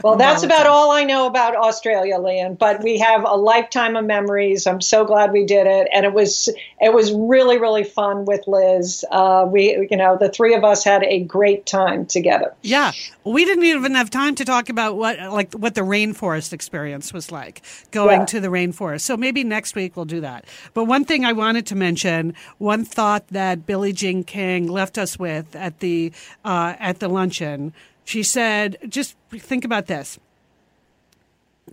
Well, 0.02 0.18
that's 0.18 0.44
about 0.44 0.66
all 0.66 0.92
I 0.92 1.04
know 1.04 1.28
about 1.28 1.56
Australia, 1.56 2.18
Lian. 2.18 2.56
But 2.56 2.82
we 2.82 2.98
have 3.00 3.24
a 3.24 3.36
lifetime 3.36 3.96
of 3.96 4.06
memories. 4.06 4.66
I'm 4.66 4.82
so 4.82 5.06
glad 5.06 5.32
we 5.32 5.46
did 5.46 5.68
it, 5.68 5.88
and 5.94 6.06
it 6.06 6.14
was 6.14 6.50
it 6.82 6.94
was 6.94 7.12
really 7.14 7.60
really 7.60 7.84
fun 7.84 8.26
with 8.26 8.48
Liz. 8.48 9.06
Uh, 9.12 9.46
we 9.48 9.88
you 9.90 9.98
know 9.98 10.18
the 10.18 10.30
three 10.30 10.56
of 10.56 10.64
us 10.64 10.84
had 10.84 11.04
a 11.04 11.20
great 11.20 11.66
time 11.66 12.06
together. 12.06 12.54
Yeah, 12.64 12.92
we 13.24 13.46
didn't 13.46 13.66
even 13.66 13.94
have 13.94 14.10
time 14.10 14.36
to 14.36 14.46
talk 14.46 14.70
about 14.70 14.98
what 14.98 15.20
like 15.20 15.54
what 15.54 15.76
the 15.76 15.82
rainforest 15.82 16.54
experience 16.54 17.14
was 17.14 17.32
like 17.32 17.62
going 17.92 18.22
yeah. 18.22 18.26
to 18.26 18.40
the 18.40 18.48
rainforest. 18.48 19.02
So 19.02 19.16
maybe 19.16 19.44
next 19.44 19.76
week 19.76 19.96
we'll 19.96 20.06
do 20.06 20.22
that. 20.22 20.46
But 20.74 20.86
one 20.86 21.06
thing 21.06 21.24
I 21.24 21.34
wanted 21.34 21.68
to 21.68 21.76
mention, 21.76 22.34
one 22.58 22.84
thought 22.84 23.28
that 23.28 23.66
Billie 23.66 23.94
Jean 23.94 24.24
King 24.24 24.68
left 24.68 24.98
us 24.98 25.20
with 25.20 25.56
at 25.56 25.80
the 25.82 26.12
uh, 26.44 26.76
at 26.80 27.00
the 27.00 27.08
luncheon 27.08 27.74
she 28.04 28.24
said, 28.24 28.78
just 28.88 29.16
think 29.32 29.66
about 29.66 29.88
this. 29.88 30.20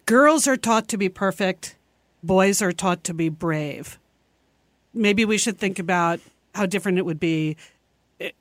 Girls 0.07 0.47
are 0.47 0.57
taught 0.57 0.89
to 0.89 0.97
be 0.97 1.09
perfect, 1.09 1.77
boys 2.23 2.63
are 2.63 2.73
taught 2.73 3.05
to 3.05 3.15
be 3.15 3.29
brave. 3.29 3.99
Maybe 4.95 5.25
we 5.25 5.39
should 5.39 5.59
think 5.59 5.79
about 5.79 6.21
how 6.55 6.67
different 6.67 6.99
it 6.99 7.05
would 7.05 7.21
be 7.21 7.57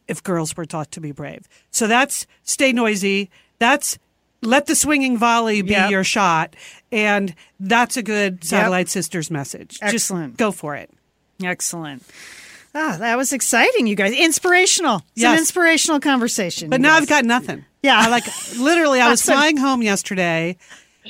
if 0.08 0.24
girls 0.24 0.56
were 0.58 0.66
taught 0.66 0.92
to 0.92 1.02
be 1.02 1.12
brave. 1.12 1.48
So 1.72 1.88
that's 1.88 2.28
stay 2.44 2.72
noisy. 2.72 3.30
That's 3.60 3.98
let 4.42 4.66
the 4.66 4.76
swinging 4.76 5.18
volley 5.18 5.62
be 5.62 5.72
yep. 5.72 5.92
your 5.92 6.04
shot. 6.04 6.56
And 6.92 7.36
that's 7.60 7.98
a 7.98 8.04
good 8.04 8.44
Satellite 8.44 8.88
yep. 8.88 8.90
Sisters 8.90 9.30
message. 9.30 9.78
Excellent. 9.82 10.34
Just 10.34 10.38
go 10.38 10.52
for 10.52 10.76
it. 10.76 10.90
Excellent. 11.44 12.04
Ah, 12.76 12.98
that 13.00 13.18
was 13.18 13.34
exciting, 13.34 13.88
you 13.88 13.96
guys. 13.96 14.14
Inspirational. 14.14 14.98
It's 15.14 15.24
yes. 15.24 15.34
an 15.34 15.40
inspirational 15.40 16.00
conversation. 16.00 16.70
But 16.70 16.82
now 16.82 16.94
guys. 16.94 17.02
I've 17.02 17.10
got 17.10 17.26
nothing. 17.26 17.66
Yeah. 17.82 18.00
I 18.00 18.10
like 18.10 18.26
literally 18.58 19.02
I 19.02 19.10
was 19.12 19.22
flying 19.22 19.58
home 19.58 19.82
yesterday 19.82 20.58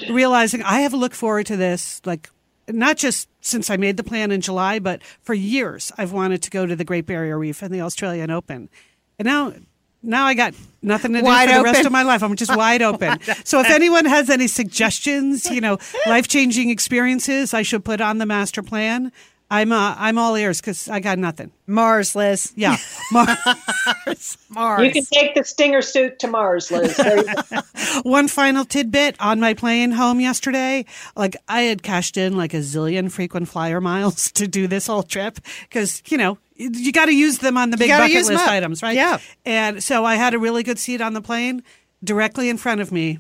realizing 0.10 0.64
I 0.64 0.82
have 0.82 0.94
looked 0.94 1.16
forward 1.16 1.48
to 1.48 1.58
this 1.58 2.02
like 2.06 2.30
not 2.68 2.98
just 2.98 3.28
since 3.42 3.70
I 3.70 3.78
made 3.78 3.98
the 3.98 4.04
plan 4.04 4.32
in 4.32 4.42
July, 4.42 4.80
but 4.80 5.04
for 5.22 5.34
years 5.34 5.92
I've 5.98 6.12
wanted 6.12 6.44
to 6.44 6.50
go 6.50 6.66
to 6.66 6.76
the 6.76 6.86
Great 6.86 7.06
Barrier 7.06 7.38
Reef 7.38 7.62
and 7.62 7.74
the 7.74 7.82
Australian 7.82 8.30
Open. 8.30 8.70
And 9.18 9.26
now 9.26 9.54
now 10.02 10.26
I 10.26 10.34
got 10.34 10.54
nothing 10.82 11.14
to 11.14 11.20
do 11.20 11.26
wide 11.26 11.50
for 11.50 11.58
the 11.58 11.64
rest 11.64 11.86
of 11.86 11.92
my 11.92 12.04
life. 12.04 12.24
I'm 12.24 12.36
just 12.36 12.56
wide 12.56 12.82
open. 12.82 13.20
so 13.44 13.60
if 13.60 13.70
anyone 13.70 14.06
has 14.06 14.30
any 14.30 14.48
suggestions, 14.48 15.50
you 15.50 15.60
know, 15.60 15.78
life 16.06 16.28
changing 16.28 16.70
experiences 16.70 17.54
I 17.54 17.64
should 17.64 17.84
put 17.84 18.00
on 18.00 18.18
the 18.18 18.26
master 18.26 18.64
plan, 18.64 19.12
I'm 19.52 19.72
uh, 19.72 19.96
I'm 19.98 20.18
all 20.18 20.36
ears 20.36 20.62
because 20.62 20.88
I 20.88 21.00
got 21.00 21.18
nothing. 21.18 21.52
Mars, 21.66 22.16
Liz. 22.16 22.54
Yeah, 22.56 22.78
Mars. 23.12 24.38
Mars. 24.50 24.86
You 24.86 24.92
can 24.92 25.06
take 25.06 25.36
the 25.36 25.44
Stinger 25.44 25.82
suit 25.82 26.20
to 26.20 26.28
Mars, 26.28 26.70
Liz. 26.72 26.96
There 26.98 27.18
you 27.18 27.24
go. 27.24 27.62
One 28.04 28.28
final 28.28 28.64
tidbit 28.66 29.16
on 29.20 29.40
my 29.40 29.54
plane 29.54 29.92
home 29.92 30.20
yesterday. 30.20 30.86
Like 31.16 31.36
I 31.48 31.62
had 31.62 31.82
cashed 31.84 32.16
in 32.18 32.38
like 32.38 32.54
a 32.54 32.58
zillion 32.58 33.12
frequent 33.12 33.48
flyer 33.50 33.82
miles 33.82 34.32
to 34.34 34.48
do 34.48 34.68
this 34.68 34.88
whole 34.88 35.04
trip 35.04 35.40
because 35.64 36.04
you 36.08 36.18
know 36.18 36.38
you 36.56 36.92
got 36.92 37.06
to 37.06 37.16
use 37.16 37.40
them 37.40 37.58
on 37.58 37.70
the 37.72 37.78
big 37.78 37.90
bucket 37.90 38.26
list 38.28 38.48
items, 38.48 38.84
right? 38.84 38.96
Yeah. 38.96 39.18
And 39.46 39.82
so 39.84 40.06
I 40.06 40.16
had 40.16 40.34
a 40.34 40.40
really 40.40 40.62
good 40.64 40.78
seat 40.78 41.02
on 41.02 41.14
the 41.14 41.22
plane. 41.22 41.64
Directly 42.04 42.50
in 42.50 42.58
front 42.58 42.80
of 42.82 42.92
me, 42.92 43.20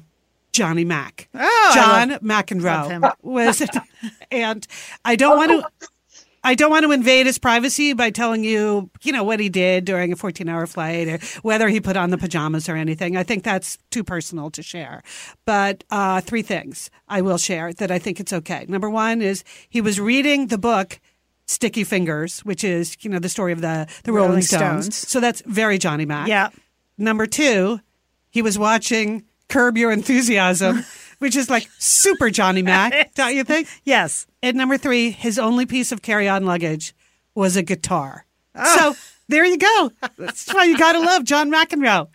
Johnny 0.53 0.85
Mac. 0.85 1.27
Oh, 1.33 1.39
I 1.41 1.75
John 1.75 2.09
love- 2.09 2.21
McEnroe 2.21 2.63
love 2.63 2.89
him. 2.91 3.05
was, 3.21 3.61
and 4.31 4.65
I 5.03 5.15
don't 5.17 5.35
want 5.37 5.51
to. 5.51 5.87
I 6.43 6.55
don't 6.55 6.69
want 6.69 6.85
to 6.85 6.91
invade 6.91 7.25
his 7.25 7.37
privacy 7.37 7.93
by 7.93 8.11
telling 8.11 8.43
you, 8.43 8.89
you 9.03 9.11
know, 9.11 9.23
what 9.23 9.39
he 9.39 9.49
did 9.49 9.85
during 9.85 10.13
a 10.13 10.15
14 10.15 10.47
hour 10.47 10.65
flight 10.65 11.07
or 11.07 11.19
whether 11.41 11.67
he 11.67 11.79
put 11.79 11.97
on 11.97 12.09
the 12.09 12.17
pajamas 12.17 12.69
or 12.69 12.75
anything. 12.75 13.17
I 13.17 13.23
think 13.23 13.43
that's 13.43 13.77
too 13.91 14.03
personal 14.03 14.49
to 14.51 14.63
share. 14.63 15.03
But 15.45 15.83
uh, 15.91 16.21
three 16.21 16.41
things 16.41 16.89
I 17.07 17.21
will 17.21 17.37
share 17.37 17.73
that 17.73 17.91
I 17.91 17.99
think 17.99 18.19
it's 18.19 18.33
okay. 18.33 18.65
Number 18.67 18.89
one 18.89 19.21
is 19.21 19.43
he 19.69 19.81
was 19.81 19.99
reading 19.99 20.47
the 20.47 20.57
book 20.57 20.99
Sticky 21.45 21.83
Fingers, 21.83 22.41
which 22.41 22.63
is, 22.63 22.95
you 23.01 23.09
know, 23.09 23.19
the 23.19 23.29
story 23.29 23.51
of 23.51 23.61
the, 23.61 23.87
the 24.03 24.11
Rolling, 24.11 24.29
Rolling 24.29 24.43
Stones. 24.43 24.95
Stones. 24.95 24.95
So 24.95 25.19
that's 25.19 25.41
very 25.45 25.77
Johnny 25.77 26.05
Mac. 26.05 26.27
Yeah. 26.27 26.49
Number 26.97 27.25
two, 27.25 27.79
he 28.29 28.41
was 28.41 28.59
watching 28.59 29.23
Curb 29.47 29.77
Your 29.77 29.91
Enthusiasm, 29.91 30.85
which 31.19 31.35
is 31.35 31.49
like 31.49 31.69
super 31.77 32.29
Johnny 32.29 32.61
Mac, 32.61 33.13
don't 33.15 33.35
you 33.35 33.43
think? 33.43 33.67
Yes. 33.83 34.27
And 34.41 34.57
number 34.57 34.77
three, 34.77 35.11
his 35.11 35.37
only 35.39 35.65
piece 35.65 35.91
of 35.91 36.01
carry-on 36.01 36.45
luggage 36.45 36.93
was 37.35 37.55
a 37.55 37.63
guitar. 37.63 38.25
So 38.75 38.95
there 39.29 39.45
you 39.45 39.57
go. 39.57 39.91
That's 40.17 40.53
why 40.53 40.65
you 40.65 40.77
got 40.77 40.93
to 40.93 40.99
love 40.99 41.23
John 41.23 41.49
McEnroe. 41.51 42.09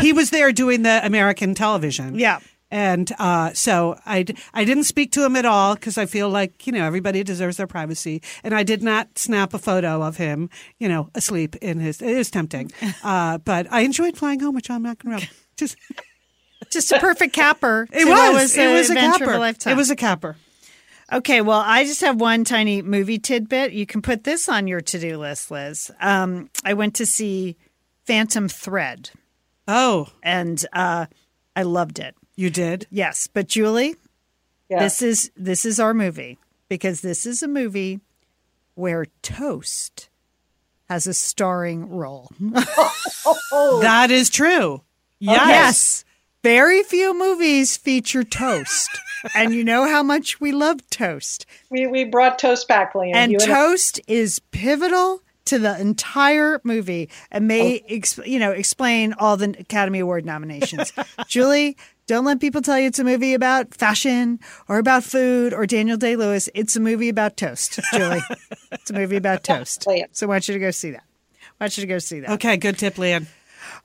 He 0.00 0.12
was 0.12 0.30
there 0.30 0.52
doing 0.52 0.82
the 0.82 1.04
American 1.04 1.54
television. 1.54 2.16
Yeah. 2.18 2.38
And 2.70 3.10
uh, 3.18 3.52
so 3.52 3.98
I, 4.04 4.24
d- 4.24 4.36
I 4.52 4.64
didn't 4.64 4.84
speak 4.84 5.12
to 5.12 5.24
him 5.24 5.36
at 5.36 5.44
all 5.44 5.74
because 5.74 5.96
I 5.96 6.06
feel 6.06 6.28
like, 6.28 6.66
you 6.66 6.72
know, 6.72 6.84
everybody 6.84 7.22
deserves 7.22 7.56
their 7.56 7.66
privacy. 7.68 8.20
And 8.42 8.54
I 8.54 8.62
did 8.64 8.82
not 8.82 9.16
snap 9.18 9.54
a 9.54 9.58
photo 9.58 10.02
of 10.02 10.16
him, 10.16 10.50
you 10.78 10.88
know, 10.88 11.08
asleep 11.14 11.54
in 11.56 11.78
his, 11.78 12.00
it 12.02 12.16
was 12.16 12.30
tempting. 12.30 12.72
Uh, 13.02 13.38
but 13.38 13.66
I 13.70 13.80
enjoyed 13.80 14.16
flying 14.16 14.40
home 14.40 14.54
with 14.54 14.64
John 14.64 14.82
McEnroe. 14.82 15.28
Just, 15.56 15.76
Just 16.70 16.92
a 16.92 16.98
perfect 16.98 17.32
capper. 17.34 17.86
it 17.92 18.06
was, 18.06 18.32
was 18.34 18.56
it 18.56 18.72
was 18.72 18.90
a 18.90 18.94
capper. 18.94 19.38
lifetime. 19.38 19.72
It 19.72 19.76
was 19.76 19.90
a 19.90 19.96
capper. 19.96 20.36
Okay, 21.12 21.40
well, 21.42 21.62
I 21.64 21.84
just 21.84 22.00
have 22.00 22.18
one 22.20 22.44
tiny 22.44 22.80
movie 22.82 23.18
tidbit. 23.18 23.72
You 23.72 23.84
can 23.86 24.00
put 24.02 24.24
this 24.24 24.48
on 24.48 24.66
your 24.66 24.80
to 24.80 24.98
do 24.98 25.18
list, 25.18 25.50
Liz. 25.50 25.90
Um, 26.00 26.50
I 26.64 26.74
went 26.74 26.94
to 26.96 27.06
see 27.06 27.56
Phantom 28.06 28.48
Thread, 28.48 29.10
Oh, 29.68 30.08
and 30.22 30.64
uh, 30.72 31.06
I 31.54 31.62
loved 31.62 31.98
it. 31.98 32.14
you 32.36 32.50
did? 32.50 32.86
Yes, 32.90 33.26
but 33.26 33.48
Julie, 33.48 33.96
Yeah. 34.70 34.80
this 34.80 35.02
is 35.02 35.30
this 35.36 35.64
is 35.64 35.78
our 35.78 35.94
movie 35.94 36.38
because 36.68 37.00
this 37.02 37.26
is 37.26 37.42
a 37.42 37.48
movie 37.48 38.00
where 38.74 39.06
Toast 39.22 40.08
has 40.88 41.06
a 41.06 41.14
starring 41.14 41.88
role. 41.90 42.30
That 43.80 44.10
is 44.10 44.28
true. 44.30 44.82
Yes. 45.18 45.46
Yes. 45.48 46.04
Very 46.44 46.82
few 46.82 47.18
movies 47.18 47.76
feature 47.76 48.22
toast. 48.22 48.90
and 49.34 49.54
you 49.54 49.64
know 49.64 49.88
how 49.88 50.02
much 50.02 50.38
we 50.42 50.52
love 50.52 50.88
toast. 50.90 51.46
we, 51.70 51.86
we 51.86 52.04
brought 52.04 52.38
Toast 52.38 52.68
back, 52.68 52.94
Lian. 52.94 53.16
And 53.16 53.32
You 53.32 53.38
I- 53.40 53.46
toast 53.46 53.98
is 54.06 54.38
pivotal 54.50 55.22
to 55.46 55.58
the 55.58 55.80
entire 55.80 56.60
movie 56.64 57.08
and 57.30 57.48
may 57.48 57.78
Oh. 57.80 57.86
ex- 57.88 58.20
you 58.26 58.38
know 58.38 58.50
explain 58.52 59.14
all 59.18 59.36
the 59.38 59.56
Academy 59.58 60.00
Award 60.00 60.26
nominations. 60.26 60.92
Julie, 61.28 61.76
don't 62.06 62.26
let 62.26 62.40
people 62.40 62.60
tell 62.60 62.78
you 62.78 62.88
it's 62.88 62.98
a 62.98 63.04
movie 63.04 63.32
about 63.32 63.74
fashion 63.74 64.38
or 64.68 64.76
about 64.78 65.02
food 65.04 65.54
or 65.54 65.64
Daniel 65.66 65.96
Day 65.96 66.16
Lewis. 66.16 66.50
It's 66.54 66.76
a 66.76 66.80
movie 66.80 67.08
about 67.08 67.38
toast, 67.38 67.80
Julie. 67.94 68.20
it's 68.72 68.90
a 68.90 68.94
movie 68.94 69.16
about 69.16 69.42
toast. 69.44 69.84
Play. 69.84 70.04
So 70.12 70.26
I 70.26 70.28
want 70.28 70.48
you 70.48 70.52
to 70.54 70.60
go 70.60 70.70
see 70.70 70.90
that. 70.90 71.04
I 71.60 71.64
want 71.64 71.78
you 71.78 71.82
to 71.82 71.86
go 71.88 71.98
see 71.98 72.20
that. 72.20 72.30
Okay, 72.32 72.58
good 72.58 72.76
tip, 72.78 72.96
Lian. 72.98 73.26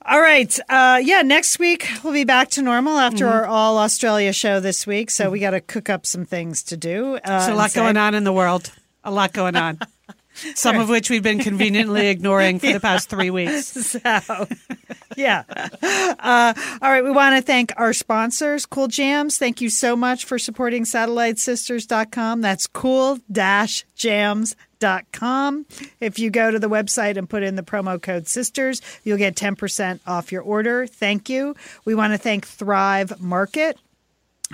All 0.06 0.22
right. 0.22 0.58
Uh, 0.70 1.00
yeah, 1.04 1.22
next 1.22 1.60
week 1.60 1.88
we'll 2.04 2.14
be 2.14 2.24
back 2.24 2.50
to 2.52 2.62
normal 2.62 2.98
after 2.98 3.26
Mm-hmm. 3.26 3.34
our 3.34 3.46
All 3.46 3.78
Australia 3.78 4.32
show 4.34 4.60
this 4.60 4.88
week. 4.88 5.12
So 5.12 5.30
we 5.30 5.40
got 5.40 5.52
to 5.52 5.62
cook 5.62 5.90
up 5.90 6.06
some 6.06 6.26
things 6.26 6.64
to 6.64 6.78
do. 6.78 7.16
Uh, 7.18 7.20
There's 7.40 7.48
a 7.50 7.54
lot 7.56 7.74
going 7.74 7.98
on 7.98 8.16
in 8.16 8.24
the 8.24 8.34
world. 8.34 8.72
A 9.04 9.12
lot 9.12 9.34
going 9.34 9.56
on. 9.56 9.80
Some 10.56 10.78
of 10.78 10.88
which 10.88 11.10
we've 11.10 11.24
been 11.24 11.40
conveniently 11.40 12.08
ignoring 12.12 12.60
for 12.60 12.72
the 12.72 12.80
past 12.80 13.10
three 13.10 13.30
weeks. 13.30 13.74
So, 14.00 14.48
yeah. 15.18 15.44
Uh, 15.82 16.54
all 16.82 16.90
right. 16.90 17.04
We 17.04 17.12
want 17.12 17.36
to 17.36 17.42
thank 17.42 17.74
our 17.76 17.92
sponsors, 17.92 18.66
Cool 18.66 18.88
Jams. 18.88 19.38
Thank 19.38 19.60
you 19.60 19.70
so 19.70 19.98
much 19.98 20.24
for 20.24 20.40
supporting 20.40 20.86
SatelliteSisters.com. 20.86 22.40
That's 22.40 22.68
cool 22.68 23.20
jams.com. 24.80 25.66
If 26.00 26.20
you 26.20 26.30
go 26.30 26.52
to 26.52 26.60
the 26.60 26.70
website 26.70 27.18
and 27.18 27.28
put 27.30 27.44
in 27.44 27.56
the 27.56 27.64
promo 27.64 28.02
code 28.02 28.28
SISTERS, 28.28 28.82
you'll 29.04 29.18
get 29.18 29.36
10% 29.36 30.00
off 30.08 30.32
your 30.32 30.42
order. 30.42 30.88
Thank 30.88 31.30
you. 31.30 31.54
We 31.86 31.94
want 31.96 32.14
to 32.14 32.18
thank 32.18 32.48
Thrive 32.48 33.20
Market. 33.22 33.78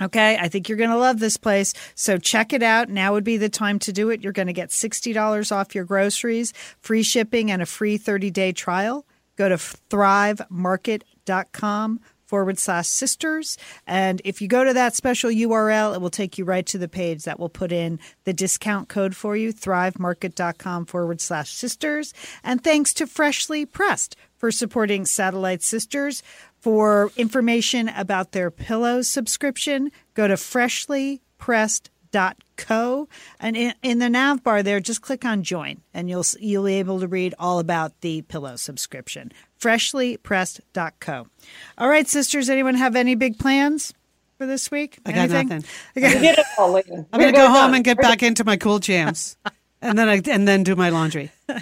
Okay, 0.02 0.36
I 0.38 0.48
think 0.48 0.68
you're 0.68 0.76
going 0.76 0.90
to 0.90 0.98
love 0.98 1.20
this 1.20 1.38
place. 1.38 1.72
So 1.94 2.18
check 2.18 2.52
it 2.52 2.62
out. 2.62 2.90
Now 2.90 3.14
would 3.14 3.24
be 3.24 3.38
the 3.38 3.48
time 3.48 3.78
to 3.80 3.94
do 3.94 4.10
it. 4.10 4.22
You're 4.22 4.34
going 4.34 4.48
to 4.48 4.52
get 4.52 4.68
$60 4.68 5.52
off 5.52 5.74
your 5.74 5.84
groceries, 5.84 6.52
free 6.80 7.02
shipping, 7.02 7.50
and 7.50 7.62
a 7.62 7.66
free 7.66 7.96
30 7.96 8.30
day 8.30 8.52
trial. 8.52 9.06
Go 9.36 9.48
to 9.48 9.56
thrivemarket.com 9.56 12.00
forward 12.26 12.58
slash 12.58 12.88
sisters. 12.88 13.56
And 13.86 14.20
if 14.24 14.42
you 14.42 14.48
go 14.48 14.64
to 14.64 14.74
that 14.74 14.94
special 14.94 15.30
URL, 15.30 15.94
it 15.94 16.00
will 16.00 16.10
take 16.10 16.36
you 16.38 16.44
right 16.44 16.66
to 16.66 16.78
the 16.78 16.88
page 16.88 17.24
that 17.24 17.38
will 17.38 17.48
put 17.48 17.72
in 17.72 17.98
the 18.24 18.32
discount 18.32 18.88
code 18.88 19.16
for 19.16 19.36
you, 19.36 19.52
thrivemarket.com 19.52 20.86
forward 20.86 21.20
slash 21.20 21.52
sisters. 21.52 22.12
And 22.42 22.62
thanks 22.62 22.92
to 22.94 23.06
Freshly 23.06 23.64
Pressed 23.64 24.16
for 24.36 24.50
supporting 24.50 25.06
Satellite 25.06 25.62
Sisters. 25.62 26.22
For 26.58 27.12
information 27.16 27.88
about 27.88 28.32
their 28.32 28.50
pillow 28.50 29.02
subscription, 29.02 29.92
go 30.14 30.26
to 30.26 30.36
freshlypressed.co 32.56 33.08
and 33.40 33.56
in, 33.56 33.74
in 33.82 33.98
the 33.98 34.08
nav 34.08 34.42
bar 34.42 34.62
there 34.62 34.80
just 34.80 35.02
click 35.02 35.24
on 35.24 35.42
join 35.42 35.80
and 35.94 36.08
you'll 36.08 36.24
you'll 36.40 36.64
be 36.64 36.74
able 36.74 37.00
to 37.00 37.08
read 37.08 37.34
all 37.38 37.58
about 37.58 38.00
the 38.00 38.22
pillow 38.22 38.56
subscription. 38.56 39.32
freshlypressed.co. 39.60 41.26
All 41.78 41.88
right, 41.88 42.08
sisters, 42.08 42.48
anyone 42.48 42.74
have 42.74 42.96
any 42.96 43.14
big 43.14 43.38
plans 43.38 43.92
for 44.38 44.46
this 44.46 44.70
week? 44.70 44.98
I 45.06 45.12
got 45.12 45.30
Anything? 45.30 45.48
nothing. 45.48 45.64
You 45.94 46.02
did 46.02 46.38
it 46.38 46.46
all, 46.58 46.72
Lian. 46.72 47.06
I'm 47.12 47.20
going 47.20 47.32
to 47.32 47.38
go 47.38 47.48
home 47.48 47.74
and 47.74 47.84
get 47.84 47.98
back 47.98 48.22
into 48.22 48.44
my 48.44 48.56
cool 48.56 48.78
jams. 48.78 49.36
And 49.82 49.98
then 49.98 50.08
I 50.08 50.20
and 50.30 50.48
then 50.48 50.62
do 50.62 50.74
my 50.74 50.88
laundry. 50.90 51.30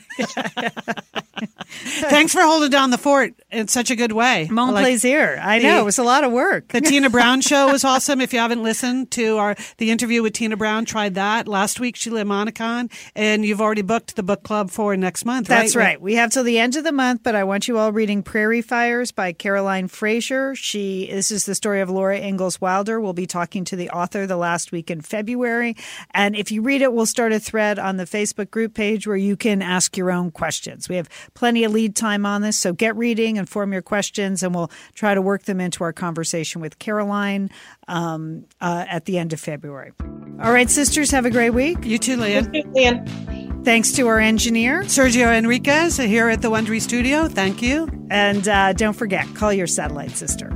Thanks 1.76 2.32
for 2.32 2.42
holding 2.42 2.70
down 2.70 2.90
the 2.90 2.98
fort 2.98 3.34
in 3.50 3.68
such 3.68 3.90
a 3.90 3.96
good 3.96 4.12
way. 4.12 4.48
Mon 4.50 4.72
like- 4.72 4.84
plaisir. 4.84 5.38
I 5.40 5.58
know 5.58 5.80
it 5.80 5.84
was 5.84 5.98
a 5.98 6.02
lot 6.02 6.24
of 6.24 6.32
work. 6.32 6.68
The 6.68 6.80
Tina 6.80 7.10
Brown 7.14 7.40
show 7.40 7.70
was 7.70 7.84
awesome. 7.84 8.20
If 8.20 8.32
you 8.32 8.38
haven't 8.38 8.62
listened 8.62 9.10
to 9.12 9.38
our 9.38 9.56
the 9.78 9.90
interview 9.90 10.22
with 10.22 10.34
Tina 10.34 10.56
Brown, 10.56 10.84
try 10.84 11.08
that. 11.10 11.48
Last 11.48 11.80
week, 11.80 11.96
Sheila 11.96 12.22
Monicon, 12.22 12.90
and 13.14 13.44
you've 13.44 13.60
already 13.60 13.82
booked 13.82 14.16
the 14.16 14.22
book 14.22 14.42
club 14.42 14.70
for 14.70 14.96
next 14.96 15.24
month, 15.24 15.50
right? 15.50 15.60
That's 15.60 15.76
right. 15.76 16.00
We 16.00 16.14
have 16.14 16.30
till 16.30 16.44
the 16.44 16.58
end 16.58 16.76
of 16.76 16.84
the 16.84 16.92
month, 16.92 17.22
but 17.22 17.34
I 17.34 17.44
want 17.44 17.68
you 17.68 17.78
all 17.78 17.92
reading 17.92 18.22
Prairie 18.22 18.62
Fires 18.62 19.10
by 19.12 19.32
Caroline 19.32 19.88
Fraser. 19.88 20.54
She 20.54 21.08
this 21.10 21.30
is 21.30 21.46
the 21.46 21.54
story 21.54 21.80
of 21.80 21.90
Laura 21.90 22.18
Ingalls 22.18 22.60
Wilder. 22.60 23.00
We'll 23.00 23.12
be 23.12 23.26
talking 23.26 23.64
to 23.66 23.76
the 23.76 23.90
author 23.90 24.26
the 24.26 24.36
last 24.36 24.72
week 24.72 24.90
in 24.90 25.00
February. 25.00 25.76
And 26.12 26.36
if 26.36 26.50
you 26.50 26.62
read 26.62 26.82
it, 26.82 26.92
we'll 26.92 27.06
start 27.06 27.32
a 27.32 27.40
thread 27.40 27.78
on 27.78 27.96
the 27.96 28.04
Facebook 28.04 28.50
group 28.50 28.74
page 28.74 29.06
where 29.06 29.16
you 29.16 29.36
can 29.36 29.62
ask 29.74 29.96
your 29.96 30.10
own 30.10 30.30
questions. 30.30 30.88
We 30.88 30.96
have 30.96 31.08
plenty 31.34 31.64
of 31.64 31.72
lead 31.72 31.96
time 31.96 32.24
on 32.24 32.42
this, 32.42 32.56
so 32.56 32.72
get 32.72 32.96
reading 32.96 33.38
and 33.38 33.48
form 33.48 33.72
your 33.72 33.82
questions, 33.82 34.42
and 34.42 34.54
we'll 34.54 34.70
try 34.94 35.14
to 35.14 35.22
work 35.22 35.44
them 35.44 35.60
into 35.60 35.84
our 35.84 35.92
conversation 35.92 36.60
with 36.60 36.78
Caroline 36.78 37.50
um, 37.88 38.44
uh, 38.60 38.84
at 38.88 39.04
the 39.06 39.18
end 39.18 39.32
of 39.32 39.40
February. 39.40 39.92
All 40.42 40.52
right, 40.52 40.70
sisters, 40.70 41.10
have 41.10 41.26
a 41.26 41.30
great 41.30 41.50
week. 41.50 41.84
You 41.84 41.98
too, 41.98 42.16
Leah. 42.16 42.42
Lian. 42.42 43.64
Thanks 43.64 43.92
to 43.92 44.06
our 44.08 44.18
engineer. 44.18 44.82
Sergio 44.82 45.36
Enriquez 45.36 45.96
here 45.96 46.28
at 46.28 46.42
the 46.42 46.50
Wondery 46.50 46.82
Studio. 46.82 47.28
Thank 47.28 47.62
you. 47.62 47.88
And 48.10 48.46
uh, 48.46 48.74
don't 48.74 48.92
forget, 48.92 49.26
call 49.34 49.52
your 49.52 49.66
satellite 49.66 50.10
sister. 50.10 50.50